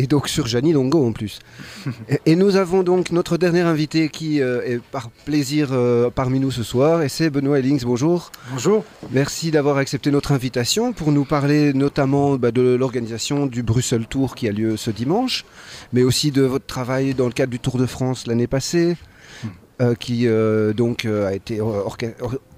Et 0.00 0.06
donc 0.06 0.28
sur 0.28 0.46
Janie 0.46 0.72
Longo 0.72 1.04
en 1.04 1.10
plus. 1.10 1.40
et, 2.26 2.36
nous 2.36 2.54
avons 2.54 2.84
donc 2.84 3.10
notre 3.10 3.36
dernier 3.36 3.62
invité 3.62 4.08
qui 4.10 4.40
euh, 4.40 4.62
est 4.64 4.80
par 4.80 5.10
plaisir 5.10 5.70
euh, 5.72 6.08
parmi 6.08 6.38
nous 6.38 6.52
ce 6.52 6.62
soir 6.62 7.02
et 7.02 7.08
c'est 7.08 7.30
Benoît 7.30 7.58
Ellings. 7.58 7.82
Bonjour. 7.84 8.30
Bonjour. 8.52 8.84
Merci 9.10 9.50
d'avoir 9.50 9.76
accepté 9.76 10.12
notre 10.12 10.30
invitation 10.30 10.92
pour 10.92 11.10
nous 11.10 11.24
parler 11.24 11.72
notamment 11.72 12.36
bah, 12.36 12.52
de 12.52 12.76
l'organisation 12.76 13.46
du 13.46 13.64
Bruxelles 13.64 14.06
Tour 14.06 14.36
qui 14.36 14.46
a 14.46 14.52
lieu 14.52 14.76
ce 14.76 14.92
dimanche, 14.92 15.44
mais 15.92 16.04
aussi 16.04 16.30
de 16.30 16.42
votre 16.42 16.66
travail 16.66 17.14
dans 17.14 17.26
le 17.26 17.32
cadre 17.32 17.50
du 17.50 17.58
Tour 17.58 17.76
de 17.76 17.86
France 17.86 18.28
l'année 18.28 18.46
passée, 18.46 18.96
euh, 19.80 19.94
qui 19.94 20.26
euh, 20.26 20.72
donc 20.72 21.04
euh, 21.04 21.28
a 21.28 21.34
été 21.34 21.60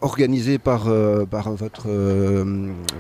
organisé 0.01 0.59
par, 0.59 0.89
par 1.31 1.53
votre, 1.53 1.89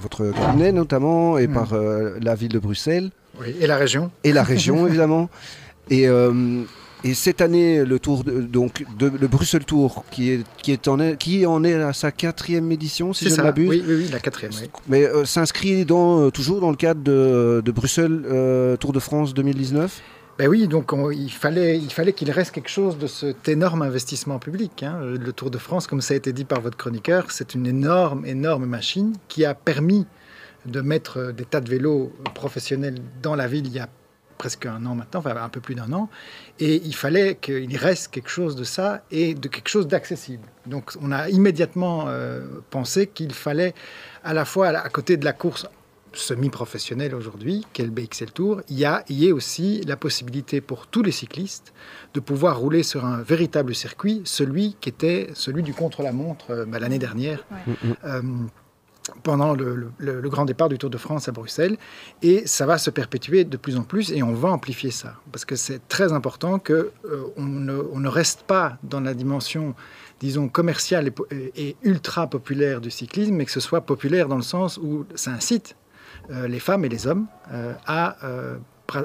votre 0.00 0.32
cabinet 0.32 0.72
notamment 0.72 1.38
et 1.38 1.46
hmm. 1.46 1.54
par 1.54 1.74
la 1.74 2.34
ville 2.34 2.52
de 2.52 2.58
Bruxelles. 2.58 3.10
Oui, 3.40 3.54
et 3.60 3.66
la 3.66 3.76
région. 3.76 4.10
Et 4.24 4.32
la 4.32 4.42
région 4.42 4.86
évidemment. 4.88 5.30
Et, 5.90 6.06
et 7.02 7.14
cette 7.14 7.40
année, 7.40 7.84
le 7.84 7.98
tour 7.98 8.22
de, 8.22 8.42
donc 8.42 8.84
de, 8.98 9.08
le 9.08 9.26
Bruxelles 9.26 9.64
Tour, 9.64 10.04
qui 10.10 10.30
est 10.30 10.44
qui 10.58 10.70
est 10.70 10.86
en 10.86 11.16
qui 11.16 11.46
en 11.46 11.64
est 11.64 11.74
à 11.74 11.92
sa 11.92 12.12
quatrième 12.12 12.70
édition, 12.70 13.12
si 13.12 13.28
je 13.28 13.34
ne 13.34 13.42
m'abuse. 13.42 13.68
Oui, 13.68 13.82
oui, 13.86 13.94
oui, 13.94 14.08
la 14.12 14.20
quatrième. 14.20 14.52
Oui. 14.60 14.70
Mais 14.86 15.08
s'inscrit 15.24 15.84
dans 15.84 16.30
toujours 16.30 16.60
dans 16.60 16.70
le 16.70 16.76
cadre 16.76 17.02
de, 17.02 17.62
de 17.64 17.72
Bruxelles 17.72 18.22
Tour 18.78 18.92
de 18.92 19.00
France 19.00 19.34
2019. 19.34 20.02
Ben 20.40 20.48
oui, 20.48 20.68
donc 20.68 20.92
il 21.12 21.30
fallait 21.30 21.76
il 21.76 21.92
fallait 21.92 22.14
qu'il 22.14 22.30
reste 22.30 22.52
quelque 22.52 22.70
chose 22.70 22.96
de 22.96 23.06
cet 23.06 23.46
énorme 23.48 23.82
investissement 23.82 24.38
public. 24.38 24.82
Hein. 24.82 24.98
Le 25.02 25.32
Tour 25.34 25.50
de 25.50 25.58
France, 25.58 25.86
comme 25.86 26.00
ça 26.00 26.14
a 26.14 26.16
été 26.16 26.32
dit 26.32 26.46
par 26.46 26.62
votre 26.62 26.78
chroniqueur, 26.78 27.30
c'est 27.30 27.54
une 27.54 27.66
énorme, 27.66 28.24
énorme 28.24 28.64
machine 28.64 29.12
qui 29.28 29.44
a 29.44 29.52
permis 29.52 30.06
de 30.66 30.80
mettre 30.80 31.32
des 31.32 31.44
tas 31.44 31.60
de 31.60 31.70
vélos 31.70 32.12
professionnels 32.34 32.96
dans 33.22 33.34
la 33.34 33.46
ville 33.46 33.66
il 33.66 33.72
y 33.72 33.78
a 33.78 33.88
presque 34.40 34.64
un 34.64 34.86
an 34.86 34.94
maintenant, 34.94 35.20
enfin 35.20 35.36
un 35.36 35.50
peu 35.50 35.60
plus 35.60 35.74
d'un 35.74 35.92
an, 35.92 36.08
et 36.60 36.80
il 36.82 36.94
fallait 36.94 37.34
qu'il 37.34 37.76
reste 37.76 38.08
quelque 38.08 38.30
chose 38.30 38.56
de 38.56 38.64
ça 38.64 39.02
et 39.10 39.34
de 39.34 39.48
quelque 39.48 39.68
chose 39.68 39.86
d'accessible. 39.86 40.46
Donc 40.64 40.92
on 41.02 41.12
a 41.12 41.28
immédiatement 41.28 42.06
euh, 42.08 42.46
pensé 42.70 43.06
qu'il 43.06 43.34
fallait 43.34 43.74
à 44.24 44.32
la 44.32 44.46
fois 44.46 44.68
à 44.68 44.88
côté 44.88 45.18
de 45.18 45.26
la 45.26 45.34
course 45.34 45.66
semi-professionnel 46.14 47.14
aujourd'hui, 47.14 47.66
qu'est 47.72 47.84
le 47.84 47.90
BXL 47.90 48.32
Tour, 48.32 48.62
il 48.68 48.78
y 48.78 48.84
a, 48.84 49.04
il 49.08 49.22
y 49.22 49.30
a 49.30 49.34
aussi 49.34 49.82
la 49.82 49.96
possibilité 49.96 50.60
pour 50.60 50.86
tous 50.86 51.02
les 51.02 51.12
cyclistes 51.12 51.72
de 52.14 52.20
pouvoir 52.20 52.58
rouler 52.58 52.82
sur 52.82 53.04
un 53.04 53.22
véritable 53.22 53.74
circuit, 53.74 54.22
celui 54.24 54.76
qui 54.80 54.88
était 54.88 55.28
celui 55.34 55.62
du 55.62 55.74
contre-la-montre 55.74 56.50
euh, 56.50 56.64
bah, 56.64 56.78
l'année 56.78 56.98
dernière. 56.98 57.44
Euh, 58.04 58.22
pendant 59.22 59.54
le, 59.54 59.90
grand 60.28 60.44
départ 60.44 60.68
du 60.68 60.78
Tour 60.78 60.90
de 60.90 60.98
France 60.98 61.28
à 61.28 61.32
Bruxelles. 61.32 61.76
Et 62.22 62.46
ça 62.46 62.66
va 62.66 62.78
se 62.78 62.90
perpétuer 62.90 63.44
de 63.44 63.56
plus 63.56 63.76
en 63.76 63.82
plus 63.82 64.12
et 64.12 64.22
on 64.22 64.32
va 64.32 64.50
amplifier 64.50 64.90
ça. 64.90 65.14
Parce 65.32 65.44
que 65.44 65.56
c'est 65.56 65.86
très 65.88 66.12
important 66.12 66.58
qu'on 66.58 66.72
euh, 66.74 67.30
ne, 67.38 67.82
on 67.92 68.00
ne 68.00 68.08
reste 68.08 68.42
pas 68.42 68.78
dans 68.82 69.00
la 69.00 69.14
dimension 69.14 69.74
disons, 70.20 70.48
commerciale 70.48 71.10
et, 71.56 71.76
ultra 71.82 72.28
populaire 72.28 72.80
du 72.80 72.90
cyclisme, 72.90 73.34
mais 73.34 73.46
que 73.46 73.50
ce 73.50 73.60
soit 73.60 73.80
populaire 73.80 74.28
dans 74.28 74.36
le 74.36 74.42
sens 74.42 74.78
où 74.78 75.06
ça 75.14 75.32
incite 75.32 75.76
euh, 76.30 76.46
les 76.46 76.60
femmes 76.60 76.84
et 76.84 76.88
les 76.88 77.06
hommes 77.06 77.26
euh, 77.52 77.72
euh, 77.88 78.56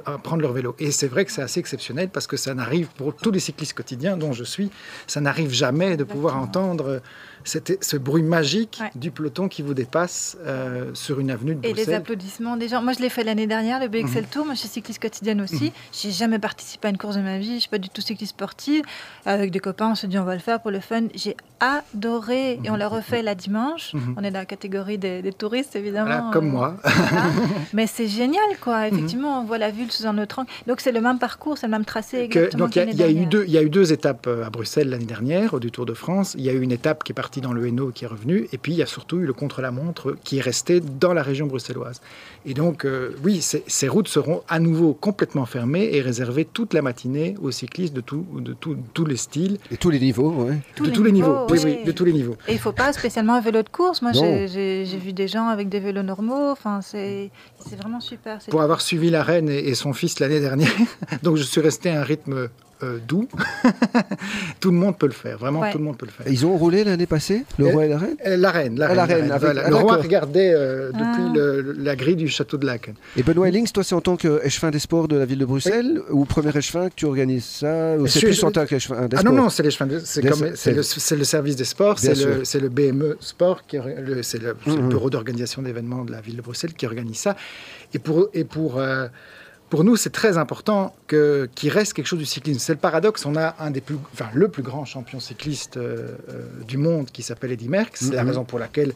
à 0.06 0.18
prendre 0.18 0.42
leur 0.42 0.52
vélo. 0.52 0.76
Et 0.80 0.92
c'est 0.92 1.08
vrai 1.08 1.26
que 1.26 1.32
c'est 1.32 1.42
assez 1.44 1.60
exceptionnel 1.60 2.10
parce 2.10 2.28
que 2.28 2.38
ça 2.38 2.54
n'arrive 2.54 2.90
pour 2.98 3.16
tous 3.16 3.32
les 3.32 3.40
cyclistes 3.40 3.74
quotidiens 3.74 4.18
dont 4.18 4.34
je 4.34 4.44
suis, 4.44 4.72
ça 5.08 5.22
n'arrive 5.22 5.52
jamais 5.52 5.96
de 5.96 6.04
pouvoir 6.04 6.38
entendre 6.38 7.02
c'était 7.46 7.78
ce 7.80 7.96
bruit 7.96 8.24
magique 8.24 8.82
du 8.96 9.12
peloton 9.12 9.48
qui 9.48 9.62
vous 9.62 9.76
dépasse 9.76 10.36
euh, 10.46 10.90
sur 10.96 11.20
une 11.20 11.30
avenue 11.30 11.54
de 11.54 11.60
Bruxelles. 11.60 11.80
Et 11.80 11.86
les 11.86 11.94
applaudissements 11.94 12.58
des 12.58 12.68
gens. 12.68 12.82
Moi, 12.82 12.94
je 12.94 13.00
l'ai 13.00 13.10
fait 13.10 13.24
l'année 13.24 13.46
dernière, 13.46 13.80
le 13.80 13.88
BXL 13.88 14.22
mhm. 14.22 14.26
Tour. 14.32 14.46
Moi, 14.46 14.56
je 14.56 14.62
suis 14.62 14.68
cycliste 14.68 15.02
quotidienne 15.02 15.42
aussi. 15.42 15.66
Mhm. 15.66 15.72
J'ai 15.92 16.12
jamais 16.12 16.40
participé 16.40 16.88
à 16.88 16.92
une 16.92 16.98
course 16.98 17.16
de 17.16 17.22
ma 17.22 17.38
vie. 17.38 17.56
Je 17.56 17.60
suis 17.60 17.70
pas 17.70 17.78
du 17.78 17.90
tout 17.90 18.02
cycliste 18.02 18.32
sportive. 18.32 18.84
Avec 19.26 19.52
des 19.52 19.60
copains, 19.60 19.92
on 19.92 19.96
se 19.96 20.08
dit 20.08 20.18
on 20.18 20.24
va 20.24 20.34
le 20.34 20.42
faire 20.42 20.60
pour 20.60 20.72
le 20.72 20.80
fun. 20.80 21.04
J'ai 21.14 21.38
adoré 21.60 22.60
et 22.64 22.70
on 22.70 22.76
l'a 22.76 22.88
refait 22.88 23.22
la 23.22 23.36
dimanche. 23.36 23.94
Mhm. 23.94 24.16
On 24.18 24.24
est 24.24 24.32
dans 24.32 24.40
la 24.40 24.46
catégorie 24.46 24.98
des, 24.98 25.22
touristes, 25.38 25.76
évidemment. 25.76 26.32
comme 26.32 26.50
moi. 26.50 26.78
Mais 27.74 27.86
c'est 27.86 28.08
génial, 28.08 28.58
quoi. 28.60 28.88
Effectivement, 28.88 29.42
on 29.42 29.44
voit 29.46 29.60
la 29.60 29.70
ville 29.70 29.92
sous 29.92 30.08
un 30.08 30.18
autre 30.18 30.40
angle. 30.40 30.50
Donc, 30.66 30.82
c'est 30.82 30.92
le 30.92 31.02
même 31.02 31.20
parcours, 31.20 31.60
c'est 31.60 31.68
le 31.68 31.72
même 31.72 31.86
tracé. 31.86 32.28
donc, 32.54 32.76
il 32.76 32.96
y, 32.96 33.04
a 33.04 33.10
eu 33.10 33.26
deux, 33.28 33.44
il 33.46 33.52
y 33.52 33.58
a 33.58 33.62
eu 33.62 33.70
deux 33.70 33.94
étapes 33.94 34.26
euh, 34.28 34.46
à 34.46 34.50
Bruxelles 34.50 34.90
l'année 34.90 35.06
dernière, 35.06 35.60
du 35.60 35.70
Tour 35.72 35.86
de 35.86 35.94
France. 35.94 36.36
Il 36.38 36.44
y 36.44 36.50
a 36.50 36.54
eu 36.54 36.62
une 36.62 36.72
étape 36.72 37.04
qui 37.04 37.12
est 37.12 37.16
partie 37.16 37.35
dans 37.42 37.54
le 37.54 37.68
Hainaut 37.68 37.92
qui 37.92 38.06
est 38.06 38.08
revenu, 38.08 38.48
et 38.52 38.58
puis 38.58 38.74
il 38.74 38.78
y 38.78 38.84
a 38.84 38.86
surtout 38.86 39.20
eu 39.20 39.26
le 39.26 39.34
contre-la-montre 39.34 40.16
qui 40.24 40.38
est 40.38 40.42
resté 40.42 40.80
dans 40.80 41.14
la 41.14 41.24
région 41.24 41.48
bruxelloise. 41.48 42.02
Et 42.46 42.54
donc, 42.54 42.86
euh, 42.86 43.16
oui, 43.24 43.42
ces 43.42 43.88
routes 43.88 44.08
seront 44.08 44.44
à 44.48 44.60
nouveau 44.60 44.94
complètement 44.94 45.46
fermées 45.46 45.90
et 45.94 46.02
réservées 46.02 46.46
toute 46.46 46.74
la 46.74 46.82
matinée 46.82 47.36
aux 47.42 47.52
cyclistes 47.52 47.94
de, 47.94 48.02
tout, 48.02 48.26
de 48.40 48.56
tous 48.94 49.06
les 49.06 49.18
styles. 49.18 49.58
Et 49.72 49.78
tous 49.78 49.90
les 49.90 50.00
niveaux, 50.00 50.34
oui. 50.38 50.56
De 50.78 50.90
tous 50.92 51.04
les 51.04 51.12
niveaux, 51.12 51.48
oui, 51.50 51.60
oui, 51.64 51.84
de 51.84 51.92
tous 51.92 52.06
les 52.06 52.14
niveaux. 52.14 52.38
Et 52.48 52.52
il 52.52 52.56
ne 52.56 52.60
faut 52.60 52.72
pas 52.72 52.94
spécialement 52.94 53.34
un 53.34 53.42
vélo 53.42 53.64
de 53.64 53.70
course. 53.70 54.02
Moi, 54.02 54.12
j'ai 54.14 54.86
vu 54.86 55.14
des 55.14 55.28
gens 55.28 55.48
avec 55.48 55.70
des 55.70 55.80
vélos 55.80 56.04
normaux. 56.04 56.52
Enfin, 56.52 56.82
c'est 56.82 57.32
vraiment 57.80 58.00
super. 58.00 58.40
Pour 58.50 58.62
avoir 58.62 58.82
suivi 58.82 59.10
la 59.10 59.24
reine 59.24 59.50
et, 59.50 59.74
son 59.76 59.94
fils 59.94 60.20
l'année 60.20 60.40
dernière, 60.40 60.72
donc 61.24 61.36
je 61.36 61.44
suis 61.44 61.62
resté 61.62 61.90
à 61.90 62.00
un 62.00 62.04
rythme 62.04 62.50
euh, 62.86 63.00
doux. 63.08 63.28
tout 64.60 64.72
le 64.72 64.78
monde 64.78 64.98
peut 64.98 65.08
le 65.08 65.12
faire, 65.14 65.38
vraiment 65.38 65.62
Ouais. 65.62 65.72
tout 65.72 65.78
le 65.78 65.84
monde 65.84 65.98
peut 65.98 66.06
le 66.06 66.12
faire. 66.12 66.26
Ils 66.32 66.46
ont 66.46 66.56
roulé 66.58 66.84
l'année 66.84 67.06
passée, 67.06 67.44
le 67.58 67.66
Euh, 67.68 67.72
roi 67.72 67.86
et 67.86 67.90
la 67.90 67.98
reine 67.98 68.16
Euh, 68.26 68.38
La 68.38 68.52
reine, 68.52 68.78
la 68.78 68.86
Ah, 68.86 68.90
reine, 68.90 68.98
la 68.98 69.06
reine, 69.06 69.32
avec- 69.32 69.42
voilà. 69.42 69.62
ah, 69.66 69.70
Le 69.70 69.76
roi 69.76 69.98
regardait 69.98 70.52
euh, 70.54 70.92
depuis 70.92 71.24
Ah. 71.30 71.34
le- 71.36 71.72
la 71.78 71.96
grille 71.96 72.16
du 72.16 72.28
château 72.28 72.58
de 72.58 72.66
Laken. 72.66 72.94
Et 73.18 73.24
Benoît 73.24 73.48
Ellings, 73.50 73.72
toi, 73.72 73.84
c'est 73.84 73.96
en 73.96 74.02
tant 74.02 74.16
qu'échevin 74.18 74.72
des 74.72 74.80
sports 74.80 75.08
de 75.08 75.18
la 75.18 75.26
ville 75.26 75.40
de 75.40 75.46
Bruxelles 75.46 76.02
ou 76.12 76.26
premier 76.26 76.56
échevin 76.56 76.90
que 76.90 76.96
tu 76.96 77.06
organises 77.06 77.46
ça 77.46 77.96
c'est 78.08 78.20
plus 78.22 78.44
en 78.44 78.52
tant 78.52 78.66
qu'échevin 78.66 79.08
des 79.08 79.18
Ah 79.18 79.24
non, 79.24 79.32
sports 79.32 79.44
non, 79.44 79.50
c'est 79.50 79.64
de- 79.64 80.00
c'est 80.04 81.16
le, 81.18 81.24
service 81.24 81.56
des 81.56 81.64
sports, 81.66 81.96
Bien 81.96 82.14
c'est 82.16 82.26
le, 82.26 82.34
sûr. 82.36 82.42
c'est 82.44 82.60
le 82.60 82.70
BME 82.70 83.18
Sport, 83.20 83.66
qui, 83.66 83.78
c'est 84.22 84.42
le, 84.42 84.56
le 84.68 84.74
Mhm. 84.74 84.90
bureau 84.90 85.10
d'organisation 85.10 85.62
d'événements 85.62 86.04
de 86.06 86.12
la 86.12 86.22
ville 86.22 86.38
de 86.38 86.42
Bruxelles 86.42 86.74
qui 86.74 86.86
organise 86.86 87.18
ça. 87.18 87.36
Et 87.94 88.00
pour, 88.00 88.30
et 88.34 88.44
pour, 88.44 88.78
euh, 88.80 89.08
pour 89.70 89.84
nous, 89.84 89.96
c'est 89.96 90.12
très 90.12 90.38
important 90.38 90.96
que, 91.08 91.50
qu'il 91.56 91.70
reste 91.72 91.94
quelque 91.94 92.06
chose 92.06 92.20
du 92.20 92.26
cyclisme. 92.26 92.60
C'est 92.60 92.74
le 92.74 92.80
paradoxe, 92.80 93.26
on 93.26 93.36
a 93.36 93.56
un 93.60 93.72
des 93.72 93.82
plus, 93.82 93.98
enfin, 94.14 94.30
le 94.34 94.48
plus 94.48 94.64
grand 94.64 94.86
champion 94.86 95.20
cycliste 95.20 95.78
euh, 95.78 96.16
euh, 96.30 96.44
du 96.68 96.78
monde 96.78 97.08
qui 97.12 97.24
s'appelle 97.24 97.52
Eddy 97.52 97.68
Merckx. 97.68 97.92
C'est 98.06 98.14
la 98.14 98.22
Mhm. 98.24 98.30
raison 98.30 98.44
pour 98.46 98.60
laquelle 98.60 98.94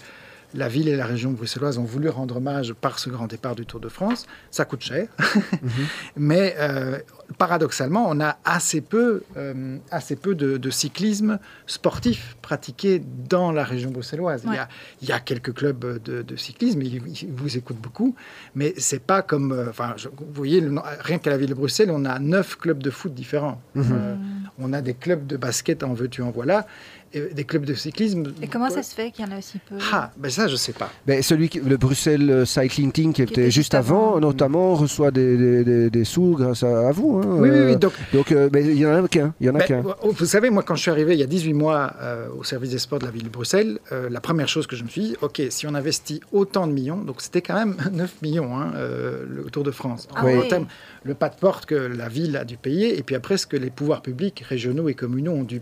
la 0.54 0.68
ville 0.68 0.88
et 0.88 0.96
la 0.96 1.06
région 1.06 1.32
bruxelloise 1.32 1.78
ont 1.78 1.84
voulu 1.84 2.10
rendre 2.10 2.38
hommage 2.38 2.74
par 2.74 3.00
ce 3.00 3.10
grand 3.10 3.28
départ 3.28 3.56
du 3.56 3.66
Tour 3.66 3.80
de 3.80 3.90
France. 3.90 4.26
Ça 4.52 4.66
coûte 4.66 4.82
cher. 4.82 5.08
Mais 6.16 6.56
euh, 6.60 7.00
paradoxalement, 7.38 8.06
on 8.10 8.20
a 8.20 8.38
assez 8.46 8.82
peu, 8.82 9.24
euh, 9.38 9.78
assez 9.92 10.16
peu 10.16 10.36
de, 10.36 10.58
de 10.58 10.70
cyclisme 10.70 11.40
sportif 11.68 12.36
pratiqué 12.42 13.02
dans 13.30 13.52
la 13.52 13.64
région 13.64 13.92
bruxelloise. 13.92 14.44
Il, 14.46 14.54
y 14.54 14.58
a, 14.58 14.68
il 15.02 15.10
y 15.10 15.12
a 15.12 15.20
quelques 15.20 15.54
clubs 15.54 16.02
de, 16.04 16.22
de 16.22 16.36
cyclisme, 16.36 16.82
ils, 16.82 16.96
ils 17.24 17.32
vous 17.32 17.58
écoutent 17.58 17.78
beaucoup, 17.82 18.16
mais 18.56 18.74
c'est 18.78 19.02
pas 19.04 19.22
comme. 19.22 19.52
euh, 19.52 19.70
Enfin, 19.70 19.96
vous 20.18 20.26
voyez, 20.34 20.62
le- 20.62 20.76
rien 21.02 21.20
qu'à 21.20 21.30
la 21.30 21.38
ville 21.38 21.50
de 21.50 21.54
Bruxelles, 21.54 21.92
on 21.92 22.06
a 22.06 22.18
neuf 22.20 22.56
clubs 22.58 22.82
de 22.82 22.90
foot 22.90 23.14
différents. 23.14 23.62
Euh, 23.78 24.16
on 24.58 24.74
a 24.74 24.82
des 24.82 24.94
clubs 24.94 25.26
de 25.28 25.38
basket, 25.38 25.84
en 25.84 25.94
veux-tu, 25.94 26.22
en 26.22 26.32
voilà, 26.32 26.66
des 27.14 27.44
clubs 27.44 27.66
de 27.66 27.74
cyclisme. 27.74 28.24
Et 28.42 28.48
comment 28.48 28.70
ça 28.70 28.84
se 28.84 28.94
fait 28.94 29.12
qu'il 29.12 29.26
y 29.26 29.28
en 29.28 29.32
a 29.32 29.38
aussi 29.40 29.58
peu? 29.68 29.76
Ah, 29.92 30.12
ben 30.18 30.30
ça, 30.30 30.48
je 30.48 30.56
sais 30.56 30.74
pas. 30.74 30.92
Ben, 31.08 31.22
celui 31.24 31.50
qui- 31.50 31.60
le 31.60 31.78
Bruxelles 31.78 32.46
Cycling 32.46 32.92
Team 32.92 33.14
qui, 33.14 33.22
était, 33.22 33.50
juste 33.52 33.74
avant, 33.74 34.20
notamment, 34.20 34.76
reçoit 34.76 35.12
des, 35.12 35.38
des- 35.38 35.64
des- 35.64 35.90
des 35.90 36.04
sous 36.04 36.36
grâce 36.38 36.64
à, 36.64 36.90
à 36.90 36.92
vous. 36.92 37.18
hein. 37.24 37.28
Oui, 37.40 37.50
oui, 37.50 37.56
Euh, 37.58 37.72
oui. 37.74 37.78
Donc, 37.78 37.94
Donc, 38.14 38.32
euh, 38.32 38.50
mais 38.54 38.64
il 38.64 38.78
y 38.78 38.86
en 38.86 39.04
a 39.04 39.08
qu'un. 39.08 39.34
Il 39.40 39.48
y 39.48 39.50
en 39.50 39.56
a 39.56 39.60
Ben, 39.60 39.66
qu'un. 39.66 39.82
vous- 39.82 39.94
vous 40.12 40.26
savez, 40.26 40.50
moi, 40.50 40.64
quand 40.64 40.76
je 40.76 40.82
suis 40.84 40.92
arrivé 40.92 41.14
il 41.14 41.20
y 41.20 41.24
a 41.24 41.28
18 41.28 41.54
mois 41.54 41.94
euh, 42.02 42.28
au 42.38 42.44
service 42.44 42.70
des 42.72 42.80
sports 42.80 43.00
de 43.00 43.06
la 43.06 43.12
ville 43.12 43.24
de 43.24 43.30
Bruxelles, 43.30 43.80
euh, 43.92 44.10
la 44.10 44.22
première 44.22 44.48
chose 44.48 44.68
que 44.68 44.76
je 44.76 44.84
me 44.84 44.90
suis 44.90 45.02
dit, 45.02 45.16
OK, 45.22 45.42
si 45.50 45.66
on 45.68 45.74
investit 45.76 46.22
autant 46.32 46.68
de 46.68 46.74
millions, 46.74 46.98
donc 47.04 47.22
c'était 47.22 47.42
quand 47.42 47.56
même 47.56 47.76
9 47.92 48.22
millions, 48.22 48.56
hein, 48.58 48.72
euh, 48.76 49.26
le 49.28 49.44
Tour 49.50 49.64
de 49.64 49.72
France. 49.72 50.08
Ah 50.16 50.22
Oui. 50.26 50.38
En 50.38 50.48
termes- 50.48 50.68
le 51.04 51.14
pas 51.14 51.30
de 51.30 51.36
porte 51.36 51.66
que 51.66 51.76
la 51.76 52.10
ville 52.10 52.36
a 52.36 52.44
dû 52.44 52.58
payer, 52.58 52.98
et 53.00 53.04
puis 53.04 53.16
après, 53.16 53.38
ce 53.38 53.48
que 53.48 53.56
les 53.56 53.70
pouvoirs 53.70 54.02
publics, 54.02 54.44
régionaux 54.48 54.90
et 54.90 54.94
communaux 54.94 55.32
ont 55.32 55.44
dû, 55.44 55.62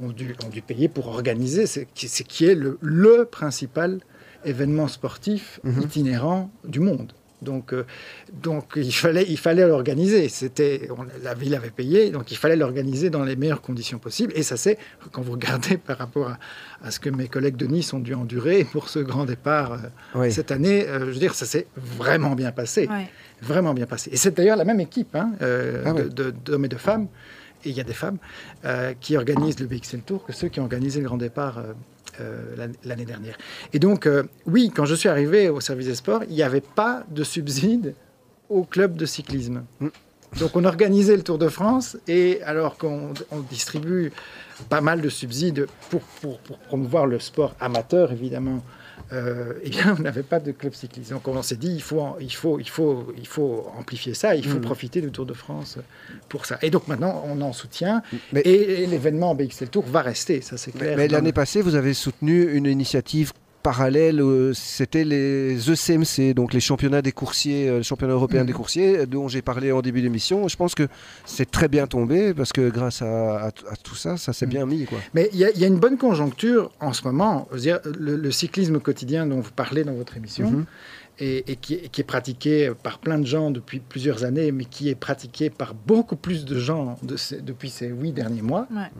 ont 0.00 0.08
dû, 0.10 0.34
ont 0.44 0.48
dû 0.48 0.62
payer 0.62 0.88
pour 0.88 1.08
organiser, 1.08 1.66
c'est 1.66 1.86
qui, 1.94 2.44
est 2.46 2.54
le, 2.54 2.78
le 2.80 3.24
principal 3.30 4.00
événement 4.44 4.88
sportif 4.88 5.60
Mhm. 5.64 5.82
itinérant 5.82 6.50
du 6.64 6.80
monde. 6.80 7.12
Donc, 7.42 7.72
euh, 7.72 7.86
donc 8.42 8.72
il 8.76 8.92
fallait, 8.92 9.24
il 9.26 9.38
fallait 9.38 9.66
l'organiser. 9.66 10.28
C'était, 10.28 10.88
la 11.22 11.32
ville 11.32 11.54
avait 11.54 11.70
payé, 11.70 12.10
donc 12.10 12.30
il 12.30 12.36
fallait 12.36 12.54
l'organiser 12.56 13.08
dans 13.08 13.24
les 13.24 13.34
meilleures 13.34 13.62
conditions 13.62 13.98
possibles. 13.98 14.34
Et 14.36 14.42
ça, 14.42 14.58
c'est 14.58 14.76
quand 15.10 15.22
vous 15.22 15.32
regardez 15.32 15.78
par 15.78 15.96
rapport 15.96 16.28
à, 16.28 16.38
à 16.82 16.90
ce 16.90 17.00
que 17.00 17.08
mes 17.08 17.28
collègues 17.28 17.56
de 17.56 17.66
Nice 17.66 17.94
ont 17.94 17.98
dû 17.98 18.12
endurer 18.12 18.64
pour 18.64 18.90
ce 18.90 18.98
grand 18.98 19.24
départ 19.24 19.72
euh, 19.72 19.76
Oui. 20.16 20.30
cette 20.32 20.50
année. 20.50 20.86
euh, 20.86 21.00
je 21.06 21.12
veux 21.12 21.18
dire, 21.18 21.34
ça 21.34 21.46
s'est 21.46 21.66
vraiment 21.76 22.34
bien 22.34 22.52
passé, 22.52 22.86
Ouais. 22.88 23.08
vraiment 23.40 23.72
bien 23.72 23.86
passé. 23.86 24.10
Et 24.12 24.18
c'est 24.18 24.36
d'ailleurs 24.36 24.58
la 24.58 24.64
même 24.66 24.80
équipe 24.80 25.14
hein, 25.16 25.32
euh, 25.40 25.82
Ah 25.86 25.92
de- 25.94 26.30
d'hommes 26.44 26.66
et 26.66 26.68
de 26.68 26.76
femmes. 26.76 27.08
Et 27.64 27.70
il 27.70 27.76
y 27.76 27.80
a 27.80 27.84
des 27.84 27.92
femmes 27.94 28.18
euh, 28.64 28.94
qui 29.00 29.16
organisent 29.16 29.60
le 29.60 29.66
BXL 29.66 30.00
Tour 30.02 30.24
que 30.24 30.32
ceux 30.32 30.48
qui 30.48 30.60
ont 30.60 30.64
organisé 30.64 31.00
le 31.00 31.06
grand 31.06 31.16
départ 31.18 31.58
euh, 31.58 31.72
euh, 32.20 32.56
l'an- 32.56 32.72
l'année 32.84 33.04
dernière. 33.04 33.36
Et 33.72 33.78
donc, 33.78 34.08
oui, 34.46 34.70
quand 34.74 34.84
je 34.84 34.94
suis 34.94 35.08
arrivé 35.08 35.48
au 35.48 35.60
service 35.60 35.86
des 35.86 35.94
sports, 35.94 36.22
il 36.28 36.34
n'y 36.34 36.42
avait 36.42 36.60
pas 36.60 37.04
de 37.10 37.22
subside 37.24 37.94
au 38.48 38.64
club 38.64 38.96
de 38.96 39.06
cyclisme. 39.06 39.62
Donc, 40.38 40.54
on 40.54 40.64
organisait 40.64 41.16
le 41.16 41.22
Tour 41.22 41.38
de 41.38 41.48
France 41.48 41.96
et 42.08 42.40
alors 42.42 42.78
qu'on 42.78 43.12
on 43.30 43.40
distribue 43.40 44.12
pas 44.68 44.80
mal 44.80 45.00
de 45.00 45.08
subsides 45.08 45.66
pour, 45.90 46.02
pour 46.20 46.38
promouvoir 46.68 47.06
le 47.06 47.18
sport 47.18 47.54
amateur, 47.60 48.12
évidemment, 48.12 48.62
euh, 49.12 49.54
eh 49.62 49.70
bien, 49.70 49.94
on 49.98 50.02
n'avait 50.02 50.22
pas 50.22 50.40
de 50.40 50.52
club 50.52 50.74
cycliste. 50.74 51.10
Donc, 51.10 51.26
on 51.28 51.42
s'est 51.42 51.56
dit, 51.56 51.72
il 51.72 51.82
faut, 51.82 52.16
il, 52.20 52.32
faut, 52.32 52.58
il, 52.58 52.68
faut, 52.68 53.12
il 53.18 53.26
faut 53.26 53.66
amplifier 53.78 54.14
ça, 54.14 54.34
il 54.36 54.46
faut 54.46 54.58
Mm. 54.58 54.62
profiter 54.62 55.00
du 55.00 55.10
Tour 55.10 55.26
de 55.26 55.34
France 55.34 55.78
pour 56.28 56.46
ça. 56.46 56.58
Et 56.62 56.70
donc, 56.70 56.88
maintenant, 56.88 57.24
on 57.26 57.40
en 57.40 57.52
soutient. 57.52 58.02
Mais- 58.32 58.40
Et, 58.42 58.82
et 58.82 58.86
l'événement 58.86 59.34
BXL 59.34 59.68
Tour 59.68 59.84
va 59.86 60.02
rester, 60.02 60.40
ça 60.40 60.56
c'est 60.56 60.72
clair. 60.72 60.96
Mais 60.96 61.08
l'année 61.08 61.32
passée, 61.32 61.62
vous 61.62 61.74
avez 61.74 61.94
soutenu 61.94 62.52
une 62.52 62.66
initiative 62.66 63.32
parallèle, 63.62 64.20
euh, 64.20 64.52
c'était 64.54 65.04
les 65.04 65.56
ECMC, 65.70 66.34
donc 66.34 66.52
les 66.52 66.60
championnats 66.60 67.02
des 67.02 67.12
coursiers, 67.12 67.68
euh, 67.68 67.76
le 67.78 67.82
championnat 67.82 68.14
européen 68.14 68.40
Mhm. 68.40 68.46
des 68.46 68.52
coursiers, 68.52 68.98
euh, 68.98 69.06
dont 69.06 69.28
j'ai 69.28 69.42
parlé 69.42 69.70
en 69.72 69.82
début 69.82 70.00
d'émission. 70.02 70.48
Je 70.48 70.56
pense 70.56 70.74
que 70.74 70.88
c'est 71.24 71.50
très 71.50 71.68
bien 71.68 71.86
tombé 71.86 72.32
parce 72.34 72.52
que 72.52 72.68
grâce 72.70 73.02
à, 73.02 73.36
à- 73.36 73.46
à 73.48 73.76
tout 73.82 73.94
ça, 73.96 74.16
ça 74.16 74.32
s'est 74.32 74.46
Mhm. 74.46 74.50
bien 74.52 74.66
mis. 74.66 74.84
Quoi. 74.86 74.98
Mais 75.14 75.28
il 75.32 75.38
y, 75.38 75.44
a- 75.44 75.50
il 75.50 75.58
y 75.60 75.64
a 75.64 75.68
une 75.68 75.78
bonne 75.78 75.98
conjoncture 75.98 76.70
en 76.80 76.92
ce 76.92 77.04
moment. 77.04 77.48
Je 77.50 77.54
veux 77.56 77.60
dire, 77.62 77.80
le, 77.98 78.16
le 78.16 78.30
cyclisme 78.30 78.80
quotidien 78.80 79.26
dont 79.26 79.40
vous 79.40 79.52
parlez 79.54 79.84
dans 79.84 79.94
votre 79.94 80.16
émission, 80.16 80.50
Mhm. 80.50 80.64
Et, 81.20 81.52
et 81.52 81.56
qui, 81.56 81.74
est- 81.74 81.88
qui 81.90 82.00
est 82.00 82.04
pratiqué 82.04 82.72
par 82.82 82.98
plein 82.98 83.18
de 83.18 83.26
gens 83.26 83.50
depuis 83.50 83.78
plusieurs 83.78 84.24
années, 84.24 84.52
mais 84.52 84.64
qui 84.64 84.88
est 84.88 84.94
pratiqué 84.94 85.50
par 85.50 85.74
beaucoup 85.74 86.16
plus 86.16 86.44
de 86.44 86.58
gens 86.58 86.98
de 87.02 87.16
ces- 87.16 87.40
depuis 87.42 87.70
ces 87.70 87.88
huit 87.88 88.12
derniers 88.12 88.42
mois, 88.42 88.66
Ouais. 88.74 88.90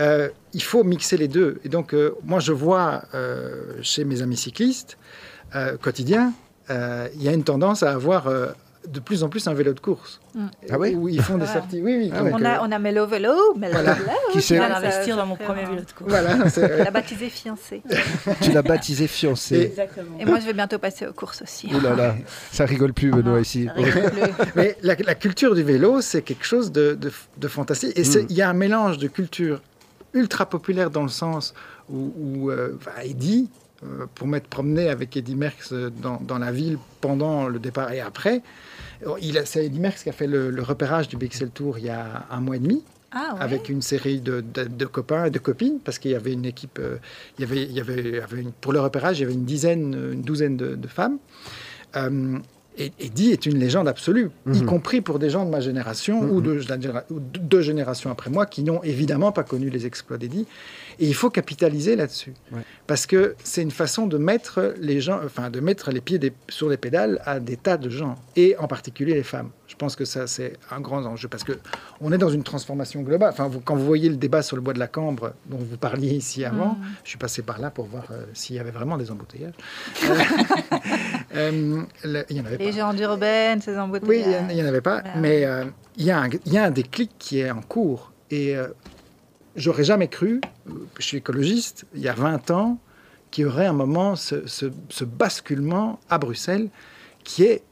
euh, 0.00 0.28
il 0.54 0.62
faut 0.62 0.84
mixer 0.84 1.16
les 1.16 1.28
deux. 1.28 1.60
Et 1.64 1.68
donc, 1.68 1.92
euh, 1.94 2.14
moi, 2.24 2.38
je 2.40 2.52
vois 2.52 3.02
euh, 3.14 3.74
chez 3.82 4.04
mes 4.04 4.22
amis 4.22 4.36
cyclistes 4.36 4.96
quotidiens, 5.80 6.32
il 6.70 7.22
y 7.22 7.28
a 7.28 7.32
une 7.32 7.44
tendance 7.44 7.82
à 7.82 7.92
avoir 7.92 8.28
de 8.92 9.00
plus 9.00 9.22
en 9.22 9.28
plus 9.28 9.46
un 9.48 9.54
vélo 9.54 9.72
de 9.72 9.80
course. 9.80 10.20
Mm. 10.34 10.46
Ah 10.70 10.78
oui 10.78 10.94
Où 10.94 11.08
ils 11.08 11.20
font 11.22 11.36
des 11.36 11.44
Ouais. 11.46 11.52
sorties. 11.52 11.80
Oui, 11.82 11.96
oui. 11.98 12.10
Ah 12.14 12.22
On 12.24 12.42
euh, 12.42 12.46
a, 12.46 12.62
on 12.62 12.72
a 12.72 12.78
Mélo 12.78 13.06
Vélo, 13.06 13.32
Mélo 13.56 13.72
Voilà. 13.74 13.94
Vélo, 13.94 14.08
Qui 14.32 14.40
ça- 14.42 14.76
investir 14.76 15.16
dans 15.16 15.26
mon 15.26 15.36
premier 15.36 15.64
vélo 15.64 15.82
de 15.82 15.92
course. 15.92 16.08
Voilà, 16.10 16.36
On 16.56 16.84
l'a 16.84 16.90
baptisé 16.90 17.28
fiancé. 17.28 17.82
Tu 18.40 18.52
l'as 18.52 18.62
baptisé 18.62 19.06
fiancé. 19.06 19.56
Exactement. 19.62 20.18
Et 20.18 20.24
moi, 20.24 20.40
je 20.40 20.46
vais 20.46 20.52
bientôt 20.52 20.78
passer 20.78 21.06
aux 21.06 21.12
courses 21.12 21.42
aussi. 21.42 21.68
Ouh 21.74 21.80
là 21.80 21.94
là, 21.94 22.14
ça 22.52 22.64
rigole 22.64 22.92
plus, 22.92 23.10
Benoît, 23.10 23.32
Non, 23.34 23.38
ici. 23.40 23.68
Mais 24.56 24.76
la, 24.82 24.94
la 24.96 25.14
culture 25.14 25.54
du 25.54 25.62
vélo, 25.62 26.00
c'est 26.00 26.22
quelque 26.22 26.44
chose 26.44 26.72
de, 26.72 26.94
de- 26.94 27.12
de 27.36 27.48
fantastique. 27.48 27.92
Et 27.98 28.02
Mm. 28.02 28.26
il 28.30 28.36
y 28.36 28.42
a 28.42 28.48
un 28.50 28.54
mélange 28.54 28.98
de 28.98 29.08
culture 29.08 29.60
ultra 30.14 30.46
populaire 30.46 30.90
dans 30.90 31.02
le 31.02 31.08
sens 31.08 31.52
où, 31.90 32.12
où, 32.18 32.50
euh, 32.50 32.76
enfin, 32.76 32.92
Eddie, 33.04 33.50
euh, 33.84 34.06
pour 34.14 34.26
m'être 34.26 34.48
promené 34.48 34.88
avec 34.88 35.16
Eddie 35.16 35.36
Merckx 35.36 35.72
euh, 35.72 35.90
dans, 35.90 36.20
dans 36.20 36.38
la 36.38 36.50
ville 36.50 36.78
pendant 37.00 37.46
le 37.46 37.58
départ 37.58 37.92
et 37.92 38.00
après, 38.00 38.36
euh, 38.36 38.40
c'est 39.44 39.68
Merckx 39.70 40.02
qui 40.02 40.08
a 40.08 40.12
fait 40.12 40.26
le, 40.26 40.50
le 40.50 40.62
repérage 40.62 41.08
du 41.08 41.16
BXL 41.16 41.50
Tour 41.50 41.78
il 41.78 41.84
y 41.86 41.90
a 41.90 42.26
un 42.30 42.40
mois 42.40 42.56
et 42.56 42.58
demi 42.58 42.82
Ah 43.10 43.34
ouais. 43.34 43.40
avec 43.40 43.68
une 43.68 43.82
série 43.82 44.20
de, 44.20 44.40
de- 44.40 44.64
de 44.64 44.86
copains 44.86 45.26
et 45.26 45.30
de 45.30 45.38
copines, 45.38 45.78
parce 45.84 45.98
qu'il 45.98 46.10
y 46.10 46.14
avait 46.14 46.32
une 46.32 46.44
équipe, 46.44 46.78
euh, 46.78 46.96
il 47.38 47.42
y 47.42 47.44
avait, 47.44 47.62
il 47.62 47.72
y 47.72 47.80
avait, 47.80 48.00
il 48.00 48.14
y 48.14 48.18
avait 48.18 48.42
une- 48.42 48.52
pour 48.52 48.72
le 48.72 48.80
repérage, 48.80 49.18
il 49.18 49.22
y 49.22 49.24
avait 49.24 49.34
une 49.34 49.44
dizaine, 49.44 49.94
une 50.12 50.22
douzaine 50.22 50.56
de, 50.56 50.74
de 50.74 50.88
femmes. 50.88 51.18
Euh, 51.96 52.38
et 52.78 52.92
Eddie 53.00 53.32
est 53.32 53.44
une 53.44 53.58
légende 53.58 53.88
absolue, 53.88 54.30
y 54.46 54.60
Mhm. 54.60 54.66
compris 54.66 55.00
pour 55.00 55.18
des 55.18 55.28
gens 55.30 55.44
de 55.44 55.50
ma 55.50 55.60
génération 55.60 56.20
ou, 56.20 56.40
de, 56.40 56.52
la 56.68 56.78
généra- 56.78 57.04
ou 57.10 57.18
de- 57.20 57.38
deux 57.40 57.60
générations 57.60 58.10
après 58.10 58.30
moi 58.30 58.46
qui 58.46 58.62
n'ont 58.62 58.82
évidemment 58.82 59.32
pas 59.32 59.42
connu 59.42 59.68
les 59.68 59.84
exploits 59.84 60.16
d'Eddie. 60.16 60.46
Et 61.00 61.06
il 61.06 61.14
faut 61.14 61.30
capitaliser 61.30 61.96
là-dessus, 61.96 62.34
Ouais. 62.52 62.62
parce 62.86 63.06
que 63.06 63.34
c'est 63.44 63.62
une 63.62 63.70
façon 63.72 64.06
de 64.06 64.16
mettre 64.18 64.74
les 64.80 65.00
gens, 65.00 65.20
enfin 65.24 65.50
de 65.50 65.60
mettre 65.60 65.90
les 65.90 66.00
pieds 66.00 66.18
des- 66.18 66.32
sur 66.48 66.68
les 66.68 66.76
pédales 66.76 67.20
à 67.26 67.40
des 67.40 67.56
tas 67.56 67.76
de 67.76 67.90
gens, 67.90 68.14
et 68.36 68.56
en 68.58 68.68
particulier 68.68 69.14
les 69.14 69.22
femmes. 69.22 69.50
Je 69.78 69.84
pense 69.84 69.94
que 69.94 70.04
ça 70.04 70.26
c'est 70.26 70.54
un 70.72 70.80
grand 70.80 71.06
enjeu, 71.06 71.28
parce 71.28 71.44
que 71.44 71.52
on 72.00 72.10
est 72.10 72.18
dans 72.18 72.30
une 72.30 72.42
transformation 72.42 73.00
globale. 73.02 73.30
Enfin, 73.30 73.46
vous- 73.46 73.60
quand 73.60 73.76
vous 73.76 73.86
voyez 73.86 74.08
le 74.08 74.16
débat 74.16 74.42
sur 74.42 74.56
le 74.56 74.60
bois 74.62 74.72
de 74.74 74.80
la 74.80 74.88
Cambre 74.88 75.34
dont 75.46 75.56
vous 75.58 75.76
parliez 75.76 76.08
ici 76.16 76.44
avant, 76.44 76.70
Mm. 76.72 76.78
je 77.04 77.10
suis 77.10 77.16
passé 77.18 77.42
par 77.42 77.60
là 77.60 77.70
pour 77.70 77.84
voir 77.86 78.02
euh, 78.10 78.24
s'il 78.34 78.56
y 78.56 78.58
avait 78.58 78.72
vraiment 78.72 78.98
des 78.98 79.08
embouteillages. 79.12 79.54
Euh, 81.36 81.82
le- 82.04 82.24
il 82.30 82.36
y 82.38 82.40
en 82.40 82.44
avait 82.46 82.56
Les 82.56 82.70
pas. 82.72 82.76
gens 82.76 82.92
d'urbaine, 82.94 83.60
ces 83.60 83.70
Oui, 83.70 83.76
il 83.76 83.80
embouteillages. 83.80 84.52
n'y 84.54 84.62
en 84.62 84.66
avait 84.66 84.80
pas, 84.80 85.00
Voilà. 85.02 85.16
mais 85.20 85.44
euh, 85.44 85.64
il 85.96 86.06
y, 86.06 86.10
a 86.10 86.20
un- 86.22 86.28
il 86.46 86.52
y 86.52 86.58
a 86.58 86.64
un 86.64 86.70
déclic 86.70 87.12
qui 87.18 87.38
est 87.40 87.50
en 87.50 87.60
cours. 87.60 88.12
Et 88.30 88.56
euh, 88.56 88.66
j'aurais 89.54 89.84
jamais 89.84 90.08
cru, 90.08 90.40
euh, 90.68 90.72
je 90.98 91.04
suis 91.04 91.18
écologiste, 91.18 91.84
il 91.94 92.00
y 92.00 92.08
a 92.08 92.14
20 92.14 92.50
ans, 92.50 92.78
qu'il 93.30 93.42
y 93.44 93.46
aurait 93.46 93.66
un 93.66 93.72
moment, 93.74 94.16
ce, 94.16 94.46
ce- 94.48 94.72
ce 94.88 95.04
basculement 95.04 96.00
à 96.10 96.18
Bruxelles 96.18 96.68
qui, 97.24 97.44
est, 97.44 97.62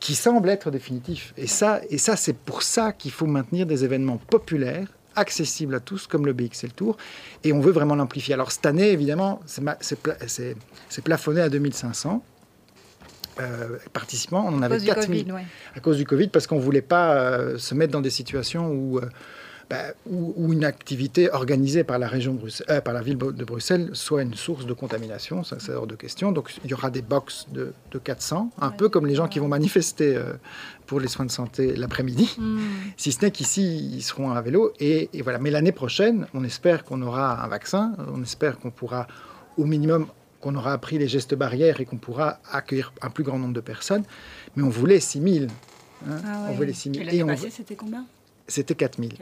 qui 0.00 0.14
semble 0.14 0.48
être 0.48 0.70
définitif. 0.70 1.32
Et 1.36 1.46
ça, 1.46 1.80
et 1.90 1.98
ça 1.98 2.16
c'est 2.16 2.36
pour 2.36 2.62
ça 2.62 2.92
qu'il 2.92 3.10
faut 3.10 3.26
maintenir 3.26 3.66
des 3.66 3.84
événements 3.84 4.18
populaires 4.18 4.88
accessibles 5.16 5.74
à 5.74 5.80
tous, 5.80 6.06
comme 6.06 6.26
le 6.26 6.32
BXL 6.32 6.72
Tour, 6.72 6.96
et 7.42 7.52
on 7.52 7.60
veut 7.60 7.72
vraiment 7.72 7.96
l'amplifier. 7.96 8.34
Alors 8.34 8.52
cette 8.52 8.66
année, 8.66 8.90
évidemment, 8.90 9.40
c'est 9.46 9.98
pla- 9.98 10.16
plafonné 11.04 11.40
à 11.40 11.48
2500 11.48 12.22
euh, 13.40 13.78
participants. 13.92 14.44
On 14.46 14.54
en 14.54 14.62
avait 14.62 14.76
cause 14.76 14.84
du 14.84 14.88
4000 14.88 15.24
Covid, 15.24 15.32
ouais. 15.32 15.44
à 15.74 15.80
cause 15.80 15.96
du 15.96 16.04
Covid, 16.04 16.28
parce 16.28 16.46
qu'on 16.46 16.56
ne 16.56 16.60
voulait 16.60 16.82
pas 16.82 17.14
euh, 17.14 17.58
se 17.58 17.74
mettre 17.74 17.92
dans 17.92 18.00
des 18.00 18.10
situations 18.10 18.70
où, 18.70 18.98
euh, 18.98 19.08
bah, 19.70 19.92
où, 20.10 20.32
où 20.36 20.52
une 20.52 20.64
activité 20.64 21.30
organisée 21.30 21.84
par 21.84 21.98
la 21.98 22.08
région 22.08 22.32
Bruxelles, 22.34 22.66
euh, 22.70 22.80
par 22.80 22.94
la 22.94 23.02
ville 23.02 23.18
de 23.18 23.44
Bruxelles 23.44 23.90
soit 23.92 24.22
une 24.22 24.32
source 24.34 24.64
de 24.66 24.72
contamination, 24.72 25.44
ça 25.44 25.56
c'est 25.60 25.72
hors 25.72 25.86
de 25.86 25.94
question. 25.94 26.32
Donc 26.32 26.54
il 26.64 26.70
y 26.70 26.74
aura 26.74 26.90
des 26.90 27.02
box 27.02 27.46
de, 27.52 27.72
de 27.90 27.98
400, 27.98 28.50
un 28.60 28.68
Ouais. 28.70 28.76
peu 28.76 28.88
comme 28.88 29.06
les 29.06 29.14
gens 29.14 29.28
qui 29.28 29.38
vont 29.40 29.48
manifester 29.48 30.16
euh, 30.16 30.32
pour 30.86 31.00
les 31.00 31.08
soins 31.08 31.26
de 31.26 31.30
santé 31.30 31.76
l'après-midi. 31.76 32.34
Hmm. 32.38 32.58
Si 32.96 33.12
ce 33.12 33.20
n'est 33.24 33.30
qu'ici, 33.30 33.90
ils 33.94 34.02
seront 34.02 34.30
à 34.30 34.40
vélo. 34.40 34.72
Et, 34.80 35.10
et 35.12 35.22
voilà. 35.22 35.38
Mais 35.38 35.50
l'année 35.50 35.72
prochaine, 35.72 36.26
on 36.34 36.42
espère 36.44 36.84
qu'on 36.84 37.00
aura 37.02 37.44
un 37.44 37.48
vaccin. 37.48 37.92
On 38.12 38.22
espère 38.22 38.58
qu'on 38.58 38.70
pourra, 38.70 39.06
au 39.58 39.64
minimum, 39.66 40.06
qu'on 40.40 40.54
aura 40.54 40.72
appris 40.72 40.98
les 40.98 41.08
gestes 41.08 41.34
barrières 41.34 41.80
et 41.80 41.84
qu'on 41.84 41.98
pourra 41.98 42.38
accueillir 42.50 42.92
un 43.02 43.10
plus 43.10 43.22
grand 43.24 43.38
nombre 43.38 43.54
de 43.54 43.60
personnes. 43.60 44.04
Mais 44.56 44.62
on 44.62 44.68
voulait 44.70 44.98
6 45.00 45.20
000. 45.20 45.44
hein. 46.08 46.16
Ah 46.24 46.42
ouais. 46.44 46.46
On 46.50 46.52
voulait 46.54 46.72
6 46.72 46.88
Et 46.88 46.92
000. 46.94 47.04
l'année 47.04 47.18
Et 47.18 47.22
on 47.22 47.50
c'était 47.50 47.76
combien? 47.76 48.04
C'était 48.48 48.74
4 48.74 48.98
000. 48.98 49.12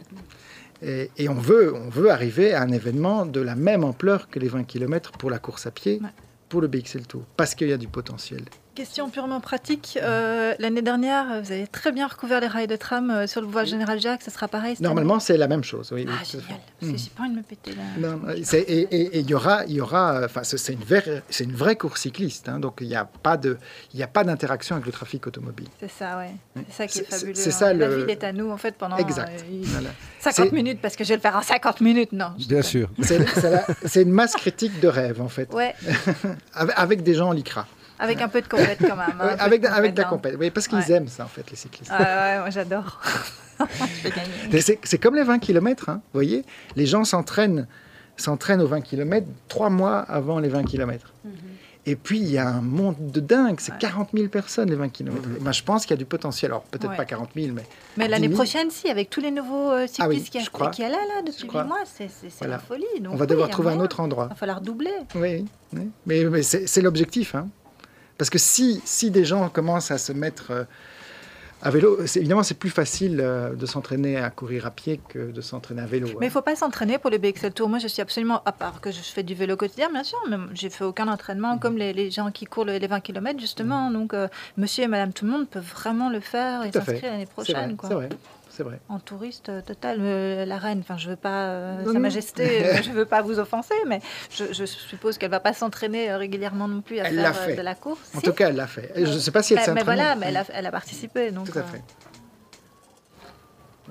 Et, 0.82 1.10
et 1.18 1.28
on, 1.28 1.34
veut, 1.34 1.74
on 1.74 1.88
veut 1.88 2.10
arriver 2.10 2.52
à 2.54 2.62
un 2.62 2.70
événement 2.70 3.26
de 3.26 3.40
la 3.40 3.54
même 3.54 3.84
ampleur 3.84 4.28
que 4.28 4.38
les 4.38 4.48
20 4.48 4.64
km 4.64 5.12
pour 5.12 5.30
la 5.30 5.38
course 5.38 5.66
à 5.66 5.70
pied, 5.70 6.00
Ouais. 6.02 6.08
pour 6.48 6.60
le 6.60 6.68
BXL 6.68 7.06
Tour, 7.06 7.22
parce 7.36 7.54
qu'il 7.54 7.68
y 7.68 7.72
a 7.72 7.78
du 7.78 7.88
potentiel. 7.88 8.42
Question 8.76 9.08
purement 9.08 9.40
pratique. 9.40 9.98
Euh, 10.02 10.54
L'année 10.58 10.82
dernière, 10.82 11.40
vous 11.42 11.50
avez 11.50 11.66
très 11.66 11.92
bien 11.92 12.06
recouvert 12.06 12.40
les 12.40 12.46
rails 12.46 12.66
de 12.66 12.76
tram 12.76 13.10
euh, 13.10 13.26
sur 13.26 13.40
le 13.40 13.46
voie 13.46 13.64
Général 13.64 13.98
Jacques. 14.00 14.20
Ça 14.20 14.30
sera 14.30 14.48
pareil 14.48 14.76
Normalement, 14.80 15.18
c'est 15.18 15.38
la 15.38 15.48
même 15.48 15.64
chose. 15.64 15.90
Oui, 15.92 16.04
oui, 16.06 16.12
Ah, 16.14 16.22
fait. 16.22 16.38
génial. 16.40 16.58
Parce 16.78 16.92
que 16.92 16.94
Mm. 16.94 16.98
j'ai 16.98 17.10
pas 17.16 17.22
envie 17.22 17.30
de 17.32 17.36
me 17.38 17.42
péter 17.42 17.70
là. 17.72 17.82
Non, 18.08 18.20
c'est- 18.44 18.60
et 18.60 18.82
et- 18.94 19.16
et 19.16 19.20
il 19.20 19.30
y 19.30 19.34
aura, 19.34 19.64
il 19.64 19.72
y 19.76 19.80
aura, 19.80 20.20
enfin, 20.26 20.42
c'est 20.44 20.72
une, 20.74 20.84
vraie- 20.84 21.22
c'est 21.30 21.44
une 21.44 21.54
vraie 21.54 21.76
course 21.76 22.02
cycliste, 22.02 22.50
hein, 22.50 22.60
donc 22.60 22.78
il 22.82 22.88
n'y 22.88 22.96
a 22.96 23.06
pas 23.06 23.38
de, 23.38 23.56
il 23.94 23.98
y 24.00 24.02
a 24.02 24.06
pas 24.08 24.24
d'interaction 24.24 24.76
avec 24.76 24.84
le 24.84 24.92
trafic 24.92 25.26
automobile. 25.26 25.68
C'est 25.80 25.90
ça, 25.90 26.18
ouais. 26.18 26.32
Oui. 26.54 26.62
C'est 26.68 26.76
ça 26.76 26.86
qui 26.86 26.98
est 26.98 27.04
fabuleux. 27.10 27.34
c'est 27.34 27.48
hein. 27.48 27.52
ça, 27.52 27.72
La 27.72 27.88
le- 27.88 27.96
ville 27.96 28.10
est 28.10 28.24
à 28.24 28.32
nous 28.34 28.50
en 28.50 28.58
fait 28.58 28.74
pendant 28.76 28.98
Exact. 28.98 29.30
euh, 29.40 29.42
il- 29.50 29.64
Voilà. 29.68 29.88
50 30.20 30.48
C'est- 30.48 30.52
minutes 30.54 30.80
parce 30.82 30.96
que 30.96 31.04
je 31.04 31.08
vais 31.10 31.14
le 31.16 31.20
faire 31.22 31.36
en 31.36 31.42
50 31.42 31.80
minutes. 31.80 32.12
Non. 32.12 32.32
Bien 32.46 32.60
sûr. 32.62 32.90
C'est 33.86 34.02
une 34.02 34.10
masse 34.12 34.34
critique 34.34 34.80
de 34.80 34.88
rêve 34.88 35.22
en 35.22 35.28
fait, 35.28 35.50
Ouais, 35.54 35.74
avec, 36.54 36.74
avec 36.78 37.02
des 37.02 37.14
gens 37.14 37.28
en 37.28 37.32
lycra, 37.32 37.66
avec 37.98 38.20
un 38.20 38.28
peu 38.28 38.40
de 38.42 38.48
compète 38.48 38.78
quand 38.80 38.96
même. 38.96 39.20
hein, 39.20 39.36
avec, 39.38 39.62
de 39.62 39.66
avec 39.68 39.94
de 39.94 40.00
la 40.00 40.06
hein. 40.06 40.10
compète, 40.10 40.36
oui, 40.38 40.50
parce 40.50 40.68
qu'ils 40.68 40.78
Ouais. 40.78 40.92
aiment 40.92 41.08
ça 41.08 41.24
en 41.24 41.28
fait 41.28 41.48
les 41.50 41.56
cyclistes. 41.56 41.90
Ah 41.94 41.98
ouais, 42.34 42.38
moi 42.40 42.50
j'adore. 42.50 43.00
C'est 44.84 44.98
comme 44.98 45.14
les 45.14 45.22
20 45.22 45.38
km, 45.38 45.86
vous 45.90 46.00
voyez 46.12 46.44
Les 46.76 46.86
gens 46.86 47.04
s'entraînent 47.04 47.66
s'entraînent 48.18 48.62
aux 48.62 48.66
20 48.66 48.80
km 48.80 49.26
trois 49.48 49.68
mois 49.70 49.98
avant 49.98 50.38
les 50.38 50.48
20 50.48 50.64
km. 50.64 51.12
Et 51.88 51.94
puis, 51.94 52.18
il 52.18 52.28
y 52.30 52.36
a 52.38 52.48
un 52.48 52.62
monde 52.62 52.96
de 53.12 53.20
dingue. 53.20 53.60
C'est 53.60 53.70
Ouais. 53.70 53.78
40 53.78 54.08
000 54.12 54.26
personnes, 54.26 54.68
les 54.70 54.74
20 54.74 54.88
km. 54.88 55.22
Ben, 55.40 55.52
je 55.52 55.62
pense 55.62 55.82
qu'il 55.86 55.92
y 55.92 55.94
a 55.94 55.96
du 55.98 56.04
potentiel. 56.04 56.50
Alors, 56.50 56.62
peut-être 56.64 56.90
Ouais. 56.90 56.96
pas 56.96 57.04
40 57.04 57.30
000, 57.36 57.52
mais 57.54 57.62
Mais 57.96 58.08
l'année 58.08 58.26
10 58.26 58.34
000. 58.34 58.42
prochaine, 58.42 58.70
si, 58.72 58.88
avec 58.90 59.08
tous 59.08 59.20
les 59.20 59.30
nouveaux 59.30 59.70
euh, 59.70 59.86
cyclistes 59.86 60.00
Ah 60.02 60.08
oui, 60.08 60.20
qui, 60.22 60.40
je 60.44 60.50
crois. 60.50 60.70
qui 60.70 60.82
est 60.82 60.88
là, 60.88 60.96
là, 61.14 61.22
depuis. 61.24 61.46
8 61.46 61.52
mois, 61.64 61.78
c'est 61.84 62.08
Voilà. 62.40 62.54
la 62.54 62.58
folie. 62.58 62.84
Donc 63.00 63.12
on 63.12 63.16
va 63.16 63.22
oui, 63.24 63.28
devoir 63.28 63.46
y 63.46 63.50
a 63.50 63.52
trouver 63.52 63.68
un 63.68 63.72
moyen. 63.74 63.84
autre 63.84 64.00
endroit. 64.00 64.24
Il 64.24 64.28
va 64.30 64.34
falloir 64.34 64.60
doubler. 64.62 64.90
Oui, 65.14 65.44
oui. 65.74 65.88
mais, 66.06 66.24
mais 66.24 66.42
c'est 66.42 66.66
c'est 66.66 66.80
l'objectif. 66.80 67.36
hein. 67.36 67.46
Parce 68.18 68.30
que 68.30 68.38
si, 68.38 68.80
si 68.84 69.10
des 69.10 69.24
gens 69.24 69.48
commencent 69.48 69.90
à 69.90 69.98
se 69.98 70.12
mettre 70.12 70.50
euh, 70.50 70.64
à 71.62 71.70
vélo, 71.70 71.98
évidemment, 72.16 72.42
c'est 72.42 72.58
plus 72.58 72.70
facile 72.70 73.18
euh, 73.20 73.54
de 73.54 73.66
s'entraîner 73.66 74.16
à 74.18 74.30
courir 74.30 74.66
à 74.66 74.70
pied 74.70 75.00
que 75.08 75.30
de 75.32 75.40
s'entraîner 75.40 75.82
à 75.82 75.86
vélo. 75.86 76.06
Mais 76.06 76.12
il 76.12 76.16
hein. 76.16 76.26
ne 76.26 76.30
faut 76.30 76.42
pas 76.42 76.54
s'entraîner 76.56 76.98
pour 76.98 77.10
le 77.10 77.18
BXL 77.18 77.52
Tour. 77.52 77.68
Moi, 77.68 77.78
je 77.78 77.88
suis 77.88 78.02
absolument, 78.02 78.42
à 78.44 78.52
part 78.52 78.80
que 78.80 78.90
je 78.90 79.00
fais 79.00 79.22
du 79.22 79.34
vélo 79.34 79.56
quotidien, 79.56 79.90
bien 79.90 80.04
sûr, 80.04 80.18
mais 80.28 80.36
j'ai 80.52 80.70
fait 80.70 80.84
aucun 80.84 81.08
entraînement 81.08 81.58
comme 81.58 81.76
les, 81.76 81.92
les 81.92 82.10
gens 82.10 82.30
qui 82.30 82.44
courent 82.44 82.66
le- 82.66 82.76
les 82.76 82.86
20 82.86 83.00
km, 83.00 83.40
justement. 83.40 83.90
Donc, 83.90 84.12
euh, 84.14 84.28
monsieur 84.56 84.84
et 84.84 84.88
madame 84.88 85.12
tout 85.12 85.24
le 85.24 85.30
monde 85.30 85.48
peuvent 85.48 85.64
vraiment 85.74 86.10
le 86.10 86.20
faire 86.20 86.62
et 86.64 86.72
s'inscrire 86.72 87.12
l'année 87.12 87.26
prochaine. 87.26 87.76
c'est 87.82 87.94
vrai. 87.94 88.08
C'est 88.56 88.62
vrai. 88.62 88.80
En 88.88 88.98
touriste 89.00 89.50
euh, 89.50 89.60
total, 89.60 89.98
Euh, 90.00 90.44
la 90.46 90.56
reine, 90.56 90.78
enfin 90.80 90.96
je 90.96 91.10
veux 91.10 91.16
pas, 91.16 91.44
euh, 91.48 91.78
Non, 91.80 91.86
Sa 91.88 91.92
non. 91.92 92.00
Majesté, 92.00 92.64
je 92.82 92.90
veux 92.90 93.04
pas 93.04 93.20
vous 93.20 93.38
offenser, 93.38 93.74
mais 93.86 94.00
je, 94.30 94.44
je 94.52 94.64
suppose 94.64 95.18
qu'elle 95.18 95.30
va 95.30 95.40
pas 95.40 95.52
s'entraîner 95.52 96.14
régulièrement 96.14 96.66
non 96.66 96.80
plus 96.80 96.98
à 97.00 97.04
Elle 97.08 97.16
faire 97.16 97.36
fait. 97.36 97.54
de 97.56 97.60
la 97.62 97.74
course. 97.74 98.00
En 98.14 98.20
Si. 98.20 98.24
tout 98.24 98.32
cas, 98.32 98.48
elle 98.48 98.56
l'a 98.56 98.66
fait. 98.66 98.92
Je 98.96 99.02
ne 99.12 99.18
sais 99.18 99.30
pas 99.30 99.42
si 99.42 99.52
elle 99.52 99.58
mais, 99.58 99.64
s'est 99.66 99.74
mais 99.74 99.82
entraînée. 99.82 100.00
voilà, 100.02 100.16
mais 100.16 100.26
elle 100.28 100.36
a, 100.38 100.44
elle 100.54 100.66
a 100.66 100.70
participé. 100.70 101.30
Donc, 101.32 101.50
Tout 101.52 101.58
à 101.58 101.62
euh, 101.62 101.64
fait. 101.64 101.82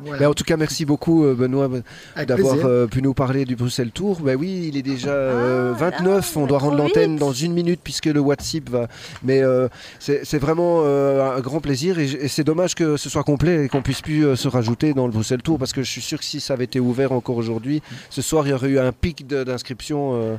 Voilà. 0.03 0.19
Ben, 0.19 0.27
en 0.29 0.33
tout 0.33 0.43
cas, 0.43 0.57
merci 0.57 0.85
beaucoup, 0.85 1.25
euh, 1.25 1.35
Benoît, 1.35 1.69
Avec 2.15 2.27
d'avoir 2.27 2.55
euh, 2.65 2.85
pu 2.87 3.01
nous 3.01 3.13
parler 3.13 3.45
du 3.45 3.55
Bruxelles 3.55 3.91
Tour. 3.91 4.19
Ben 4.21 4.35
oui, 4.37 4.65
il 4.67 4.77
est 4.77 4.81
déjà 4.81 5.09
euh, 5.09 5.73
Ah, 5.75 5.89
29. 5.91 6.35
là, 6.35 6.41
on 6.41 6.47
doit 6.47 6.59
rendre 6.59 6.77
l'antenne 6.77 7.15
dans 7.15 7.31
une 7.31 7.53
minute 7.53 7.79
puisque 7.83 8.05
le 8.07 8.19
WhatsApp 8.19 8.69
va. 8.69 8.87
Mais 9.23 9.41
euh, 9.41 9.67
c'est 9.99 10.37
vraiment 10.37 10.81
euh, 10.83 11.37
un 11.37 11.39
grand 11.39 11.59
plaisir 11.61 11.97
et, 11.99 12.05
et 12.05 12.27
c'est 12.27 12.43
dommage 12.43 12.75
que 12.75 12.97
ce 12.97 13.09
soit 13.09 13.23
complet 13.23 13.65
et 13.65 13.69
qu'on 13.69 13.81
puisse 13.81 14.01
plus 14.01 14.25
euh, 14.25 14.35
se 14.35 14.47
rajouter 14.47 14.93
dans 14.93 15.05
le 15.07 15.13
Bruxelles 15.13 15.41
Tour 15.41 15.57
parce 15.57 15.71
que 15.73 15.81
je 15.83 15.89
suis 15.89 16.01
sûr 16.01 16.19
que 16.19 16.25
si 16.25 16.39
ça 16.39 16.53
avait 16.53 16.65
été 16.65 16.79
ouvert 16.79 17.11
encore 17.11 17.37
aujourd'hui, 17.37 17.81
ce 18.09 18.21
soir 18.21 18.45
il 18.47 18.51
y 18.51 18.53
aurait 18.53 18.69
eu 18.69 18.79
un 18.79 18.91
pic 18.91 19.25
d'inscription 19.27 20.11
euh, 20.15 20.35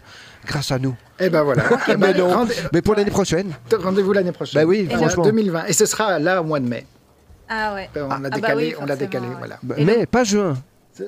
grâce 0.47 0.71
à 0.71 0.79
nous. 0.79 0.95
Eh 1.19 1.31
ben 1.31 1.43
voilà. 1.43 1.63
Eh 1.89 1.97
ben, 1.97 2.13
Mais 2.13 2.19
non. 2.19 2.29
rendez- 2.29 2.55
Mais 2.73 2.83
pour 2.83 2.95
l'année 2.95 3.11
prochaine. 3.11 3.53
Rendez-vous 3.73 4.13
l'année 4.13 4.33
prochaine. 4.33 4.61
Ben 4.63 4.69
oui, 4.69 4.87
franchement. 4.91 5.25
2020. 5.25 5.65
Et 5.67 5.73
ce 5.73 5.87
sera 5.87 6.19
là 6.19 6.43
au 6.43 6.45
mois 6.45 6.61
de 6.61 6.69
mai. 6.69 6.85
Ah 7.49 7.75
ouais. 7.75 7.89
On 7.97 8.09
Ah, 8.11 8.19
l'a 8.21 8.31
bah 8.31 8.37
décalé. 8.37 8.67
oui, 8.69 8.75
on 8.81 8.87
l'a 8.87 8.97
décalé. 8.97 9.27
ouais. 9.29 9.35
Voilà. 9.39 9.59
Bah, 9.63 9.75
Et 9.79 9.85
mais 9.85 10.07
pas 10.07 10.25
juin. 10.25 10.55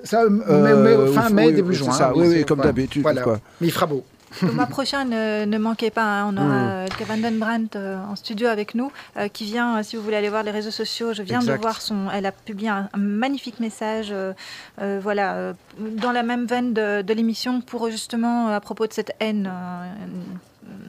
Ça, 0.04 0.22
Euh, 0.22 1.12
fin 1.14 1.30
mai, 1.30 1.46
oui, 1.46 1.52
début 1.54 1.74
juin. 1.74 1.92
ça. 1.92 2.08
hein, 2.08 2.12
Oui, 2.14 2.26
oui, 2.28 2.44
comme 2.44 2.58
voilà. 2.58 2.72
d'habitude, 2.72 3.02
Voilà. 3.02 3.22
quoi. 3.22 3.40
Mais 3.60 3.68
il 3.68 3.72
fera 3.72 3.86
beau. 3.86 4.04
Le 4.42 4.52
mois 4.52 4.66
prochain, 4.66 5.06
ne, 5.06 5.46
ne 5.46 5.56
manquez 5.58 5.90
pas, 5.90 6.02
hein, 6.04 6.26
on 6.30 6.36
aura 6.36 6.46
Mm. 6.46 6.68
euh, 6.70 6.86
Kevin 6.98 7.22
Dunbrandt 7.22 7.78
euh, 7.78 7.96
en 8.10 8.14
studio 8.14 8.48
avec 8.48 8.74
nous, 8.74 8.92
euh, 9.16 9.28
qui 9.28 9.44
vient, 9.46 9.82
si 9.82 9.96
vous 9.96 10.02
voulez 10.02 10.16
aller 10.16 10.28
voir 10.28 10.42
les 10.42 10.50
réseaux 10.50 10.70
sociaux, 10.70 11.14
je 11.14 11.22
viens 11.22 11.40
Exact. 11.40 11.56
de 11.56 11.62
voir 11.62 11.80
son, 11.80 12.10
elle 12.12 12.26
a 12.26 12.32
publié 12.32 12.68
un, 12.68 12.90
un 12.92 12.98
magnifique 12.98 13.58
message, 13.58 14.08
euh, 14.12 14.34
euh, 14.82 15.00
voilà, 15.02 15.32
euh, 15.36 15.52
dans 15.80 16.12
la 16.12 16.22
même 16.22 16.44
veine 16.44 16.74
de, 16.74 17.00
de 17.00 17.14
l'émission 17.14 17.62
pour 17.62 17.88
justement 17.90 18.48
euh, 18.50 18.56
à 18.56 18.60
propos 18.60 18.86
de 18.86 18.92
cette 18.92 19.12
haine. 19.20 19.50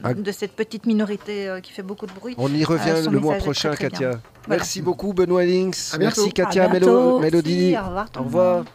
Ah. 0.03 0.13
de 0.13 0.31
cette 0.31 0.53
petite 0.53 0.85
minorité 0.85 1.49
euh, 1.49 1.59
qui 1.59 1.71
fait 1.73 1.83
beaucoup 1.83 2.05
de 2.05 2.11
bruit. 2.13 2.33
On 2.37 2.53
y 2.53 2.63
revient 2.63 2.91
Euh, 2.91 3.03
son 3.03 3.11
le 3.11 3.19
mois 3.19 3.35
prochain, 3.35 3.69
très, 3.71 3.89
très 3.89 3.89
Katia. 3.89 4.09
Voilà. 4.47 4.61
Merci 4.61 4.81
beaucoup, 4.81 5.13
Benoît 5.13 5.43
Links. 5.43 5.75
Merci, 5.99 6.31
Katia. 6.31 6.69
Mélo- 6.69 7.19
Mélodie. 7.19 7.71
Merci, 7.71 7.77
au 7.77 7.87
revoir 7.87 8.07
Au 8.17 8.23
revoir. 8.23 8.65